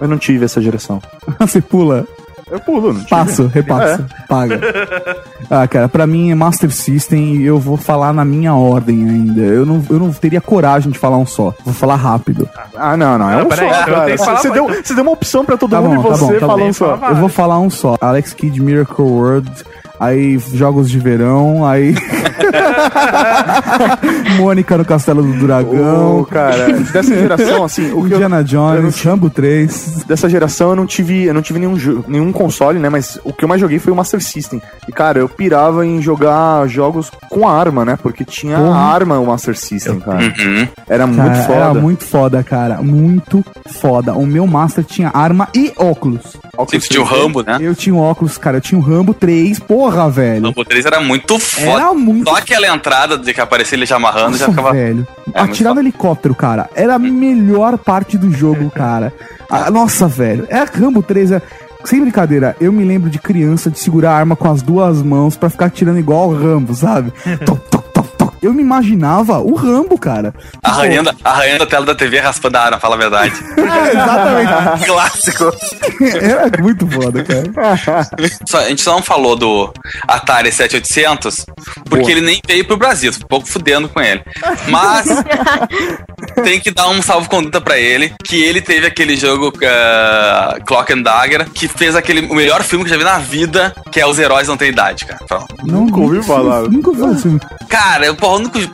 Eu 0.00 0.08
não 0.08 0.18
tive 0.18 0.44
essa 0.44 0.60
geração. 0.60 1.02
Você 1.38 1.60
pula. 1.60 2.06
Eu 2.50 2.60
pulo, 2.60 2.92
não. 2.92 3.04
Passo, 3.04 3.46
repasso, 3.52 4.04
paga. 4.28 4.60
Ah, 5.50 5.66
cara, 5.66 5.88
pra 5.88 6.06
mim 6.06 6.30
é 6.30 6.34
Master 6.34 6.70
System 6.70 7.36
e 7.36 7.44
eu 7.44 7.58
vou 7.58 7.76
falar 7.76 8.12
na 8.12 8.24
minha 8.24 8.54
ordem 8.54 9.08
ainda. 9.08 9.40
Eu 9.40 9.64
não, 9.66 9.84
eu 9.90 9.98
não 9.98 10.12
teria 10.12 10.40
coragem 10.40 10.90
de 10.90 10.98
falar 10.98 11.16
um 11.18 11.26
só. 11.26 11.54
Vou 11.64 11.74
falar 11.74 11.96
rápido. 11.96 12.48
Ah, 12.76 12.96
não, 12.96 13.18
não. 13.18 13.30
É 13.30 13.36
Não, 13.36 13.46
um 13.46 13.50
só, 13.50 13.56
cara. 13.56 14.16
Você 14.16 14.50
deu, 14.50 14.66
você 14.68 14.94
deu 14.94 15.02
uma 15.02 15.12
opção 15.12 15.44
pra 15.44 15.56
todo 15.56 15.70
Tá 15.70 15.80
mundo 15.80 16.02
bom, 16.02 16.08
e 16.08 16.10
tá 16.10 16.16
você 16.16 16.24
bom, 16.24 16.32
tá 16.34 16.40
falou 16.46 16.58
bom. 16.58 16.66
um 16.68 16.72
só. 16.72 16.98
Eu 17.08 17.16
vou 17.16 17.28
falar 17.28 17.58
um 17.60 17.70
só. 17.70 17.96
Alex 18.00 18.32
Kidd 18.34 18.60
Miracle 18.62 19.04
World. 19.04 19.50
Aí 19.98 20.38
jogos 20.52 20.88
de 20.88 20.98
verão, 20.98 21.66
aí. 21.66 21.94
Mônica 24.38 24.76
no 24.76 24.84
Castelo 24.84 25.22
do 25.22 25.46
Dragão. 25.46 26.20
Ô, 26.20 26.24
cara, 26.24 26.72
dessa 26.92 27.14
geração, 27.14 27.64
assim, 27.64 27.92
o 27.92 28.06
que 28.06 28.12
eu, 28.12 28.16
Indiana 28.16 28.44
Jones, 28.44 29.02
Rambo 29.02 29.28
3. 29.28 30.04
dessa 30.06 30.28
geração 30.28 30.70
eu 30.70 30.76
não 30.76 30.86
tive, 30.86 31.24
eu 31.24 31.34
não 31.34 31.42
tive 31.42 31.58
nenhum, 31.58 31.76
nenhum 32.06 32.32
console, 32.32 32.78
né? 32.78 32.88
Mas 32.88 33.18
o 33.24 33.32
que 33.32 33.44
eu 33.44 33.48
mais 33.48 33.60
joguei 33.60 33.78
foi 33.78 33.92
o 33.92 33.96
Master 33.96 34.22
System. 34.22 34.62
E, 34.88 34.92
cara, 34.92 35.18
eu 35.18 35.28
pirava 35.28 35.84
em 35.84 36.00
jogar 36.00 36.66
jogos 36.68 37.10
com 37.28 37.48
arma, 37.48 37.84
né? 37.84 37.98
Porque 38.00 38.24
tinha 38.24 38.58
Porra. 38.58 38.78
arma 38.78 39.18
o 39.18 39.26
Master 39.26 39.58
System, 39.58 40.00
cara. 40.00 40.20
Uhum. 40.20 40.68
Era 40.88 41.06
muito 41.06 41.18
Cara, 41.18 41.42
foda. 41.42 41.58
Era 41.58 41.74
muito 41.74 42.04
foda, 42.04 42.42
cara. 42.42 42.82
Muito 42.82 43.44
foda. 43.80 44.14
O 44.14 44.26
meu 44.26 44.46
Master 44.46 44.84
tinha 44.84 45.10
arma 45.12 45.48
e 45.54 45.72
óculos. 45.76 46.36
Sempre 46.68 46.88
tinha 46.88 47.00
o 47.00 47.04
Rambo, 47.04 47.42
né? 47.42 47.58
Eu 47.60 47.74
tinha 47.74 47.94
um 47.94 48.00
óculos, 48.00 48.36
cara. 48.36 48.56
Eu 48.56 48.60
tinha 48.60 48.78
o 48.78 48.82
Rambo 48.82 49.14
3. 49.14 49.60
Porra, 49.60 49.87
velho. 50.08 50.44
Rambo 50.44 50.64
3 50.64 50.86
era 50.86 51.00
muito 51.00 51.38
foda. 51.38 51.66
Era 51.82 51.94
muito 51.94 52.28
Só 52.28 52.36
aquela 52.36 52.66
entrada 52.66 53.16
de 53.18 53.32
que 53.34 53.40
aparecia 53.40 53.76
ele 53.76 53.86
já 53.86 53.96
amarrando 53.96 54.36
já 54.36 54.46
Nossa, 54.46 54.58
ficava. 54.58 54.72
velho. 54.72 55.06
É, 55.34 55.40
Atirar 55.40 55.74
no 55.74 55.80
helicóptero, 55.80 56.34
cara. 56.34 56.68
Era 56.74 56.94
a 56.94 56.98
melhor 56.98 57.76
parte 57.78 58.16
do 58.18 58.30
jogo, 58.30 58.70
cara. 58.70 59.12
Ah, 59.50 59.70
nossa, 59.70 60.06
velho. 60.06 60.46
É 60.50 60.64
Rambo 60.64 61.02
3. 61.02 61.32
É... 61.32 61.42
Sem 61.84 62.00
brincadeira, 62.00 62.56
eu 62.60 62.72
me 62.72 62.84
lembro 62.84 63.08
de 63.08 63.18
criança 63.20 63.70
de 63.70 63.78
segurar 63.78 64.10
a 64.10 64.16
arma 64.16 64.34
com 64.34 64.50
as 64.50 64.60
duas 64.62 65.00
mãos 65.00 65.36
pra 65.36 65.48
ficar 65.48 65.66
atirando 65.66 65.98
igual 65.98 66.28
o 66.28 66.34
Rambo, 66.36 66.74
sabe? 66.74 67.12
Toc, 67.46 67.60
toc. 67.70 67.87
Eu 68.42 68.52
me 68.54 68.62
imaginava 68.62 69.38
o 69.40 69.54
Rambo, 69.54 69.98
cara. 69.98 70.32
Arranhando, 70.62 71.10
arranhando 71.24 71.64
a 71.64 71.66
tela 71.66 71.86
da 71.86 71.94
TV, 71.94 72.20
raspando 72.20 72.56
a 72.56 72.62
arma, 72.62 72.78
fala 72.80 72.94
a 72.94 72.98
verdade. 72.98 73.32
É, 73.78 73.90
exatamente. 73.92 74.84
Clássico. 74.86 75.52
Era 76.20 76.62
muito 76.62 76.86
foda, 76.90 77.24
cara. 77.24 77.48
Só- 78.46 78.58
a 78.58 78.68
gente 78.68 78.82
só 78.82 78.92
não 78.92 79.02
falou 79.02 79.36
do 79.36 79.72
Atari 80.06 80.50
7800, 80.52 81.46
porque 81.84 81.98
Boa. 82.04 82.10
ele 82.10 82.20
nem 82.20 82.40
veio 82.46 82.64
pro 82.64 82.76
Brasil, 82.76 83.12
tô 83.12 83.24
um 83.24 83.28
pouco 83.28 83.46
fudendo 83.48 83.88
com 83.88 84.00
ele. 84.00 84.22
Mas 84.68 85.06
tem 86.42 86.60
que 86.60 86.70
dar 86.70 86.88
um 86.88 87.00
salvo 87.02 87.28
conduta 87.28 87.60
pra 87.60 87.78
ele, 87.78 88.12
que 88.24 88.42
ele 88.42 88.60
teve 88.60 88.86
aquele 88.86 89.16
jogo 89.16 89.48
uh, 89.48 90.64
Clock 90.64 90.92
and 90.92 91.02
Dagger, 91.02 91.48
que 91.50 91.68
fez 91.68 91.94
aquele 91.96 92.26
o 92.26 92.34
melhor 92.34 92.62
filme 92.62 92.84
que 92.84 92.90
eu 92.90 92.94
já 92.94 92.98
vi 92.98 93.04
na 93.04 93.18
vida, 93.18 93.74
que 93.90 94.00
é 94.00 94.06
Os 94.06 94.18
Heróis 94.18 94.48
Não 94.48 94.56
Têm 94.56 94.70
Idade, 94.70 95.04
cara. 95.06 95.20
Pronto. 95.26 95.54
Nunca 95.64 95.98
ouvi 96.00 96.22
falar. 96.22 96.62
Nunca 96.62 96.90
ouvi 96.90 97.00
falar 97.00 97.12
assim. 97.12 97.38
Cara, 97.68 98.06
eu, 98.06 98.14
porra, 98.14 98.27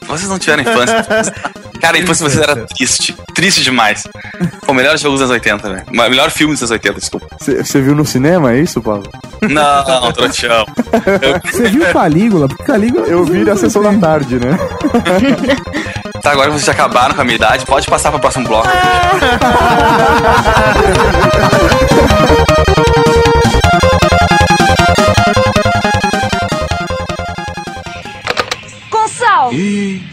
vocês 0.07 0.29
não 0.29 0.39
tiveram 0.39 0.63
infância. 0.63 1.05
Cara, 1.81 1.97
a 1.99 2.01
infância 2.01 2.29
vocês 2.29 2.43
era 2.43 2.57
triste. 2.67 3.15
Triste 3.35 3.63
demais. 3.63 4.05
Foi 4.63 4.73
o 4.73 4.75
melhor 4.75 4.97
jogo 4.97 5.15
dos 5.15 5.23
anos 5.23 5.33
80, 5.33 5.69
velho. 5.69 5.85
O 5.89 6.11
melhor 6.11 6.31
filme 6.31 6.55
dos 6.55 6.63
anos 6.63 6.71
80, 6.71 7.01
desculpa. 7.01 7.27
Você 7.39 7.81
viu 7.81 7.95
no 7.95 8.07
cinema, 8.07 8.53
é 8.53 8.61
isso, 8.61 8.81
Paulo? 8.81 9.05
Não, 9.43 9.85
não, 9.85 10.13
trouxão. 10.13 10.65
Você 11.45 11.69
viu 11.69 11.85
Calígula? 11.93 12.49
Porque 12.49 12.65
Calígula. 12.65 13.07
Eu 13.07 13.25
vi 13.25 13.45
na 13.45 13.55
sessão 13.57 13.83
da 13.83 13.93
tarde, 13.95 14.37
né? 14.37 14.59
Tá, 16.23 16.31
agora 16.31 16.47
que 16.47 16.53
vocês 16.55 16.65
já 16.65 16.73
acabaram 16.73 17.15
com 17.15 17.21
a 17.21 17.25
minha 17.25 17.37
idade, 17.37 17.67
pode 17.67 17.87
passar 17.87 18.11
pro 18.11 18.19
próximo 18.19 18.49
bloco. 18.49 18.67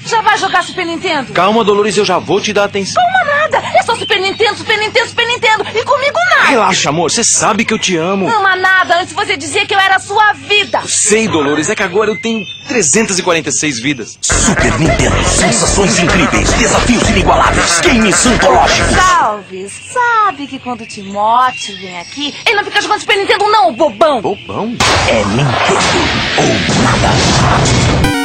Já 0.05 0.21
vai 0.21 0.37
jogar 0.37 0.63
Super 0.63 0.85
Nintendo? 0.85 1.33
Calma, 1.33 1.63
Dolores, 1.63 1.97
eu 1.97 2.05
já 2.05 2.19
vou 2.19 2.39
te 2.39 2.53
dar 2.53 2.65
atenção. 2.65 3.01
Calma 3.01 3.23
nada, 3.23 3.57
é 3.75 3.83
só 3.83 3.95
Super 3.95 4.19
Nintendo, 4.19 4.57
Super 4.57 4.77
Nintendo, 4.77 5.07
Super 5.07 5.27
Nintendo. 5.27 5.65
E 5.73 5.83
comigo 5.83 6.17
nada. 6.35 6.47
Relaxa, 6.47 6.89
amor, 6.89 7.09
você 7.11 7.23
sabe 7.23 7.65
que 7.65 7.73
eu 7.73 7.79
te 7.79 7.95
amo. 7.95 8.27
Ama 8.29 8.55
nada, 8.55 9.01
antes 9.01 9.13
você 9.13 9.37
dizia 9.37 9.65
que 9.65 9.73
eu 9.73 9.79
era 9.79 9.95
a 9.95 9.99
sua 9.99 10.33
vida. 10.33 10.81
Sei, 10.85 11.27
Dolores, 11.27 11.69
é 11.69 11.75
que 11.75 11.83
agora 11.83 12.09
eu 12.11 12.21
tenho 12.21 12.39
346 12.67 13.79
vidas. 13.79 14.17
Super 14.21 14.79
Nintendo, 14.79 15.23
sensações 15.25 15.99
incríveis, 15.99 16.51
desafios 16.53 17.09
inigualáveis, 17.09 17.79
games 17.81 18.25
antológicos. 18.25 18.95
Salve, 18.95 19.69
sabe 19.69 20.47
que 20.47 20.59
quando 20.59 20.81
o 20.81 20.87
Timóteo 20.87 21.75
vem 21.77 21.99
aqui, 21.99 22.33
ele 22.45 22.55
não 22.55 22.63
fica 22.65 22.81
jogando 22.81 22.99
Super 22.99 23.17
Nintendo 23.17 23.49
não, 23.49 23.73
bobão. 23.73 24.21
Bobão? 24.21 24.75
É 25.07 25.23
Nintendo 25.25 26.01
ou 26.37 26.83
nada. 26.83 28.20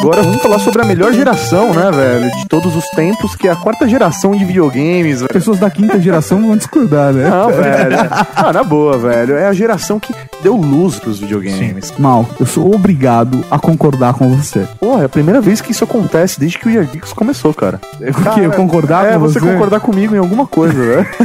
Agora 0.00 0.22
vamos 0.22 0.40
falar 0.42 0.58
sobre 0.58 0.82
a 0.82 0.84
melhor 0.84 1.12
geração, 1.12 1.74
né, 1.74 1.90
velho? 1.90 2.30
De 2.36 2.46
todos 2.48 2.74
os 2.74 2.84
tempos, 2.90 3.34
que 3.36 3.46
é 3.46 3.50
a 3.52 3.56
quarta 3.56 3.86
geração 3.88 4.34
de 4.34 4.44
videogames. 4.44 5.20
velho. 5.20 5.32
Pessoas 5.32 5.58
da 5.58 5.68
quinta 5.70 6.00
geração 6.00 6.40
vão 6.40 6.56
discordar, 6.56 7.12
né? 7.12 7.28
Não, 7.28 7.48
velho. 7.48 7.96
Ah, 8.34 8.52
na 8.52 8.64
boa, 8.64 8.96
velho. 8.98 9.36
É 9.36 9.46
a 9.46 9.52
geração 9.52 10.00
que 10.00 10.14
deu 10.42 10.56
luz 10.56 10.98
pros 10.98 11.18
videogames. 11.18 11.92
Mal, 11.98 12.26
eu 12.40 12.46
sou 12.46 12.74
obrigado 12.74 13.44
a 13.50 13.58
concordar 13.58 14.14
com 14.14 14.34
você. 14.34 14.66
Pô, 14.80 14.98
é 15.00 15.04
a 15.04 15.08
primeira 15.08 15.40
vez 15.40 15.60
que 15.60 15.72
isso 15.72 15.84
acontece 15.84 16.40
desde 16.40 16.58
que 16.58 16.66
o 16.68 16.86
Geeks 16.86 17.12
começou, 17.12 17.52
cara. 17.52 17.78
Por 17.98 18.34
quê? 18.34 18.40
Eu 18.44 18.52
concordar 18.52 19.04
é, 19.06 19.12
com 19.14 19.18
você 19.20 19.38
você? 19.38 19.52
concordar 19.52 19.80
comigo 19.80 20.14
em 20.14 20.18
alguma 20.18 20.46
coisa, 20.46 20.74
né? 20.74 21.06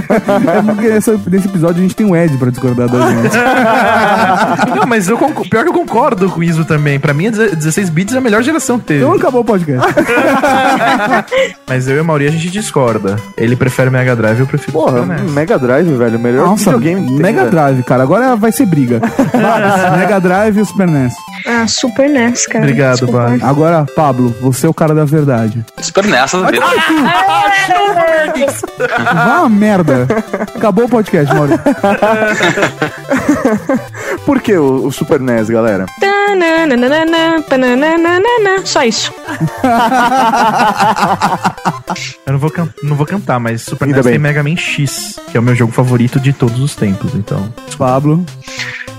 É 0.56 0.62
porque 0.62 0.88
nessa- 0.90 1.20
nesse 1.28 1.48
episódio 1.48 1.78
a 1.80 1.82
gente 1.82 1.96
tem 1.96 2.06
um 2.06 2.16
Ed 2.16 2.38
pra 2.38 2.50
discordar 2.50 2.88
da 2.90 3.10
gente. 3.12 3.36
Não, 4.76 4.86
mas 4.86 5.08
eu 5.08 5.18
concordo, 5.18 5.50
pior 5.50 5.64
que 5.64 5.70
eu 5.70 5.74
concordo 5.74 6.30
com 6.30 6.44
isso 6.44 6.66
também. 6.66 7.00
Pra 7.00 7.14
mim, 7.14 7.28
a 7.28 7.32
16 7.32 7.90
bits 7.90 8.14
é 8.16 8.18
a 8.18 8.22
melhor 8.22 8.42
geração 8.44 8.65
que 8.74 8.80
teve. 8.80 9.00
Então 9.04 9.14
acabou 9.14 9.42
o 9.42 9.46
podcast. 9.46 9.88
Mas 11.68 11.88
eu 11.88 11.96
e 11.96 12.00
a 12.00 12.04
Mauri 12.04 12.28
a 12.28 12.32
gente 12.32 12.50
discorda. 12.50 13.16
Ele 13.38 13.56
prefere 13.56 13.90
Mega 13.90 14.16
Drive, 14.16 14.40
eu 14.40 14.48
prefiro 14.48 14.72
Porra, 14.74 15.02
Super 15.02 15.20
NES. 15.22 15.32
Mega 15.32 15.58
Drive, 15.60 15.94
velho. 15.96 16.18
o 16.18 16.22
Melhor 16.22 16.48
Nossa, 16.48 16.64
videogame 16.66 17.02
que 17.02 17.08
tem, 17.08 17.18
Mega 17.18 17.40
velho. 17.40 17.52
Drive, 17.52 17.84
cara. 17.84 18.04
Agora 18.04 18.36
vai 18.36 18.52
ser 18.52 18.66
briga. 18.66 19.00
Babs, 19.00 19.92
Mega 19.98 20.20
Drive 20.20 20.58
e 20.58 20.62
o 20.62 20.66
Super 20.66 20.88
NES. 20.88 21.14
Ah, 21.48 21.68
Super 21.68 22.10
NES, 22.10 22.48
cara. 22.48 22.66
Obrigado, 22.66 22.98
Desculpa. 22.98 23.38
Agora, 23.44 23.86
Pablo, 23.96 24.36
você 24.42 24.66
é 24.66 24.70
o 24.70 24.74
cara 24.74 24.94
da 24.96 25.06
verdade. 25.06 25.64
Super 25.80 26.06
nessa 26.06 26.42
da 26.42 26.50
vida. 26.52 26.66
Vá 29.14 29.38
a 29.46 29.50
merda. 29.50 30.08
Acabou 30.56 30.86
o 30.86 30.90
podcast, 30.90 31.34
Maurício. 31.34 31.60
Por 34.26 34.42
que 34.42 34.58
o, 34.58 34.88
o 34.88 34.92
Super 34.92 35.20
NES, 35.20 35.50
galera? 35.50 35.86
Tananana, 36.00 37.42
pananana, 37.48 38.55
Só 38.64 38.84
isso. 38.84 39.12
Eu 42.26 42.34
não 42.34 42.40
vou, 42.40 42.50
can- 42.50 42.74
não 42.84 42.96
vou 42.96 43.06
cantar, 43.06 43.40
mas 43.40 43.62
Super 43.62 43.86
Ainda 43.86 43.98
NES 43.98 44.06
bem. 44.06 44.14
tem 44.14 44.20
Mega 44.20 44.44
Man 44.44 44.56
X, 44.58 45.20
que 45.32 45.38
é 45.38 45.40
o 45.40 45.44
meu 45.44 45.56
jogo 45.56 45.72
favorito 45.72 46.20
de 46.20 46.34
todos 46.34 46.60
os 46.60 46.76
tempos, 46.76 47.14
então. 47.16 47.54
Pablo. 47.78 48.26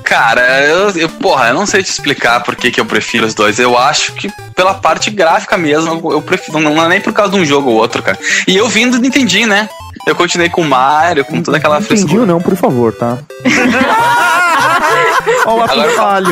Cara, 0.05 0.61
eu, 0.65 0.91
eu- 0.91 1.09
porra, 1.09 1.49
eu 1.49 1.55
não 1.55 1.67
sei 1.67 1.83
te 1.83 1.91
explicar 1.91 2.41
por 2.45 2.55
que, 2.55 2.71
que 2.71 2.81
eu 2.81 2.87
prefiro 2.87 3.27
os 3.27 3.35
dois. 3.35 3.59
Eu 3.59 3.77
acho 3.77 4.13
que 4.13 4.31
pela 4.55 4.75
parte 4.75 5.11
gráfica 5.11 5.57
mesmo, 5.57 6.13
eu 6.13 6.23
prefiro. 6.23 6.61
Não 6.61 6.83
é 6.85 6.89
nem 6.89 7.01
por 7.01 7.13
causa 7.13 7.33
de 7.33 7.39
um 7.41 7.45
jogo 7.45 7.71
ou 7.71 7.77
outro, 7.77 8.03
cara. 8.03 8.19
E 8.47 8.57
eu 8.57 8.69
vindo 8.69 8.93
do 8.97 9.03
Nintendinho, 9.03 9.49
né? 9.49 9.69
Eu 10.07 10.15
continuei 10.15 10.49
com 10.49 10.63
o 10.63 10.65
Mario, 10.65 11.25
com 11.25 11.43
toda 11.43 11.57
aquela 11.57 11.81
Entendi 11.81 12.17
ou 12.17 12.25
não, 12.25 12.41
por 12.41 12.55
favor, 12.55 12.93
tá? 12.93 13.19
Ó, 15.45 15.63
Agora 15.63 15.91
falho. 15.91 16.29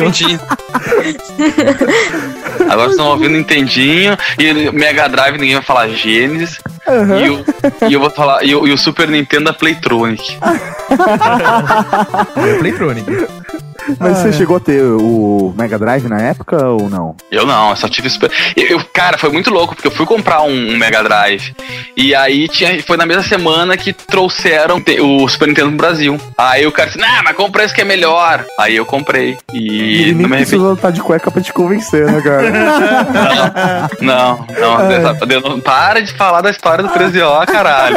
Agora 2.61 2.77
vocês 2.77 2.91
estão 2.91 3.07
ouvindo 3.07 3.31
Nintendinho 3.31 4.17
e 4.39 4.71
Mega 4.71 5.09
Drive 5.09 5.37
ninguém 5.37 5.55
vai 5.55 5.63
falar 5.63 5.89
Genesis. 5.89 6.59
E, 6.87 7.29
o, 7.29 7.45
e 7.89 7.93
eu 7.93 7.99
vou 7.99 8.09
falar. 8.09 8.43
E 8.43 8.55
o, 8.55 8.65
e 8.65 8.71
o 8.71 8.77
Super 8.77 9.09
Nintendo 9.09 9.45
da 9.45 9.53
Playtronic. 9.53 10.37
É 12.37 12.57
Playtronic. 12.59 13.05
Mas 13.99 14.17
Ah, 14.17 14.21
você 14.21 14.29
é. 14.29 14.31
chegou 14.31 14.57
a 14.57 14.59
ter 14.59 14.81
o 14.83 15.53
Mega 15.57 15.77
Drive 15.77 16.07
na 16.07 16.19
época 16.19 16.65
ou 16.67 16.89
não? 16.89 17.15
Eu 17.31 17.45
não, 17.45 17.69
eu 17.71 17.75
só 17.75 17.87
tive 17.87 18.09
Super. 18.09 18.31
Eu, 18.55 18.65
eu- 18.79 18.85
cara, 18.93 19.17
foi 19.17 19.29
muito 19.29 19.49
louco, 19.51 19.75
porque 19.75 19.87
eu 19.87 19.91
fui 19.91 20.05
comprar 20.05 20.41
um, 20.43 20.71
um 20.71 20.77
Mega 20.77 21.03
Drive. 21.03 21.53
E 21.95 22.13
aí 22.15 22.47
tinha, 22.47 22.81
foi 22.83 22.97
na 22.97 23.05
mesma 23.05 23.23
semana 23.23 23.75
que 23.77 23.93
trouxeram 23.93 24.81
o 25.01 25.27
Super 25.27 25.47
Nintendo 25.47 25.71
no 25.71 25.77
Brasil. 25.77 26.19
Aí 26.37 26.65
o 26.65 26.71
cara 26.71 26.89
disse, 26.89 27.01
ah, 27.03 27.21
mas 27.23 27.35
compra 27.35 27.63
esse 27.63 27.73
que 27.73 27.81
é 27.81 27.85
melhor. 27.85 28.43
Aí 28.59 28.75
eu 28.75 28.85
comprei. 28.85 29.37
E 29.53 30.01
Ele 30.01 30.11
não 30.13 30.17
nem 30.19 30.27
me 30.29 30.35
arrependi. 30.35 30.41
precisou 30.45 30.73
estar 30.73 30.91
de 30.91 31.01
cueca 31.01 31.29
pra 31.31 31.41
te 31.41 31.53
convencer, 31.53 32.05
né, 32.11 32.21
cara? 32.21 32.45
Não, 34.01 34.45
não, 34.59 34.81
É. 34.91 34.99
não, 34.99 35.59
para 35.59 36.01
de 36.01 36.11
falar 36.13 36.41
da 36.41 36.49
história 36.49 36.83
do 36.83 36.89
13O, 36.89 37.45
caralho. 37.45 37.95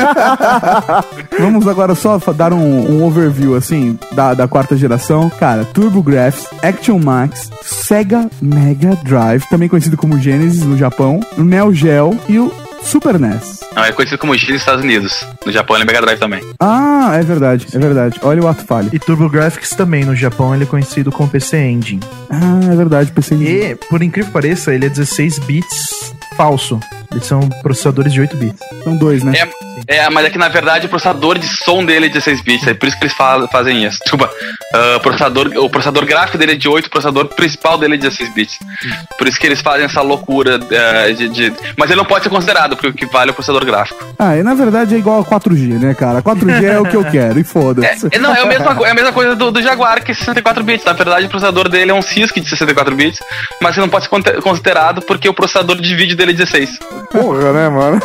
Vamos 1.39 1.67
agora 1.67 1.95
só 1.95 2.19
dar 2.35 2.53
um, 2.53 2.59
um 2.99 3.05
overview, 3.05 3.55
assim, 3.57 3.99
da, 4.13 4.35
da 4.35 4.49
quarta 4.49 4.77
geração. 4.77 5.29
Cara, 5.39 5.65
TurboGrafx, 5.79 6.49
Action 6.61 6.99
Max, 6.99 7.53
Sega 7.63 8.29
Mega 8.43 8.97
Drive, 9.05 9.45
também 9.49 9.69
conhecido 9.69 9.97
como 9.97 10.19
Genesis 10.19 10.65
no 10.65 10.77
Japão, 10.77 11.21
o 11.37 11.45
Neo 11.45 11.73
Geo 11.73 12.19
e 12.29 12.37
o 12.37 12.53
Super 12.83 13.17
NES. 13.17 13.61
Não, 13.77 13.85
é 13.85 13.93
conhecido 13.93 14.19
como 14.19 14.37
X 14.37 14.49
nos 14.49 14.59
Estados 14.59 14.83
Unidos. 14.83 15.25
No 15.47 15.53
Japão 15.53 15.77
ele 15.77 15.85
é 15.85 15.87
Mega 15.87 16.01
Drive 16.01 16.19
também. 16.19 16.43
Ah, 16.59 17.13
é 17.15 17.23
verdade, 17.23 17.69
é 17.73 17.79
verdade. 17.79 18.19
Olha 18.25 18.43
o 18.43 18.49
ato 18.49 18.65
falho. 18.65 18.91
E 18.93 18.99
TurboGrafx 18.99 19.71
também, 19.71 20.05
no 20.05 20.17
Japão, 20.17 20.53
ele 20.53 20.65
é 20.65 20.67
conhecido 20.67 21.13
como 21.13 21.31
PC 21.31 21.57
Engine. 21.57 22.03
Ah, 22.29 22.59
é 22.73 22.75
verdade, 22.75 23.13
PC 23.13 23.37
E, 23.37 23.77
por 23.89 24.03
incrível 24.03 24.31
que 24.31 24.35
pareça, 24.35 24.75
ele 24.75 24.87
é 24.87 24.89
16 24.89 25.39
bits 25.41 26.13
falso. 26.37 26.81
Eles 27.13 27.25
são 27.25 27.41
processadores 27.63 28.13
de 28.13 28.21
8 28.21 28.37
bits. 28.37 28.61
São 28.83 28.97
dois, 28.97 29.23
né? 29.23 29.33
É, 29.37 29.49
é, 29.87 30.09
mas 30.11 30.25
é 30.27 30.31
que 30.31 30.39
na 30.39 30.49
verdade 30.49 30.87
o 30.87 30.89
processador 30.89 31.39
de 31.39 31.47
som 31.47 31.85
dele 31.85 32.07
é 32.07 32.09
16 32.09 32.43
bits, 32.43 32.67
é 32.67 32.75
por 32.75 32.89
isso 32.89 32.99
que 32.99 33.05
eles 33.05 33.17
fa- 33.17 33.47
fazem 33.49 33.85
isso. 33.85 33.99
Desculpa, 34.01 34.31
o 34.97 35.01
processador, 35.01 35.47
o 35.57 35.71
processador 35.71 36.05
gráfico 36.07 36.39
dele 36.39 36.53
é 36.53 36.57
de 36.57 36.69
8, 36.69 36.87
o 36.87 36.91
processador 36.91 37.27
principal 37.27 37.79
dele 37.79 37.95
é 37.95 37.97
de 37.97 38.03
16 38.09 38.35
bits. 38.35 38.59
Por 39.19 39.27
isso 39.29 39.39
que 39.39 39.47
eles 39.47 39.61
fazem 39.61 39.85
essa 39.85 40.01
loucura 40.03 40.59
eh, 40.71 41.13
de, 41.13 41.29
de- 41.29 41.53
Mas 41.77 41.91
ele 41.91 41.99
não 41.99 42.05
pode 42.05 42.25
ser 42.25 42.31
considerado, 42.31 42.77
porque 42.77 42.89
o 42.89 42.93
que 42.93 43.07
vale 43.07 43.31
é 43.31 43.33
o 43.33 43.35
processador 43.35 43.65
gráfico. 43.65 44.05
Ah, 44.19 44.37
e 44.37 44.43
na 44.43 44.55
verdade 44.55 44.95
é 44.95 44.99
igual 44.99 45.21
a 45.21 45.25
4G, 45.25 45.79
né, 45.81 45.95
cara? 45.95 46.23
4G 46.23 46.65
é 46.65 46.79
o 46.79 46.85
que 46.85 46.97
eu 46.97 47.05
quero, 47.05 47.39
e 47.39 47.45
foda-se. 47.45 48.09
É, 48.11 48.19
não, 48.19 48.35
é 48.35 48.41
a 48.41 48.47
mesma, 48.47 48.77
é 48.87 48.91
a 48.91 48.95
mesma 48.95 49.13
coisa 49.13 49.35
do, 49.37 49.51
do 49.51 49.63
Jaguar, 49.63 50.03
que 50.03 50.13
é 50.13 50.15
64 50.15 50.63
bits. 50.65 50.85
Na 50.85 50.93
verdade, 50.93 51.27
o 51.27 51.29
processador 51.29 51.69
dele 51.69 51.91
é 51.91 51.95
um 51.95 52.03
CISC 52.03 52.41
de 52.41 52.49
64 52.49 52.95
bits, 52.95 53.21
mas 53.61 53.75
que 53.75 53.81
não 53.81 53.89
pode 53.89 54.05
ser 54.09 54.41
considerado 54.43 55.03
porque 55.03 55.29
o 55.29 55.35
processador 55.35 55.77
de 55.81 55.95
vídeo 55.95 56.17
dele 56.17 56.33
é 56.33 56.35
16. 56.35 56.79
Porra, 57.11 57.53
né, 57.53 57.69
mano? 57.69 58.01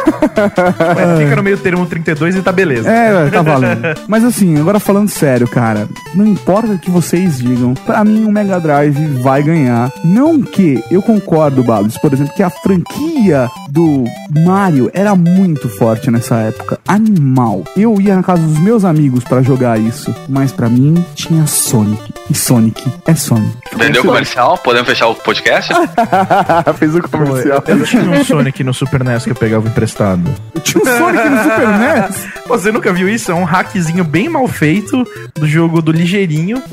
Mas 0.96 1.20
fica 1.20 1.36
no 1.36 1.44
meio 1.44 1.58
termo 1.64 1.86
32 1.86 2.36
e 2.36 2.42
tá 2.42 2.52
beleza. 2.52 2.90
É, 2.90 3.30
tá 3.30 3.42
valendo. 3.42 3.82
Mas 4.08 4.24
assim, 4.24 4.60
agora 4.60 4.80
falando 4.80 5.10
sério, 5.10 5.48
cara, 5.48 5.88
não 6.14 6.28
importa 6.28 6.74
o 6.74 6.78
que 6.80 6.92
vocês 6.92 7.40
digam, 7.40 7.74
pra 7.74 8.04
mim 8.04 8.26
o 8.26 8.32
Mega 8.32 8.60
Drive 8.60 9.22
vai 9.22 9.42
ganhar. 9.42 9.92
Não 10.04 10.42
que 10.42 10.84
eu 10.92 11.02
concordo, 11.02 11.64
Babs, 11.64 11.98
por 11.98 12.14
exemplo, 12.14 12.34
que 12.36 12.44
a 12.44 12.50
franquia 12.50 13.13
do 13.70 14.04
Mario 14.46 14.90
era 14.94 15.16
muito 15.16 15.70
forte 15.70 16.12
nessa 16.12 16.36
época. 16.36 16.80
Animal. 16.88 17.64
Eu 17.76 18.00
ia 18.00 18.16
na 18.16 18.24
casa 18.24 18.42
dos 18.42 18.60
meus 18.60 18.84
amigos 18.86 19.24
pra 19.24 19.42
jogar 19.42 19.80
isso, 19.80 20.14
mas 20.28 20.52
pra 20.52 20.70
mim 20.70 21.04
tinha 21.16 21.46
Sonic. 21.48 22.14
E 22.30 22.36
Sonic 22.36 22.84
é 23.06 23.16
Sonic. 23.16 23.58
Entendeu 23.74 24.02
o 24.04 24.06
comercial? 24.06 24.58
Podemos 24.58 24.88
fechar 24.88 25.08
o 25.08 25.16
podcast? 25.16 25.74
Fez 26.78 26.96
o 26.96 27.02
comercial. 27.02 27.64
Eu 27.68 27.84
tinha 27.86 28.04
um 28.04 28.24
Sonic 28.24 28.64
no 28.64 28.74
Super 28.74 29.04
NES 29.04 29.24
que 29.24 29.32
eu 29.32 29.36
pegava 29.36 29.68
emprestado. 29.68 30.30
Tinha 30.64 30.84
um 30.84 30.98
Sonic 30.98 31.30
no 31.30 31.44
Super 31.44 31.68
NES? 31.68 32.28
Você 32.48 32.72
nunca 32.72 32.94
viu 32.94 33.10
isso? 33.10 33.32
É 33.32 33.36
um 33.36 33.44
hackzinho 33.44 34.04
bem 34.04 34.30
mal 34.30 34.48
feito 34.48 35.06
do 35.36 35.48
jogo 35.48 35.82
do 35.82 35.92
Ligeirinho. 35.92 36.62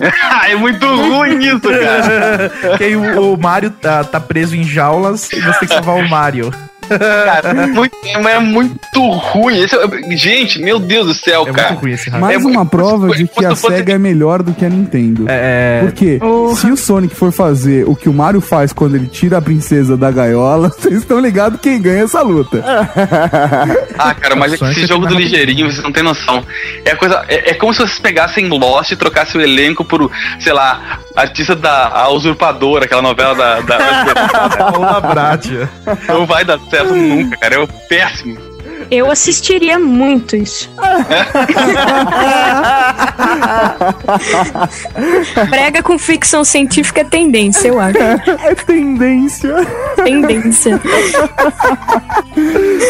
é 0.49 0.55
muito 0.57 0.87
ruim 0.87 1.39
isso, 1.45 1.61
cara. 1.61 2.51
que 2.77 2.85
aí 2.85 2.97
o, 2.97 3.35
o 3.35 3.37
Mario 3.37 3.71
tá, 3.71 4.05
tá 4.05 4.21
preso 4.21 4.57
em 4.57 4.65
jaulas 4.65 5.33
e 5.33 5.41
você 5.41 5.61
tem 5.61 5.69
que 5.69 5.75
salvar 5.75 5.97
o 5.97 6.09
Mario. 6.09 6.40
you. 6.41 6.80
Cara, 6.99 7.51
é 7.51 7.67
muito, 7.67 7.97
é 8.05 8.39
muito 8.39 9.09
ruim. 9.11 9.59
Esse 9.63 9.77
é- 9.77 10.17
gente, 10.17 10.61
meu 10.61 10.79
Deus 10.79 11.07
do 11.07 11.15
céu, 11.15 11.45
É 11.49 11.53
cara. 11.53 11.69
muito 11.71 11.81
ruim 11.83 11.93
esse 11.93 12.11
hack. 12.11 12.21
Mais 12.21 12.35
É 12.35 12.47
uma 12.47 12.67
prova 12.67 13.09
de 13.15 13.27
que 13.27 13.45
a 13.45 13.55
SEGA 13.55 13.95
é 13.95 13.99
melhor 13.99 14.43
do 14.43 14.53
que 14.53 14.65
a 14.65 14.69
Nintendo. 14.69 15.27
É. 15.29 15.81
Porque 15.83 16.21
se 16.57 16.67
o 16.71 16.77
Sonic 16.77 17.15
for 17.15 17.33
fazer 17.33 17.89
o 17.89 17.95
que 17.95 18.09
o 18.09 18.13
Mario 18.13 18.41
faz 18.41 18.73
quando 18.73 18.97
ele 18.97 19.07
tira 19.07 19.39
a 19.39 19.43
princesa 19.43 19.97
da 19.97 20.11
gaiola, 20.11 20.69
vocês 20.69 20.97
estão 20.97 21.19
ligados 21.21 21.61
quem 21.61 21.81
ganha 21.81 22.05
essa 22.05 22.23
luta. 22.23 22.63
Ah, 23.99 24.15
cara, 24.15 24.35
mas 24.37 24.53
é 24.53 24.57
que 24.59 24.65
esse 24.65 24.87
jogo 24.87 25.07
do 25.07 25.15
ligeirinho, 25.15 25.71
vocês 25.71 25.83
não 25.83 25.93
tem 25.93 26.03
noção. 26.03 26.43
É, 26.85 26.95
coisa, 26.95 27.25
é, 27.29 27.51
é 27.51 27.55
como 27.55 27.73
se 27.73 27.81
vocês 27.81 27.99
pegassem 27.99 28.49
Lost 28.49 28.91
e 28.93 28.97
trocassem 28.97 29.41
o 29.41 29.45
elenco 29.45 29.85
por, 29.85 30.11
sei 30.39 30.53
lá, 30.53 30.99
artista 31.15 31.55
da 31.55 31.89
a 31.89 32.09
Usurpadora, 32.11 32.85
aquela 32.85 33.03
novela 33.03 33.35
da. 33.35 33.61
da 33.61 33.79
Paula 34.71 35.01
Bratia. 35.01 35.69
não 36.09 36.27
vai 36.27 36.45
dar 36.45 36.59
certo 36.83 36.95
nunca, 36.95 37.37
cara. 37.37 37.63
É 37.63 37.67
péssimo. 37.89 38.51
Eu 38.91 39.11
assistiria 39.11 39.79
muito 39.79 40.37
isso. 40.37 40.71
Brega 45.49 45.83
com 45.83 45.99
ficção 45.99 46.45
científica 46.45 47.01
é 47.03 47.05
tendência, 47.05 47.69
eu 47.69 47.79
acho. 47.79 47.99
É 47.99 48.55
tendência. 48.67 49.55
Tendência. 50.03 50.81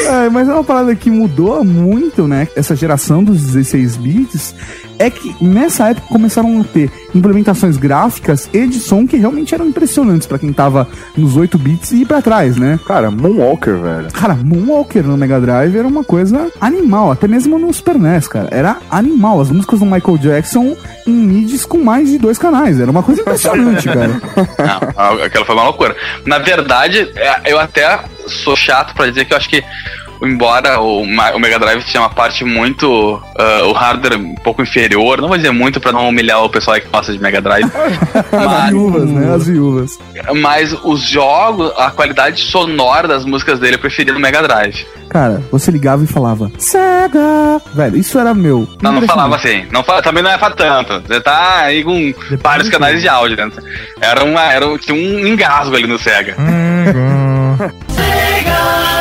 É, 0.08 0.30
mas 0.30 0.48
é 0.48 0.54
uma 0.54 0.64
parada 0.64 0.94
que 0.94 1.10
mudou 1.10 1.62
muito, 1.64 2.26
né? 2.26 2.48
Essa 2.56 2.74
geração 2.74 3.22
dos 3.22 3.42
16 3.42 3.96
bits. 3.96 4.54
É 5.00 5.08
que 5.08 5.34
nessa 5.40 5.88
época 5.88 6.06
começaram 6.08 6.60
a 6.60 6.64
ter 6.64 6.90
implementações 7.14 7.78
gráficas 7.78 8.50
e 8.52 8.66
de 8.66 8.78
som 8.78 9.06
que 9.06 9.16
realmente 9.16 9.54
eram 9.54 9.66
impressionantes 9.66 10.26
pra 10.26 10.38
quem 10.38 10.52
tava 10.52 10.86
nos 11.16 11.36
8 11.36 11.56
bits 11.56 11.92
e 11.92 12.02
ir 12.02 12.06
pra 12.06 12.20
trás, 12.20 12.58
né? 12.58 12.78
Cara, 12.86 13.10
Moonwalker, 13.10 13.78
velho. 13.78 14.12
Cara, 14.12 14.34
Moonwalker 14.34 15.02
no 15.02 15.16
Mega 15.16 15.40
Drive 15.40 15.74
era 15.74 15.88
uma 15.88 16.04
coisa 16.04 16.48
animal, 16.60 17.10
até 17.10 17.26
mesmo 17.26 17.58
no 17.58 17.72
Super 17.72 17.98
NES, 17.98 18.28
cara. 18.28 18.48
Era 18.50 18.76
animal. 18.90 19.40
As 19.40 19.50
músicas 19.50 19.80
do 19.80 19.86
Michael 19.86 20.18
Jackson 20.18 20.76
em 21.06 21.12
MIDIs 21.12 21.64
com 21.64 21.78
mais 21.78 22.10
de 22.10 22.18
dois 22.18 22.36
canais. 22.36 22.78
Era 22.78 22.90
uma 22.90 23.02
coisa 23.02 23.22
impressionante, 23.22 23.88
cara. 23.88 24.20
Não, 24.58 25.24
aquela 25.24 25.46
foi 25.46 25.54
uma 25.54 25.64
loucura. 25.64 25.96
Na 26.26 26.38
verdade, 26.38 27.10
é, 27.16 27.50
eu 27.50 27.58
até 27.58 28.00
sou 28.26 28.54
chato 28.54 28.94
pra 28.94 29.06
dizer 29.06 29.24
que 29.24 29.32
eu 29.32 29.38
acho 29.38 29.48
que, 29.48 29.64
embora 30.22 30.80
o, 30.80 31.02
o 31.02 31.38
Mega 31.40 31.58
Drive 31.58 31.82
tinha 31.84 32.02
uma 32.02 32.10
parte 32.10 32.44
muito. 32.44 33.20
ah, 33.38 33.62
o 33.66 33.72
hardware 33.72 34.18
um 34.18 34.34
pouco 34.36 34.62
inferior, 34.62 35.20
não 35.20 35.28
vou 35.28 35.36
dizer 35.36 35.50
muito 35.52 35.80
pra 35.80 35.92
não 35.92 36.08
humilhar 36.08 36.42
o 36.44 36.48
pessoal 36.50 36.74
aí 36.76 36.80
que 36.80 36.88
gosta 36.88 37.12
de 37.12 37.18
Mega 37.18 37.40
Drive. 37.40 37.70
As 38.32 38.68
viúvas, 38.70 39.08
né? 39.10 39.34
As 39.34 39.46
viúvas. 39.46 39.98
Mas 40.40 40.72
os 40.84 41.02
jogos, 41.02 41.72
a 41.76 41.90
qualidade 41.90 42.40
sonora 42.42 43.08
das 43.08 43.24
músicas 43.24 43.58
dele 43.58 43.74
eu 43.76 43.80
preferia 43.80 44.12
no 44.14 44.20
Mega 44.20 44.42
Drive. 44.42 44.86
Cara, 45.08 45.42
você 45.50 45.72
ligava 45.72 46.04
e 46.04 46.06
falava 46.06 46.52
Sega! 46.56 47.60
Velho, 47.74 47.96
isso 47.96 48.16
era 48.16 48.32
meu. 48.32 48.68
Não, 48.80 48.92
não 48.92 49.02
falava 49.02 49.34
assim. 49.34 49.64
Não 49.72 49.82
fala, 49.82 50.00
também 50.02 50.22
não 50.22 50.30
é 50.30 50.38
pra 50.38 50.50
tanto. 50.50 51.02
Você 51.04 51.20
tá 51.20 51.62
aí 51.62 51.82
com 51.82 52.14
vários 52.40 52.68
canais 52.68 53.00
de 53.02 53.08
áudio 53.08 53.36
dentro. 53.36 53.60
Era 54.00 54.22
uma, 54.24 54.52
era, 54.52 54.68
um- 54.68 54.78
tinha 54.78 54.94
um 54.94 55.26
engasgo 55.26 55.74
ali 55.74 55.88
no 55.88 55.98
Sega. 55.98 56.36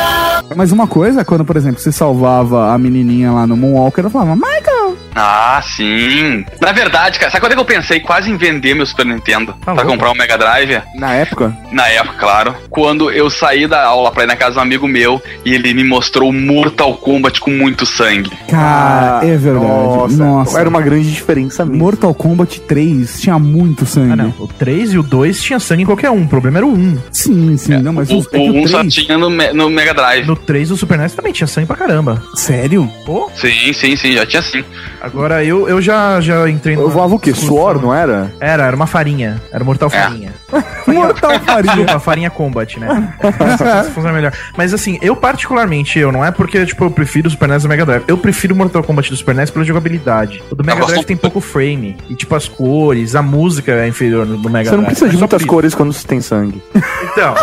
Mas 0.56 0.72
uma 0.72 0.86
coisa, 0.86 1.24
quando, 1.24 1.44
por 1.44 1.56
exemplo, 1.56 1.80
você 1.80 1.92
salvava 1.92 2.72
a 2.72 2.78
menininha 2.78 3.32
lá 3.32 3.46
no 3.46 3.56
Moonwalker, 3.56 4.04
eu 4.04 4.10
falava, 4.10 4.34
Michael! 4.36 4.96
Ah, 5.14 5.60
sim. 5.62 6.44
Na 6.60 6.72
verdade, 6.72 7.18
cara, 7.18 7.30
sabe 7.30 7.40
quando 7.42 7.52
é 7.52 7.54
que 7.56 7.60
eu 7.60 7.64
pensei 7.64 8.00
quase 8.00 8.30
em 8.30 8.36
vender 8.36 8.74
meu 8.74 8.86
Super 8.86 9.06
Nintendo 9.06 9.54
pra 9.64 9.72
louco. 9.74 9.88
comprar 9.88 10.10
um 10.10 10.14
Mega 10.14 10.38
Drive? 10.38 10.80
Na 10.94 11.12
época? 11.14 11.56
Na 11.72 11.86
época, 11.88 12.16
claro. 12.18 12.54
Quando 12.70 13.10
eu 13.10 13.28
saí 13.28 13.66
da 13.66 13.84
aula 13.84 14.10
pra 14.12 14.24
ir 14.24 14.26
na 14.26 14.36
casa 14.36 14.52
de 14.52 14.58
um 14.58 14.62
amigo 14.62 14.86
meu 14.88 15.20
e 15.44 15.54
ele 15.54 15.74
me 15.74 15.84
mostrou 15.84 16.32
Mortal 16.32 16.94
Kombat 16.94 17.40
com 17.40 17.50
muito 17.50 17.84
sangue. 17.84 18.30
Cara, 18.48 19.24
é 19.26 19.36
verdade. 19.36 19.64
Nossa, 19.66 20.16
Nossa. 20.16 20.60
Era 20.60 20.68
uma 20.68 20.80
grande 20.80 21.10
diferença 21.12 21.64
mesmo. 21.64 21.78
Mortal 21.78 22.14
Kombat 22.14 22.60
3 22.60 23.20
tinha 23.20 23.38
muito 23.38 23.84
sangue. 23.86 24.12
Ah, 24.12 24.16
não. 24.16 24.34
O 24.38 24.46
3 24.46 24.92
e 24.92 24.98
o 24.98 25.02
2 25.02 25.42
tinha 25.42 25.58
sangue 25.58 25.82
em 25.82 25.86
qualquer 25.86 26.10
um. 26.10 26.22
O 26.24 26.28
problema 26.28 26.58
era 26.58 26.66
o 26.66 26.72
1. 26.72 26.98
Sim, 27.12 27.56
sim. 27.56 27.78
não, 27.78 27.92
mas 27.92 28.10
O, 28.10 28.18
os, 28.18 28.28
é 28.32 28.36
o 28.38 28.40
o 28.42 28.56
1 28.64 28.68
só 28.68 28.78
3... 28.80 28.94
tinha 28.94 29.18
no, 29.18 29.28
no 29.28 29.70
Mega 29.70 29.92
Drive. 29.94 30.26
No 30.26 30.36
3 30.36 30.68
do 30.68 30.76
Super 30.76 30.98
NES 30.98 31.14
também 31.14 31.32
tinha 31.32 31.46
sangue 31.46 31.66
pra 31.66 31.76
caramba. 31.76 32.22
Sério? 32.34 32.90
Pô, 33.04 33.30
Sim, 33.34 33.72
sim, 33.72 33.96
sim, 33.96 34.12
já 34.12 34.26
tinha 34.26 34.42
sim. 34.42 34.64
Agora 35.00 35.44
eu, 35.44 35.68
eu 35.68 35.80
já, 35.80 36.20
já 36.20 36.48
entrei 36.48 36.76
Eu 36.76 36.88
voava 36.90 37.14
o 37.14 37.18
quê? 37.18 37.32
Suor, 37.34 37.80
não 37.80 37.94
era? 37.94 38.32
Era, 38.40 38.64
era 38.66 38.76
uma 38.76 38.86
farinha. 38.86 39.40
Era 39.52 39.64
Mortal 39.64 39.88
É. 39.92 40.00
Farinha. 40.02 40.32
Mortal 40.86 41.40
Farinha. 41.40 41.74
Desculpa, 41.74 41.98
farinha 42.00 42.30
combat, 42.30 42.78
né? 42.78 43.14
Funciona 43.94 44.12
melhor. 44.12 44.32
Mas 44.56 44.74
assim, 44.74 44.98
eu 45.02 45.14
particularmente, 45.16 45.98
eu, 45.98 46.10
não 46.12 46.24
é 46.24 46.30
porque, 46.30 46.64
tipo, 46.66 46.84
eu 46.84 46.90
prefiro 46.90 47.28
o 47.28 47.30
Super 47.30 47.48
NES 47.48 47.62
do 47.62 47.68
Mega 47.68 47.86
Drive. 47.86 48.02
Eu 48.08 48.18
prefiro 48.18 48.54
o 48.54 48.56
Mortal 48.56 48.82
Kombat 48.82 49.10
do 49.10 49.16
Super 49.16 49.34
NES 49.34 49.50
pela 49.50 49.64
jogabilidade. 49.64 50.42
O 50.50 50.54
do 50.54 50.64
Mega 50.64 50.84
Drive 50.84 51.04
tem 51.04 51.16
pouco 51.16 51.40
frame. 51.40 51.96
E, 52.08 52.14
tipo, 52.14 52.34
as 52.34 52.48
cores, 52.48 53.14
a 53.14 53.22
música 53.22 53.72
é 53.72 53.86
inferior 53.88 54.26
no 54.26 54.36
do 54.36 54.50
Mega 54.50 54.70
Você 54.70 54.76
não 54.76 54.82
Drive. 54.84 54.86
precisa 54.98 55.08
de 55.10 55.16
É 55.16 55.18
só 55.18 55.20
muitas 55.20 55.44
cores 55.44 55.74
quando 55.74 55.92
você 55.92 56.06
tem 56.06 56.20
sangue. 56.20 56.62
Então, 57.12 57.34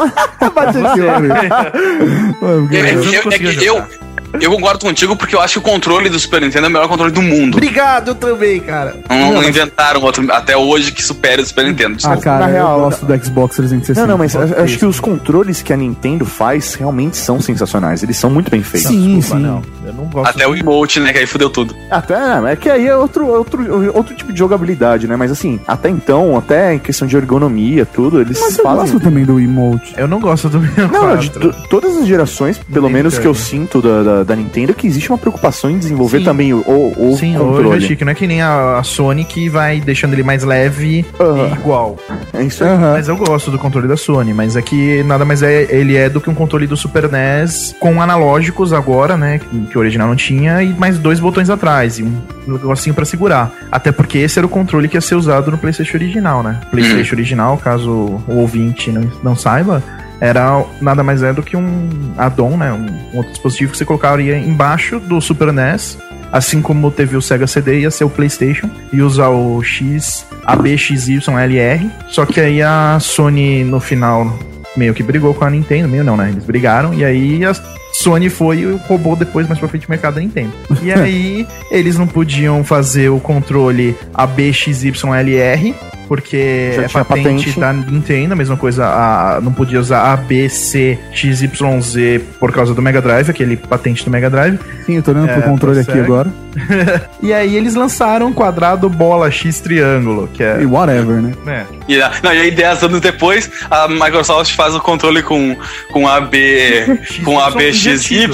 Bate. 0.53 0.77
Eu, 0.77 1.05
eu 1.05 2.67
eu- 2.67 2.85
é 2.85 2.93
eu, 2.93 3.51
jogar. 3.51 3.87
Eu 4.41 4.51
concordo 4.51 4.79
contigo 4.85 5.15
porque 5.15 5.35
eu 5.35 5.41
acho 5.41 5.53
que 5.53 5.59
o 5.59 5.71
controle 5.71 6.09
do 6.09 6.19
Super 6.19 6.41
Nintendo 6.41 6.65
é 6.65 6.69
o 6.69 6.71
melhor 6.73 6.87
controle 6.87 7.11
do 7.11 7.21
mundo. 7.21 7.55
Obrigado, 7.57 8.09
eu 8.09 8.15
também, 8.15 8.59
cara. 8.59 8.95
Não, 9.09 9.33
não 9.33 9.43
inventaram 9.43 10.01
outro 10.01 10.25
até 10.31 10.55
hoje 10.55 10.91
que 10.91 11.03
supere 11.03 11.41
o 11.41 11.45
Super 11.45 11.65
Nintendo. 11.65 11.93
Ah, 11.93 11.95
desculpa. 11.97 12.21
cara, 12.21 12.39
Na 12.39 12.47
real, 12.47 12.77
eu 12.77 12.83
gosto 12.85 13.05
do 13.05 13.25
Xbox 13.25 13.55
360. 13.55 13.99
Não, 14.01 14.07
não, 14.07 14.17
mas 14.17 14.35
acho 14.35 14.77
que 14.77 14.85
os 14.85 14.99
controles 14.99 15.61
que 15.61 15.73
a 15.73 15.77
Nintendo 15.77 16.25
faz 16.25 16.75
realmente 16.75 17.17
são 17.17 17.39
sensacionais. 17.41 18.03
Eles 18.03 18.17
são 18.17 18.29
muito 18.29 18.49
bem 18.51 18.61
feitos. 18.63 18.89
Sim, 18.89 19.21
sim. 19.21 19.61
Eu 19.85 19.93
não 19.93 20.05
gosto. 20.05 20.29
Até 20.29 20.47
o 20.47 20.55
emote, 20.55 20.99
né? 20.99 21.11
Que 21.13 21.19
aí 21.19 21.25
fudeu 21.25 21.49
tudo. 21.49 21.75
Até, 21.89 22.15
é 22.51 22.55
que 22.55 22.69
aí 22.69 22.87
é 22.87 22.95
outro, 22.95 23.25
outro, 23.27 23.93
outro 23.95 24.15
tipo 24.15 24.31
de 24.33 24.39
jogabilidade, 24.39 25.07
né? 25.07 25.15
Mas 25.15 25.31
assim, 25.31 25.59
até 25.67 25.89
então, 25.89 26.37
até 26.37 26.73
em 26.73 26.79
questão 26.79 27.07
de 27.07 27.15
ergonomia, 27.15 27.85
tudo, 27.85 28.21
eles 28.21 28.39
Mas 28.39 28.57
eu 28.57 28.63
fazem. 28.63 28.81
gosto 28.81 28.99
também 28.99 29.25
do 29.25 29.39
emote. 29.39 29.93
Eu 29.97 30.07
não 30.07 30.19
gosto 30.19 30.49
do 30.49 30.59
meu 30.59 30.87
Não, 30.87 31.07
não, 31.07 31.17
de 31.17 31.29
to- 31.31 31.53
todas 31.69 31.95
as 31.97 32.05
gerações, 32.07 32.57
pelo 32.71 32.89
menos 32.89 33.17
que 33.17 33.25
eu 33.25 33.33
sinto 33.33 33.81
da, 33.81 34.03
da, 34.03 34.23
da 34.27 34.35
Nintendo, 34.35 34.71
é 34.71 34.75
que 34.75 34.85
existe 34.85 35.09
uma 35.09 35.17
preocupação 35.17 35.69
em 35.69 35.77
desenvolver 35.77 36.19
Sim. 36.19 36.25
também 36.25 36.53
o, 36.53 36.59
o, 36.59 37.13
o 37.13 37.17
Sim, 37.17 37.37
o 37.37 37.39
controle. 37.39 37.69
joystick 37.69 38.01
não 38.01 38.11
é 38.11 38.15
que 38.15 38.27
nem 38.27 38.41
a, 38.41 38.77
a 38.77 38.83
Sony 38.83 39.23
que 39.23 39.49
vai 39.49 39.79
deixando 39.79 40.13
ele 40.13 40.23
mais 40.23 40.43
leve 40.43 41.05
e 41.19 41.53
igual. 41.53 41.97
É 42.33 42.43
isso 42.43 42.63
aí. 42.63 42.77
Mas 42.77 43.07
eu 43.07 43.15
gosto 43.15 43.49
do 43.49 43.57
controle 43.57 43.87
da 43.87 43.97
Sony, 43.97 44.33
mas 44.33 44.55
é 44.55 44.61
que 44.61 45.01
nada 45.03 45.23
mais 45.23 45.41
é 45.41 45.67
ele 45.69 45.95
é 45.95 46.09
do 46.09 46.19
que 46.19 46.29
um 46.29 46.35
controle 46.35 46.67
do 46.67 46.75
Super 46.75 47.09
NES 47.09 47.75
com 47.79 48.01
analógicos 48.01 48.73
agora, 48.73 49.15
né, 49.15 49.39
que, 49.39 49.77
o 49.77 49.79
original 49.79 50.07
não 50.07 50.15
tinha 50.15 50.61
e 50.61 50.73
mais 50.73 50.97
dois 50.99 51.19
botões 51.19 51.49
atrás 51.49 51.99
e 51.99 52.03
um 52.03 52.21
negocinho 52.45 52.93
pra 52.93 53.05
segurar. 53.05 53.51
Até 53.71 53.91
porque 53.91 54.17
esse 54.17 54.37
era 54.37 54.45
o 54.45 54.49
controle 54.49 54.87
que 54.87 54.97
ia 54.97 55.01
ser 55.01 55.15
usado 55.15 55.49
no 55.49 55.57
PlayStation 55.57 55.97
original, 55.97 56.43
né? 56.43 56.59
PlayStation 56.69 57.15
original, 57.15 57.57
caso 57.57 57.91
o 58.27 58.35
ouvinte 58.35 58.91
não, 58.91 59.09
não 59.23 59.35
saiba, 59.35 59.81
era 60.19 60.63
nada 60.81 61.03
mais 61.03 61.23
é 61.23 61.31
do 61.31 61.43
que 61.43 61.55
um 61.55 62.13
add-on, 62.17 62.57
né, 62.57 62.71
um, 62.73 63.17
outro 63.17 63.31
dispositivo 63.31 63.71
que 63.71 63.77
você 63.77 63.85
colocaria 63.85 64.37
embaixo 64.37 64.99
do 64.99 65.21
Super 65.21 65.51
NES 65.53 65.97
Assim 66.31 66.61
como 66.61 66.91
teve 66.91 67.15
o 67.15 67.21
Sega 67.21 67.47
CD, 67.47 67.81
ia 67.81 67.91
ser 67.91 68.03
o 68.03 68.09
PlayStation 68.09 68.69
e 68.91 69.01
usar 69.01 69.29
o 69.29 69.61
X, 69.63 70.25
ABXYLR. 70.45 71.89
Só 72.09 72.25
que 72.25 72.39
aí 72.39 72.61
a 72.61 72.97
Sony 72.99 73.63
no 73.63 73.79
final 73.79 74.37
meio 74.75 74.93
que 74.93 75.01
brigou 75.01 75.33
com 75.33 75.45
a 75.45 75.49
Nintendo, 75.49 75.87
meio 75.87 76.03
não, 76.03 76.17
né? 76.17 76.29
Eles 76.29 76.43
brigaram 76.43 76.93
e 76.93 77.03
aí 77.03 77.43
a 77.45 77.55
Sony 77.93 78.29
foi 78.29 78.59
e 78.59 78.79
roubou 78.87 79.15
depois 79.15 79.47
mais 79.47 79.59
pra 79.59 79.67
frente 79.67 79.87
o 79.87 79.89
mercado 79.89 80.15
da 80.15 80.21
Nintendo. 80.21 80.51
E 80.83 80.91
aí 80.91 81.47
eles 81.71 81.97
não 81.97 82.05
podiam 82.05 82.63
fazer 82.63 83.09
o 83.09 83.19
controle 83.19 83.95
ABXYLR 84.13 85.73
porque 86.07 86.71
Já 86.75 86.83
é 86.83 86.87
patente, 86.87 87.51
patente. 87.51 87.59
da 87.59 87.73
Nintendo, 87.73 88.33
a 88.33 88.35
mesma 88.35 88.57
coisa, 88.57 88.85
a, 88.85 89.39
não 89.41 89.53
podia 89.53 89.79
usar 89.79 90.13
ABCXYZ 90.13 92.21
por 92.39 92.51
causa 92.51 92.73
do 92.73 92.81
Mega 92.81 93.01
Drive, 93.01 93.29
aquele 93.29 93.57
patente 93.57 94.03
do 94.03 94.11
Mega 94.11 94.29
Drive. 94.29 94.59
Sim, 94.85 94.95
eu 94.95 95.03
tô 95.03 95.11
olhando 95.11 95.29
É, 95.29 95.33
pro 95.33 95.43
controle 95.43 95.79
aqui 95.79 95.99
agora. 95.99 96.31
E 97.21 97.33
aí 97.33 97.55
eles 97.55 97.73
lançaram 97.75 98.31
quadrado, 98.31 98.87
bola, 98.89 99.29
X, 99.31 99.59
triângulo, 99.59 100.27
que 100.33 100.43
é... 100.43 100.61
E 100.61 100.65
whatever, 100.65 101.21
né? 101.21 101.33
É. 101.47 101.65
E, 101.87 102.01
a- 102.01 102.11
não, 102.23 102.31
e 102.33 102.37
aí, 102.39 102.51
10 102.51 102.83
anos 102.83 103.01
depois, 103.01 103.49
a 103.69 103.87
Microsoft 103.87 104.53
faz 104.55 104.75
o 104.75 104.79
controle 104.79 105.21
com, 105.23 105.55
com 105.91 106.07
AB. 106.07 106.99
com 107.25 107.39
ABXY 107.39 108.29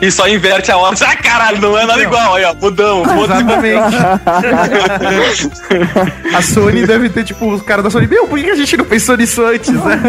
e 0.00 0.10
só 0.10 0.28
inverte 0.28 0.70
a 0.70 0.76
hora. 0.76 0.94
Ah, 1.00 1.16
caralho, 1.16 1.60
não 1.60 1.76
é 1.78 1.84
nada 1.84 2.02
igual. 2.02 2.34
Aí, 2.34 2.44
ó, 2.44 2.54
mudamos. 2.54 3.08
Exatamente. 3.24 3.96
A 6.34 6.42
Sony 6.42 6.86
deve 6.86 7.08
ter, 7.08 7.24
tipo, 7.24 7.50
os 7.52 7.62
caras 7.62 7.84
da 7.84 7.90
Sony, 7.90 8.06
meu, 8.06 8.26
por 8.26 8.38
que 8.38 8.50
a 8.50 8.54
gente 8.54 8.76
não 8.76 8.84
pensou 8.84 9.16
nisso 9.16 9.42
antes, 9.44 9.70
né? 9.72 10.00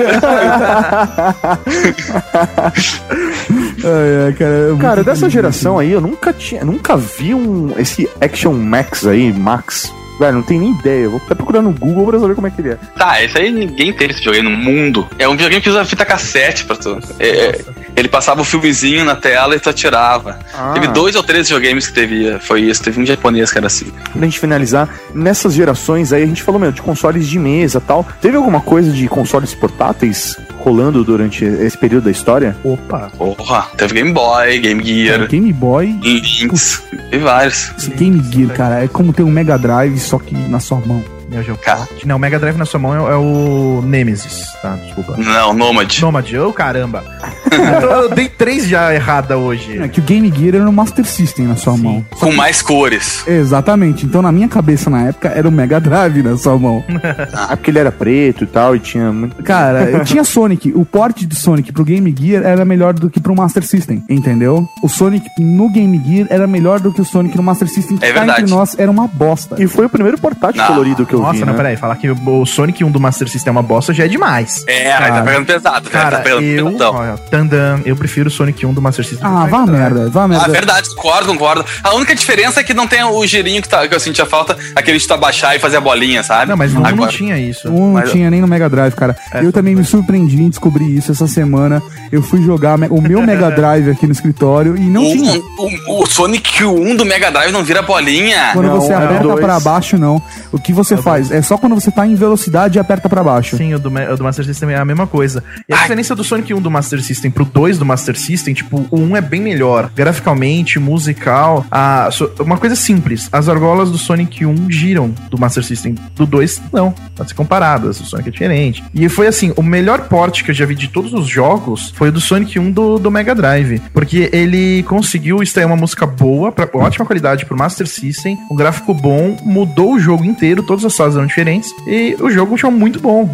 Ai, 3.84 4.26
ai, 4.28 4.34
cara, 4.34 4.52
é 4.78 4.82
Cara, 4.82 5.04
dessa 5.04 5.30
geração 5.30 5.80
aí, 5.80 5.92
eu 5.92 6.02
nunca 6.02 6.32
tinha, 6.34 6.64
nunca 6.64 6.96
vi 6.98 7.34
um 7.34 7.59
esse 7.78 8.10
Action 8.22 8.54
Max 8.54 9.06
aí, 9.06 9.32
Max. 9.34 9.94
Velho, 10.20 10.36
não 10.36 10.44
tenho 10.44 10.62
nem 10.62 10.72
ideia. 10.72 11.04
Eu 11.04 11.12
vou 11.12 11.22
até 11.26 11.34
procurar 11.34 11.62
no 11.62 11.72
Google 11.72 12.08
pra 12.08 12.20
saber 12.20 12.36
como 12.36 12.48
é 12.48 12.50
que 12.50 12.62
ele 12.62 12.72
é. 12.72 12.78
Tá, 12.98 13.24
esse 13.24 13.38
aí 13.38 13.52
ninguém 13.52 13.94
teve 13.94 14.12
esse 14.12 14.20
videogame 14.20 14.50
no 14.50 14.58
mundo. 14.58 15.08
É 15.18 15.28
um 15.28 15.32
videogame 15.32 15.62
que 15.62 15.70
usa 15.70 15.86
fita 15.86 16.04
cassete 16.04 16.66
pra 16.66 16.76
tu. 16.76 17.00
É, 17.18 17.28
é, 17.30 17.66
ele 17.96 18.10
passava 18.10 18.42
o 18.42 18.44
filmezinho 18.44 19.06
na 19.06 19.16
tela 19.16 19.56
e 19.56 19.60
tu 19.60 19.70
atirava. 19.70 20.40
Ah. 20.54 20.72
Teve 20.74 20.88
dois 20.88 21.16
ou 21.16 21.24
três 21.24 21.48
videogames 21.48 21.88
que 21.88 21.94
teve. 21.94 22.38
Foi 22.40 22.62
isso. 22.62 22.84
Teve 22.84 23.02
um 23.02 23.06
japonês 23.06 23.52
que 23.52 23.58
era 23.58 23.68
assim. 23.68 23.86
Pra 24.12 24.22
gente 24.22 24.40
finalizar, 24.40 24.90
nessas 25.14 25.54
gerações 25.54 26.12
aí, 26.12 26.24
a 26.24 26.28
gente 26.28 26.44
falou, 26.44 26.60
meu, 26.60 26.72
de 26.72 26.82
consoles 26.82 27.28
de 27.28 27.40
mesa 27.40 27.78
e 27.78 27.82
tal. 27.82 28.06
Teve 28.22 28.36
alguma 28.36 28.60
coisa 28.60 28.92
de 28.92 29.08
consoles 29.08 29.54
portáteis 29.54 30.36
rolando 30.60 31.04
durante 31.04 31.46
esse 31.46 31.78
período 31.78 32.06
da 32.06 32.12
história? 32.12 32.56
Opa! 32.64 33.12
Porra, 33.18 33.68
teve 33.78 33.94
Game 33.96 34.12
Boy, 34.12 34.60
Game 34.60 34.84
Gear, 34.84 35.28
Game 35.28 35.54
Boy, 35.54 35.98
Lynx, 36.02 36.84
teve 37.10 37.24
vários. 37.24 37.72
esse 37.78 37.90
Game 37.92 38.22
Gear, 38.32 38.50
cara, 38.56 38.84
é 38.84 38.88
como 38.88 39.14
ter 39.14 39.24
um 39.24 39.32
Mega 39.32 39.58
Drive, 39.58 39.98
só 40.10 40.18
que 40.18 40.34
na 40.34 40.60
sua 40.60 40.80
mão. 40.80 41.19
Neo 41.30 41.44
Geo 41.44 41.58
Pocket. 41.58 42.04
Não, 42.06 42.16
o 42.16 42.20
Mega 42.20 42.40
Drive 42.40 42.58
na 42.58 42.66
sua 42.66 42.80
mão 42.80 42.94
é, 43.08 43.14
é 43.14 43.16
o 43.16 43.82
Nemesis, 43.86 44.48
tá? 44.62 44.76
Desculpa. 44.84 45.16
Não, 45.18 45.54
Nomad. 45.54 46.00
Nomad, 46.02 46.34
ô 46.36 46.52
caramba. 46.54 47.04
eu, 47.82 48.10
dei 48.16 48.28
três 48.28 48.68
já 48.68 48.94
errada 48.94 49.38
hoje. 49.38 49.78
É 49.80 49.88
que 49.88 50.00
o 50.00 50.04
Game 50.04 50.32
Gear 50.36 50.56
era 50.56 50.68
um 50.70 50.72
Master 50.72 51.06
System 51.06 51.46
na 51.48 51.56
sua 51.56 51.78
mão. 51.78 52.04
Com 52.20 52.32
mais 52.32 52.62
cores. 52.62 53.24
Exatamente. 53.28 54.06
Então, 54.06 54.22
na 54.22 54.32
minha 54.32 54.48
cabeça, 54.48 54.90
na 54.90 55.04
época, 55.08 55.30
era 55.30 55.48
o 55.48 55.52
Mega 55.52 55.80
Drive 55.80 56.22
na 56.24 56.38
sua 56.38 56.58
mão. 56.58 56.84
Ah, 57.32 57.56
porque 57.56 57.72
ele 57.72 57.80
era 57.80 57.92
preto 57.92 58.44
e 58.44 58.48
tal, 58.48 58.76
e 58.76 58.80
tinha 58.80 59.12
muito. 59.12 59.42
Cara, 59.44 59.90
eu 59.90 60.04
tinha 60.06 60.24
Sonic. 60.24 60.72
O 60.76 60.86
porte 60.86 61.26
do 61.26 61.36
Sonic 61.36 61.72
pro 61.72 61.84
Game 61.86 62.14
Gear 62.18 62.44
era 62.44 62.64
melhor 62.66 62.94
do 62.94 63.10
que 63.10 63.20
pro 63.20 63.36
Master 63.36 63.64
System, 63.66 64.04
entendeu? 64.10 64.68
O 64.84 64.90
Sonic 64.90 65.26
no 65.40 65.70
Game 65.70 66.00
Gear 66.06 66.28
era 66.30 66.46
melhor 66.46 66.80
do 66.80 66.92
que 66.92 67.02
o 67.02 67.06
Sonic 67.06 67.36
no 67.38 67.44
Master 67.44 67.68
System, 67.68 67.98
que 67.98 68.06
É 68.06 68.12
verdade. 68.12 68.42
entre 68.42 68.52
nós 68.54 68.78
era 68.78 68.90
uma 68.92 69.08
bosta. 69.08 69.62
E 69.62 69.68
foi 69.68 69.86
o 69.86 69.90
primeiro 69.90 70.18
portátil 70.18 70.62
Não. 70.62 70.68
colorido 70.68 71.06
que 71.06 71.14
eu 71.14 71.19
Nossa, 71.22 71.34
vi, 71.34 71.40
não, 71.42 71.48
né? 71.54 71.58
peraí, 71.58 71.76
falar 71.78 71.96
que 71.96 72.10
o 72.10 72.46
Sonic 72.46 72.84
1 72.84 72.92
do 72.92 73.00
Master 73.00 73.28
System 73.30 73.50
é 73.50 73.52
uma 73.52 73.64
bosta 73.64 73.94
já 73.94 74.06
é 74.06 74.08
demais. 74.08 74.64
É, 74.68 74.92
tá 74.92 75.00
Cara. 75.00 75.22
pegando 75.24 75.46
pesado, 75.46 75.90
cara. 75.90 76.04
Cara, 76.06 76.18
tá 76.18 76.24
pegando 76.24 76.44
eu, 76.44 76.66
pesadão. 76.68 76.96
olha, 76.96 77.18
Tandan, 77.30 77.80
eu 77.86 77.96
prefiro 77.96 78.28
o 78.28 78.32
Sonic 78.32 78.66
1 78.66 78.74
do 78.74 78.82
Master 78.82 79.06
System. 79.06 79.28
Ah, 79.28 79.46
vá 79.48 79.60
a 79.60 79.66
merda, 79.68 80.10
vá 80.10 80.22
a 80.22 80.24
Ah, 80.24 80.28
merda. 80.28 80.48
verdade, 80.52 80.90
concordo, 80.96 81.28
concordo. 81.28 81.66
A 81.84 81.94
única 81.96 82.14
diferença 82.16 82.60
é 82.60 82.64
que 82.64 82.74
não 82.74 82.88
tem 82.88 83.04
o 83.04 83.26
girinho 83.26 83.62
que, 83.62 83.70
tá, 83.70 83.88
que 83.88 83.94
eu 83.96 84.00
sentia 84.00 84.26
falta, 84.26 84.58
aquele 84.76 84.98
de 84.98 85.08
tu 85.08 85.14
abaixar 85.14 85.56
e 85.56 85.60
fazer 85.60 85.78
a 85.78 85.82
bolinha, 85.82 86.24
sabe? 86.24 86.50
Não, 86.50 86.58
mas 86.58 86.74
no 86.74 86.82
1 86.82 86.96
não 86.96 87.08
tinha 87.08 87.38
isso. 87.38 87.70
Um 87.70 87.88
não 87.88 87.94
Mas- 87.94 88.12
tinha 88.12 88.30
nem 88.30 88.42
no 88.42 88.48
Mega 88.48 88.70
Drive, 88.70 88.94
cara. 88.96 89.16
É, 89.34 89.44
eu 89.44 89.52
também 89.52 89.76
me 89.76 89.84
surpreendi 89.84 90.42
em 90.42 90.50
descobrir 90.50 90.96
isso 90.96 91.12
essa 91.12 91.28
semana. 91.28 91.82
Eu 92.12 92.22
fui 92.22 92.42
jogar 92.44 92.78
o 92.90 93.02
meu 93.02 93.22
Mega 93.22 93.50
Drive 93.52 93.90
aqui 93.90 94.06
no 94.06 94.12
escritório 94.12 94.78
e 94.78 94.82
não 94.82 95.04
o, 95.04 95.12
tinha. 95.12 95.40
o, 95.88 96.04
o 96.04 96.06
Sonic 96.06 96.64
1 96.64 96.96
do 96.96 97.06
Mega 97.06 97.32
Drive 97.32 97.52
não 97.52 97.64
vira 97.64 97.82
bolinha. 97.82 98.52
Quando 98.54 98.68
Não, 98.68 98.82
você 98.82 98.92
é 98.92 98.96
aperta 98.96 99.24
dois. 99.24 99.40
pra 99.40 99.60
baixo, 99.60 99.98
não. 99.98 100.22
O 100.52 100.60
que 100.60 100.72
você 100.74 100.96
faz? 100.98 101.09
É 101.32 101.42
só 101.42 101.58
quando 101.58 101.76
você 101.76 101.92
tá 101.92 102.06
em 102.06 102.16
velocidade 102.16 102.78
e 102.78 102.80
aperta 102.80 103.10
pra 103.10 103.24
baixo. 103.24 103.58
Sim, 103.58 103.74
o 103.74 103.80
do, 103.80 103.90
o 103.90 104.18
do 104.18 104.24
Master 104.24 104.46
System 104.46 104.72
é 104.72 104.78
a 104.78 104.86
mesma 104.86 105.08
coisa. 105.08 105.44
E 105.68 105.74
a 105.74 105.78
Ai. 105.78 105.82
diferença 105.84 106.16
do 106.16 106.24
Sonic 106.24 106.54
1 106.54 106.62
do 106.62 106.72
Master 106.72 107.02
System 107.02 107.32
pro 107.32 107.46
2 107.46 107.78
do 107.78 107.86
Master 107.86 108.18
System, 108.18 108.54
tipo, 108.54 108.86
o 108.90 109.00
1 109.00 109.18
é 109.18 109.22
bem 109.22 109.42
melhor. 109.42 109.92
Graficamente, 109.96 110.80
musical. 110.80 111.66
A, 111.72 112.10
uma 112.40 112.58
coisa 112.58 112.76
simples: 112.76 113.28
as 113.32 113.50
argolas 113.50 113.92
do 113.92 113.98
Sonic 113.98 114.46
1 114.46 114.70
giram 114.70 115.14
do 115.30 115.40
Master 115.40 115.64
System. 115.64 115.96
Do 116.16 116.26
2, 116.26 116.62
não. 116.72 116.94
Pode 117.16 117.30
ser 117.30 117.36
comparadas. 117.36 118.00
O 118.00 118.06
Sonic 118.06 118.30
é 118.30 118.32
diferente. 118.32 118.84
E 118.94 119.08
foi 119.10 119.28
assim: 119.28 119.54
o 119.56 119.64
melhor 119.64 120.02
porte 120.08 120.44
que 120.44 120.52
eu 120.52 120.56
já 120.56 120.66
vi 120.66 120.76
de 120.76 120.88
todos 120.88 121.14
os 121.14 121.28
jogos 121.28 121.94
foi 121.96 122.10
o 122.10 122.12
do 122.12 122.22
Sonic 122.22 122.60
1 122.60 122.72
do, 122.72 123.00
do 123.00 123.12
Mega 123.12 123.34
Drive. 123.34 123.82
Porque 123.94 124.30
ele 124.32 124.84
conseguiu 124.84 125.42
extrair 125.42 125.66
uma 125.66 125.76
música 125.76 126.06
boa, 126.06 126.52
pra, 126.52 126.70
ótima 126.74 127.06
qualidade 127.06 127.46
pro 127.46 127.58
Master 127.58 127.88
System, 127.88 128.38
um 128.52 128.56
gráfico 128.56 128.94
bom, 128.94 129.38
mudou 129.44 129.94
o 129.94 130.00
jogo 130.00 130.24
inteiro, 130.24 130.64
todas 130.64 130.86
as 130.86 130.94
eram 131.00 131.26
diferentes. 131.26 131.72
E 131.88 132.16
o 132.20 132.30
jogo 132.30 132.58
tinha 132.58 132.72
muito 132.72 133.00
bom. 133.00 133.26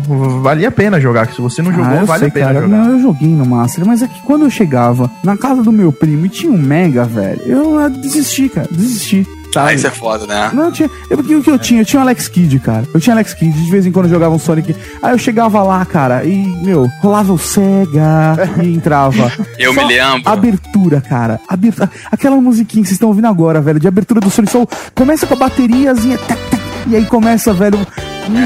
Valia 0.41 0.69
a 0.69 0.71
pena 0.71 0.99
jogar. 0.99 1.27
que 1.27 1.35
Se 1.35 1.41
você 1.41 1.61
não 1.61 1.71
jogou, 1.71 1.91
ah, 1.91 2.01
eu 2.01 2.05
vale 2.05 2.19
sei, 2.19 2.29
a 2.29 2.31
pena 2.31 2.45
cara. 2.47 2.61
jogar. 2.61 2.77
Não, 2.77 2.91
eu 2.91 2.99
joguei 3.01 3.29
no 3.29 3.45
Master, 3.45 3.85
mas 3.85 4.01
é 4.01 4.07
que 4.07 4.21
quando 4.21 4.43
eu 4.45 4.49
chegava 4.49 5.09
na 5.23 5.37
casa 5.37 5.61
do 5.63 5.71
meu 5.71 5.91
primo 5.91 6.25
e 6.25 6.29
tinha 6.29 6.51
um 6.51 6.57
Mega, 6.57 7.05
velho, 7.05 7.41
eu 7.45 7.79
ah, 7.79 7.87
desisti, 7.87 8.49
cara. 8.49 8.67
Desisti. 8.71 9.25
Ah, 9.55 9.61
Sabe? 9.61 9.75
isso 9.75 9.87
é 9.87 9.91
foda, 9.91 10.27
né? 10.27 10.49
Não, 10.53 10.65
eu 10.65 10.71
tinha. 10.73 10.89
Eu, 11.09 11.17
porque 11.17 11.33
o 11.33 11.41
que 11.41 11.49
eu 11.49 11.57
tinha? 11.57 11.79
Eu 11.81 11.85
tinha 11.85 12.01
o 12.01 12.03
Alex 12.03 12.27
Kidd, 12.27 12.59
cara. 12.59 12.83
Eu 12.93 12.99
tinha 12.99 13.15
Alex 13.15 13.33
Kidd, 13.33 13.63
de 13.63 13.71
vez 13.71 13.85
em 13.85 13.91
quando 13.91 14.07
eu 14.07 14.11
jogava 14.11 14.35
um 14.35 14.39
Sonic. 14.39 14.75
Aí 15.01 15.13
eu 15.13 15.17
chegava 15.17 15.63
lá, 15.63 15.85
cara, 15.85 16.25
e, 16.25 16.35
meu, 16.61 16.89
rolava 17.01 17.31
o 17.31 17.37
Sega 17.37 18.35
e 18.61 18.73
entrava. 18.73 19.31
Eu 19.57 19.73
Só 19.73 19.87
me 19.87 19.93
lembro. 19.93 20.29
Abertura, 20.29 20.99
cara. 20.99 21.39
Abertura. 21.47 21.89
Aquela 22.11 22.35
musiquinha 22.35 22.83
que 22.83 22.89
vocês 22.89 22.95
estão 22.95 23.07
ouvindo 23.07 23.27
agora, 23.27 23.61
velho, 23.61 23.79
de 23.79 23.87
abertura 23.87 24.19
do 24.19 24.29
Sonic 24.29 24.51
Soul. 24.51 24.67
Começa 24.93 25.25
com 25.25 25.33
a 25.35 25.37
bateriazinha. 25.37 26.17
tac, 26.17 26.54
e 26.87 26.95
aí 26.95 27.05
começa, 27.05 27.53
velho. 27.53 27.79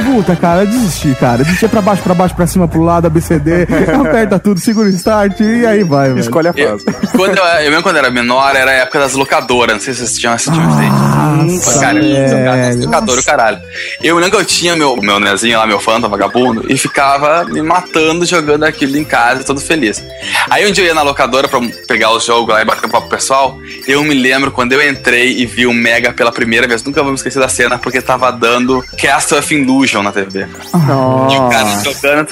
Puta, 0.05 0.35
cara, 0.35 0.65
desisti, 0.65 1.15
cara. 1.15 1.43
Desistir 1.43 1.69
pra 1.69 1.81
baixo, 1.81 2.01
pra 2.03 2.13
baixo, 2.13 2.35
pra 2.35 2.45
cima, 2.47 2.67
pro 2.67 2.81
lado, 2.81 3.07
ABCD, 3.07 3.67
aperta 4.05 4.37
tudo, 4.39 4.59
segura 4.59 4.87
o 4.87 4.91
start 4.91 5.39
e 5.39 5.65
aí 5.65 5.83
vai, 5.83 6.09
velho. 6.09 6.19
Escolhe 6.19 6.47
a 6.49 6.53
Eu, 6.55 6.77
fase. 6.79 6.85
quando 7.15 7.37
eu, 7.37 7.43
eu 7.43 7.69
mesmo 7.69 7.83
quando 7.83 7.97
era 7.97 8.09
menor, 8.11 8.55
era 8.55 8.71
a 8.71 8.73
época 8.75 8.99
das 8.99 9.13
locadoras. 9.13 9.75
Não 9.75 9.81
sei 9.81 9.93
se 9.93 9.99
vocês 10.01 10.17
tinham 10.19 10.33
assistido 10.33 10.61
Nossa, 10.61 11.45
isso 11.45 11.69
aí. 11.69 11.79
Cara, 11.79 12.55
velho. 12.55 12.85
locadora, 12.85 13.21
o 13.21 13.23
caralho. 13.25 13.59
Eu 14.03 14.15
lembro 14.15 14.31
que 14.31 14.37
eu 14.37 14.45
tinha 14.45 14.75
meu, 14.75 14.97
meu 14.97 15.19
nezinho 15.19 15.57
lá, 15.57 15.65
meu 15.65 15.79
fanta, 15.79 16.07
vagabundo, 16.07 16.65
e 16.69 16.77
ficava 16.77 17.45
me 17.45 17.61
matando 17.61 18.25
jogando 18.25 18.63
aquilo 18.63 18.97
em 18.97 19.03
casa, 19.05 19.43
todo 19.43 19.61
feliz. 19.61 20.03
Aí 20.49 20.67
um 20.67 20.71
dia 20.71 20.83
eu 20.83 20.87
ia 20.87 20.93
na 20.93 21.01
locadora 21.01 21.47
pra 21.47 21.59
pegar 21.87 22.11
os 22.11 22.25
jogos 22.25 22.53
lá 22.53 22.61
e 22.61 22.65
bater 22.65 22.85
um 22.85 22.89
papo 22.89 23.07
pessoal. 23.07 23.57
Eu 23.87 24.03
me 24.03 24.13
lembro 24.13 24.51
quando 24.51 24.73
eu 24.73 24.87
entrei 24.87 25.37
e 25.37 25.45
vi 25.45 25.65
o 25.65 25.73
Mega 25.73 26.11
pela 26.11 26.31
primeira 26.31 26.67
vez. 26.67 26.83
Nunca 26.83 27.01
vou 27.01 27.11
me 27.11 27.17
esquecer 27.17 27.39
da 27.39 27.47
cena, 27.47 27.77
porque 27.77 28.01
tava 28.01 28.31
dando 28.31 28.83
Castle 29.01 29.39
of 29.39 29.55
Illusion 29.69 30.01
na 30.01 30.11
TV. 30.11 30.41
E 30.41 31.37
o 31.37 31.49
cara 31.49 31.83
tocando. 31.83 32.27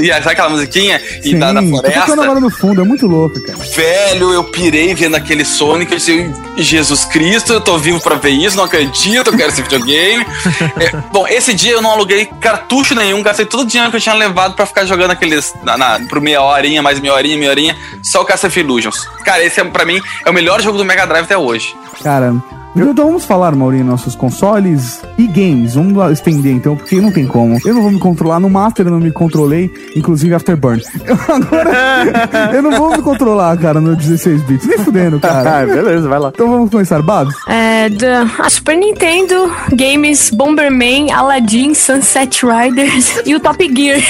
E 0.00 0.12
aí, 0.12 0.22
sabe 0.22 0.32
aquela 0.32 0.50
musiquinha? 0.50 1.00
E 1.24 1.34
da, 1.34 1.48
tô 1.48 1.54
tocando 1.54 1.80
floresta. 1.80 2.12
agora 2.12 2.40
no 2.40 2.50
fundo, 2.50 2.82
é 2.82 2.84
muito 2.84 3.06
louco, 3.06 3.40
cara. 3.42 3.58
Velho, 3.58 4.32
eu 4.32 4.44
pirei 4.44 4.94
vendo 4.94 5.16
aquele 5.16 5.44
Sonic. 5.44 5.92
Eu 5.92 5.98
disse, 5.98 6.30
Jesus 6.58 7.04
Cristo, 7.06 7.52
eu 7.52 7.60
tô 7.60 7.78
vivo 7.78 8.00
pra 8.00 8.16
ver 8.16 8.30
isso, 8.30 8.56
não 8.56 8.64
acredito, 8.64 9.28
eu 9.28 9.36
quero 9.36 9.48
esse 9.48 9.62
videogame. 9.62 10.26
É, 10.80 10.90
bom, 11.12 11.26
esse 11.26 11.52
dia 11.52 11.72
eu 11.72 11.82
não 11.82 11.90
aluguei 11.90 12.26
cartucho 12.40 12.94
nenhum, 12.94 13.22
gastei 13.22 13.44
todo 13.44 13.62
o 13.62 13.66
dinheiro 13.66 13.90
que 13.90 13.96
eu 13.96 14.00
tinha 14.00 14.14
levado 14.14 14.54
pra 14.54 14.64
ficar 14.64 14.84
jogando 14.84 15.10
aqueles. 15.10 15.52
Na, 15.62 15.76
na, 15.76 16.00
por 16.08 16.20
meia 16.20 16.42
horinha, 16.42 16.82
mais 16.82 17.00
meia 17.00 17.14
horinha, 17.14 17.36
meia 17.36 17.50
horinha, 17.50 17.76
só 18.02 18.22
o 18.22 18.24
Castle 18.24 18.48
of 18.48 18.60
Illusions. 18.60 19.06
Cara, 19.24 19.44
esse 19.44 19.60
é, 19.60 19.64
pra 19.64 19.84
mim 19.84 20.00
é 20.24 20.30
o 20.30 20.32
melhor 20.32 20.60
jogo 20.60 20.78
do 20.78 20.84
Mega 20.84 21.06
Drive 21.06 21.24
até 21.24 21.36
hoje. 21.36 21.74
Cara, 22.02 22.34
então 22.76 23.06
vamos 23.06 23.24
falar, 23.24 23.54
Maurinho, 23.54 23.84
nossos 23.84 24.14
consoles 24.14 25.02
e 25.18 25.26
games. 25.26 25.74
Vamos 25.74 25.94
lá 25.94 26.10
estender 26.12 26.52
então, 26.52 26.76
porque 26.76 27.00
não 27.00 27.10
tem 27.10 27.26
como. 27.26 27.58
Eu 27.64 27.74
não 27.74 27.82
vou 27.82 27.90
me 27.90 27.98
controlar 27.98 28.40
no 28.40 28.48
Master, 28.48 28.86
eu 28.86 28.92
não 28.92 29.00
me 29.00 29.10
controlei, 29.10 29.70
inclusive 29.96 30.34
Afterburn. 30.34 30.82
Eu, 31.04 31.18
agora, 31.34 32.50
eu 32.54 32.62
não 32.62 32.72
vou 32.72 32.90
me 32.90 33.02
controlar, 33.02 33.56
cara, 33.58 33.80
no 33.80 33.96
16 33.96 34.42
bits. 34.42 34.66
Nem 34.66 34.78
fudendo, 34.78 35.18
cara. 35.20 35.50
Ah, 35.60 35.66
beleza, 35.66 36.08
vai 36.08 36.18
lá. 36.18 36.30
Então 36.32 36.48
vamos 36.48 36.70
começar, 36.70 37.02
Babs? 37.02 37.34
É, 37.48 37.88
da 37.88 38.22
a 38.38 38.48
Super 38.48 38.76
Nintendo, 38.76 39.50
games 39.72 40.30
Bomberman, 40.30 41.10
Aladdin, 41.10 41.74
Sunset 41.74 42.44
Riders 42.46 43.20
e 43.26 43.34
o 43.34 43.40
Top 43.40 43.58
Gear, 43.74 44.00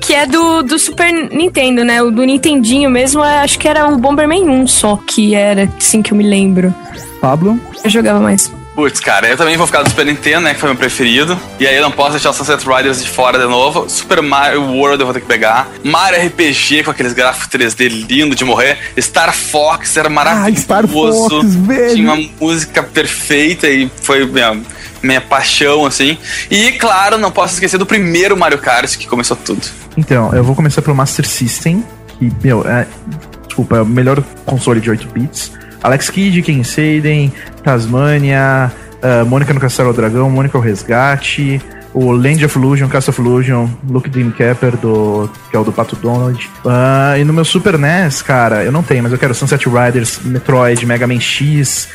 que 0.00 0.12
é 0.12 0.26
do, 0.26 0.62
do 0.62 0.78
Super 0.78 1.12
Nintendo, 1.30 1.84
né? 1.84 2.02
O 2.02 2.10
do 2.10 2.24
Nintendinho 2.24 2.90
mesmo, 2.90 3.22
é, 3.22 3.40
acho 3.40 3.58
que 3.58 3.68
era 3.68 3.88
o 3.88 3.96
Bomberman 3.96 4.48
1 4.48 4.66
só, 4.66 4.98
que 5.06 5.34
era, 5.34 5.68
assim 5.78 6.02
que 6.02 6.12
eu 6.12 6.16
me 6.16 6.24
lembro. 6.24 6.74
Pablo? 7.20 7.60
Eu 7.84 7.90
jogava 7.90 8.20
mais. 8.20 8.50
Putz, 8.74 9.00
cara, 9.00 9.28
eu 9.28 9.36
também 9.36 9.56
vou 9.56 9.66
ficar 9.66 9.82
do 9.82 9.90
Super 9.90 10.06
Nintendo, 10.06 10.42
né? 10.42 10.54
Que 10.54 10.60
foi 10.60 10.68
meu 10.68 10.78
preferido. 10.78 11.38
E 11.58 11.66
aí 11.66 11.76
eu 11.76 11.82
não 11.82 11.90
posso 11.90 12.12
deixar 12.12 12.30
o 12.30 12.32
Sunset 12.32 12.64
Riders 12.66 13.02
de 13.02 13.10
fora 13.10 13.38
de 13.38 13.44
novo. 13.44 13.88
Super 13.88 14.22
Mario 14.22 14.62
World 14.62 15.00
eu 15.00 15.06
vou 15.06 15.12
ter 15.12 15.20
que 15.20 15.26
pegar. 15.26 15.68
Mario 15.84 16.26
RPG 16.26 16.84
com 16.84 16.90
aqueles 16.90 17.12
gráficos 17.12 17.48
3D 17.48 18.06
lindo 18.08 18.34
de 18.34 18.44
morrer. 18.44 18.78
Star 18.98 19.34
Fox 19.34 19.96
era 19.96 20.08
maravilhoso. 20.08 20.62
Star 20.62 20.86
Fox, 20.86 21.54
velho. 21.56 21.94
Tinha 21.94 22.12
uma 22.12 22.30
música 22.40 22.82
perfeita 22.82 23.68
e 23.68 23.90
foi 24.02 24.24
minha, 24.24 24.58
minha 25.02 25.20
paixão, 25.20 25.84
assim. 25.84 26.16
E, 26.50 26.72
claro, 26.72 27.18
não 27.18 27.30
posso 27.30 27.54
esquecer 27.54 27.76
do 27.76 27.84
primeiro 27.84 28.36
Mario 28.36 28.58
Kart 28.58 28.96
que 28.96 29.06
começou 29.06 29.36
tudo. 29.36 29.60
Então, 29.96 30.32
eu 30.32 30.44
vou 30.44 30.54
começar 30.54 30.80
pelo 30.80 30.96
Master 30.96 31.26
System, 31.26 31.84
que, 32.18 32.32
meu, 32.42 32.66
é. 32.66 32.86
Desculpa, 33.46 33.78
é 33.78 33.82
o 33.82 33.86
melhor 33.86 34.22
console 34.46 34.80
de 34.80 34.88
8 34.88 35.08
bits. 35.08 35.52
Alex 35.82 36.10
Kidd, 36.10 36.42
Ken 36.42 36.62
Seiden, 36.62 37.32
Tasmania, 37.62 38.72
uh, 39.02 39.26
Mônica 39.26 39.52
no 39.52 39.60
Castelo 39.60 39.92
Dragão, 39.92 40.30
Mônica 40.30 40.56
o 40.58 40.60
Resgate, 40.60 41.60
o 41.92 42.12
Land 42.12 42.44
of 42.44 42.58
Illusion, 42.58 42.88
Castle 42.88 43.10
of 43.10 43.20
Illusion, 43.20 43.68
Luke 43.88 44.08
Dreamcapper, 44.08 44.76
do, 44.76 45.30
que 45.50 45.56
é 45.56 45.58
o 45.58 45.64
do 45.64 45.72
Pato 45.72 45.96
Donald. 45.96 46.48
Ah, 46.64 47.18
e 47.18 47.24
no 47.24 47.32
meu 47.32 47.44
Super 47.44 47.78
NES, 47.78 48.22
cara, 48.22 48.64
eu 48.64 48.72
não 48.72 48.82
tenho, 48.82 49.02
mas 49.02 49.12
eu 49.12 49.18
quero 49.18 49.34
Sunset 49.34 49.68
Riders, 49.68 50.20
Metroid, 50.22 50.86
Mega 50.86 51.06
Man 51.06 51.20
X, 51.20 51.88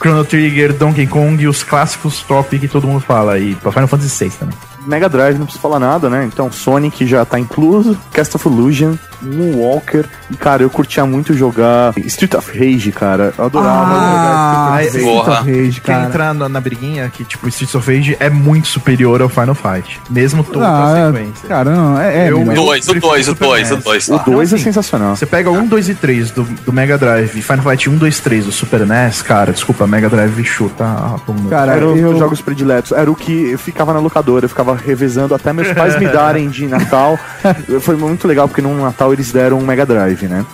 Chrono 0.00 0.24
Trigger, 0.24 0.72
Donkey 0.72 1.06
Kong 1.06 1.42
e 1.42 1.48
os 1.48 1.62
clássicos 1.62 2.22
top 2.22 2.58
que 2.58 2.68
todo 2.68 2.86
mundo 2.86 3.00
fala. 3.00 3.38
E 3.38 3.54
Final 3.54 3.88
Fantasy 3.88 4.24
VI 4.24 4.30
também. 4.38 4.73
Mega 4.86 5.08
Drive 5.08 5.36
não 5.38 5.44
preciso 5.46 5.62
falar 5.62 5.78
nada, 5.78 6.08
né? 6.10 6.24
Então 6.32 6.50
Sonic 6.52 7.06
já 7.06 7.24
tá 7.24 7.38
incluso, 7.38 7.96
Cast 8.12 8.36
of 8.36 8.48
Illusion, 8.48 8.94
Moonwalker. 9.22 10.04
E, 10.30 10.36
cara, 10.36 10.62
eu 10.62 10.70
curtia 10.70 11.04
muito 11.06 11.34
jogar 11.34 11.92
Street 12.06 12.34
of 12.34 12.50
Rage, 12.58 12.92
cara. 12.92 13.32
Eu 13.36 13.44
adorava 13.46 13.94
Ah, 13.94 14.78
jogar 14.78 14.84
Street 14.86 15.04
of 15.06 15.12
Rage. 15.14 15.24
Porra. 15.24 15.40
Rage, 15.40 15.80
Quer 15.80 15.92
cara. 15.92 16.06
entrar 16.06 16.34
na, 16.34 16.48
na 16.48 16.60
briguinha 16.60 17.08
que, 17.10 17.24
tipo, 17.24 17.48
Streets 17.48 17.74
of 17.74 17.92
Rage 17.94 18.16
é 18.20 18.28
muito 18.30 18.68
superior 18.68 19.20
ao 19.22 19.28
Final 19.28 19.54
Fight. 19.54 20.00
Mesmo 20.10 20.42
toda 20.44 20.66
Ah, 20.66 20.94
a 20.94 20.98
é- 20.98 21.06
sequência. 21.12 21.48
cara, 21.48 21.70
não, 21.70 22.00
é, 22.00 22.26
é 22.26 22.30
Eu- 22.30 22.38
melhor. 22.38 22.54
Dois, 22.54 22.88
o 22.88 22.94
dois, 22.94 23.28
o 23.28 23.34
dois, 23.34 23.70
o 23.72 23.76
dois. 23.76 24.08
O 24.08 24.18
2 24.18 24.48
Então, 24.52 24.58
é 24.58 24.62
sensacional. 24.62 25.16
Você 25.16 25.26
pega 25.26 25.50
o 25.50 25.54
1, 25.54 25.66
2 25.66 25.88
e 25.88 25.94
3 25.94 26.30
do, 26.30 26.42
do 26.42 26.72
Mega 26.72 26.96
Drive 26.98 27.36
e 27.38 27.42
Final 27.42 27.64
Fight 27.64 27.88
1, 27.90 27.96
2, 27.96 28.20
3 28.20 28.44
do 28.46 28.52
Super 28.52 28.86
NES, 28.86 29.22
cara, 29.22 29.52
desculpa, 29.52 29.86
Mega 29.86 30.08
Drive 30.08 30.44
chuta 30.44 30.84
a 30.84 31.16
bunda. 31.26 31.48
Cara, 31.50 31.72
Era 31.76 31.86
os 31.86 31.96
eu- 31.96 32.02
meus 32.02 32.18
jogos 32.18 32.40
prediletos. 32.40 32.92
Era 32.92 33.10
o 33.10 33.14
que 33.14 33.50
eu 33.50 33.58
ficava 33.58 33.92
na 33.92 34.00
locadora, 34.00 34.44
eu 34.44 34.48
ficava 34.48 34.73
revezando 34.74 35.34
até 35.34 35.52
meus 35.52 35.72
pais 35.72 35.98
me 35.98 36.06
darem 36.08 36.48
de 36.48 36.66
Natal. 36.66 37.18
Foi 37.80 37.96
muito 37.96 38.26
legal, 38.28 38.48
porque 38.48 38.62
no 38.62 38.74
Natal 38.82 39.12
eles 39.12 39.30
deram 39.32 39.58
um 39.58 39.64
Mega 39.64 39.84
Drive, 39.86 40.22
né? 40.28 40.44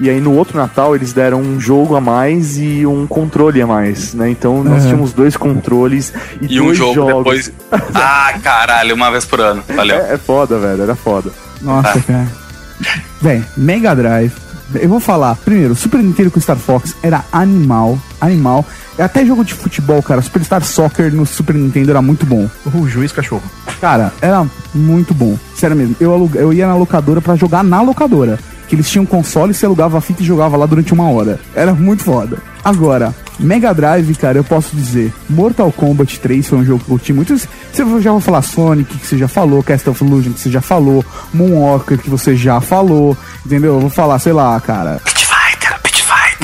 E 0.00 0.08
aí 0.08 0.20
no 0.20 0.32
outro 0.34 0.56
Natal 0.56 0.94
eles 0.94 1.12
deram 1.12 1.40
um 1.40 1.58
jogo 1.58 1.96
a 1.96 2.00
mais 2.00 2.56
e 2.56 2.86
um 2.86 3.04
controle 3.06 3.60
a 3.60 3.66
mais, 3.66 4.14
né? 4.14 4.30
Então 4.30 4.62
nós 4.62 4.82
Uhum. 4.84 4.88
tínhamos 4.90 5.12
dois 5.12 5.36
controles 5.36 6.12
e, 6.40 6.54
E 6.54 6.60
um 6.60 6.66
dois 6.66 6.78
jogo 6.78 6.94
jogos. 6.94 7.16
depois. 7.16 7.52
Ah, 7.94 8.32
caralho, 8.42 8.94
uma 8.94 9.10
vez 9.10 9.24
por 9.24 9.40
ano. 9.40 9.62
Valeu. 9.74 9.96
É, 9.96 10.14
é 10.14 10.16
foda, 10.18 10.56
velho, 10.58 10.82
era 10.84 10.94
foda. 10.94 11.30
Nossa, 11.60 11.98
Ah. 11.98 12.02
cara. 12.06 12.28
Véi, 13.20 13.42
Mega 13.56 13.92
Drive. 13.96 14.32
Eu 14.74 14.88
vou 14.88 15.00
falar, 15.00 15.34
primeiro, 15.36 15.74
Super 15.74 16.02
Nintendo 16.02 16.30
com 16.30 16.40
Star 16.40 16.56
Fox 16.56 16.94
era 17.02 17.24
animal, 17.32 17.98
animal. 18.20 18.64
Até 18.98 19.24
jogo 19.24 19.44
de 19.44 19.54
futebol, 19.54 20.02
cara, 20.02 20.20
Superstar 20.20 20.62
Soccer 20.64 21.12
no 21.14 21.24
Super 21.24 21.54
Nintendo 21.54 21.90
era 21.90 22.02
muito 22.02 22.26
bom. 22.26 22.48
O 22.66 22.88
juiz 22.88 23.12
cachorro. 23.12 23.42
Cara, 23.80 24.12
era 24.20 24.44
muito 24.74 25.14
bom. 25.14 25.38
Sério 25.54 25.76
mesmo. 25.76 25.94
Eu, 26.00 26.12
aluga- 26.12 26.38
eu 26.40 26.52
ia 26.52 26.66
na 26.66 26.74
locadora 26.74 27.20
pra 27.20 27.36
jogar 27.36 27.62
na 27.62 27.80
locadora. 27.80 28.38
Que 28.68 28.74
eles 28.74 28.90
tinham 28.90 29.06
console, 29.06 29.54
você 29.54 29.66
alugava 29.66 29.98
a 29.98 30.00
fita 30.00 30.22
e 30.22 30.26
jogava 30.26 30.56
lá 30.56 30.66
durante 30.66 30.92
uma 30.92 31.10
hora. 31.10 31.40
Era 31.54 31.74
muito 31.74 32.02
foda. 32.04 32.38
Agora, 32.62 33.14
Mega 33.38 33.72
Drive, 33.72 34.14
cara, 34.16 34.38
eu 34.38 34.44
posso 34.44 34.74
dizer, 34.74 35.12
Mortal 35.30 35.72
Kombat 35.72 36.18
3 36.20 36.46
foi 36.46 36.58
um 36.58 36.64
jogo 36.64 36.84
que 36.84 36.90
eu 36.90 36.96
curti 36.96 37.12
muito. 37.12 37.38
Você 37.38 37.48
já 38.00 38.12
vai 38.12 38.20
falar 38.20 38.42
Sonic, 38.42 38.98
que 38.98 39.06
você 39.06 39.16
já 39.16 39.28
falou, 39.28 39.62
Castle 39.62 39.92
of 39.92 40.04
Illusion, 40.04 40.32
que 40.32 40.40
você 40.40 40.50
já 40.50 40.60
falou, 40.60 41.04
Moonwalker, 41.32 41.98
que 41.98 42.10
você 42.10 42.36
já 42.36 42.60
falou, 42.60 43.16
entendeu? 43.46 43.74
Eu 43.74 43.80
vou 43.80 43.90
falar, 43.90 44.18
sei 44.18 44.32
lá, 44.32 44.60
cara. 44.60 45.00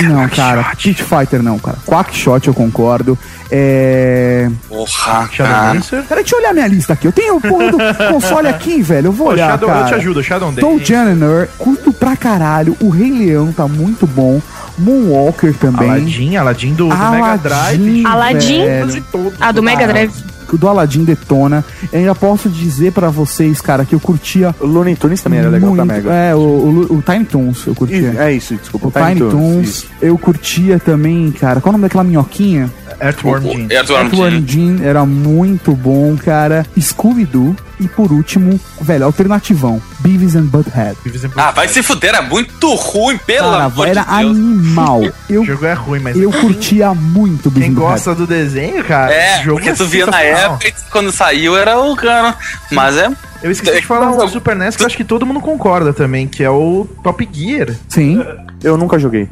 Não, 0.03 0.27
cara, 0.27 0.63
Pit 0.75 1.01
Fighter 1.01 1.41
não, 1.41 1.57
cara. 1.57 1.77
Quackshot 1.85 2.47
eu 2.47 2.53
concordo. 2.53 3.17
É. 3.49 4.49
Porra, 4.67 5.29
Shadow 5.31 5.53
cara. 5.53 5.73
Dancer. 5.73 6.03
Cara, 6.03 6.21
deixa 6.21 6.35
eu 6.35 6.39
olhar 6.39 6.53
minha 6.53 6.67
lista 6.67 6.93
aqui. 6.93 7.07
Eu 7.07 7.11
tenho 7.11 7.37
o 7.37 7.41
porra 7.41 7.71
do 7.71 7.77
console 8.11 8.47
aqui, 8.47 8.81
velho. 8.81 9.07
Eu 9.07 9.11
vou 9.11 9.27
Pô, 9.27 9.33
olhar, 9.33 9.51
Shadow, 9.51 9.69
cara. 9.69 9.81
eu 9.81 9.87
te 9.87 9.93
ajudo, 9.93 10.23
Shadow 10.23 10.51
Tom 10.53 10.77
Dancer. 10.77 10.85
Janner, 10.85 11.49
curto 11.57 11.93
pra 11.93 12.15
caralho. 12.17 12.75
O 12.81 12.89
Rei 12.89 13.11
Leão 13.11 13.51
tá 13.53 13.67
muito 13.67 14.05
bom. 14.05 14.41
Moonwalker 14.77 15.53
também. 15.55 15.89
Aladdin, 15.89 16.35
Aladdin 16.35 16.73
do, 16.73 16.89
do 16.89 16.95
Mega 16.95 17.05
Aladdin, 17.05 17.43
Drive. 17.43 18.05
Aladdin? 18.05 18.65
velho. 18.65 19.33
Ah, 19.39 19.51
do 19.51 19.63
Mega 19.63 19.87
Drive. 19.87 20.11
O 20.53 20.57
do 20.57 20.67
Aladdin 20.67 21.03
detona. 21.03 21.63
Eu 21.91 21.99
ainda 21.99 22.15
posso 22.15 22.49
dizer 22.49 22.91
pra 22.91 23.09
vocês, 23.09 23.61
cara, 23.61 23.85
que 23.85 23.95
eu 23.95 23.99
curtia. 23.99 24.55
O 24.59 24.65
Looney 24.65 24.95
Tunes 24.95 25.21
também 25.21 25.39
era 25.39 25.49
legal 25.49 25.69
muito, 25.69 25.85
da 25.87 25.93
Mega. 25.93 26.13
É, 26.13 26.35
o, 26.35 26.39
o, 26.39 26.97
o 26.97 27.01
Tiny 27.01 27.25
Toons 27.25 27.65
eu 27.67 27.75
curtia. 27.75 28.09
Isso, 28.09 28.19
é 28.19 28.33
isso, 28.33 28.55
desculpa. 28.55 28.87
O 28.87 28.91
Tiny, 28.91 29.19
Toons, 29.19 29.67
isso. 29.67 29.87
eu 30.01 30.17
curtia 30.17 30.79
também, 30.79 31.31
cara. 31.31 31.61
Qual 31.61 31.71
é 31.71 31.73
o 31.75 31.77
nome 31.77 31.83
daquela 31.83 32.03
minhoquinha? 32.03 32.69
Earthworm 33.01 33.43
Jim. 33.43 33.67
Earthworm 33.69 34.03
Earthworm 34.03 34.33
Jim. 34.35 34.77
Jim 34.77 34.83
era 34.83 35.05
muito 35.05 35.73
bom, 35.73 36.15
cara. 36.15 36.65
Scooby-Doo. 36.79 37.55
E 37.79 37.87
por 37.87 38.11
último, 38.11 38.59
velho, 38.81 39.05
alternativão. 39.05 39.81
Beavis 39.99 40.35
and 40.35 40.43
Butthead. 40.45 40.95
Ah, 41.35 41.51
vai 41.51 41.67
se 41.67 41.81
fuder, 41.83 42.09
era 42.11 42.21
muito 42.21 42.73
ruim, 42.75 43.17
pelo 43.17 43.51
Cara, 43.51 43.63
amor 43.65 43.87
era 43.87 44.01
de 44.03 44.07
Deus. 44.07 44.37
animal. 44.37 45.01
Eu, 45.29 45.41
O 45.41 45.45
jogo 45.45 45.65
é 45.65 45.73
ruim, 45.73 45.99
mas 45.99 46.15
eu 46.17 46.31
curtia 46.31 46.93
muito 46.93 47.49
quem 47.51 47.61
Beavis 47.61 47.77
and 47.77 47.79
gosta 47.79 48.15
do 48.15 48.27
desenho, 48.27 48.83
cara, 48.83 49.11
É, 49.11 49.43
porque 49.43 49.69
é 49.69 49.73
tu 49.73 49.85
via 49.85 50.05
na 50.05 50.21
época 50.21 50.71
quando 50.91 51.11
saiu 51.11 51.57
era 51.57 51.79
o 51.79 51.95
cano. 51.95 52.33
Mas 52.71 52.95
é. 52.97 53.11
Eu 53.43 53.51
esqueci 53.51 53.81
de 53.81 53.85
falar 53.85 54.09
um 54.11 54.17
do 54.17 54.27
Super 54.29 54.55
NES 54.55 54.75
que 54.75 54.81
eu 54.83 54.87
acho 54.87 54.97
que 54.97 55.03
todo 55.03 55.25
mundo 55.25 55.39
concorda 55.39 55.93
também, 55.93 56.27
que 56.27 56.43
é 56.43 56.49
o 56.49 56.87
Top 57.03 57.27
Gear. 57.31 57.75
Sim. 57.89 58.23
Eu 58.65 58.77
nunca 58.77 58.97
joguei. 58.99 59.29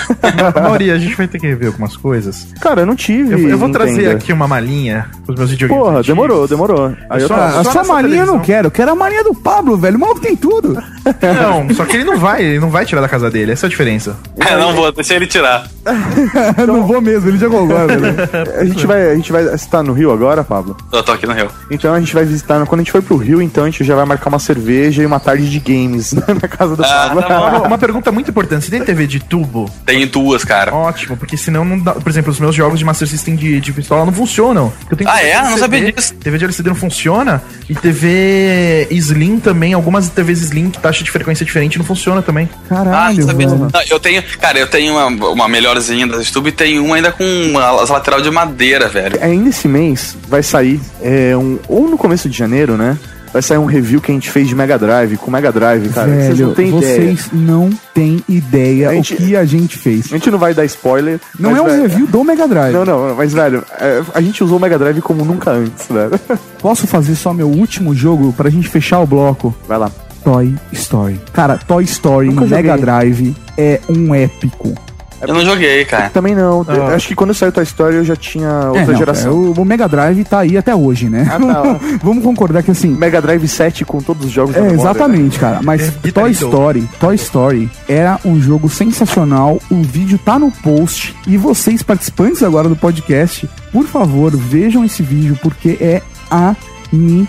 Mauri, 0.62 0.90
a 0.90 0.98
gente 0.98 1.14
vai 1.16 1.26
ter 1.26 1.38
que 1.38 1.46
rever 1.46 1.68
algumas 1.68 1.96
coisas. 1.96 2.46
Cara, 2.60 2.82
eu 2.82 2.86
não 2.86 2.94
tive. 2.96 3.34
Eu, 3.34 3.48
eu 3.50 3.58
vou 3.58 3.68
Nintendo. 3.68 3.84
trazer 3.84 4.10
aqui 4.10 4.32
uma 4.32 4.46
malinha 4.48 5.06
os 5.28 5.34
meus 5.36 5.50
videogames. 5.50 5.82
Porra, 5.82 5.98
antigos. 5.98 6.06
demorou, 6.06 6.48
demorou. 6.48 6.94
Aí 7.10 7.22
eu 7.22 7.28
Só- 7.28 7.34
a 7.34 7.64
só 7.64 7.84
malinha 7.84 8.22
eu 8.22 8.26
não 8.26 8.34
televisão. 8.34 8.40
quero, 8.40 8.66
eu 8.68 8.70
quero 8.70 8.92
a 8.92 8.94
malinha 8.94 9.24
do 9.24 9.34
Pablo, 9.34 9.76
velho. 9.76 9.96
O 9.96 10.00
maluco 10.00 10.20
tem 10.20 10.36
tudo. 10.36 10.74
Não, 10.74 11.74
só 11.74 11.84
que 11.84 11.96
ele 11.96 12.04
não 12.04 12.16
vai, 12.18 12.42
ele 12.44 12.58
não 12.60 12.70
vai 12.70 12.84
tirar 12.86 13.00
da 13.00 13.08
casa 13.08 13.30
dele, 13.30 13.52
essa 13.52 13.66
é 13.66 13.68
a 13.68 13.70
diferença. 13.70 14.16
É, 14.38 14.56
não 14.56 14.72
vou, 14.74 14.90
deixa 14.92 15.14
ele 15.14 15.26
tirar. 15.26 15.66
não 16.66 16.86
vou 16.86 17.00
mesmo, 17.00 17.28
ele 17.28 17.38
jogou 17.38 17.64
agora, 17.64 17.96
velho. 17.98 18.16
A 18.60 18.64
gente 18.64 18.86
vai, 18.86 19.10
a 19.10 19.14
gente 19.14 19.32
vai. 19.32 19.44
Você 19.44 19.68
tá 19.68 19.82
no 19.82 19.92
Rio 19.92 20.12
agora, 20.12 20.42
Pablo? 20.44 20.76
Eu 20.92 21.02
tô 21.02 21.12
aqui 21.12 21.26
no 21.26 21.32
Rio. 21.32 21.48
Então 21.70 21.92
a 21.92 21.98
gente 22.00 22.14
vai 22.14 22.24
visitar. 22.24 22.64
Quando 22.66 22.80
a 22.80 22.82
gente 22.84 22.92
for 22.92 23.02
pro 23.02 23.16
Rio, 23.16 23.40
então 23.42 23.64
a 23.64 23.66
gente 23.70 23.82
já 23.84 23.94
vai 23.94 24.04
marcar 24.04 24.28
uma 24.28 24.38
cerveja 24.38 25.02
e 25.02 25.06
uma 25.06 25.18
tarde 25.20 25.48
de 25.50 25.58
games 25.60 26.12
na 26.14 26.48
casa 26.48 26.76
do 26.76 26.84
Ah, 26.84 27.06
Pablo. 27.08 27.22
tá. 27.22 27.38
Uma, 27.40 27.62
uma 27.68 27.78
pergunta 27.78 28.10
muito 28.12 28.30
importante, 28.30 28.64
você 28.64 28.70
tem 28.78 28.86
TV 28.86 29.06
de 29.06 29.20
tubo? 29.20 29.70
Tem 29.84 30.06
duas, 30.06 30.44
cara. 30.44 30.74
Ótimo, 30.74 31.16
porque 31.16 31.36
senão 31.36 31.64
não 31.64 31.78
dá. 31.78 31.92
Por 31.92 32.08
exemplo, 32.08 32.30
os 32.32 32.38
meus 32.40 32.54
jogos 32.54 32.78
de 32.78 32.84
Master 32.84 33.08
System 33.08 33.36
de, 33.36 33.60
de 33.60 33.72
pistola 33.72 34.04
não 34.04 34.12
funcionam. 34.12 34.72
Eu 34.90 34.96
tenho 34.96 35.10
Ah, 35.10 35.22
é? 35.22 35.40
Não 35.42 35.58
sabia 35.58 35.92
disso. 35.92 36.14
TV 36.14 36.38
de 36.38 36.44
LCD 36.44 36.68
não 36.68 36.76
funciona. 36.76 37.42
E 37.68 37.74
TV 37.74 38.86
Slim 38.90 39.38
também, 39.40 39.72
algumas 39.72 40.08
TVs 40.08 40.40
Slim 40.42 40.70
que 40.70 40.78
taxa 40.78 41.02
de 41.02 41.10
frequência 41.10 41.44
diferente 41.44 41.78
não 41.78 41.84
funciona 41.84 42.22
também. 42.22 42.48
Ah, 42.70 42.74
Caralho, 42.76 43.18
não 43.20 43.26
sabia. 43.26 43.46
Não, 43.46 43.70
eu 43.90 43.98
tenho, 44.00 44.22
cara, 44.40 44.58
eu 44.58 44.66
tenho 44.66 44.92
uma, 44.94 45.30
uma 45.30 45.48
melhorzinha 45.48 46.06
da 46.06 46.16
YouTube 46.18 46.48
e 46.48 46.52
tem 46.52 46.78
uma 46.78 46.96
ainda 46.96 47.12
com 47.12 47.24
uma- 47.50 47.82
as 47.82 47.90
lateral 47.90 48.20
de 48.20 48.30
madeira, 48.30 48.88
velho. 48.88 49.18
Ainda 49.22 49.48
esse 49.50 49.66
mês 49.68 50.16
vai 50.28 50.42
sair 50.42 50.80
é, 51.02 51.36
um. 51.36 51.58
Ou 51.68 51.88
no 51.88 51.96
começo 51.98 52.28
de 52.28 52.36
janeiro, 52.36 52.76
né? 52.76 52.96
Vai 53.36 53.42
sair 53.42 53.58
um 53.58 53.66
review 53.66 54.00
que 54.00 54.10
a 54.10 54.14
gente 54.14 54.30
fez 54.30 54.48
de 54.48 54.54
Mega 54.54 54.78
Drive, 54.78 55.18
com 55.18 55.30
Mega 55.30 55.52
Drive, 55.52 55.90
cara. 55.90 56.08
vocês 56.08 56.38
Velho, 56.38 56.46
não 56.46 56.54
têm 56.54 56.68
ideia. 56.68 56.80
vocês 56.80 57.28
não 57.34 57.70
têm 57.92 58.24
ideia 58.26 58.90
gente- 58.94 59.12
o 59.12 59.16
que 59.18 59.36
a 59.36 59.44
gente 59.44 59.76
fez. 59.76 60.06
A 60.06 60.16
gente 60.16 60.30
não 60.30 60.38
vai 60.38 60.54
dar 60.54 60.64
spoiler. 60.64 61.20
Não 61.38 61.54
é 61.54 61.60
um 61.60 61.66
velho, 61.66 61.82
review 61.82 62.06
do 62.06 62.24
Mega 62.24 62.48
Drive. 62.48 62.72
Não, 62.72 62.86
não, 62.86 63.14
mas 63.14 63.34
velho, 63.34 63.62
é, 63.78 64.02
a 64.14 64.22
gente 64.22 64.42
usou 64.42 64.56
o 64.56 64.60
Mega 64.60 64.78
Drive 64.78 65.02
como 65.02 65.22
nunca 65.22 65.50
antes, 65.50 65.86
velho. 65.86 66.18
Posso 66.62 66.86
fazer 66.86 67.14
só 67.14 67.34
meu 67.34 67.46
último 67.50 67.94
jogo 67.94 68.32
pra 68.32 68.48
gente 68.48 68.68
fechar 68.70 69.00
o 69.00 69.06
bloco? 69.06 69.54
Vai 69.68 69.76
lá. 69.76 69.90
Toy 70.24 70.54
Story. 70.72 71.20
Cara, 71.34 71.58
Toy 71.58 71.84
Story 71.84 72.28
Nunca 72.28 72.46
Mega 72.46 72.70
joguei. 72.70 72.84
Drive 72.86 73.36
é 73.58 73.80
um 73.90 74.14
épico. 74.14 74.72
Eu 75.20 75.34
não 75.34 75.44
joguei, 75.44 75.84
cara. 75.84 76.10
Também 76.10 76.34
não. 76.34 76.64
Ah. 76.68 76.72
Eu 76.74 76.86
Acho 76.88 77.08
que 77.08 77.14
quando 77.14 77.32
saiu 77.34 77.50
Toy 77.52 77.62
Story 77.64 77.96
eu 77.96 78.04
já 78.04 78.14
tinha 78.16 78.48
outra 78.68 78.82
É, 78.82 78.86
não, 78.86 78.96
geração. 78.96 79.30
é, 79.30 79.34
o, 79.34 79.52
o 79.52 79.64
Mega 79.64 79.88
Drive 79.88 80.24
tá 80.24 80.40
aí 80.40 80.56
até 80.56 80.74
hoje, 80.74 81.08
né? 81.08 81.26
Ah, 81.30 81.38
tá. 81.38 81.80
Vamos 82.02 82.22
concordar 82.22 82.62
que 82.62 82.70
assim. 82.70 82.88
Mega 82.88 83.20
Drive 83.22 83.46
7 83.48 83.84
com 83.84 83.98
todos 84.00 84.26
os 84.26 84.30
jogos 84.32 84.54
da 84.54 84.60
É, 84.60 84.62
memória, 84.64 84.80
exatamente, 84.90 85.38
cara. 85.38 85.60
Mas 85.62 85.88
É, 86.04 86.10
Toy. 86.10 86.30
Story, 86.32 86.88
Toy 87.00 87.14
Story 87.14 87.70
era 87.88 88.18
um 88.24 88.40
jogo 88.40 88.68
sensacional. 88.68 89.60
O 89.70 89.82
vídeo 89.82 90.18
tá 90.18 90.38
no 90.38 90.50
post. 90.50 91.14
E 91.26 91.36
vocês, 91.36 91.82
participantes 91.82 92.42
agora 92.42 92.68
do 92.68 92.76
podcast, 92.76 93.48
por 93.72 93.86
favor, 93.86 94.36
vejam 94.36 94.84
esse 94.84 95.02
vídeo, 95.02 95.38
porque 95.42 95.78
é 95.80 96.02
animal. 96.30 97.26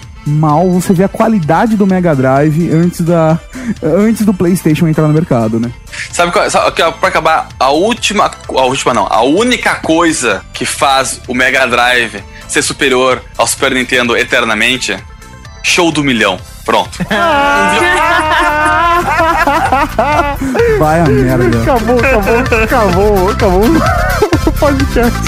Você 0.74 0.94
vê 0.94 1.04
a 1.04 1.08
qualidade 1.08 1.76
do 1.76 1.88
Mega 1.88 2.16
Drive 2.16 2.70
antes 2.72 3.02
da. 3.02 3.40
Antes 3.82 4.26
do 4.26 4.34
Playstation 4.34 4.88
entrar 4.88 5.08
no 5.08 5.14
mercado, 5.14 5.60
né? 5.60 5.72
Sabe 6.12 6.32
qual, 6.32 6.50
sabe, 6.50 6.72
pra 6.72 7.10
acabar, 7.10 7.50
a 7.60 7.70
última. 7.70 8.32
A 8.50 8.62
última 8.64 8.94
não, 8.94 9.08
a 9.10 9.22
única 9.24 9.76
coisa 9.76 10.44
que 10.54 10.66
faz 10.66 11.22
o 11.28 11.34
Mega 11.34 11.66
Drive 11.68 12.24
ser 12.48 12.62
superior 12.62 13.22
ao 13.38 13.48
Super 13.48 13.72
Nintendo 13.74 14.16
eternamente? 14.16 14.98
Show 15.64 15.92
do 15.92 16.04
milhão. 16.04 16.40
Pronto. 16.66 17.00
Vai 20.80 21.02
a 21.02 21.06
merda. 21.06 21.62
Acabou, 21.62 22.00
acabou, 22.00 22.64
acabou, 22.64 23.30
acabou 23.30 23.66
o 24.46 24.52
podcast. 24.52 25.20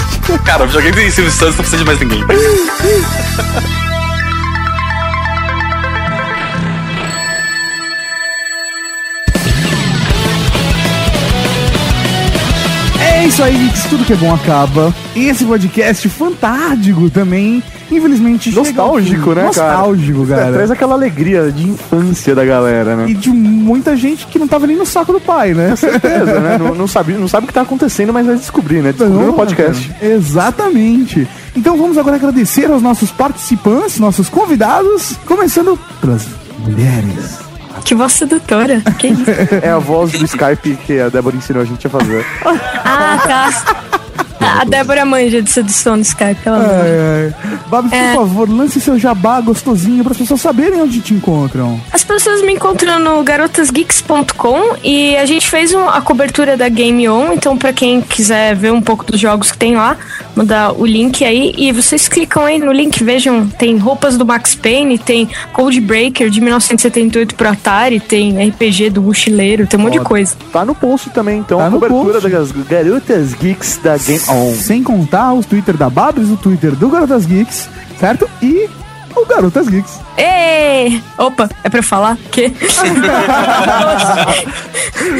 Cara, 0.44 0.64
o 0.64 0.66
videogame 0.66 0.96
tem 0.96 1.10
Silvio 1.10 1.32
Santos, 1.32 1.56
não 1.56 1.64
precisa 1.64 1.78
de 1.78 1.84
mais 1.84 2.00
ninguém. 2.00 2.24
É 13.20 13.26
isso 13.26 13.42
aí, 13.42 13.54
Geeks. 13.54 13.84
Tudo 13.84 14.02
que 14.06 14.14
é 14.14 14.16
bom 14.16 14.34
acaba. 14.34 14.94
Esse 15.14 15.44
podcast 15.44 16.08
fantástico 16.08 17.10
também. 17.10 17.62
Infelizmente. 17.90 18.50
Nostálgico, 18.50 19.34
né, 19.34 19.34
cara? 19.34 19.46
Nostálgico, 19.48 20.22
É, 20.24 20.26
cara. 20.36 20.52
traz 20.54 20.70
aquela 20.70 20.94
alegria 20.94 21.52
de 21.52 21.68
infância 21.68 22.34
da 22.34 22.46
galera, 22.46 22.96
né? 22.96 23.10
E 23.10 23.14
de 23.14 23.28
muita 23.28 23.94
gente 23.94 24.26
que 24.26 24.38
não 24.38 24.48
tava 24.48 24.66
nem 24.66 24.74
no 24.74 24.86
saco 24.86 25.12
do 25.12 25.20
pai, 25.20 25.52
né? 25.52 25.76
certeza, 25.76 26.40
né? 26.40 26.56
Não, 26.56 26.74
não 26.74 26.86
sabe, 26.88 27.12
não 27.12 27.28
sabe 27.28 27.44
o 27.44 27.48
que 27.48 27.52
tá 27.52 27.60
acontecendo, 27.60 28.10
mas 28.10 28.26
vai 28.26 28.36
descobrir, 28.36 28.80
né? 28.82 28.92
Descobrir 28.92 29.26
no 29.26 29.34
podcast. 29.34 29.92
Exatamente. 30.00 31.28
Então 31.54 31.76
vamos 31.76 31.98
agora 31.98 32.16
agradecer 32.16 32.70
aos 32.70 32.80
nossos 32.80 33.10
participantes, 33.10 33.98
nossos 33.98 34.30
convidados, 34.30 35.16
começando 35.26 35.78
pelas 36.00 36.26
mulheres. 36.60 37.49
Que 37.84 37.94
voz 37.94 38.12
sedutora. 38.12 38.80
Que 38.98 39.08
isso? 39.08 39.24
É 39.62 39.70
a 39.70 39.78
voz 39.78 40.12
do 40.12 40.24
Skype 40.24 40.76
que 40.86 41.00
a 41.00 41.08
Débora 41.08 41.36
ensinou 41.36 41.62
a 41.62 41.64
gente 41.66 41.86
a 41.86 41.90
fazer. 41.90 42.24
Ah, 42.84 43.18
tá. 43.26 43.74
A 44.60 44.64
Débora 44.64 45.04
manja 45.04 45.40
de 45.42 45.50
sedução 45.50 45.96
no 45.96 46.02
Skype, 46.02 46.40
ela. 46.44 46.58
Ai, 46.58 47.32
ai. 47.50 47.58
Babs, 47.68 47.92
É. 47.92 48.14
por 48.14 48.26
favor, 48.26 48.48
lance 48.50 48.80
seu 48.80 48.98
jabá 48.98 49.40
gostosinho 49.40 50.02
para 50.02 50.12
as 50.12 50.18
pessoas 50.18 50.40
saberem 50.40 50.80
onde 50.82 51.00
te 51.00 51.14
encontram. 51.14 51.80
As 51.92 52.02
pessoas 52.02 52.42
me 52.42 52.52
encontram 52.52 52.98
no 52.98 53.22
garotasgeeks.com 53.22 54.76
e 54.82 55.16
a 55.16 55.24
gente 55.24 55.48
fez 55.48 55.72
um- 55.72 55.88
a 55.88 56.00
cobertura 56.00 56.56
da 56.56 56.68
Game 56.68 57.08
On, 57.08 57.32
então 57.32 57.56
pra 57.56 57.72
quem 57.72 58.00
quiser 58.00 58.54
ver 58.56 58.72
um 58.72 58.80
pouco 58.82 59.04
dos 59.04 59.20
jogos 59.20 59.52
que 59.52 59.58
tem 59.58 59.76
lá, 59.76 59.96
mandar 60.40 60.72
o 60.72 60.86
link 60.86 61.22
aí 61.22 61.52
e 61.56 61.70
vocês 61.70 62.08
clicam 62.08 62.44
aí 62.44 62.58
no 62.58 62.72
link, 62.72 63.04
vejam, 63.04 63.46
tem 63.46 63.76
roupas 63.76 64.16
do 64.16 64.24
Max 64.24 64.54
Payne, 64.54 64.98
tem 64.98 65.28
Code 65.52 65.80
Breaker 65.80 66.30
de 66.30 66.40
1978 66.40 67.34
pro 67.34 67.48
Atari, 67.48 68.00
tem 68.00 68.48
RPG 68.48 68.90
do 68.90 69.02
Mochileiro, 69.02 69.66
tem 69.66 69.78
um 69.78 69.82
monte 69.82 69.98
de 69.98 70.00
coisa. 70.00 70.34
Tá 70.50 70.64
no 70.64 70.74
post 70.74 71.10
também, 71.10 71.40
então. 71.40 71.58
Tá 71.58 71.66
a 71.66 71.70
cobertura 71.70 72.20
post. 72.20 72.30
das 72.30 72.52
garotas 72.52 73.34
geeks 73.34 73.80
da 73.82 73.98
Game 73.98 74.20
On. 74.28 74.54
Sem 74.54 74.82
contar 74.82 75.34
os 75.34 75.44
Twitter 75.44 75.76
da 75.76 75.90
Babs, 75.90 76.30
o 76.30 76.36
Twitter 76.36 76.74
do 76.74 76.88
Garotas 76.88 77.26
Geeks, 77.26 77.68
certo? 77.98 78.28
E 78.42 78.68
o 79.16 79.26
Garotas 79.26 79.68
Geeks. 79.68 80.00
Ê! 80.16 81.00
Opa, 81.18 81.48
é 81.62 81.68
pra 81.68 81.80
eu 81.80 81.82
falar? 81.82 82.16
Que? 82.30 82.52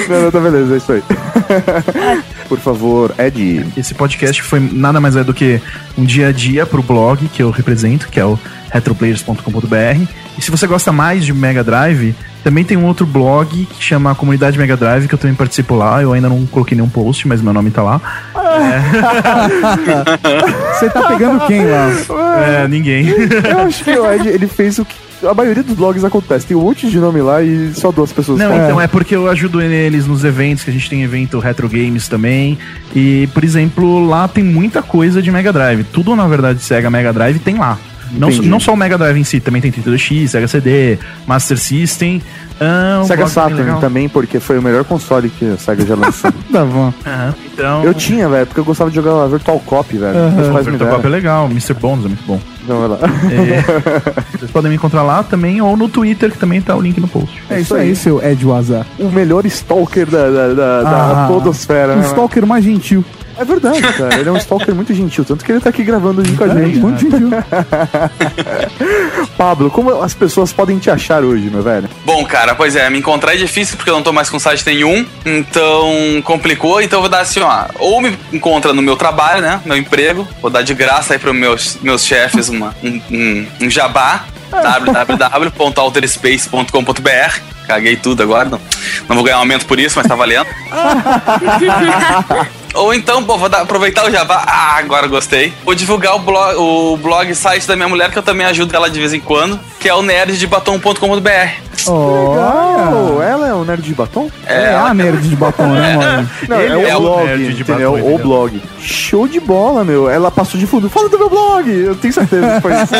Não, 0.08 0.22
não, 0.22 0.30
tá 0.30 0.40
beleza, 0.40 0.74
é 0.74 0.76
isso 0.76 0.92
aí. 0.92 1.02
Por 2.48 2.58
favor, 2.58 3.14
Ed. 3.18 3.66
Esse 3.76 3.94
podcast 3.94 4.42
foi 4.42 4.60
nada 4.60 5.00
mais 5.00 5.16
é 5.16 5.22
do 5.22 5.32
que 5.32 5.60
um 5.96 6.04
dia 6.04 6.28
a 6.28 6.32
dia 6.32 6.66
pro 6.66 6.82
blog 6.82 7.28
que 7.28 7.42
eu 7.42 7.50
represento, 7.50 8.08
que 8.08 8.18
é 8.18 8.24
o 8.24 8.38
retroplayers.com.br. 8.72 10.08
E 10.36 10.42
se 10.42 10.50
você 10.50 10.66
gosta 10.66 10.90
mais 10.90 11.24
de 11.24 11.32
Mega 11.32 11.62
Drive, 11.62 12.14
também 12.42 12.64
tem 12.64 12.76
um 12.76 12.86
outro 12.86 13.06
blog 13.06 13.66
que 13.66 13.82
chama 13.82 14.14
Comunidade 14.14 14.58
Mega 14.58 14.76
Drive, 14.76 15.08
que 15.08 15.14
eu 15.14 15.18
também 15.18 15.34
participo 15.34 15.74
lá. 15.74 16.02
Eu 16.02 16.12
ainda 16.12 16.28
não 16.28 16.44
coloquei 16.46 16.76
nenhum 16.76 16.88
post, 16.88 17.26
mas 17.28 17.40
meu 17.40 17.52
nome 17.52 17.70
tá 17.70 17.82
lá. 17.82 18.00
Você 20.74 20.90
tá 20.90 21.02
pegando 21.08 21.46
quem 21.46 21.66
lá? 21.66 21.90
É, 22.38 22.68
ninguém. 22.68 23.08
Eu 23.08 23.60
acho 23.60 23.84
que 23.84 23.90
o 23.90 24.12
Ed, 24.12 24.28
ele 24.28 24.46
fez 24.46 24.78
o 24.78 24.84
que 24.84 25.10
a 25.26 25.34
maioria 25.34 25.62
dos 25.62 25.76
blogs 25.76 26.04
acontece. 26.04 26.46
Tem 26.46 26.56
um 26.56 26.62
monte 26.62 26.90
de 26.90 26.98
nome 26.98 27.20
lá 27.20 27.42
e 27.42 27.72
só 27.74 27.92
duas 27.92 28.12
pessoas. 28.12 28.38
Não, 28.38 28.50
falam. 28.50 28.64
então 28.64 28.80
é 28.80 28.86
porque 28.86 29.14
eu 29.14 29.28
ajudo 29.28 29.60
eles 29.60 30.06
nos 30.06 30.24
eventos, 30.24 30.64
que 30.64 30.70
a 30.70 30.72
gente 30.72 30.88
tem 30.88 31.02
evento 31.02 31.38
Retro 31.38 31.68
Games 31.68 32.08
também. 32.08 32.58
E, 32.94 33.28
por 33.34 33.44
exemplo, 33.44 34.06
lá 34.06 34.26
tem 34.26 34.42
muita 34.42 34.82
coisa 34.82 35.20
de 35.20 35.30
Mega 35.30 35.52
Drive. 35.52 35.84
Tudo, 35.84 36.16
na 36.16 36.26
verdade, 36.26 36.62
Sega 36.62 36.90
Mega 36.90 37.12
Drive 37.12 37.38
tem 37.38 37.56
lá. 37.56 37.78
Não, 38.12 38.28
Entendi. 38.28 38.48
não 38.48 38.58
só 38.60 38.72
o 38.72 38.76
Mega 38.76 38.96
Drive 38.98 39.18
em 39.18 39.24
si, 39.24 39.40
também 39.40 39.60
tem 39.62 39.70
32X, 39.70 40.28
Sega 40.28 40.48
CD, 40.48 40.98
Master 41.26 41.58
System. 41.58 42.20
Ah, 42.60 43.00
um 43.02 43.06
Sega 43.06 43.26
Saturn 43.26 43.80
também, 43.80 44.08
porque 44.08 44.38
foi 44.38 44.58
o 44.58 44.62
melhor 44.62 44.84
console 44.84 45.30
que 45.30 45.44
a 45.46 45.56
Sega 45.56 45.86
já 45.86 45.94
lançou. 45.94 46.30
Tá 46.52 46.64
bom. 46.64 46.92
Aham, 47.06 47.34
então. 47.52 47.84
Eu 47.84 47.94
tinha, 47.94 48.28
velho, 48.28 48.46
porque 48.46 48.60
eu 48.60 48.64
gostava 48.64 48.90
de 48.90 48.96
jogar 48.96 49.26
Virtual 49.28 49.58
Cop, 49.60 49.96
velho. 49.96 50.18
Me 50.32 50.62
Virtual 50.62 50.90
Cop 50.96 51.06
é 51.06 51.08
legal, 51.08 51.46
Mr. 51.46 51.74
Bones 51.74 52.04
é 52.04 52.08
muito 52.08 52.24
bom. 52.26 52.40
Então, 52.62 52.78
vai 52.80 52.88
lá. 52.88 52.98
É, 53.30 54.36
vocês 54.38 54.50
podem 54.50 54.68
me 54.70 54.76
encontrar 54.76 55.02
lá 55.02 55.22
também, 55.22 55.60
ou 55.60 55.76
no 55.76 55.88
Twitter, 55.88 56.30
que 56.30 56.38
também 56.38 56.60
tá 56.60 56.76
o 56.76 56.80
link 56.80 57.00
no 57.00 57.08
post. 57.08 57.42
É 57.48 57.60
isso 57.60 57.74
aí, 57.74 57.94
seu 57.96 58.22
Ed 58.22 58.44
Wazar. 58.44 58.84
O 58.98 59.08
melhor 59.10 59.46
stalker 59.46 60.06
da, 60.06 60.28
da, 60.30 60.48
da, 60.54 60.82
da 60.82 61.24
Ah, 61.24 61.28
podosfera, 61.28 61.94
O 61.94 61.96
né? 61.96 62.06
stalker 62.06 62.44
mais 62.46 62.64
gentil. 62.64 63.04
É 63.40 63.44
verdade, 63.44 63.80
cara. 63.80 64.20
Ele 64.20 64.28
é 64.28 64.32
um 64.32 64.36
stalker 64.36 64.74
muito 64.74 64.92
gentil. 64.92 65.24
Tanto 65.24 65.42
que 65.42 65.50
ele 65.50 65.60
tá 65.60 65.70
aqui 65.70 65.82
gravando 65.82 66.20
hoje 66.20 66.36
com 66.36 66.44
a 66.44 66.48
gente. 66.48 66.78
Muito 66.78 67.00
gentil. 67.00 67.30
Pablo, 69.34 69.70
como 69.70 70.02
as 70.02 70.12
pessoas 70.12 70.52
podem 70.52 70.78
te 70.78 70.90
achar 70.90 71.24
hoje, 71.24 71.48
meu 71.48 71.62
velho? 71.62 71.88
Bom, 72.04 72.22
cara, 72.26 72.54
pois 72.54 72.76
é, 72.76 72.90
me 72.90 72.98
encontrar 72.98 73.32
é 73.32 73.38
difícil 73.38 73.78
porque 73.78 73.88
eu 73.88 73.94
não 73.94 74.02
tô 74.02 74.12
mais 74.12 74.28
com 74.28 74.38
site 74.38 74.66
nenhum, 74.66 75.06
então 75.24 76.20
complicou, 76.22 76.82
então 76.82 76.98
eu 76.98 77.02
vou 77.02 77.10
dar 77.10 77.20
assim, 77.20 77.40
ó, 77.40 77.64
ou 77.78 78.02
me 78.02 78.14
encontra 78.30 78.74
no 78.74 78.82
meu 78.82 78.96
trabalho, 78.96 79.40
né, 79.40 79.58
meu 79.64 79.78
emprego, 79.78 80.28
vou 80.42 80.50
dar 80.50 80.60
de 80.60 80.74
graça 80.74 81.14
aí 81.14 81.18
pros 81.18 81.34
meus, 81.34 81.78
meus 81.80 82.04
chefes 82.04 82.50
uma, 82.50 82.76
um, 82.82 83.00
um, 83.10 83.46
um 83.62 83.70
jabá, 83.70 84.26
www.outerspace.com.br 84.50 87.40
caguei 87.66 87.96
tudo 87.96 88.22
agora. 88.22 88.48
Não, 88.48 88.60
não 89.08 89.14
vou 89.14 89.24
ganhar 89.24 89.36
um 89.36 89.40
aumento 89.40 89.64
por 89.64 89.78
isso, 89.78 89.96
mas 89.96 90.06
tá 90.06 90.16
valendo. 90.16 90.48
Ou 92.74 92.94
então, 92.94 93.22
pô, 93.24 93.36
vou 93.36 93.48
dar- 93.48 93.62
aproveitar 93.62 94.06
o 94.06 94.10
Java. 94.10 94.42
Ah, 94.46 94.76
agora 94.78 95.06
gostei. 95.06 95.52
Vou 95.64 95.74
divulgar 95.74 96.14
o 96.14 96.18
blog, 96.20 96.54
o 96.56 96.96
blog 96.96 97.34
site 97.34 97.66
da 97.66 97.76
minha 97.76 97.88
mulher, 97.88 98.10
que 98.10 98.18
eu 98.18 98.22
também 98.22 98.46
ajudo 98.46 98.74
ela 98.74 98.88
de 98.88 98.98
vez 98.98 99.12
em 99.12 99.20
quando, 99.20 99.58
que 99.78 99.88
é 99.88 99.94
o 99.94 100.02
nerddebatom.com.br. 100.02 101.70
Oh, 101.86 103.22
ela 103.22 103.48
é 103.48 103.54
o 103.54 103.64
nerd 103.64 103.82
de 103.82 103.94
batom? 103.94 104.30
É, 104.44 104.74
a 104.74 104.92
nerd 104.92 105.26
de 105.26 105.34
batom, 105.34 105.66
né, 105.68 105.96
mano? 106.20 106.30
Não, 106.46 106.60
Ele 106.60 106.74
é, 106.84 106.90
é 106.90 106.96
o 106.96 107.00
blog, 107.00 107.24
nerd 107.26 107.54
de 107.54 107.62
entendeu? 107.62 107.92
batom, 107.92 108.14
O 108.14 108.18
blog. 108.18 108.62
Show 108.80 109.26
de 109.26 109.40
bola, 109.40 109.82
meu. 109.82 110.08
Ela 110.08 110.30
passou 110.30 110.60
de 110.60 110.66
fundo. 110.66 110.90
Fala 110.90 111.08
do 111.08 111.18
meu 111.18 111.30
blog. 111.30 111.70
Eu 111.70 111.94
tenho 111.96 112.12
certeza 112.12 112.54
que 112.56 112.60
foi 112.60 112.72
isso. 112.74 112.94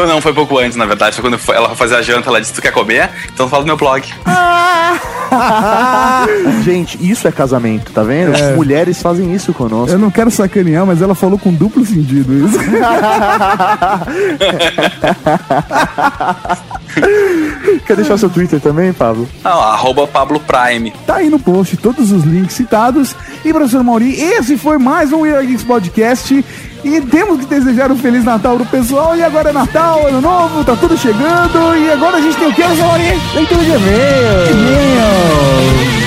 Ou 0.00 0.06
não, 0.08 0.20
foi 0.22 0.32
pouco 0.32 0.58
antes, 0.58 0.76
na 0.76 0.86
verdade. 0.86 1.20
Foi 1.20 1.30
quando 1.30 1.38
ela 1.54 1.68
foi 1.68 1.76
fazer 1.76 1.96
a 1.96 2.02
janta, 2.02 2.30
ela 2.30 2.40
disse: 2.40 2.54
Tu 2.54 2.62
quer 2.62 2.72
comer? 2.72 3.10
Então 3.32 3.46
fala 3.48 3.62
do 3.62 3.66
meu 3.66 3.76
blog. 3.76 4.02
Gente, 6.64 6.96
isso 7.00 7.26
é 7.28 7.32
casamento, 7.32 7.75
tá 7.78 8.02
vendo? 8.02 8.34
É. 8.34 8.54
Mulheres 8.54 9.00
fazem 9.00 9.34
isso 9.34 9.52
conosco. 9.52 9.94
Eu 9.94 9.98
não 9.98 10.10
quero 10.10 10.30
sacanear, 10.30 10.86
mas 10.86 11.02
ela 11.02 11.14
falou 11.14 11.38
com 11.38 11.52
duplo 11.52 11.84
sentido 11.84 12.46
isso. 12.46 12.58
Quer 17.86 17.96
deixar 17.96 18.16
seu 18.18 18.30
Twitter 18.30 18.60
também, 18.60 18.92
Pablo? 18.92 19.28
Não, 19.44 19.60
arroba 19.60 20.06
Pablo 20.06 20.40
Prime. 20.40 20.92
Tá 21.06 21.16
aí 21.16 21.28
no 21.28 21.38
post 21.38 21.76
todos 21.76 22.10
os 22.12 22.24
links 22.24 22.54
citados. 22.54 23.14
E 23.44 23.52
professor 23.52 23.82
Mauri, 23.84 24.18
esse 24.20 24.56
foi 24.56 24.78
mais 24.78 25.12
um 25.12 25.20
We 25.20 25.34
Are 25.34 25.46
Geeks 25.46 25.64
Podcast. 25.64 26.44
E 26.84 27.00
temos 27.00 27.40
que 27.40 27.46
desejar 27.46 27.90
um 27.90 27.96
Feliz 27.96 28.24
Natal 28.24 28.56
pro 28.56 28.66
pessoal. 28.66 29.16
E 29.16 29.22
agora 29.22 29.50
é 29.50 29.52
Natal, 29.52 30.06
Ano 30.06 30.20
Novo, 30.20 30.64
tá 30.64 30.76
tudo 30.76 30.96
chegando. 30.96 31.76
E 31.76 31.90
agora 31.90 32.18
a 32.18 32.20
gente 32.20 32.36
tem 32.36 32.48
o 32.48 32.52
que, 32.54 32.62
professor 32.62 32.86
Mauri? 32.86 33.20
Leitura 33.34 33.64
de 33.64 33.70
e-mail. 33.70 34.50
E-mail. 34.50 36.05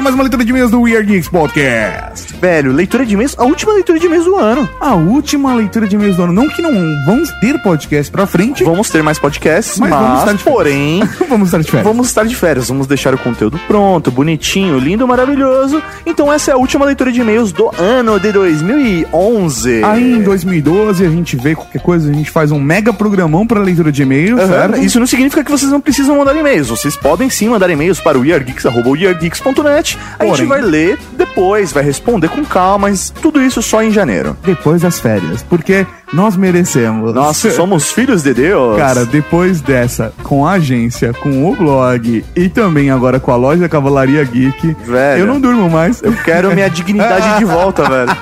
Mais 0.00 0.14
uma 0.14 0.24
leitura 0.24 0.44
de 0.44 0.50
e-mails 0.50 0.70
do 0.70 0.80
We 0.82 0.96
Are 0.96 1.04
Geeks 1.04 1.28
Podcast. 1.28 2.09
Velho, 2.40 2.72
leitura 2.72 3.04
de 3.04 3.12
e-mails, 3.14 3.34
a 3.38 3.44
última 3.44 3.72
leitura 3.74 3.98
de 3.98 4.06
e-mails 4.06 4.24
do 4.24 4.34
ano. 4.36 4.66
A 4.80 4.94
última 4.94 5.54
leitura 5.54 5.86
de 5.86 5.94
e-mails 5.94 6.16
do 6.16 6.22
ano. 6.22 6.32
Não 6.32 6.48
que 6.48 6.62
não 6.62 6.72
vamos 7.04 7.30
ter 7.32 7.60
podcast 7.62 8.10
pra 8.10 8.26
frente. 8.26 8.64
Vamos 8.64 8.88
ter 8.88 9.02
mais 9.02 9.18
podcasts, 9.18 9.78
Mas 9.78 9.90
mas, 9.90 10.00
vamos 10.00 10.18
estar 10.20 10.32
de 10.32 10.38
férias. 10.42 10.56
porém, 10.56 11.02
vamos 11.28 11.48
estar 11.48 11.58
de 11.60 11.70
férias. 11.70 11.86
vamos 11.86 12.06
estar 12.08 12.24
de 12.24 12.34
férias. 12.34 12.68
Vamos 12.68 12.86
deixar 12.86 13.12
o 13.14 13.18
conteúdo 13.18 13.60
pronto, 13.68 14.10
bonitinho, 14.10 14.78
lindo, 14.78 15.06
maravilhoso. 15.06 15.82
Então 16.06 16.32
essa 16.32 16.50
é 16.50 16.54
a 16.54 16.56
última 16.56 16.86
leitura 16.86 17.12
de 17.12 17.20
e-mails 17.20 17.52
do 17.52 17.70
ano 17.78 18.18
de 18.18 18.32
2011. 18.32 19.84
Aí 19.84 20.14
em 20.14 20.22
2012 20.22 21.04
a 21.04 21.10
gente 21.10 21.36
vê 21.36 21.54
qualquer 21.54 21.82
coisa, 21.82 22.10
a 22.10 22.14
gente 22.14 22.30
faz 22.30 22.50
um 22.50 22.58
mega 22.58 22.90
programão 22.92 23.46
pra 23.46 23.60
leitura 23.60 23.92
de 23.92 24.00
e-mails, 24.02 24.40
Aham, 24.40 24.48
certo? 24.48 24.78
Isso 24.78 24.98
não 24.98 25.06
significa 25.06 25.44
que 25.44 25.50
vocês 25.50 25.70
não 25.70 25.80
precisam 25.80 26.16
mandar 26.16 26.34
e-mails. 26.34 26.68
Vocês 26.68 26.96
podem 26.96 27.28
sim 27.28 27.50
mandar 27.50 27.68
e-mails 27.68 28.00
para 28.00 28.16
o 28.18 28.22
weargeeks.net. 28.22 29.98
A 30.18 30.24
gente 30.24 30.44
vai 30.44 30.62
ler 30.62 30.98
depois, 31.12 31.70
vai 31.70 31.84
responder 31.84 32.29
com 32.30 32.44
calma, 32.44 32.88
mas 32.88 33.10
tudo 33.10 33.42
isso 33.42 33.62
só 33.62 33.82
em 33.82 33.90
janeiro. 33.90 34.36
Depois 34.44 34.82
das 34.82 35.00
férias, 35.00 35.42
porque 35.42 35.86
nós 36.12 36.36
merecemos. 36.36 37.14
Nós 37.14 37.36
somos 37.54 37.90
filhos 37.92 38.22
de 38.22 38.34
Deus. 38.34 38.76
Cara, 38.78 39.04
depois 39.04 39.60
dessa, 39.60 40.12
com 40.22 40.46
a 40.46 40.52
agência, 40.52 41.12
com 41.12 41.50
o 41.50 41.56
blog 41.56 42.24
e 42.34 42.48
também 42.48 42.90
agora 42.90 43.20
com 43.20 43.32
a 43.32 43.36
loja 43.36 43.68
Cavalaria 43.68 44.24
Geek, 44.24 44.76
Velho. 44.84 45.20
eu 45.20 45.26
não 45.26 45.40
durmo 45.40 45.68
mais. 45.68 46.02
Eu 46.02 46.14
quero 46.24 46.54
minha 46.54 46.68
dignidade 46.70 47.38
de 47.38 47.44
volta, 47.44 47.88
velho. 47.88 48.16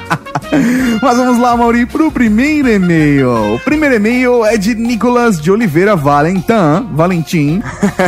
Mas 1.03 1.17
vamos 1.17 1.39
lá, 1.39 1.57
Mauri, 1.57 1.85
pro 1.85 2.11
primeiro 2.11 2.69
e-mail. 2.69 3.55
O 3.55 3.59
primeiro 3.61 3.97
e-mail 3.97 4.45
é 4.45 4.57
de 4.57 4.75
Nicolas 4.75 5.41
de 5.41 5.51
Oliveira 5.51 5.95
Valentin. 5.95 6.89
Valentim. 6.93 7.63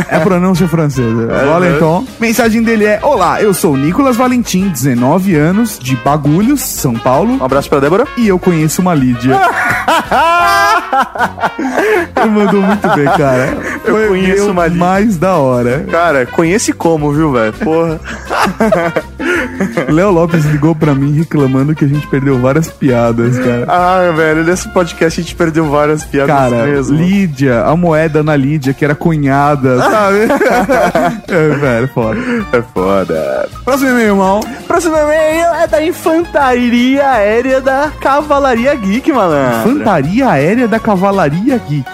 É 0.09 0.19
pronúncia 0.19 0.67
francesa. 0.67 1.27
Valentin. 1.27 2.07
Mensagem 2.19 2.63
dele 2.63 2.85
é: 2.85 2.99
Olá, 3.03 3.41
eu 3.41 3.53
sou 3.53 3.77
Nicolas 3.77 4.15
Valentim, 4.15 4.69
19 4.69 5.35
anos, 5.35 5.77
de 5.77 5.95
Bagulhos, 5.97 6.61
São 6.61 6.93
Paulo. 6.93 7.37
Um 7.39 7.45
abraço 7.45 7.69
pra 7.69 7.79
Débora. 7.79 8.07
E 8.17 8.27
eu 8.27 8.39
conheço 8.39 8.81
uma 8.81 8.93
Lídia. 8.95 9.39
Ele 12.15 12.29
mandou 12.29 12.61
muito 12.61 12.87
bem, 12.95 13.05
cara. 13.05 13.57
Eu 13.85 13.95
Foi 13.95 14.07
conheço 14.07 14.53
mais 14.53 15.17
da 15.17 15.35
hora. 15.37 15.85
Cara, 15.89 16.25
conhece 16.25 16.73
como, 16.73 17.11
viu, 17.11 17.31
velho? 17.31 17.53
Porra. 17.53 17.99
Léo 19.89 20.11
Lopes 20.11 20.45
ligou 20.45 20.75
pra 20.75 20.93
mim 20.93 21.13
reclamando 21.17 21.75
que 21.75 21.85
a 21.85 21.87
gente 21.87 22.05
perdeu 22.07 22.39
várias 22.39 22.69
piadas, 22.69 23.37
cara. 23.37 23.65
Ah, 23.67 24.11
velho, 24.15 24.43
nesse 24.43 24.67
podcast 24.69 25.19
a 25.19 25.23
gente 25.23 25.35
perdeu 25.35 25.69
várias 25.69 26.03
piadas 26.03 26.35
Cara, 26.35 26.65
mesmo. 26.65 26.97
Lídia, 26.97 27.63
a 27.63 27.75
moeda 27.75 28.23
na 28.23 28.35
Lídia, 28.35 28.73
que 28.73 28.83
era 28.83 28.95
cunhada, 28.95 29.77
sabe? 29.79 30.17
é, 31.27 31.49
velho, 31.49 31.87
foda. 31.89 32.19
É 32.53 32.61
foda. 32.61 33.49
Próximo 33.63 33.91
e-mail, 33.91 34.15
mal. 34.15 34.41
Próximo 34.67 34.95
e-mail 34.95 35.53
é 35.55 35.67
da 35.67 35.83
Infantaria 35.83 37.07
Aérea 37.07 37.61
da 37.61 37.91
Cavalaria 37.99 38.73
Geek, 38.75 39.11
malandro. 39.11 39.71
Infantaria 39.71 40.29
Aérea 40.29 40.67
da 40.67 40.79
Cavalaria 40.79 41.57
Geek. 41.67 41.89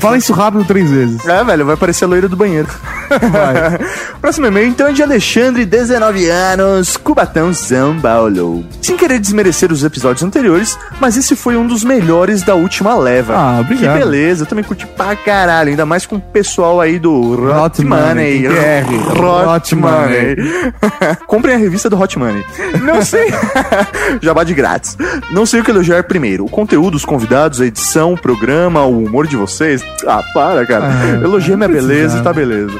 Fala 0.00 0.16
isso 0.16 0.32
rápido 0.32 0.64
três 0.64 0.90
vezes. 0.90 1.26
É, 1.26 1.42
velho, 1.44 1.64
vai 1.64 1.74
aparecer 1.74 2.04
a 2.04 2.08
loira 2.08 2.28
do 2.28 2.36
banheiro. 2.36 2.68
Vai. 3.08 3.78
Próximo 4.20 4.46
e-mail, 4.46 4.68
então, 4.68 4.88
é 4.88 4.92
de 4.92 5.02
Alexandre, 5.02 5.64
19 5.64 6.28
anos, 6.28 6.91
Cubatão, 6.96 7.52
São 7.54 7.98
Paulo. 7.98 8.64
Sem 8.80 8.96
querer 8.96 9.18
desmerecer 9.18 9.72
os 9.72 9.82
episódios 9.82 10.22
anteriores, 10.22 10.78
mas 11.00 11.16
esse 11.16 11.34
foi 11.34 11.56
um 11.56 11.66
dos 11.66 11.82
melhores 11.82 12.42
da 12.42 12.54
última 12.54 12.94
leva. 12.94 13.34
Ah, 13.34 13.60
obrigado. 13.60 13.94
Que 13.94 14.04
beleza, 14.04 14.42
eu 14.42 14.46
também 14.46 14.64
curti 14.64 14.86
pra 14.86 15.16
caralho, 15.16 15.70
ainda 15.70 15.86
mais 15.86 16.04
com 16.04 16.16
o 16.16 16.20
pessoal 16.20 16.80
aí 16.80 16.98
do 16.98 17.32
Hot, 17.50 17.84
Money. 17.84 18.46
Hot, 18.46 19.74
Money. 19.74 20.36
Comprem 21.26 21.54
a 21.54 21.58
revista 21.58 21.88
do 21.88 21.98
Hot 21.98 22.18
Money. 22.18 22.44
Não 22.82 23.02
sei. 23.02 23.32
Jabá 24.20 24.44
de 24.44 24.52
grátis. 24.52 24.96
Não 25.30 25.46
sei 25.46 25.60
o 25.60 25.64
que 25.64 25.70
elogiar 25.70 26.04
primeiro. 26.04 26.44
O 26.44 26.50
conteúdo, 26.50 26.94
os 26.94 27.04
convidados, 27.04 27.60
a 27.60 27.66
edição, 27.66 28.12
o 28.12 28.20
programa, 28.20 28.84
o 28.84 29.04
humor 29.04 29.26
de 29.26 29.36
vocês. 29.36 29.82
Ah, 30.06 30.22
para, 30.34 30.66
cara. 30.66 30.90
Ah, 30.90 31.24
Elogia 31.24 31.56
minha 31.56 31.68
beleza 31.68 32.22
tá 32.22 32.32
beleza. 32.32 32.78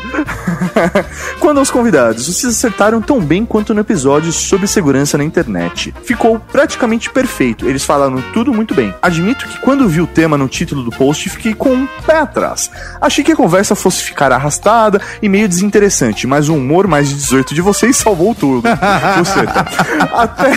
Quando 1.40 1.58
aos 1.58 1.70
convidados, 1.70 2.26
vocês 2.26 2.54
acertaram 2.54 3.00
tão 3.00 3.20
bem 3.20 3.46
quanto 3.46 3.72
no 3.72 3.80
episódio 3.80 4.01
sobre 4.32 4.66
segurança 4.66 5.18
na 5.18 5.24
internet. 5.24 5.94
Ficou 6.04 6.38
praticamente 6.38 7.10
perfeito, 7.10 7.68
eles 7.68 7.84
falaram 7.84 8.22
tudo 8.32 8.52
muito 8.52 8.74
bem. 8.74 8.94
Admito 9.02 9.46
que 9.46 9.58
quando 9.60 9.88
vi 9.88 10.00
o 10.00 10.06
tema 10.06 10.36
no 10.36 10.48
título 10.48 10.82
do 10.82 10.90
post, 10.90 11.28
fiquei 11.30 11.54
com 11.54 11.70
um 11.70 11.88
pé 12.06 12.18
atrás. 12.18 12.70
Achei 13.00 13.24
que 13.24 13.32
a 13.32 13.36
conversa 13.36 13.74
fosse 13.74 14.02
ficar 14.02 14.32
arrastada 14.32 15.00
e 15.20 15.28
meio 15.28 15.48
desinteressante, 15.48 16.26
mas 16.26 16.48
o 16.48 16.54
humor 16.54 16.86
mais 16.86 17.08
de 17.08 17.14
18 17.14 17.54
de 17.54 17.60
vocês 17.60 17.96
salvou 17.96 18.34
tudo. 18.34 18.62
Buceta. 19.18 19.66
Até, 20.12 20.52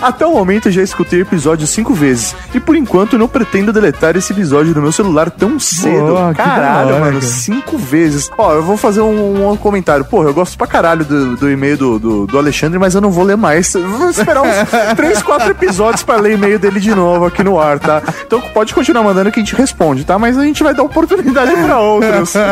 até 0.00 0.26
o 0.26 0.32
momento 0.32 0.68
eu 0.68 0.72
já 0.72 0.82
escutei 0.82 1.20
o 1.20 1.22
episódio 1.22 1.66
cinco 1.66 1.94
vezes, 1.94 2.34
e 2.54 2.60
por 2.60 2.76
enquanto 2.76 3.18
não 3.18 3.28
pretendo 3.28 3.72
deletar 3.72 4.16
esse 4.16 4.32
episódio 4.32 4.74
do 4.74 4.82
meu 4.82 4.92
celular 4.92 5.30
tão 5.30 5.58
cedo. 5.58 6.14
Da 6.14 6.34
Caralho, 6.34 6.88
hora, 6.88 7.00
mano, 7.00 7.20
cara. 7.20 7.32
cinco 7.32 7.76
vezes. 7.78 8.30
Ó, 8.36 8.52
eu 8.54 8.62
vou 8.62 8.76
fazer 8.76 9.00
um, 9.00 9.50
um 9.50 9.56
comentário. 9.56 10.04
Porra, 10.04 10.28
eu 10.28 10.34
gosto 10.34 10.56
pra 10.56 10.66
caralho 10.66 11.04
do, 11.04 11.36
do 11.36 11.50
e-mail 11.50 11.76
do, 11.76 11.98
do, 11.98 12.26
do 12.26 12.38
Alexandre, 12.38 12.63
mas 12.78 12.94
eu 12.94 13.00
não 13.00 13.10
vou 13.10 13.24
ler 13.24 13.36
mais. 13.36 13.72
Vou 13.72 14.10
esperar 14.10 14.42
uns 14.42 14.68
três, 14.96 15.22
quatro 15.22 15.50
episódios 15.50 16.02
pra 16.02 16.16
ler 16.16 16.34
e-mail 16.34 16.58
dele 16.58 16.80
de 16.80 16.94
novo 16.94 17.26
aqui 17.26 17.42
no 17.42 17.58
ar, 17.60 17.78
tá? 17.78 18.02
Então 18.26 18.40
pode 18.40 18.74
continuar 18.74 19.02
mandando 19.02 19.30
que 19.30 19.40
a 19.40 19.42
gente 19.42 19.54
responde, 19.54 20.04
tá? 20.04 20.18
Mas 20.18 20.38
a 20.38 20.44
gente 20.44 20.62
vai 20.62 20.74
dar 20.74 20.82
oportunidade 20.82 21.52
pra 21.52 21.78
outros. 21.80 22.34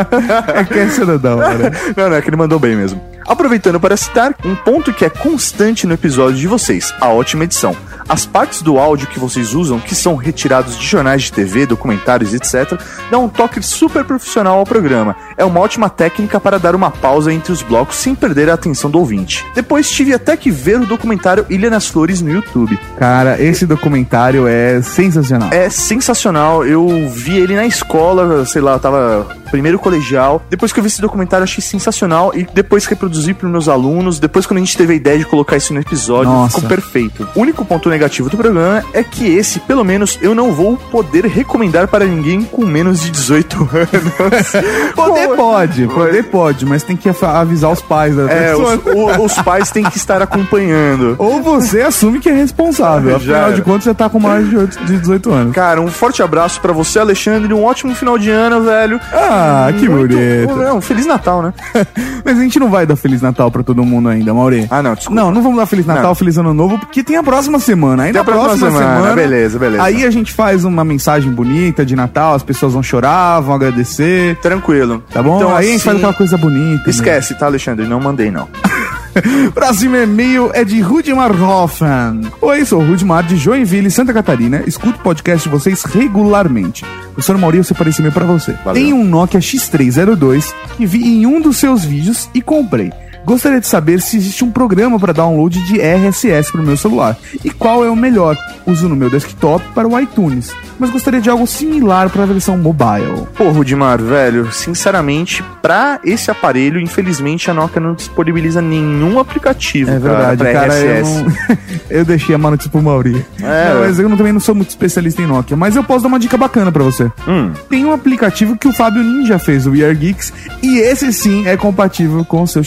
É 0.55 0.65
que 0.65 0.79
essa 0.79 1.03
era 1.03 1.19
da 1.19 1.35
hora. 1.35 1.73
Não, 1.97 2.09
não, 2.11 2.17
é 2.17 2.23
que 2.23 2.29
ele 2.29 2.37
mandou 2.37 2.59
bem 2.59 2.77
mesmo. 2.77 3.01
Aproveitando 3.27 3.79
para 3.81 3.97
citar 3.97 4.35
um 4.45 4.55
ponto 4.55 4.93
que 4.93 5.05
é 5.05 5.11
constante 5.11 5.87
no 5.87 5.95
episódio 5.95 6.37
de 6.37 6.47
vocês, 6.47 6.93
a 7.01 7.09
ótima 7.09 7.45
edição. 7.45 7.77
As 8.09 8.27
partes 8.27 8.63
do 8.63 8.79
áudio 8.79 9.07
que 9.07 9.19
vocês 9.19 9.55
usam, 9.55 9.81
que 9.81 9.95
são 9.95 10.17
retirados 10.17 10.79
de 10.79 10.87
jornais 10.87 11.23
de 11.23 11.33
TV, 11.33 11.67
documentários, 11.67 12.35
etc., 12.35 12.81
dão 13.11 13.25
um 13.25 13.29
toque 13.29 13.63
super 13.63 14.05
profissional 14.05 14.59
ao 14.59 14.65
programa. 14.65 15.17
É 15.37 15.45
uma 15.45 15.61
ótima 15.61 15.89
técnica 15.89 16.41
para 16.41 16.59
dar 16.59 16.75
uma 16.75 16.91
pausa 16.91 17.33
entre 17.33 17.53
os 17.53 17.63
blocos 17.63 17.97
sem 17.97 18.15
perder 18.15 18.51
a 18.51 18.55
atenção 18.55 18.91
do 18.91 18.99
ouvinte. 18.99 19.45
Depois 19.55 19.91
tive 19.91 20.13
até 20.13 20.37
que 20.37 20.51
ver 20.51 20.81
o 20.81 20.87
documentário 20.87 21.47
Ilha 21.49 21.71
nas 21.71 21.87
Flores 21.87 22.21
no 22.21 22.31
YouTube. 22.31 22.79
Cara, 22.99 23.41
esse 23.41 23.67
documentário 23.67 24.47
é 24.47 24.81
sensacional. 24.83 25.51
É 25.53 25.69
sensacional. 25.71 26.67
Eu 26.67 27.09
vi 27.09 27.39
ele 27.39 27.55
na 27.55 27.67
escola, 27.67 28.45
sei 28.47 28.61
lá, 28.61 28.79
tava 28.79 29.27
primeiro 29.51 29.79
colegial. 29.79 30.43
Depois 30.49 30.73
que 30.73 30.81
eu 30.81 30.83
vi 30.83 30.89
esse 30.89 31.01
documentário, 31.01 31.45
achei 31.45 31.63
sensacional. 31.63 32.33
E 32.35 32.47
depois 32.55 32.87
reproduzi 32.87 33.35
para 33.35 33.49
meus 33.49 33.69
alunos, 33.69 34.19
depois 34.19 34.47
quando 34.47 34.59
a 34.59 34.61
gente 34.61 34.77
teve 34.77 34.95
a 34.95 34.97
ideia 34.97 35.19
de 35.19 35.27
colocar 35.27 35.57
isso 35.57 35.75
no 35.75 35.81
episódio, 35.81 36.33
Nossa. 36.33 36.55
ficou 36.55 36.69
perfeito. 36.69 37.29
O 37.35 37.41
único 37.41 37.65
ponto 37.65 37.89
negativo 37.93 38.29
do 38.31 38.37
programa 38.37 38.83
é 38.93 39.03
que 39.05 39.27
esse, 39.37 39.61
pelo 39.61 39.85
menos, 39.85 40.19
eu 40.21 40.35
não 40.35 40.53
vou 40.53 40.77
poder 40.77 41.25
recomendar 41.27 41.87
para 41.89 42.05
ninguém 42.05 42.43
com 42.43 42.65
menos 42.65 43.01
de 43.03 43.11
18 43.11 43.69
anos. 43.73 44.93
Poder 44.95 45.29
pode, 45.37 45.87
poder 45.89 46.25
pode, 46.25 46.67
mas 46.67 46.83
tem 46.83 46.97
que 46.97 47.09
avisar 47.09 47.71
os 47.71 47.81
pais 47.81 48.17
da 48.17 48.23
É, 48.31 48.51
pessoa. 48.51 48.75
os, 48.77 48.85
o- 49.21 49.25
os 49.25 49.35
pais 49.43 49.71
têm 49.71 49.85
que 49.85 49.97
estar 49.97 50.21
acompanhando. 50.23 51.15
Ou 51.21 51.43
você 51.43 51.83
assume 51.83 52.19
que 52.21 52.29
é 52.29 52.33
responsável. 52.33 53.11
Já 53.11 53.17
Afinal 53.17 53.43
era. 53.49 53.53
de 53.53 53.63
contas, 53.63 53.85
você 53.85 53.95
tá 53.95 54.09
com 54.09 54.19
mais 54.19 54.49
de 54.49 54.57
oito- 54.57 54.85
de 54.85 54.99
18 54.99 55.31
anos. 55.33 55.55
Cara, 55.55 55.81
um 55.81 55.89
forte 55.89 56.23
abraço 56.23 56.61
pra 56.61 56.73
você, 56.73 56.99
Alexandre. 56.99 57.53
Um 57.53 57.63
ótimo 57.65 57.95
final 57.95 58.17
de 58.19 58.31
ano, 58.31 58.63
velho. 58.63 59.01
Ah, 59.13 59.69
que 59.79 59.89
Muito- 59.89 60.15
bonito. 60.15 60.57
Não, 60.57 60.81
Feliz 60.81 61.07
Natal, 61.07 61.43
né? 61.43 61.53
Mas 62.25 62.39
a 62.39 62.43
gente 62.43 62.59
não 62.59 62.71
vai 62.71 62.87
dar 62.87 62.97
Feliz 62.97 63.21
Natal 63.21 63.51
pra 63.51 63.63
todo 63.63 63.85
mundo 63.85 64.09
ainda, 64.09 64.33
Mauri. 64.33 64.67
Ah, 64.71 64.83
não, 64.83 64.95
desculpa. 64.95 65.21
Não, 65.21 65.31
não 65.31 65.43
vamos 65.43 65.59
dar 65.59 65.67
Feliz 65.67 65.87
Natal, 65.87 66.05
Não. 66.05 66.15
Feliz 66.15 66.39
Ano 66.39 66.55
Novo, 66.55 66.79
porque 66.79 67.03
tem 67.03 67.17
a 67.17 67.23
próxima 67.23 67.59
semana. 67.59 67.82
Aí 67.91 68.13
Tem 68.13 68.21
na 68.21 68.25
próxima 68.25 68.71
semana, 68.71 69.13
beleza, 69.15 69.59
beleza. 69.59 69.83
Aí 69.83 70.05
a 70.05 70.11
gente 70.11 70.33
faz 70.33 70.65
uma 70.65 70.85
mensagem 70.85 71.31
bonita 71.33 71.85
de 71.85 71.97
Natal, 71.97 72.35
as 72.35 72.43
pessoas 72.43 72.73
vão 72.73 72.83
chorar, 72.83 73.41
vão 73.41 73.55
agradecer. 73.55 74.37
Tranquilo. 74.37 75.03
Tá 75.13 75.23
bom? 75.23 75.37
Então, 75.37 75.57
aí 75.57 75.57
a 75.57 75.63
gente 75.63 75.77
assim, 75.77 75.85
faz 75.85 75.97
aquela 75.97 76.15
coisa 76.15 76.37
bonita. 76.37 76.85
né? 76.85 76.91
Esquece, 76.91 77.35
tá, 77.35 77.47
Alexandre? 77.47 77.87
Não 77.87 78.01
mandei, 78.01 78.31
não. 78.31 78.49
Próximo 79.55 79.97
e-mail 79.97 80.51
é 80.55 80.65
de 80.65 80.81
Rudimar 80.81 81.31
Hoffman. 81.41 82.23
Oi, 82.41 82.65
sou 82.65 82.81
o 82.81 82.87
Rudimar 82.87 83.25
de 83.25 83.37
Joinville, 83.37 83.91
Santa 83.91 84.13
Catarina. 84.13 84.63
Escuto 84.67 84.99
o 84.99 85.03
podcast 85.03 85.49
de 85.49 85.55
vocês 85.55 85.85
regularmente. 85.85 86.85
Professor 87.13 87.37
Mauri, 87.37 87.59
eu 87.59 87.65
separei 87.65 87.91
esse 87.91 88.01
e-mail 88.01 88.15
pra 88.15 88.25
você. 88.25 88.53
Valeu. 88.65 88.83
Tem 88.83 88.93
um 88.93 89.05
Nokia 89.05 89.41
X302 89.41 90.53
que 90.77 90.87
vi 90.87 91.05
em 91.05 91.27
um 91.27 91.41
dos 91.41 91.59
seus 91.59 91.85
vídeos 91.85 92.29
e 92.35 92.41
comprei. 92.41 92.91
Gostaria 93.25 93.61
de 93.61 93.67
saber 93.67 94.01
se 94.01 94.17
existe 94.17 94.45
um 94.45 94.51
programa 94.51 94.99
para 94.99 95.13
download 95.13 95.59
de 95.67 95.81
RSS 95.81 96.51
para 96.51 96.61
o 96.61 96.65
meu 96.65 96.77
celular 96.77 97.17
e 97.45 97.51
qual 97.51 97.85
é 97.85 97.89
o 97.91 97.97
melhor. 97.97 98.37
Uso 98.67 98.89
no 98.89 98.95
meu 98.97 99.11
desktop 99.11 99.65
para 99.75 99.89
o 99.89 99.99
iTunes, 99.99 100.53
mas 100.79 100.91
gostaria 100.91 101.21
de 101.21 101.29
algo 101.29 101.47
similar 101.47 102.09
para 102.11 102.23
a 102.23 102.27
versão 102.27 102.57
mobile. 102.57 103.27
Pô, 103.37 103.49
Rudimar, 103.51 104.01
velho, 104.01 104.53
sinceramente, 104.53 105.43
pra 105.61 105.99
esse 106.05 106.31
aparelho, 106.31 106.79
infelizmente 106.81 107.51
a 107.51 107.55
Nokia 107.55 107.81
não 107.81 107.95
disponibiliza 107.95 108.61
nenhum 108.63 109.19
aplicativo. 109.19 109.91
É 109.91 109.99
verdade, 109.99 110.37
pra 110.37 110.53
cara. 110.53 110.75
Eu, 110.79 110.93
RSS. 111.03 111.23
não- 111.25 111.59
eu 111.91 112.05
deixei 112.05 112.35
a 112.35 112.39
mano 112.39 112.57
tipo 112.57 112.81
Mauri. 112.81 113.25
É. 113.41 113.75
Não, 113.75 113.81
mas 113.81 113.99
eu 113.99 114.09
também 114.17 114.33
não 114.33 114.41
sou 114.41 114.55
muito 114.55 114.71
especialista 114.71 115.21
em 115.23 115.27
Nokia. 115.27 115.57
Mas 115.57 115.75
eu 115.75 115.83
posso 115.83 116.03
dar 116.03 116.09
uma 116.09 116.19
dica 116.21 116.37
bacana 116.37 116.71
pra 116.71 116.83
você. 116.85 117.11
Hum. 117.27 117.51
Tem 117.69 117.85
um 117.85 117.93
aplicativo 117.93 118.57
que 118.57 118.69
o 118.69 118.73
Fábio 118.73 119.03
Ninja 119.03 119.39
fez, 119.41 119.67
o 119.67 119.73
We 119.73 119.85
Are 119.85 119.95
Geeks, 119.95 120.33
e 120.63 120.79
esse 120.79 121.13
sim 121.13 121.47
é 121.49 121.57
compatível 121.57 122.25
com 122.25 122.43
o 122.43 122.47
seu 122.47 122.63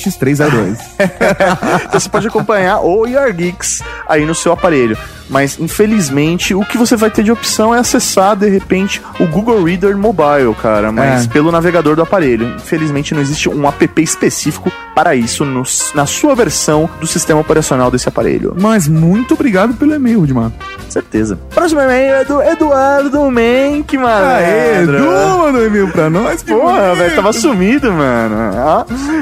X3A2. 0.46 0.78
então 1.86 2.00
você 2.00 2.10
pode 2.10 2.28
acompanhar 2.28 2.80
o 2.82 3.06
Your 3.06 3.32
Geeks 3.34 3.82
aí 4.08 4.26
no 4.26 4.36
seu 4.36 4.52
aparelho. 4.52 4.98
Mas 5.30 5.58
infelizmente 5.60 6.54
o 6.54 6.64
que 6.64 6.78
você 6.78 6.96
vai 6.96 7.10
ter 7.10 7.24
de 7.24 7.32
opção 7.32 7.74
é 7.74 7.80
acessar 7.80 8.36
de 8.36 8.48
repente 8.50 9.02
o 9.20 9.26
Google 9.26 9.64
Reader 9.64 9.98
Mobile, 9.98 10.54
cara, 10.62 10.92
mas 10.92 11.26
É. 11.26 11.28
pelo 11.28 11.52
navegador 11.52 11.96
do 11.96 12.02
aparelho. 12.02 12.48
Infelizmente 12.58 13.14
não 13.14 13.22
existe 13.22 13.50
um 13.50 13.68
app 13.68 14.02
específico 14.02 14.72
para 14.94 15.16
isso 15.16 15.44
no- 15.44 15.64
na 15.94 16.06
sua 16.06 16.34
versão 16.36 16.90
do 17.02 17.08
sistema 17.08 17.40
operacional 17.42 17.90
desse 17.92 18.08
aparelho. 18.08 18.56
mas 18.60 18.88
muito 18.88 19.34
obrigado 19.34 19.74
pelo 19.74 19.94
e-mail, 19.96 20.20
Rudimar. 20.22 20.52
Certeza. 20.90 21.38
Próximo 21.54 21.82
e-mail 21.82 22.14
é 22.16 22.24
do 22.26 22.42
Eduardo 22.42 23.30
Menck, 23.32 23.98
mano. 23.98 24.26
Aê, 24.28 24.84
Edu 24.84 25.38
mandou 25.40 25.66
e-mail 25.66 25.88
pra 25.90 26.10
nós. 26.10 26.42
Porra, 26.44 26.96
velho, 26.96 27.16
tava 27.16 27.34
sumido, 27.34 27.92
mano. 27.92 28.36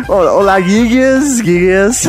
Olá, 0.07 0.59
Gigas, 0.61 1.37
Gigas. 1.37 2.03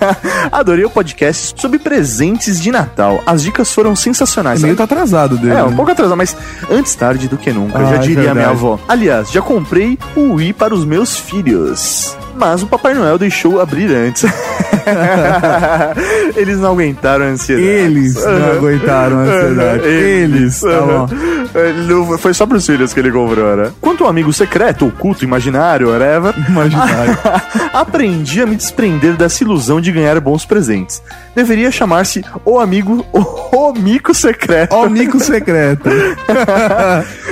Adorei 0.50 0.84
o 0.84 0.90
podcast 0.90 1.54
sobre 1.60 1.78
presentes 1.78 2.60
de 2.60 2.72
Natal. 2.72 3.22
As 3.34 3.42
dicas 3.42 3.72
foram 3.72 3.96
sensacionais. 3.96 4.60
e-mail 4.60 4.76
tá 4.76 4.84
atrasado 4.84 5.36
dele. 5.36 5.54
É, 5.54 5.62
um 5.64 5.70
né? 5.70 5.76
pouco 5.76 5.90
atrasado, 5.90 6.16
mas 6.16 6.36
antes 6.70 6.94
tarde 6.94 7.26
do 7.28 7.36
que 7.36 7.52
nunca, 7.52 7.78
Ah, 7.78 7.84
já 7.86 7.94
é 7.96 7.98
diria 7.98 8.30
a 8.30 8.34
minha 8.34 8.48
avó. 8.50 8.78
Aliás, 8.88 9.30
já 9.32 9.42
comprei 9.42 9.98
o 10.14 10.34
Wii 10.34 10.52
para 10.52 10.72
os 10.74 10.84
meus 10.84 11.16
filhos. 11.16 12.16
Mas 12.36 12.62
o 12.62 12.66
Papai 12.66 12.94
Noel 12.94 13.18
deixou 13.18 13.60
abrir 13.60 13.92
antes. 13.92 14.24
Eles 16.36 16.58
não 16.58 16.72
aguentaram 16.72 17.24
a 17.24 17.28
ansiedade. 17.28 17.66
Eles 17.66 18.14
não 18.14 18.52
aguentaram 18.52 19.18
a 19.18 19.22
ansiedade. 19.22 19.86
Eles, 19.86 20.60
tá 20.60 20.80
bom. 20.80 21.08
Ele 21.54 22.18
Foi 22.18 22.34
só 22.34 22.46
pros 22.46 22.66
filhos 22.66 22.92
que 22.92 23.00
ele 23.00 23.12
comprou, 23.12 23.56
né? 23.56 23.70
Quanto 23.80 24.04
ao 24.04 24.10
amigo 24.10 24.32
secreto, 24.32 24.86
oculto, 24.86 25.24
imaginário, 25.24 25.90
whatever, 25.90 26.34
Imaginário. 26.48 27.16
aprendi 27.72 28.42
a 28.42 28.46
me 28.46 28.56
desprender 28.56 29.16
dessa 29.16 29.42
ilusão 29.44 29.80
de 29.80 29.92
ganhar 29.92 30.18
bons 30.20 30.44
presentes. 30.44 31.02
Deveria 31.34 31.70
chamar-se 31.70 32.24
o 32.44 32.58
amigo, 32.58 33.04
o 33.12 33.72
mico 33.72 34.14
secreto. 34.14 34.74
O 34.74 34.88
mico 34.90 35.20
secreto. 35.20 35.88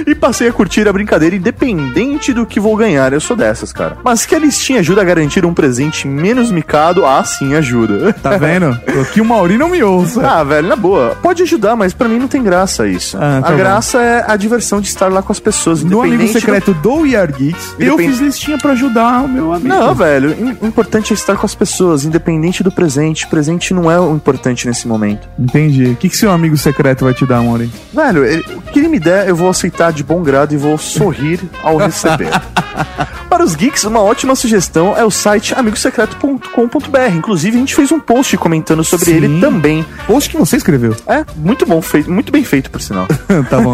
e 0.07 0.15
passei 0.15 0.49
a 0.49 0.53
curtir 0.53 0.87
a 0.89 0.93
brincadeira 0.93 1.35
independente 1.35 2.33
do 2.33 2.47
que 2.47 2.61
vou 2.61 2.77
ganhar. 2.77 3.12
Eu 3.12 3.20
sou 3.20 3.37
dessas, 3.37 3.73
cara. 3.73 3.99
Mas 4.05 4.24
que 4.27 4.35
a 4.35 4.39
listinha 4.39 4.81
ajuda 4.81 5.01
a 5.01 5.05
garantir 5.05 5.45
um 5.45 5.55
presente 5.55 6.07
menos 6.07 6.51
micado, 6.51 7.05
ah, 7.05 7.23
sim, 7.24 7.41
ajuda. 7.55 8.12
Tá 8.12 8.36
vendo? 8.36 8.78
Que 9.12 9.20
o 9.20 9.24
Mauri 9.24 9.59
não 9.59 9.69
me 9.69 9.82
ouça. 9.82 10.20
Ah, 10.27 10.44
velho, 10.44 10.69
na 10.69 10.77
boa. 10.77 11.16
Pode 11.23 11.43
ajudar, 11.43 11.74
mas 11.77 11.93
pra 11.93 12.09
mim 12.09 12.19
não 12.19 12.28
tem 12.28 12.43
graça 12.43 12.86
isso. 12.86 13.16
Ah, 13.19 13.40
tá 13.43 13.48
a 13.48 13.51
bom. 13.51 13.56
graça 13.56 13.98
é 14.01 14.24
a 14.27 14.36
diversão 14.36 14.81
de 14.81 14.89
estar 14.89 15.09
lá 15.10 15.23
com 15.23 15.32
as 15.32 15.40
pessoas. 15.40 15.82
No 15.82 16.01
amigo 16.02 16.23
do- 16.24 16.28
secreto 16.32 16.73
do 16.74 17.01
We 17.02 17.16
Are 17.16 17.31
Geeks, 17.32 17.74
eu 17.78 17.94
Independ- 17.94 18.10
fiz 18.10 18.20
listinha 18.20 18.59
pra 18.59 18.73
ajudar 18.73 19.23
o 19.24 19.28
meu 19.28 19.52
amigo. 19.52 19.69
Não, 19.69 19.94
velho, 19.94 20.35
o 20.60 20.66
importante 20.66 21.12
é 21.12 21.14
estar 21.14 21.36
com 21.36 21.44
as 21.44 21.55
pessoas, 21.55 22.05
independente 22.05 22.62
do 22.62 22.70
presente. 22.73 23.27
Presente 23.27 23.74
não 23.74 23.90
é 23.90 23.98
o 24.01 24.14
importante 24.14 24.66
nesse 24.66 24.86
momento. 24.86 25.28
Entendi. 25.39 25.85
O 25.86 25.97
que, 25.97 26.09
que 26.09 26.16
seu 26.16 26.31
amigo 26.31 26.56
secreto 26.56 27.05
vai 27.05 27.12
te 27.14 27.27
dar, 27.27 27.43
Mauri? 27.43 27.70
Velho, 27.93 28.24
ele- 28.24 28.44
o 28.56 28.62
que 28.62 28.78
ele 28.78 28.89
me 28.89 28.98
der, 29.01 29.28
eu 29.28 29.36
vou 29.36 29.48
aceitar 29.51 29.93
de 29.93 30.02
bom 30.05 30.23
grado 30.23 30.55
e 30.55 30.56
vou 30.56 30.78
sorrir 30.78 31.40
ao 31.62 31.77
receber. 31.77 32.31
Para 33.43 33.48
os 33.48 33.56
geeks, 33.56 33.82
uma 33.82 34.01
ótima 34.01 34.36
sugestão 34.36 34.97
é 34.97 35.05
o 35.05 35.10
site 35.10 35.52
amigosecreto.com.br. 35.52 37.12
Inclusive, 37.12 37.56
a 37.56 37.59
gente 37.59 37.74
fez 37.74 37.90
um 37.90 37.98
post 37.98 38.36
comentando 38.36 38.85
sobre 38.85 39.06
Sim. 39.06 39.16
ele 39.16 39.40
também. 39.40 39.85
Post 40.06 40.31
que 40.31 40.36
você 40.36 40.59
escreveu. 40.59 40.94
É, 41.09 41.24
muito 41.35 41.66
bom, 41.66 41.82
feito, 41.82 42.09
muito 42.09 42.31
bem 42.31 42.44
feito, 42.44 42.70
por 42.70 42.81
sinal. 42.81 43.09
tá 43.51 43.60
bom. 43.60 43.73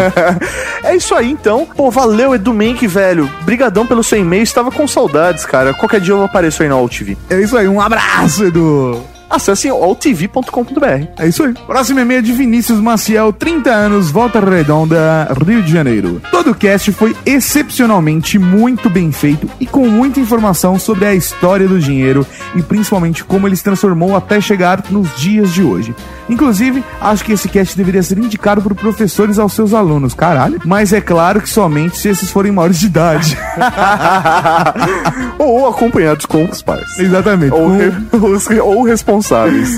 é 0.82 0.96
isso 0.96 1.14
aí, 1.14 1.30
então. 1.30 1.68
Pô, 1.76 1.90
valeu, 1.90 2.34
Edu 2.34 2.54
Menck, 2.54 2.86
velho. 2.86 3.30
Brigadão 3.42 3.86
pelo 3.86 4.02
seu 4.02 4.18
e-mail. 4.18 4.42
Estava 4.42 4.70
com 4.70 4.88
saudades, 4.88 5.44
cara. 5.44 5.74
Qualquer 5.74 6.00
dia 6.00 6.14
eu 6.14 6.24
apareço 6.24 6.62
aí 6.62 6.68
na 6.70 6.74
AllTV. 6.74 7.18
É 7.28 7.38
isso 7.38 7.54
aí, 7.54 7.68
um 7.68 7.78
abraço, 7.78 8.44
Edu. 8.46 9.17
Acesse 9.30 9.68
alltv.com.br. 9.68 11.06
É 11.18 11.26
isso 11.28 11.42
aí. 11.44 11.54
Próximo 11.66 12.00
e-mail 12.00 12.18
é 12.20 12.22
de 12.22 12.32
Vinícius 12.32 12.80
Maciel, 12.80 13.32
30 13.32 13.70
anos, 13.70 14.10
Volta 14.10 14.40
Redonda, 14.40 15.28
Rio 15.46 15.62
de 15.62 15.70
Janeiro. 15.72 16.20
Todo 16.30 16.50
o 16.52 16.54
cast 16.54 16.90
foi 16.92 17.14
excepcionalmente 17.26 18.38
muito 18.38 18.88
bem 18.88 19.12
feito 19.12 19.48
e 19.60 19.66
com 19.66 19.86
muita 19.88 20.20
informação 20.20 20.78
sobre 20.78 21.04
a 21.06 21.14
história 21.14 21.68
do 21.68 21.78
dinheiro 21.78 22.26
e 22.54 22.62
principalmente 22.62 23.22
como 23.24 23.46
ele 23.46 23.56
se 23.56 23.64
transformou 23.64 24.16
até 24.16 24.40
chegar 24.40 24.82
nos 24.90 25.14
dias 25.16 25.52
de 25.52 25.62
hoje. 25.62 25.94
Inclusive, 26.28 26.82
acho 27.00 27.24
que 27.24 27.32
esse 27.32 27.48
cast 27.48 27.76
deveria 27.76 28.02
ser 28.02 28.18
indicado 28.18 28.60
por 28.62 28.74
professores 28.74 29.38
aos 29.38 29.52
seus 29.52 29.72
alunos, 29.74 30.14
caralho. 30.14 30.60
Mas 30.64 30.92
é 30.92 31.00
claro 31.00 31.40
que 31.40 31.48
somente 31.48 31.96
se 31.98 32.08
esses 32.08 32.30
forem 32.30 32.52
maiores 32.52 32.78
de 32.78 32.86
idade. 32.86 33.36
ou 35.38 35.68
acompanhados 35.68 36.26
com 36.26 36.44
os 36.44 36.62
pais. 36.62 36.98
Exatamente. 36.98 37.52
Ou, 37.54 37.68
re- 37.76 38.60
ou 38.60 38.82
responsáveis. 38.82 39.17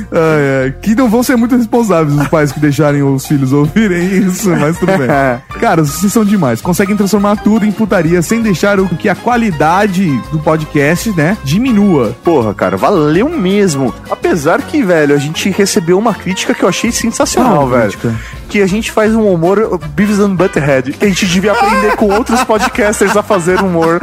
Ai, 0.12 0.64
ai, 0.64 0.74
que 0.82 0.94
não 0.94 1.08
vão 1.08 1.22
ser 1.22 1.36
muito 1.36 1.56
responsáveis 1.56 2.16
os 2.18 2.28
pais 2.28 2.52
que 2.52 2.60
deixarem 2.60 3.02
os 3.02 3.26
filhos 3.26 3.52
ouvirem 3.52 4.18
isso, 4.18 4.50
mas 4.50 4.78
tudo 4.78 4.92
bem. 4.98 5.08
Cara, 5.60 5.84
vocês 5.84 6.12
são 6.12 6.24
demais. 6.24 6.60
Conseguem 6.60 6.96
transformar 6.96 7.36
tudo 7.36 7.64
em 7.64 7.72
putaria 7.72 8.22
sem 8.22 8.42
deixar 8.42 8.80
o 8.80 8.88
que 8.88 9.08
a 9.08 9.14
qualidade 9.14 10.06
do 10.32 10.38
podcast, 10.38 11.10
né, 11.12 11.36
diminua. 11.44 12.16
Porra, 12.24 12.54
cara, 12.54 12.76
valeu 12.76 13.28
mesmo. 13.28 13.94
Apesar 14.10 14.62
que, 14.62 14.82
velho, 14.82 15.14
a 15.14 15.18
gente 15.18 15.50
recebeu 15.50 15.98
uma 15.98 16.14
crítica 16.14 16.54
que 16.54 16.62
eu 16.62 16.68
achei 16.68 16.90
sensacional, 16.90 17.68
velho. 17.68 17.82
crítica? 17.82 18.14
que 18.48 18.60
a 18.60 18.66
gente 18.66 18.90
faz 18.90 19.14
um 19.14 19.32
humor 19.32 19.78
Beavis 19.94 20.18
and 20.18 20.34
Butthead, 20.34 20.92
que 20.94 21.04
a 21.04 21.08
gente 21.08 21.24
devia 21.24 21.52
aprender 21.52 21.94
com 21.94 22.06
outros 22.06 22.42
podcasters 22.42 23.16
a 23.16 23.22
fazer 23.22 23.62
humor. 23.62 24.00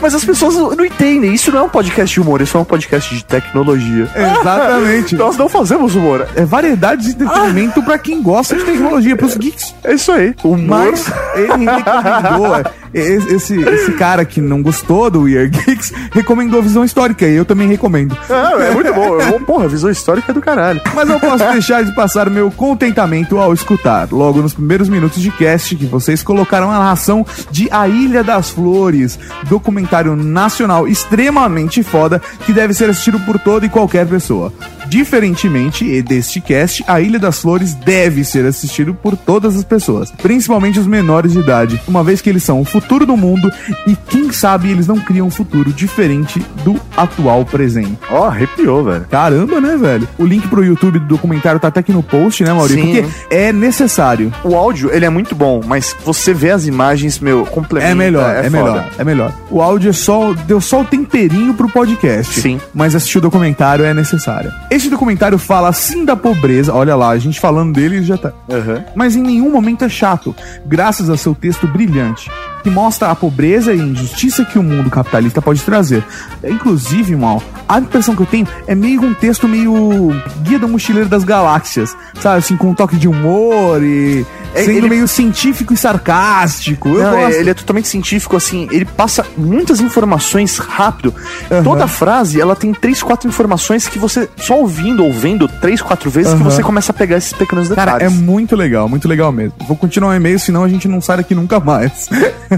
Mas 0.00 0.14
as 0.14 0.24
pessoas 0.24 0.54
não 0.54 0.70
não 0.80 0.84
entendem. 0.84 1.34
Isso 1.34 1.50
não 1.50 1.58
é 1.58 1.62
um 1.62 1.68
podcast 1.68 2.12
de 2.12 2.20
humor, 2.20 2.40
isso 2.40 2.56
é 2.56 2.60
um 2.60 2.64
podcast 2.64 3.14
de 3.14 3.24
tecnologia. 3.24 4.08
Exatamente. 4.14 4.69
Nós 5.16 5.36
não 5.36 5.48
fazemos 5.48 5.94
humor. 5.94 6.26
É 6.34 6.44
variedade 6.44 7.02
de 7.02 7.10
entretenimento 7.10 7.82
pra 7.82 7.98
quem 7.98 8.22
gosta 8.22 8.56
de 8.56 8.64
tecnologia, 8.64 9.16
pros 9.16 9.36
geeks. 9.36 9.74
É 9.84 9.94
isso 9.94 10.12
aí. 10.12 10.34
Humor. 10.44 10.92
Mas 10.92 11.06
ele 11.34 11.66
recomendou. 11.66 12.79
Esse, 12.92 13.60
esse 13.60 13.92
cara 13.92 14.24
que 14.24 14.40
não 14.40 14.62
gostou 14.62 15.10
do 15.10 15.22
We 15.22 15.38
Are 15.38 15.48
Geeks 15.48 15.92
recomendou 16.12 16.60
a 16.60 16.62
visão 16.62 16.84
histórica 16.84 17.26
e 17.26 17.34
eu 17.34 17.44
também 17.44 17.68
recomendo. 17.68 18.16
É, 18.28 18.68
é 18.68 18.70
muito 18.72 18.92
bom. 18.92 19.20
Eu 19.20 19.40
Porra, 19.40 19.68
visão 19.68 19.90
histórica 19.90 20.32
é 20.32 20.34
do 20.34 20.40
caralho. 20.40 20.80
Mas 20.94 21.08
não 21.08 21.18
posso 21.18 21.44
deixar 21.52 21.84
de 21.84 21.94
passar 21.94 22.28
o 22.28 22.30
meu 22.30 22.50
contentamento 22.50 23.38
ao 23.38 23.52
escutar, 23.52 24.08
logo 24.10 24.42
nos 24.42 24.54
primeiros 24.54 24.88
minutos 24.88 25.22
de 25.22 25.30
cast, 25.30 25.74
que 25.76 25.86
vocês 25.86 26.22
colocaram 26.22 26.70
a 26.70 26.78
narração 26.78 27.24
de 27.50 27.68
A 27.70 27.88
Ilha 27.88 28.22
das 28.22 28.50
Flores, 28.50 29.18
documentário 29.48 30.16
nacional 30.16 30.86
extremamente 30.88 31.82
foda 31.82 32.20
que 32.44 32.52
deve 32.52 32.74
ser 32.74 32.90
assistido 32.90 33.20
por 33.20 33.38
toda 33.38 33.66
e 33.66 33.68
qualquer 33.68 34.06
pessoa. 34.06 34.52
Diferentemente 34.90 36.02
deste 36.02 36.40
cast, 36.40 36.82
A 36.84 37.00
Ilha 37.00 37.16
das 37.16 37.38
Flores 37.38 37.74
deve 37.74 38.24
ser 38.24 38.44
assistido 38.44 38.92
por 38.92 39.16
todas 39.16 39.56
as 39.56 39.62
pessoas, 39.62 40.10
principalmente 40.10 40.80
os 40.80 40.86
menores 40.86 41.32
de 41.32 41.38
idade, 41.38 41.80
uma 41.86 42.02
vez 42.02 42.20
que 42.20 42.28
eles 42.28 42.42
são 42.42 42.60
o 42.60 42.64
futuro 42.64 43.06
do 43.06 43.16
mundo 43.16 43.48
e 43.86 43.94
quem 43.94 44.32
sabe 44.32 44.68
eles 44.68 44.88
não 44.88 44.98
criam 44.98 45.28
um 45.28 45.30
futuro 45.30 45.72
diferente 45.72 46.44
do 46.64 46.74
atual 46.96 47.44
presente. 47.44 47.96
Ó, 48.10 48.24
arrepiou, 48.24 48.82
velho. 48.82 49.06
Caramba, 49.08 49.60
né, 49.60 49.76
velho? 49.76 50.08
O 50.18 50.24
link 50.24 50.48
pro 50.48 50.64
YouTube 50.64 50.98
do 50.98 51.06
documentário 51.06 51.60
tá 51.60 51.68
até 51.68 51.78
aqui 51.78 51.92
no 51.92 52.02
post, 52.02 52.42
né, 52.42 52.52
Maurício? 52.52 52.82
Sim. 52.82 53.02
Porque 53.02 53.34
é 53.34 53.52
necessário. 53.52 54.32
O 54.42 54.56
áudio, 54.56 54.90
ele 54.92 55.04
é 55.04 55.10
muito 55.10 55.36
bom, 55.36 55.60
mas 55.64 55.94
você 56.04 56.34
vê 56.34 56.50
as 56.50 56.66
imagens, 56.66 57.20
meu, 57.20 57.46
complementa. 57.46 57.92
É 57.92 57.94
melhor, 57.94 58.30
é, 58.30 58.42
foda. 58.42 58.50
melhor, 58.50 58.88
é 58.98 59.04
melhor. 59.04 59.34
O 59.50 59.62
áudio 59.62 59.90
é 59.90 59.92
só, 59.92 60.32
deu 60.32 60.60
só 60.60 60.80
o 60.80 60.84
temperinho 60.84 61.54
pro 61.54 61.68
podcast. 61.68 62.40
Sim. 62.40 62.60
Mas 62.74 62.96
assistir 62.96 63.18
o 63.18 63.20
documentário 63.20 63.84
é 63.84 63.94
necessário. 63.94 64.50
Este 64.70 64.79
documentário 64.88 65.38
fala 65.38 65.72
sim 65.72 66.04
da 66.04 66.16
pobreza. 66.16 66.72
Olha 66.72 66.94
lá, 66.94 67.10
a 67.10 67.18
gente 67.18 67.40
falando 67.40 67.74
dele 67.74 68.02
já 68.02 68.16
tá. 68.16 68.32
Aham. 68.50 68.84
Mas 68.94 69.16
em 69.16 69.22
nenhum 69.22 69.50
momento 69.50 69.84
é 69.84 69.88
chato, 69.88 70.34
graças 70.64 71.10
a 71.10 71.16
seu 71.16 71.34
texto 71.34 71.66
brilhante, 71.66 72.30
que 72.62 72.70
mostra 72.70 73.10
a 73.10 73.14
pobreza 73.14 73.72
e 73.74 73.80
a 73.80 73.84
injustiça 73.84 74.44
que 74.44 74.58
o 74.58 74.62
mundo 74.62 74.90
capitalista 74.90 75.40
pode 75.40 75.62
trazer. 75.62 76.04
Inclusive, 76.44 77.14
mal, 77.16 77.42
a 77.68 77.78
impressão 77.78 78.14
que 78.14 78.22
eu 78.22 78.26
tenho 78.26 78.46
é 78.66 78.74
meio 78.74 79.02
um 79.02 79.14
texto 79.14 79.46
meio 79.48 80.10
guia 80.42 80.58
do 80.58 80.68
mochileiro 80.68 81.08
das 81.08 81.24
galáxias, 81.24 81.96
sabe? 82.20 82.38
Assim, 82.38 82.56
com 82.56 82.70
um 82.70 82.74
toque 82.74 82.96
de 82.96 83.08
humor 83.08 83.82
e 83.82 84.26
É, 84.54 84.64
sendo 84.64 84.78
ele- 84.78 84.88
meio 84.88 85.06
científico 85.08 85.72
e 85.72 85.76
sarcástico. 85.76 86.88
Eu 86.88 87.02
Não, 87.04 87.18
é- 87.18 87.24
gosto. 87.26 87.36
ele 87.38 87.50
é 87.50 87.54
totalmente 87.54 87.88
científico, 87.88 88.36
assim, 88.36 88.68
ele 88.70 88.84
passa 88.84 89.24
muitas 89.36 89.80
informações 89.80 90.58
rápido. 90.58 91.14
Toda 91.62 91.86
frase, 91.86 92.40
ela 92.40 92.56
tem 92.56 92.72
três, 92.74 93.02
quatro 93.02 93.28
informações 93.28 93.86
que 93.88 93.98
você, 93.98 94.28
só 94.36 94.58
ouvindo 94.58 95.04
ou 95.04 95.12
vendo 95.12 95.46
três, 95.48 95.80
quatro 95.80 96.10
vezes, 96.10 96.32
que 96.34 96.40
Aham. 96.40 96.50
você 96.50 96.62
começa 96.62 96.92
a 96.92 96.94
pegar 96.94 97.16
esses 97.16 97.32
pequenos 97.32 97.68
Cara, 97.68 97.92
detalhes. 97.92 98.12
é 98.18 98.22
muito 98.22 98.56
legal, 98.56 98.88
muito 98.88 99.06
legal 99.08 99.30
mesmo. 99.32 99.54
Vou 99.66 99.76
continuar 99.76 100.10
o 100.10 100.14
e-mail, 100.14 100.38
senão 100.38 100.64
a 100.64 100.68
gente 100.68 100.88
não 100.88 101.00
sai 101.00 101.18
daqui 101.18 101.34
nunca 101.34 101.60
mais. 101.60 102.08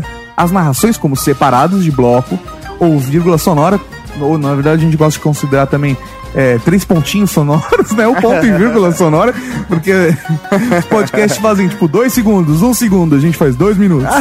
As 0.43 0.51
narrações 0.51 0.97
como 0.97 1.17
separados 1.17 1.85
de 1.85 1.93
bloco 1.93 2.37
ou 2.81 2.99
vírgula 2.99 3.39
sonora, 3.39 3.81
ou 4.21 4.37
na 4.37 4.53
verdade 4.57 4.83
a 4.83 4.85
gente 4.85 4.97
gosta 4.97 5.17
de 5.17 5.23
considerar 5.23 5.69
também 5.69 5.97
é, 6.35 6.59
três 6.59 6.85
pontinhos 6.85 7.31
sonoros, 7.31 7.93
né? 7.93 8.07
Um 8.07 8.15
ponto 8.15 8.45
e 8.45 8.53
vírgula 8.53 8.93
sonora, 8.97 9.35
porque 9.69 9.93
os 10.79 10.85
podcasts 10.87 11.41
fazem 11.41 11.69
tipo 11.69 11.87
dois 11.89 12.13
segundos, 12.13 12.63
um 12.63 12.75
segundo, 12.75 13.15
a 13.15 13.19
gente 13.19 13.37
faz 13.37 13.57
dois 13.57 13.77
minutos. 13.77 14.09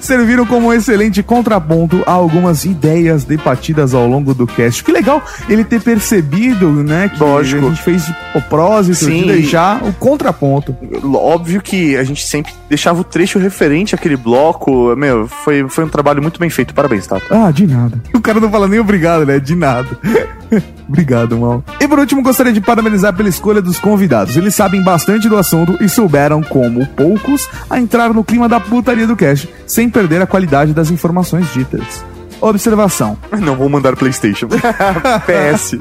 Serviram 0.00 0.44
como 0.44 0.68
um 0.68 0.72
excelente 0.72 1.22
contraponto 1.22 2.02
a 2.06 2.12
algumas 2.12 2.64
ideias 2.64 3.24
debatidas 3.24 3.94
ao 3.94 4.06
longo 4.06 4.34
do 4.34 4.46
cast. 4.46 4.82
Que 4.82 4.90
legal 4.90 5.22
ele 5.48 5.64
ter 5.64 5.80
percebido, 5.80 6.70
né? 6.70 7.08
Que 7.08 7.22
Lógico. 7.22 7.66
a 7.66 7.68
gente 7.68 7.82
fez 7.82 8.08
o 8.34 8.40
propósito 8.42 9.06
de 9.06 9.20
Sim. 9.20 9.26
deixar 9.26 9.82
o 9.84 9.92
contraponto. 9.92 10.76
Óbvio 11.14 11.60
que 11.62 11.96
a 11.96 12.04
gente 12.04 12.26
sempre 12.26 12.52
deixava 12.68 13.00
o 13.00 13.04
trecho 13.04 13.38
referente 13.38 13.94
àquele 13.94 14.16
bloco. 14.16 14.94
Meu, 14.96 15.28
foi, 15.28 15.68
foi 15.68 15.84
um 15.84 15.88
trabalho 15.88 16.20
muito 16.20 16.40
bem 16.40 16.50
feito. 16.50 16.74
Parabéns, 16.74 17.06
Tato. 17.06 17.26
Ah, 17.30 17.50
de 17.50 17.66
nada. 17.66 18.00
O 18.14 18.20
cara 18.20 18.40
não 18.40 18.50
fala 18.50 18.66
nem 18.66 18.80
obrigado, 18.80 19.24
né? 19.24 19.38
De 19.38 19.54
nada. 19.54 19.91
obrigado, 20.88 21.38
mal. 21.38 21.64
E 21.80 21.88
por 21.88 21.98
último, 21.98 22.22
gostaria 22.22 22.52
de 22.52 22.60
parabenizar 22.60 23.14
pela 23.14 23.28
escolha 23.28 23.62
dos 23.62 23.78
convidados. 23.78 24.36
Eles 24.36 24.54
sabem 24.54 24.82
bastante 24.82 25.28
do 25.28 25.36
assunto 25.36 25.76
e 25.82 25.88
souberam, 25.88 26.42
como 26.42 26.86
poucos, 26.88 27.48
a 27.68 27.78
entrar 27.78 28.12
no 28.12 28.24
clima 28.24 28.48
da 28.48 28.60
putaria 28.60 29.06
do 29.06 29.16
cast, 29.16 29.48
sem 29.66 29.88
perder 29.88 30.22
a 30.22 30.26
qualidade 30.26 30.72
das 30.72 30.90
informações 30.90 31.52
ditas. 31.52 32.11
Observação. 32.42 33.16
Não 33.40 33.56
vou 33.56 33.68
mandar 33.68 33.96
PlayStation. 33.96 34.48
PS. 35.24 35.76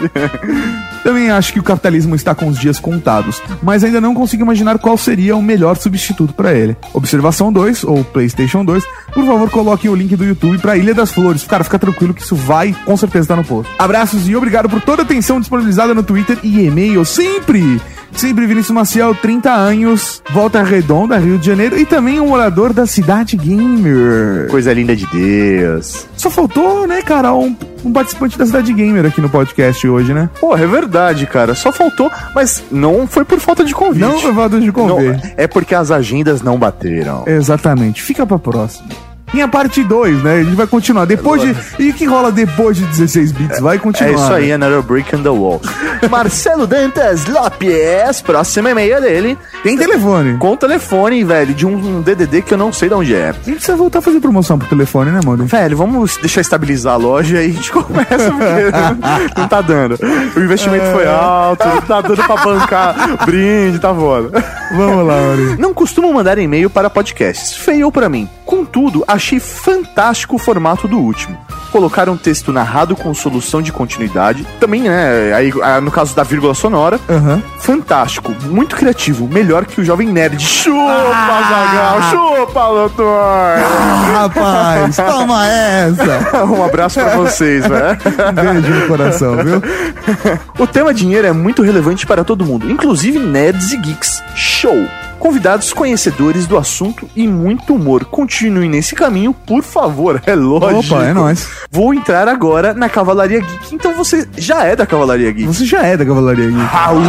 Também 1.03 1.31
acho 1.31 1.51
que 1.51 1.59
o 1.59 1.63
capitalismo 1.63 2.15
está 2.15 2.35
com 2.35 2.47
os 2.47 2.59
dias 2.59 2.79
contados, 2.79 3.41
mas 3.63 3.83
ainda 3.83 3.99
não 3.99 4.13
consigo 4.13 4.43
imaginar 4.43 4.77
qual 4.77 4.95
seria 4.95 5.35
o 5.35 5.41
melhor 5.41 5.75
substituto 5.75 6.33
para 6.33 6.53
ele. 6.53 6.77
Observação 6.93 7.51
2, 7.51 7.83
ou 7.83 8.03
PlayStation 8.03 8.63
2, 8.63 8.83
por 9.11 9.25
favor 9.25 9.49
coloquem 9.49 9.89
o 9.89 9.95
link 9.95 10.15
do 10.15 10.23
YouTube 10.23 10.59
para 10.59 10.77
Ilha 10.77 10.93
das 10.93 11.11
Flores. 11.11 11.43
Cara, 11.43 11.63
fica 11.63 11.79
tranquilo 11.79 12.13
que 12.13 12.21
isso 12.21 12.35
vai 12.35 12.75
com 12.85 12.95
certeza 12.95 13.23
estar 13.23 13.35
no 13.35 13.43
post. 13.43 13.71
Abraços 13.79 14.29
e 14.29 14.35
obrigado 14.35 14.69
por 14.69 14.79
toda 14.81 15.01
a 15.01 15.05
atenção 15.05 15.39
disponibilizada 15.39 15.95
no 15.95 16.03
Twitter 16.03 16.37
e 16.43 16.67
e-mail, 16.67 17.03
sempre! 17.03 17.81
Sempre 18.13 18.45
Vinícius 18.45 18.71
Maciel, 18.75 19.15
30 19.15 19.51
anos, 19.51 20.21
Volta 20.31 20.61
Redonda, 20.61 21.17
Rio 21.17 21.37
de 21.37 21.45
Janeiro, 21.45 21.77
e 21.79 21.85
também 21.85 22.19
um 22.19 22.27
morador 22.27 22.73
da 22.73 22.85
cidade 22.85 23.35
gamer. 23.35 24.47
Coisa 24.49 24.73
linda 24.73 24.95
de 24.95 25.07
Deus. 25.07 26.07
Só 26.15 26.29
faltou, 26.29 26.85
né, 26.85 27.01
cara, 27.01 27.33
um, 27.33 27.55
um 27.83 27.91
participante 27.91 28.37
da 28.37 28.45
cidade 28.45 28.71
gamer 28.73 29.05
aqui 29.05 29.21
no 29.21 29.29
podcast 29.29 29.87
hoje, 29.87 30.13
né? 30.13 30.29
Porra, 30.39 30.63
é 30.63 30.67
verdade, 30.67 31.25
cara. 31.25 31.55
Só 31.55 31.71
faltou, 31.71 32.11
mas 32.35 32.63
não 32.71 33.07
foi 33.07 33.25
por 33.25 33.39
falta 33.39 33.63
de 33.63 33.73
convite. 33.73 34.01
Não 34.01 34.19
foi 34.19 34.33
falta 34.33 34.59
de 34.59 34.71
convite. 34.71 35.23
Não, 35.23 35.31
é 35.37 35.47
porque 35.47 35.73
as 35.73 35.89
agendas 35.89 36.41
não 36.41 36.57
bateram. 36.57 37.23
Exatamente. 37.25 38.03
Fica 38.03 38.25
pra 38.25 38.37
próxima. 38.37 38.87
Tem 39.31 39.41
a 39.41 39.47
parte 39.47 39.83
2, 39.83 40.23
né? 40.23 40.39
A 40.39 40.43
gente 40.43 40.55
vai 40.55 40.67
continuar. 40.67 41.05
Depois 41.05 41.41
de. 41.41 41.55
E 41.79 41.89
o 41.89 41.93
que 41.93 42.05
rola 42.05 42.31
depois 42.31 42.77
de 42.77 42.85
16 42.85 43.31
bits? 43.31 43.59
Vai 43.59 43.79
continuar. 43.79 44.11
É 44.11 44.15
isso 44.15 44.33
aí, 44.33 44.47
né? 44.47 44.53
another 44.55 44.81
brick 44.81 45.15
in 45.15 45.23
the 45.23 45.29
wall. 45.29 45.61
Marcelo 46.09 46.67
Dantas 46.67 47.25
Lopes, 47.25 48.21
próximo 48.21 48.67
e-mail 48.67 49.01
dele. 49.01 49.37
Tem 49.63 49.77
telefone. 49.77 50.37
Com 50.37 50.55
telefone, 50.55 51.23
velho, 51.23 51.53
de 51.53 51.65
um 51.65 52.01
DDD 52.01 52.41
que 52.41 52.53
eu 52.53 52.57
não 52.57 52.73
sei 52.73 52.89
de 52.89 52.95
onde 52.95 53.15
é. 53.15 53.29
A 53.29 53.33
gente 53.33 53.55
precisa 53.55 53.77
voltar 53.77 53.99
a 53.99 54.01
fazer 54.01 54.19
promoção 54.19 54.57
pro 54.57 54.67
telefone, 54.67 55.11
né, 55.11 55.19
mano? 55.25 55.45
Velho, 55.45 55.77
vamos 55.77 56.17
deixar 56.17 56.41
estabilizar 56.41 56.93
a 56.93 56.97
loja 56.97 57.41
e 57.41 57.45
a 57.45 57.49
gente 57.49 57.71
começa, 57.71 58.31
porque 58.31 59.37
não 59.39 59.47
tá 59.47 59.61
dando. 59.61 59.97
O 60.35 60.39
investimento 60.39 60.85
foi 60.91 61.07
alto, 61.07 61.67
não 61.67 61.81
tá 61.81 62.01
dando 62.01 62.23
pra 62.23 62.35
bancar 62.35 63.25
brinde, 63.25 63.79
tá 63.79 63.93
foda. 63.93 64.43
Vamos 64.75 65.05
lá, 65.05 65.21
Maurício. 65.21 65.59
Não 65.59 65.73
costumo 65.73 66.13
mandar 66.13 66.37
e-mail 66.37 66.69
para 66.69 66.89
podcasts. 66.89 67.55
Feio 67.55 67.91
pra 67.91 68.09
mim. 68.09 68.27
Contudo, 68.45 69.03
achei 69.21 69.39
fantástico 69.39 70.35
o 70.35 70.39
formato 70.39 70.87
do 70.87 70.97
último. 70.97 71.37
Colocar 71.71 72.09
um 72.09 72.17
texto 72.17 72.51
narrado 72.51 72.97
com 72.97 73.13
solução 73.13 73.61
de 73.61 73.71
continuidade. 73.71 74.45
Também, 74.59 74.81
né? 74.81 75.31
Aí, 75.33 75.53
no 75.81 75.89
caso 75.89 76.13
da 76.13 76.21
vírgula 76.23 76.53
sonora. 76.53 76.99
Aham. 77.09 77.41
Fantástico. 77.59 78.35
Muito 78.43 78.75
criativo. 78.75 79.25
Melhor 79.25 79.65
que 79.65 79.79
o 79.79 79.85
Jovem 79.85 80.09
Nerd. 80.09 80.43
Chupa, 80.43 80.75
Ah! 81.13 81.47
Zagal. 81.49 82.01
Chupa, 82.11 82.67
doutor. 82.67 83.17
Ah, 83.17 84.11
rapaz, 84.35 84.95
toma 84.97 85.47
essa. 85.47 86.43
um 86.43 86.65
abraço 86.65 86.99
pra 86.99 87.15
vocês, 87.15 87.65
velho. 87.65 87.97
Um 88.29 88.61
beijo 88.61 88.73
no 88.81 88.87
coração, 88.87 89.37
viu? 89.37 89.61
O 90.59 90.67
tema 90.67 90.93
dinheiro 90.93 91.25
é 91.27 91.31
muito 91.31 91.61
relevante 91.61 92.05
para 92.05 92.23
todo 92.23 92.45
mundo, 92.45 92.69
inclusive 92.69 93.17
nerds 93.17 93.71
e 93.71 93.77
geeks. 93.77 94.21
Show! 94.35 94.75
Convidados 95.21 95.71
conhecedores 95.71 96.47
do 96.47 96.57
assunto 96.57 97.07
e 97.15 97.27
muito 97.27 97.75
humor. 97.75 98.05
Continuem 98.05 98.67
nesse 98.67 98.95
caminho, 98.95 99.31
por 99.31 99.61
favor. 99.61 100.19
É 100.25 100.33
lógico. 100.33 100.95
Opa, 100.95 101.05
é 101.05 101.13
nóis. 101.13 101.47
Vou 101.69 101.93
entrar 101.93 102.27
agora 102.27 102.73
na 102.73 102.89
Cavalaria 102.89 103.39
Geek. 103.39 103.75
Então 103.75 103.93
você 103.93 104.27
já 104.35 104.63
é 104.63 104.75
da 104.75 104.87
Cavalaria 104.87 105.31
Geek. 105.31 105.45
Você 105.45 105.63
já 105.63 105.83
é 105.83 105.95
da 105.95 106.03
Cavalaria 106.03 106.47
Geek. 106.49 106.63
Raul. 106.63 107.03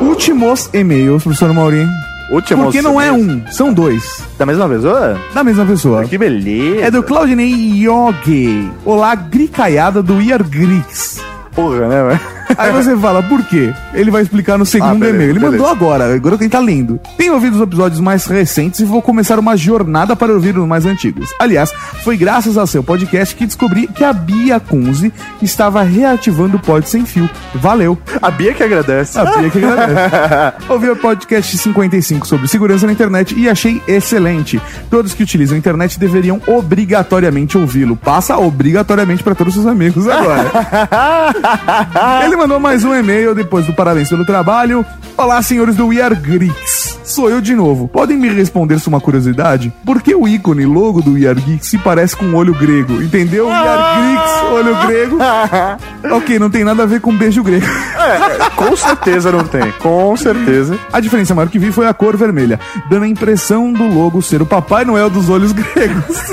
Últimos 0.00 0.68
e-mails, 0.74 1.22
professor 1.22 1.54
Maurinho. 1.54 1.88
Últimos 2.28 2.64
Porque 2.64 2.82
não 2.82 3.00
é 3.00 3.12
um, 3.12 3.46
são 3.46 3.72
dois. 3.72 4.24
Da 4.36 4.44
mesma 4.44 4.68
pessoa? 4.68 5.20
Da 5.32 5.44
mesma 5.44 5.64
pessoa. 5.64 6.04
Que 6.04 6.18
beleza. 6.18 6.86
É 6.86 6.90
do 6.90 7.00
Claudinei 7.04 7.52
Yogi. 7.52 8.72
Olá, 8.84 9.14
gricaiada 9.14 10.02
do 10.02 10.20
Iar 10.20 10.42
Grix. 10.42 11.20
Porra, 11.54 11.86
né, 11.86 12.02
velho? 12.08 12.20
Aí 12.56 12.72
você 12.72 12.96
fala, 12.96 13.22
por 13.22 13.42
quê? 13.44 13.72
Ele 13.94 14.10
vai 14.10 14.22
explicar 14.22 14.58
no 14.58 14.64
segundo 14.66 14.90
Ah, 14.90 14.94
beleza, 14.94 15.14
e-mail. 15.14 15.30
Ele 15.30 15.38
beleza. 15.38 15.58
mandou 15.58 15.70
agora, 15.72 16.14
agora 16.14 16.38
quem 16.38 16.48
tá 16.48 16.58
lendo. 16.58 16.98
Tenho 17.16 17.34
ouvido 17.34 17.56
os 17.56 17.62
episódios 17.62 18.00
mais 18.00 18.26
recentes 18.26 18.80
e 18.80 18.84
vou 18.84 19.00
começar 19.02 19.38
uma 19.38 19.56
jornada 19.56 20.14
para 20.16 20.32
ouvir 20.32 20.56
os 20.58 20.66
mais 20.66 20.86
antigos. 20.86 21.30
Aliás, 21.38 21.72
foi 22.02 22.16
graças 22.16 22.56
ao 22.56 22.66
seu 22.66 22.82
podcast 22.82 23.34
que 23.34 23.46
descobri 23.46 23.86
que 23.86 24.04
a 24.04 24.12
Bia 24.12 24.58
Kunze 24.60 25.12
estava 25.40 25.82
reativando 25.82 26.56
o 26.56 26.60
Pod 26.60 26.88
Sem 26.88 27.04
Fio. 27.04 27.28
Valeu. 27.54 27.98
A 28.20 28.30
Bia 28.30 28.54
que 28.54 28.62
agradece. 28.62 29.18
A 29.18 29.24
Bia 29.24 29.50
que 29.50 29.58
agradece. 29.58 30.56
Ouvi 30.68 30.90
o 30.90 30.96
podcast 30.96 31.56
55 31.58 32.26
sobre 32.26 32.48
segurança 32.48 32.86
na 32.86 32.92
internet 32.92 33.34
e 33.38 33.48
achei 33.48 33.82
excelente. 33.86 34.60
Todos 34.90 35.14
que 35.14 35.22
utilizam 35.22 35.54
a 35.54 35.58
internet 35.58 35.98
deveriam 35.98 36.40
obrigatoriamente 36.46 37.56
ouvi-lo. 37.58 37.96
Passa 37.96 38.36
obrigatoriamente 38.38 39.22
para 39.22 39.34
todos 39.34 39.56
os 39.56 39.62
seus 39.62 39.72
amigos 39.72 40.08
agora. 40.08 40.50
Ele 42.24 42.36
mandou 42.42 42.58
mais 42.58 42.84
um 42.84 42.92
e-mail 42.92 43.36
depois 43.36 43.66
do 43.66 43.72
parabéns 43.72 44.08
pelo 44.08 44.26
trabalho. 44.26 44.84
Olá, 45.16 45.40
senhores 45.42 45.76
do 45.76 45.86
We 45.86 46.02
Are 46.02 46.12
Geeks. 46.12 47.01
Sou 47.12 47.28
eu 47.28 47.42
de 47.42 47.54
novo. 47.54 47.86
Podem 47.88 48.16
me 48.16 48.30
responder 48.30 48.80
se 48.80 48.88
uma 48.88 48.98
curiosidade? 48.98 49.70
Por 49.84 50.00
que 50.00 50.14
o 50.14 50.26
ícone 50.26 50.64
logo 50.64 51.02
do 51.02 51.12
We 51.12 51.28
Are 51.28 51.38
Geeks 51.38 51.68
se 51.68 51.76
parece 51.76 52.16
com 52.16 52.24
um 52.24 52.34
olho 52.34 52.54
grego? 52.54 53.02
Entendeu? 53.02 53.48
We 53.48 53.52
Are 53.52 54.00
Geeks, 54.00 54.42
olho 54.50 54.86
grego. 54.86 55.18
ok, 56.16 56.38
não 56.38 56.48
tem 56.48 56.64
nada 56.64 56.84
a 56.84 56.86
ver 56.86 57.02
com 57.02 57.14
beijo 57.14 57.42
grego. 57.42 57.66
É, 57.66 58.48
com 58.56 58.74
certeza 58.74 59.30
não 59.30 59.44
tem. 59.44 59.70
Com 59.72 60.16
certeza. 60.16 60.78
A 60.90 61.00
diferença 61.00 61.34
maior 61.34 61.50
que 61.50 61.58
vi 61.58 61.70
foi 61.70 61.86
a 61.86 61.92
cor 61.92 62.16
vermelha, 62.16 62.58
dando 62.88 63.02
a 63.02 63.08
impressão 63.08 63.70
do 63.70 63.86
logo 63.86 64.22
ser 64.22 64.40
o 64.40 64.46
Papai 64.46 64.86
Noel 64.86 65.10
dos 65.10 65.28
olhos 65.28 65.52
gregos. 65.52 66.16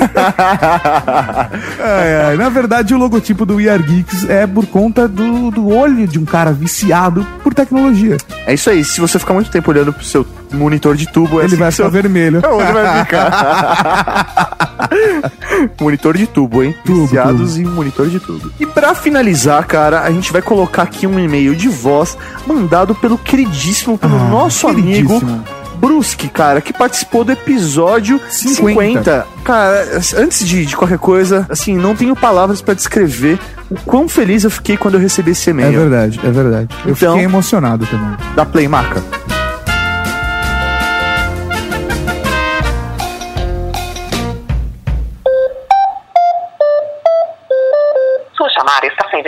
Ai, 1.78 2.14
ai. 2.24 2.36
Na 2.36 2.48
verdade, 2.48 2.94
o 2.94 2.98
logotipo 2.98 3.44
do 3.44 3.56
We 3.56 3.68
Are 3.68 3.82
Geeks 3.82 4.28
é 4.30 4.46
por 4.46 4.64
conta 4.66 5.06
do, 5.06 5.50
do 5.50 5.68
olho 5.68 6.06
de 6.06 6.18
um 6.18 6.24
cara 6.24 6.52
viciado 6.52 7.26
por 7.42 7.52
tecnologia. 7.52 8.16
É 8.46 8.54
isso 8.54 8.70
aí. 8.70 8.82
Se 8.82 8.98
você 8.98 9.18
ficar 9.18 9.34
muito 9.34 9.50
tempo 9.50 9.70
olhando 9.70 9.92
pro 9.92 10.04
seu 10.04 10.24
monitor 10.52 10.94
de 10.96 11.06
tubo, 11.10 11.40
é 11.40 11.44
Ele 11.44 11.52
assim 11.54 11.56
vai 11.56 11.68
que 11.70 11.74
seu- 11.76 11.86
ficar 11.86 12.00
vermelho. 12.02 12.42
Onde 12.44 12.72
vai 12.72 13.04
ficar? 13.04 14.50
monitor 15.80 16.16
de 16.16 16.26
tubo, 16.26 16.62
hein? 16.62 16.74
Viciados 16.84 17.56
em 17.56 17.64
monitor 17.64 18.08
de 18.08 18.18
tubo. 18.20 18.50
E 18.58 18.66
pra 18.66 18.94
finalizar, 18.94 19.64
cara, 19.66 20.00
a 20.02 20.10
gente 20.10 20.32
vai 20.32 20.42
colocar 20.42 20.82
aqui 20.82 21.06
um 21.06 21.18
e-mail 21.18 21.54
de 21.54 21.68
voz 21.68 22.16
mandado 22.46 22.94
pelo 22.94 23.16
queridíssimo, 23.18 23.96
pelo 23.98 24.18
nosso 24.28 24.66
amigo 24.68 25.08
queridíssimo. 25.20 25.44
Brusque, 25.76 26.28
cara, 26.28 26.60
que 26.60 26.74
participou 26.74 27.24
do 27.24 27.32
episódio 27.32 28.20
50. 28.28 28.54
50. 28.54 29.26
Cara, 29.44 30.00
antes 30.18 30.46
de, 30.46 30.66
de 30.66 30.76
qualquer 30.76 30.98
coisa, 30.98 31.46
assim, 31.48 31.74
não 31.74 31.96
tenho 31.96 32.14
palavras 32.14 32.60
pra 32.60 32.74
descrever 32.74 33.38
o 33.70 33.76
quão 33.86 34.06
feliz 34.06 34.44
eu 34.44 34.50
fiquei 34.50 34.76
quando 34.76 34.94
eu 34.94 35.00
recebi 35.00 35.30
esse 35.30 35.48
É 35.48 35.52
e-mail. 35.52 35.72
verdade, 35.80 36.20
é 36.22 36.30
verdade. 36.30 36.68
Eu 36.84 36.92
Então- 36.92 37.12
fiquei 37.12 37.24
emocionado 37.24 37.86
também. 37.86 38.14
Da 38.36 38.44
Play 38.44 38.68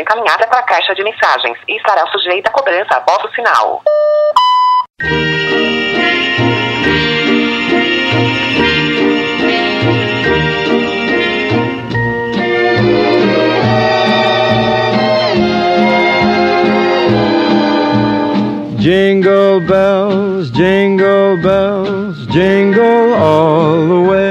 encaminhada 0.00 0.46
para 0.46 0.60
a 0.60 0.62
caixa 0.62 0.94
de 0.94 1.04
mensagens 1.04 1.58
e 1.68 1.76
estará 1.76 2.06
sujeita 2.06 2.48
a 2.48 2.52
cobrança 2.52 2.94
após 2.94 3.24
o 3.24 3.34
sinal. 3.34 3.82
Jingle 18.82 19.60
bells, 19.60 20.50
jingle 20.50 21.36
bells, 21.36 22.26
jingle 22.32 23.14
all 23.14 23.86
the 23.86 24.10
way. 24.10 24.21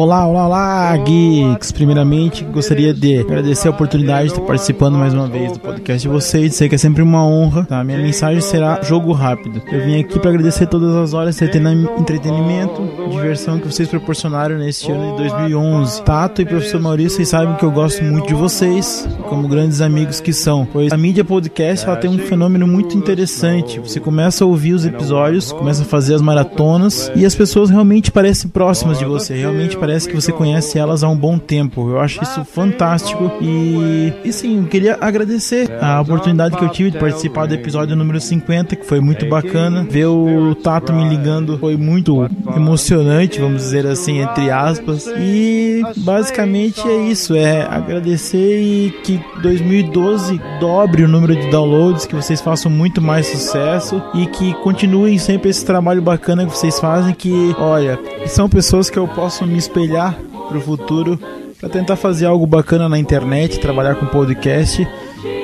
Olá, 0.00 0.24
olá, 0.28 0.46
olá, 0.46 0.96
geeks! 0.98 1.72
Primeiramente, 1.72 2.44
gostaria 2.44 2.94
de 2.94 3.18
agradecer 3.18 3.66
a 3.66 3.72
oportunidade 3.72 4.26
de 4.26 4.32
estar 4.34 4.42
participando 4.42 4.96
mais 4.96 5.12
uma 5.12 5.26
vez 5.26 5.50
do 5.54 5.58
podcast 5.58 6.00
de 6.00 6.06
vocês. 6.08 6.54
Sei 6.54 6.68
que 6.68 6.76
é 6.76 6.78
sempre 6.78 7.02
uma 7.02 7.26
honra, 7.26 7.64
tá? 7.64 7.82
Minha 7.82 7.98
mensagem 7.98 8.40
será 8.40 8.80
jogo 8.80 9.10
rápido. 9.10 9.60
Eu 9.72 9.84
vim 9.84 9.98
aqui 9.98 10.20
para 10.20 10.30
agradecer 10.30 10.68
todas 10.68 10.94
as 10.94 11.14
horas 11.14 11.36
de 11.36 11.44
entreten- 11.44 11.88
entretenimento, 11.98 12.80
diversão 13.10 13.58
que 13.58 13.66
vocês 13.66 13.88
proporcionaram 13.88 14.56
neste 14.56 14.88
ano 14.88 15.16
de 15.16 15.16
2011. 15.16 16.00
Tato 16.04 16.42
e 16.42 16.46
professor 16.46 16.80
Maurício, 16.80 17.16
vocês 17.16 17.30
sabem 17.30 17.56
que 17.56 17.64
eu 17.64 17.72
gosto 17.72 18.04
muito 18.04 18.28
de 18.28 18.34
vocês, 18.34 19.04
como 19.28 19.48
grandes 19.48 19.80
amigos 19.80 20.20
que 20.20 20.32
são. 20.32 20.64
Pois 20.72 20.92
a 20.92 20.96
mídia 20.96 21.24
podcast, 21.24 21.84
ela 21.84 21.96
tem 21.96 22.08
um 22.08 22.18
fenômeno 22.18 22.68
muito 22.68 22.96
interessante. 22.96 23.80
Você 23.80 23.98
começa 23.98 24.44
a 24.44 24.46
ouvir 24.46 24.74
os 24.74 24.86
episódios, 24.86 25.50
começa 25.50 25.82
a 25.82 25.84
fazer 25.84 26.14
as 26.14 26.22
maratonas 26.22 27.10
e 27.16 27.26
as 27.26 27.34
pessoas 27.34 27.68
realmente 27.68 28.12
parecem 28.12 28.48
próximas 28.48 28.96
de 28.96 29.04
você. 29.04 29.34
Realmente 29.34 29.76
parece 29.88 30.06
que 30.06 30.14
você 30.14 30.30
conhece 30.30 30.78
elas 30.78 31.02
há 31.02 31.08
um 31.08 31.16
bom 31.16 31.38
tempo. 31.38 31.88
Eu 31.88 31.98
acho 31.98 32.22
isso 32.22 32.44
fantástico 32.44 33.32
e, 33.40 34.12
e 34.22 34.30
sim, 34.34 34.58
eu 34.58 34.64
queria 34.64 34.98
agradecer 35.00 35.66
a 35.80 35.98
oportunidade 36.02 36.58
que 36.58 36.62
eu 36.62 36.68
tive 36.68 36.90
de 36.90 36.98
participar 36.98 37.46
do 37.46 37.54
episódio 37.54 37.96
número 37.96 38.20
50, 38.20 38.76
que 38.76 38.84
foi 38.84 39.00
muito 39.00 39.24
bacana. 39.24 39.86
Ver 39.88 40.04
o 40.04 40.54
Tato 40.54 40.92
me 40.92 41.08
ligando 41.08 41.56
foi 41.56 41.78
muito 41.78 42.28
emocionante, 42.54 43.40
vamos 43.40 43.62
dizer 43.62 43.86
assim, 43.86 44.18
entre 44.18 44.50
aspas. 44.50 45.06
E 45.18 45.80
basicamente 45.96 46.86
é 46.86 47.08
isso, 47.08 47.34
é 47.34 47.62
agradecer 47.62 48.60
e 48.60 48.90
que 49.02 49.18
2012 49.40 50.38
dobre 50.60 51.02
o 51.02 51.08
número 51.08 51.34
de 51.34 51.50
downloads, 51.50 52.04
que 52.04 52.14
vocês 52.14 52.42
façam 52.42 52.70
muito 52.70 53.00
mais 53.00 53.26
sucesso 53.26 54.02
e 54.12 54.26
que 54.26 54.52
continuem 54.62 55.16
sempre 55.16 55.48
esse 55.48 55.64
trabalho 55.64 56.02
bacana 56.02 56.44
que 56.44 56.54
vocês 56.54 56.78
fazem, 56.78 57.14
que, 57.14 57.56
olha, 57.58 57.98
são 58.26 58.50
pessoas 58.50 58.90
que 58.90 58.98
eu 58.98 59.08
posso 59.08 59.46
me 59.46 59.56
espelhar 59.78 60.18
pro 60.48 60.60
futuro 60.60 61.18
para 61.60 61.68
tentar 61.68 61.96
fazer 61.96 62.26
algo 62.26 62.46
bacana 62.46 62.88
na 62.88 62.98
internet, 62.98 63.60
trabalhar 63.60 63.94
com 63.94 64.06
podcast. 64.06 64.86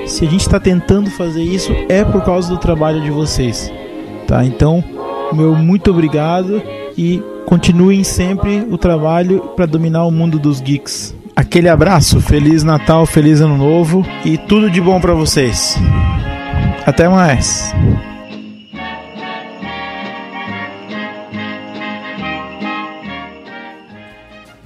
Se 0.06 0.24
a 0.24 0.28
gente 0.28 0.40
está 0.40 0.60
tentando 0.60 1.10
fazer 1.10 1.42
isso 1.42 1.72
é 1.88 2.04
por 2.04 2.22
causa 2.22 2.48
do 2.48 2.58
trabalho 2.58 3.00
de 3.00 3.10
vocês, 3.10 3.72
tá? 4.26 4.44
Então, 4.44 4.82
meu 5.32 5.54
muito 5.54 5.90
obrigado 5.90 6.62
e 6.96 7.22
continuem 7.46 8.04
sempre 8.04 8.66
o 8.70 8.76
trabalho 8.76 9.40
para 9.56 9.66
dominar 9.66 10.04
o 10.04 10.10
mundo 10.10 10.38
dos 10.38 10.60
geeks. 10.60 11.14
Aquele 11.34 11.68
abraço, 11.68 12.20
feliz 12.20 12.62
Natal, 12.62 13.06
feliz 13.06 13.40
Ano 13.40 13.56
Novo 13.56 14.06
e 14.24 14.38
tudo 14.38 14.70
de 14.70 14.80
bom 14.80 15.00
para 15.00 15.14
vocês. 15.14 15.76
Até 16.86 17.08
mais. 17.08 17.74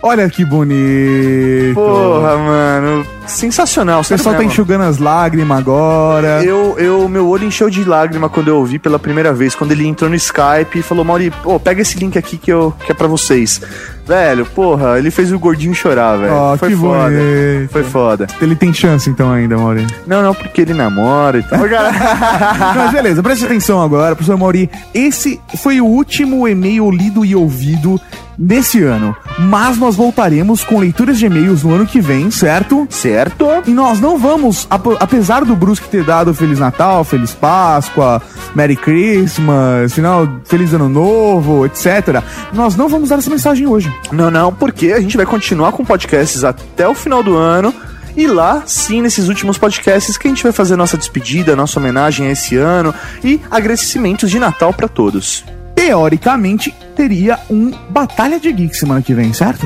Olha 0.00 0.28
que 0.30 0.44
bonito. 0.44 1.74
Porra, 1.74 2.36
mano. 2.36 3.06
Sensacional. 3.26 4.00
O 4.00 4.04
pessoal 4.04 4.34
tá 4.34 4.44
enxugando 4.44 4.82
as 4.82 4.98
lágrimas 4.98 5.58
agora. 5.58 6.42
Eu, 6.44 6.78
eu, 6.78 7.08
meu 7.08 7.28
olho 7.28 7.44
encheu 7.46 7.68
de 7.68 7.84
lágrima 7.84 8.28
quando 8.28 8.48
eu 8.48 8.56
ouvi 8.56 8.78
pela 8.78 8.98
primeira 8.98 9.32
vez, 9.32 9.54
quando 9.54 9.72
ele 9.72 9.86
entrou 9.86 10.08
no 10.08 10.16
Skype 10.16 10.78
e 10.78 10.82
falou, 10.82 11.04
Mauri, 11.04 11.30
pô, 11.42 11.58
pega 11.58 11.82
esse 11.82 11.98
link 11.98 12.16
aqui 12.16 12.38
que, 12.38 12.50
eu, 12.50 12.72
que 12.86 12.92
é 12.92 12.94
pra 12.94 13.06
vocês. 13.08 13.60
Velho, 14.06 14.46
porra, 14.46 14.98
ele 14.98 15.10
fez 15.10 15.30
o 15.32 15.38
gordinho 15.38 15.74
chorar, 15.74 16.16
velho. 16.16 16.32
Ó, 16.32 16.56
Foi 16.56 16.70
que 16.70 16.76
foda. 16.76 17.10
bonito. 17.10 17.72
Foi 17.72 17.84
foda. 17.84 18.26
Ele 18.40 18.56
tem 18.56 18.72
chance 18.72 19.10
então 19.10 19.30
ainda, 19.30 19.58
Mauri. 19.58 19.86
Não, 20.06 20.22
não, 20.22 20.32
porque 20.34 20.62
ele 20.62 20.72
namora 20.72 21.38
e 21.38 21.42
tal. 21.42 21.58
Mas 22.76 22.92
beleza, 22.92 23.22
preste 23.22 23.44
atenção 23.44 23.82
agora, 23.82 24.14
professor 24.16 24.38
Mauri. 24.38 24.70
Esse 24.94 25.38
foi 25.56 25.80
o 25.80 25.86
último 25.86 26.48
e-mail 26.48 26.90
lido 26.90 27.24
e 27.24 27.34
ouvido 27.36 28.00
nesse 28.38 28.82
ano. 28.82 29.16
Mas 29.38 29.76
nós 29.78 29.96
voltaremos 29.96 30.62
com 30.62 30.78
leituras 30.78 31.18
de 31.18 31.26
e-mails 31.26 31.62
no 31.62 31.74
ano 31.74 31.86
que 31.86 32.00
vem, 32.00 32.30
certo? 32.30 32.86
Certo. 32.90 33.46
E 33.66 33.70
nós 33.70 34.00
não 34.00 34.18
vamos, 34.18 34.66
ap- 34.70 34.96
apesar 35.00 35.44
do 35.44 35.56
Brusque 35.56 35.88
ter 35.88 36.04
dado 36.04 36.32
Feliz 36.34 36.58
Natal, 36.58 37.02
Feliz 37.04 37.32
Páscoa, 37.34 38.22
Merry 38.54 38.76
Christmas, 38.76 39.92
final, 39.92 40.28
Feliz 40.44 40.72
Ano 40.72 40.88
Novo, 40.88 41.66
etc. 41.66 42.22
Nós 42.52 42.76
não 42.76 42.88
vamos 42.88 43.08
dar 43.08 43.18
essa 43.18 43.30
mensagem 43.30 43.66
hoje. 43.66 43.92
Não, 44.12 44.30
não, 44.30 44.52
porque 44.52 44.92
a 44.92 45.00
gente 45.00 45.16
vai 45.16 45.26
continuar 45.26 45.72
com 45.72 45.84
podcasts 45.84 46.44
até 46.44 46.88
o 46.88 46.94
final 46.94 47.22
do 47.22 47.36
ano. 47.36 47.74
E 48.16 48.26
lá, 48.26 48.62
sim, 48.66 49.00
nesses 49.00 49.28
últimos 49.28 49.58
podcasts, 49.58 50.16
que 50.16 50.26
a 50.26 50.30
gente 50.30 50.42
vai 50.42 50.50
fazer 50.50 50.74
nossa 50.74 50.96
despedida, 50.96 51.54
nossa 51.54 51.78
homenagem 51.78 52.26
a 52.26 52.30
esse 52.32 52.56
ano 52.56 52.92
e 53.22 53.40
agradecimentos 53.48 54.28
de 54.28 54.40
Natal 54.40 54.72
pra 54.72 54.88
todos. 54.88 55.44
Teoricamente, 55.78 56.74
teria 56.96 57.38
um 57.48 57.70
Batalha 57.88 58.40
de 58.40 58.50
Geeks 58.50 58.80
semana 58.80 59.00
que 59.00 59.14
vem, 59.14 59.32
certo? 59.32 59.64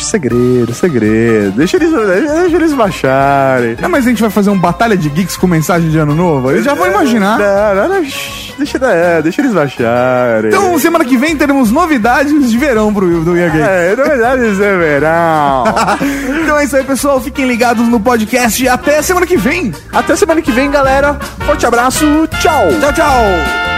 Segredo, 0.00 0.72
segredo. 0.72 1.52
Deixa 1.52 1.76
eles, 1.76 1.92
deixa 1.92 2.56
eles 2.56 2.72
baixarem. 2.72 3.76
Não, 3.80 3.88
mas 3.88 4.06
a 4.06 4.08
gente 4.08 4.22
vai 4.22 4.30
fazer 4.30 4.48
um 4.48 4.58
Batalha 4.58 4.96
de 4.96 5.10
Geeks 5.10 5.36
com 5.36 5.46
mensagem 5.46 5.90
de 5.90 5.98
ano 5.98 6.14
novo? 6.14 6.50
Eu 6.50 6.62
já 6.62 6.74
vou 6.74 6.86
imaginar. 6.86 7.38
Não, 7.38 7.74
não, 7.74 7.88
não, 7.88 8.06
deixa, 8.56 8.78
é, 8.86 9.20
deixa 9.20 9.42
eles 9.42 9.52
baixarem. 9.52 10.48
Então, 10.48 10.78
semana 10.78 11.04
que 11.04 11.18
vem 11.18 11.36
teremos 11.36 11.70
novidades 11.70 12.50
de 12.50 12.56
verão 12.56 12.92
pro 12.92 13.22
do 13.22 13.36
Ia 13.36 13.48
Games. 13.48 13.66
É, 13.68 13.96
novidades 13.96 14.56
de 14.56 14.76
verão. 14.76 15.64
então 16.42 16.58
é 16.58 16.64
isso 16.64 16.76
aí, 16.76 16.84
pessoal. 16.84 17.20
Fiquem 17.20 17.46
ligados 17.46 17.86
no 17.86 18.00
podcast 18.00 18.62
e 18.62 18.68
até 18.68 19.02
semana 19.02 19.26
que 19.26 19.36
vem. 19.36 19.72
Até 19.92 20.16
semana 20.16 20.40
que 20.40 20.50
vem, 20.50 20.70
galera. 20.70 21.14
Forte 21.44 21.66
abraço. 21.66 22.06
Tchau. 22.40 22.68
Tchau, 22.80 22.92
tchau. 22.94 23.75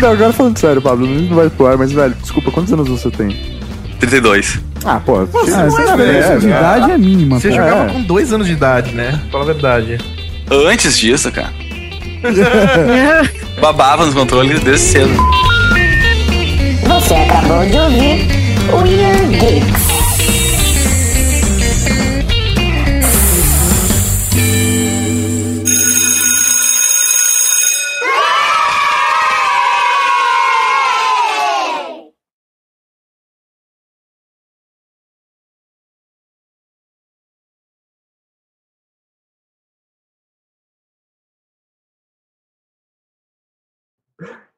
Não, 0.00 0.12
agora 0.12 0.32
falando 0.32 0.58
sério, 0.58 0.80
Pablo, 0.82 1.06
não 1.06 1.36
vai 1.36 1.50
pro 1.50 1.66
ar, 1.66 1.76
mas, 1.78 1.92
velho, 1.92 2.14
desculpa, 2.20 2.50
quantos 2.50 2.72
anos 2.72 2.88
você 2.88 3.10
tem? 3.10 3.36
32. 4.00 4.60
Ah, 4.84 4.98
pô, 5.04 5.26
você 5.26 5.50
essa 5.50 5.66
não 5.66 5.78
é 5.78 5.90
diferença 5.92 6.28
velho, 6.28 6.40
de 6.40 6.46
né? 6.46 6.56
idade 6.58 6.90
é 6.92 6.98
mínima. 6.98 7.38
Você 7.40 7.48
pô. 7.50 7.54
jogava 7.56 7.84
É. 7.84 7.88
com 7.92 8.02
dois 8.02 8.32
anos 8.32 8.46
de 8.46 8.52
idade, 8.54 8.94
né? 8.94 9.20
Fala 9.30 9.44
a 9.44 9.46
verdade. 9.46 9.98
Antes 10.50 10.98
disso, 10.98 11.30
cara. 11.30 11.52
Babava 13.60 14.06
nos 14.06 14.14
controles 14.14 14.60
desde 14.60 14.86
cedo. 14.86 15.10
Você 16.82 17.14
acabou 17.14 17.66
de 17.66 17.78
ouvir 17.78 18.26
o 18.72 18.86
Year 18.86 19.26
Geeks. 19.28 19.89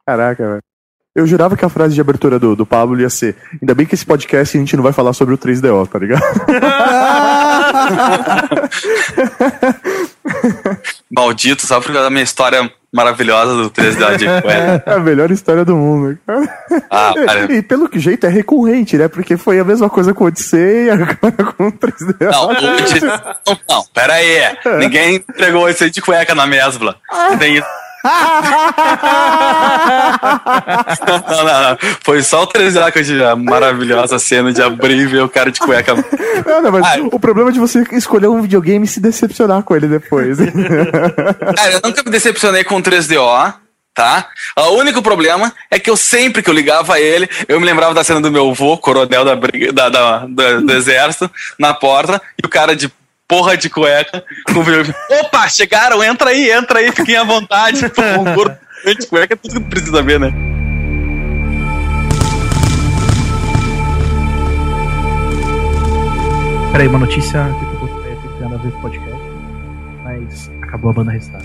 Caraca, 0.06 0.48
velho. 0.48 0.62
Eu 1.14 1.26
jurava 1.26 1.58
que 1.58 1.64
a 1.64 1.68
frase 1.68 1.94
de 1.94 2.00
abertura 2.00 2.38
do, 2.38 2.56
do 2.56 2.64
Pablo 2.64 2.98
ia 2.98 3.10
ser: 3.10 3.36
Ainda 3.60 3.74
bem 3.74 3.84
que 3.84 3.94
esse 3.94 4.06
podcast 4.06 4.56
a 4.56 4.60
gente 4.60 4.74
não 4.76 4.82
vai 4.82 4.94
falar 4.94 5.12
sobre 5.12 5.34
o 5.34 5.38
3DO, 5.38 5.86
tá 5.86 5.98
ligado? 5.98 6.22
Maldito, 11.10 11.66
só 11.66 11.80
por 11.80 11.88
causa 11.88 12.04
da 12.04 12.10
minha 12.10 12.22
história 12.22 12.72
maravilhosa 12.90 13.54
do 13.56 13.70
3D 13.70 14.16
de. 14.16 14.26
É 14.86 14.94
a 14.94 14.98
melhor 14.98 15.30
história 15.30 15.62
do 15.64 15.76
mundo. 15.76 16.18
Ah, 16.90 17.12
cara. 17.26 17.52
E 17.52 17.60
pelo 17.60 17.90
que 17.90 17.98
jeito 17.98 18.24
é 18.26 18.30
recorrente, 18.30 18.96
né? 18.96 19.08
Porque 19.08 19.36
foi 19.36 19.60
a 19.60 19.64
mesma 19.64 19.90
coisa 19.90 20.14
com 20.14 20.24
o 20.24 20.28
Odyssey 20.28 20.86
e 20.86 20.90
agora 20.90 21.16
com 21.56 21.68
o 21.68 21.72
3DO. 21.72 22.16
Não, 22.20 22.48
o 22.48 22.52
não, 22.52 22.60
não, 23.68 23.84
pera 23.92 24.14
aí. 24.14 24.56
Ninguém 24.78 25.16
entregou 25.16 25.68
esse 25.68 25.90
de 25.90 26.00
cueca 26.00 26.34
na 26.34 26.46
mesbla. 26.46 26.96
Não 27.10 27.36
tem 27.36 27.56
isso. 27.56 27.66
Não, 31.06 31.44
não, 31.44 31.44
não. 31.44 31.78
Foi 32.02 32.22
só 32.22 32.42
o 32.42 32.46
3D 32.46 32.90
que 32.92 32.98
eu 32.98 33.04
tive 33.04 33.24
a 33.24 33.36
maravilhosa 33.36 34.18
cena 34.18 34.52
de 34.52 34.62
abrir 34.62 34.96
e 34.98 35.06
ver 35.06 35.22
o 35.22 35.28
cara 35.28 35.50
de 35.50 35.60
cueca. 35.60 35.94
Não, 36.46 36.62
não, 36.62 36.72
mas 36.72 37.00
o 37.12 37.18
problema 37.20 37.50
é 37.50 37.52
de 37.52 37.60
você 37.60 37.82
escolher 37.92 38.28
um 38.28 38.42
videogame 38.42 38.84
e 38.84 38.88
se 38.88 39.00
decepcionar 39.00 39.62
com 39.62 39.76
ele 39.76 39.86
depois. 39.88 40.38
Cara, 41.56 41.72
eu 41.72 41.80
nunca 41.84 42.02
me 42.04 42.10
decepcionei 42.10 42.64
com 42.64 42.76
o 42.76 42.82
3DO, 42.82 43.54
tá? 43.94 44.28
O 44.58 44.70
único 44.78 45.02
problema 45.02 45.52
é 45.70 45.78
que 45.78 45.90
eu 45.90 45.96
sempre 45.96 46.42
que 46.42 46.50
eu 46.50 46.54
ligava 46.54 46.98
ele, 47.00 47.28
eu 47.48 47.60
me 47.60 47.66
lembrava 47.66 47.94
da 47.94 48.02
cena 48.04 48.20
do 48.20 48.30
meu 48.32 48.50
avô, 48.50 48.76
coronel 48.78 49.24
da, 49.24 49.36
briga- 49.36 49.72
da- 49.72 49.88
da- 49.88 50.26
da- 50.26 50.60
do 50.60 50.72
exército, 50.72 51.30
na 51.58 51.72
porta, 51.74 52.20
e 52.42 52.46
o 52.46 52.48
cara 52.50 52.74
de 52.74 52.90
porra 53.28 53.57
de 53.57 53.69
cueca 53.70 54.24
com 54.47 54.61
o. 54.61 55.20
Opa, 55.20 55.49
chegaram, 55.49 56.03
entra 56.03 56.31
aí, 56.31 56.51
entra 56.51 56.78
aí, 56.78 56.93
fiquem 56.93 57.16
à 57.16 57.24
vontade. 57.24 57.89
Pô, 57.90 58.03
um 58.03 58.35
gordo 58.35 58.59
de 58.85 59.07
cueca 59.07 59.35
é 59.35 59.36
tudo 59.36 59.61
que 59.61 59.70
precisa 59.70 60.03
ver, 60.03 60.20
né? 60.20 60.32
Peraí, 66.73 66.89
uma 66.89 67.01
notícia 67.01 67.44
que 67.59 67.65
eu 67.65 67.89
tô 67.89 68.03
é, 68.07 68.43
nada 68.43 68.55
a 68.55 68.59
ver 68.59 68.73
com 68.73 68.78
o 68.78 68.81
podcast. 68.81 69.23
Mas 70.03 70.51
acabou 70.62 70.90
a 70.90 70.94
banda 70.94 71.12
Restart. 71.12 71.44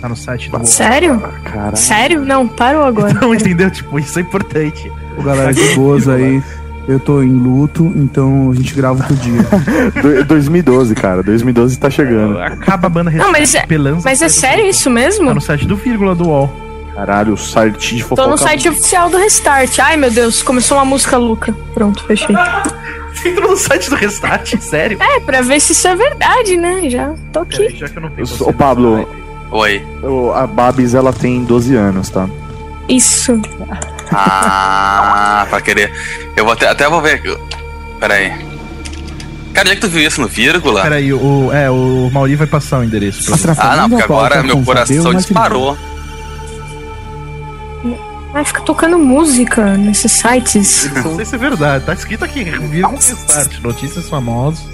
Tá 0.00 0.08
no 0.08 0.16
site 0.16 0.50
do. 0.50 0.66
Sério? 0.66 1.20
Caralho. 1.44 1.76
Sério? 1.76 2.24
Não, 2.24 2.48
parou 2.48 2.84
agora. 2.84 3.12
Não, 3.20 3.34
entendeu? 3.34 3.70
Tipo, 3.70 3.98
isso 3.98 4.18
é 4.18 4.22
importante. 4.22 4.90
Ô, 5.18 5.22
galera 5.22 5.52
de 5.52 5.74
boas 5.74 6.08
aí. 6.08 6.42
Eu 6.88 6.98
tô 6.98 7.22
em 7.22 7.30
luto, 7.32 7.84
então 7.94 8.50
a 8.50 8.54
gente 8.54 8.74
grava 8.74 8.98
outro 9.00 9.14
dia. 9.16 9.42
Do- 10.02 10.24
2012, 10.24 10.94
cara. 10.94 11.22
2012 11.22 11.78
tá 11.78 11.88
chegando. 11.90 12.38
Acaba 12.40 12.86
a 12.86 12.90
banda 12.90 13.10
Não, 13.10 13.32
Restart. 13.32 13.32
mas 13.38 13.54
é, 13.54 13.66
Pelanza 13.66 14.00
mas 14.04 14.22
é 14.22 14.28
sério 14.28 14.66
isso 14.66 14.90
mesmo? 14.90 15.28
Tá 15.28 15.34
no 15.34 15.40
site 15.40 15.66
do 15.66 15.76
vírgula 15.76 16.14
do 16.14 16.26
UOL. 16.28 16.50
Caralho, 16.94 17.34
o 17.34 17.36
site 17.36 17.96
de 17.96 18.02
fofoca. 18.02 18.22
Tô 18.22 18.28
no 18.30 18.36
site 18.36 18.68
oficial 18.68 19.08
do 19.08 19.16
Restart. 19.16 19.78
Ai, 19.78 19.96
meu 19.96 20.10
Deus, 20.10 20.42
começou 20.42 20.76
uma 20.78 20.84
música 20.84 21.16
louca. 21.16 21.54
Pronto, 21.74 22.02
fechei. 22.04 22.34
Você 23.14 23.28
entrou 23.28 23.50
no 23.50 23.56
site 23.56 23.88
do 23.90 23.96
Restart? 23.96 24.56
Sério? 24.60 24.98
É, 25.00 25.20
pra 25.20 25.42
ver 25.42 25.60
se 25.60 25.72
isso 25.72 25.86
é 25.86 25.94
verdade, 25.94 26.56
né? 26.56 26.88
Já 26.90 27.14
tô 27.32 27.40
aqui. 27.40 27.68
Já 27.76 27.88
que 27.88 27.98
eu 27.98 28.02
não 28.02 28.10
tenho 28.10 28.26
Ô, 28.40 28.52
Pablo, 28.52 29.06
Oi. 29.52 29.82
o- 30.02 30.32
a 30.32 30.46
Babs, 30.46 30.94
ela 30.94 31.12
tem 31.12 31.44
12 31.44 31.74
anos, 31.76 32.08
tá? 32.10 32.28
Isso. 32.88 33.40
Ah, 34.12 35.46
pra 35.48 35.60
querer. 35.60 35.92
Eu 36.36 36.44
vou 36.44 36.52
até, 36.52 36.68
até 36.68 36.88
vou 36.88 37.00
ver. 37.00 37.22
Pera 37.98 38.14
aí. 38.14 38.30
Cara, 39.52 39.66
onde 39.66 39.70
é 39.72 39.74
que 39.74 39.80
tu 39.80 39.88
viu 39.88 40.06
isso 40.06 40.20
no 40.20 40.28
vírgula? 40.28 40.82
Peraí, 40.82 41.12
o, 41.12 41.50
é, 41.52 41.68
o 41.70 42.08
Mauri 42.12 42.36
vai 42.36 42.46
passar 42.46 42.78
o 42.78 42.84
endereço 42.84 43.24
pra 43.24 43.36
você. 43.36 43.60
Ah, 43.60 43.76
não, 43.76 43.88
porque 43.90 44.04
agora 44.04 44.42
meu 44.42 44.62
coração 44.62 45.12
disparou. 45.14 45.76
Ai, 48.32 48.44
fica 48.44 48.60
tocando 48.60 48.96
música 48.96 49.76
nesses 49.76 50.12
sites. 50.12 50.88
Não 51.04 51.16
sei 51.16 51.24
se 51.24 51.34
é 51.34 51.38
verdade, 51.38 51.84
tá 51.84 51.92
escrito 51.94 52.24
aqui, 52.24 52.44
vírgula 52.44 52.96
notícias 53.62 54.08
famosas. 54.08 54.64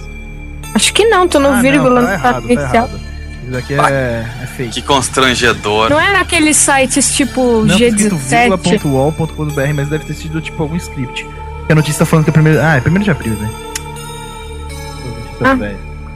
Acho 0.74 0.92
que 0.92 1.06
não, 1.06 1.26
tô 1.26 1.38
no 1.38 1.48
Ah, 1.48 1.60
vírgula 1.62 2.02
não, 2.02 2.02
no 2.02 2.06
tá 2.06 2.12
errado, 2.12 2.34
tá 2.46 2.52
inicial. 2.52 2.74
errado. 2.74 3.00
Isso 3.46 3.56
aqui 3.56 3.74
é, 3.74 4.24
é 4.42 4.46
fake. 4.46 4.70
Que 4.70 4.82
constrangedor. 4.82 5.90
Não 5.90 6.00
é 6.00 6.12
naqueles 6.12 6.56
sites 6.56 7.14
tipo 7.14 7.64
Não, 7.64 7.78
tá 7.78 7.84
escrito 7.84 8.16
G17. 8.16 8.70
vírgula.uol.br, 8.70 9.74
mas 9.74 9.88
deve 9.88 10.04
ter 10.04 10.14
sido 10.14 10.40
tipo 10.40 10.62
algum 10.62 10.76
script. 10.76 11.24
Porque 11.58 11.72
a 11.72 11.76
notícia 11.76 12.00
tá 12.00 12.06
falando 12.06 12.24
que 12.24 12.30
é 12.30 12.32
primeiro. 12.32 12.60
Ah, 12.60 12.76
é 12.76 12.80
primeiro 12.80 13.04
de 13.04 13.10
abril, 13.10 13.34
né? 13.34 13.50
Ah. 15.42 15.56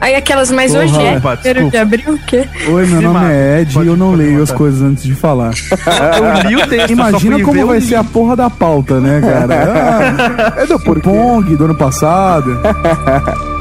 Aí 0.01 0.15
aquelas 0.15 0.51
mais 0.51 0.71
Porra, 0.71 0.83
hoje 0.83 0.99
é. 0.99 1.17
opa, 1.17 1.37
Primeiro 1.37 1.69
de 1.69 1.77
abril, 1.77 2.13
o 2.15 2.17
quê? 2.17 2.49
Oi, 2.67 2.85
meu 2.87 2.97
Se 2.97 3.05
nome 3.05 3.19
mata. 3.19 3.31
é 3.31 3.61
Ed 3.61 3.79
e 3.79 3.85
eu 3.85 3.95
não 3.95 4.13
leio 4.13 4.41
as 4.41 4.51
coisas 4.51 4.81
antes 4.81 5.03
de 5.03 5.13
falar. 5.13 5.53
Eu 6.43 6.49
li 6.49 6.55
o 6.55 6.67
texto, 6.67 6.89
Imagina 6.89 7.39
como 7.43 7.67
vai 7.67 7.79
ser 7.79 7.95
a 7.95 8.03
porra 8.03 8.35
da 8.35 8.49
pauta, 8.49 8.99
né, 8.99 9.21
cara? 9.21 10.51
Ah, 10.57 10.61
é 10.61 10.65
do 10.65 10.79
Pong 10.79 11.55
do 11.55 11.65
ano 11.65 11.75
passado. 11.75 12.59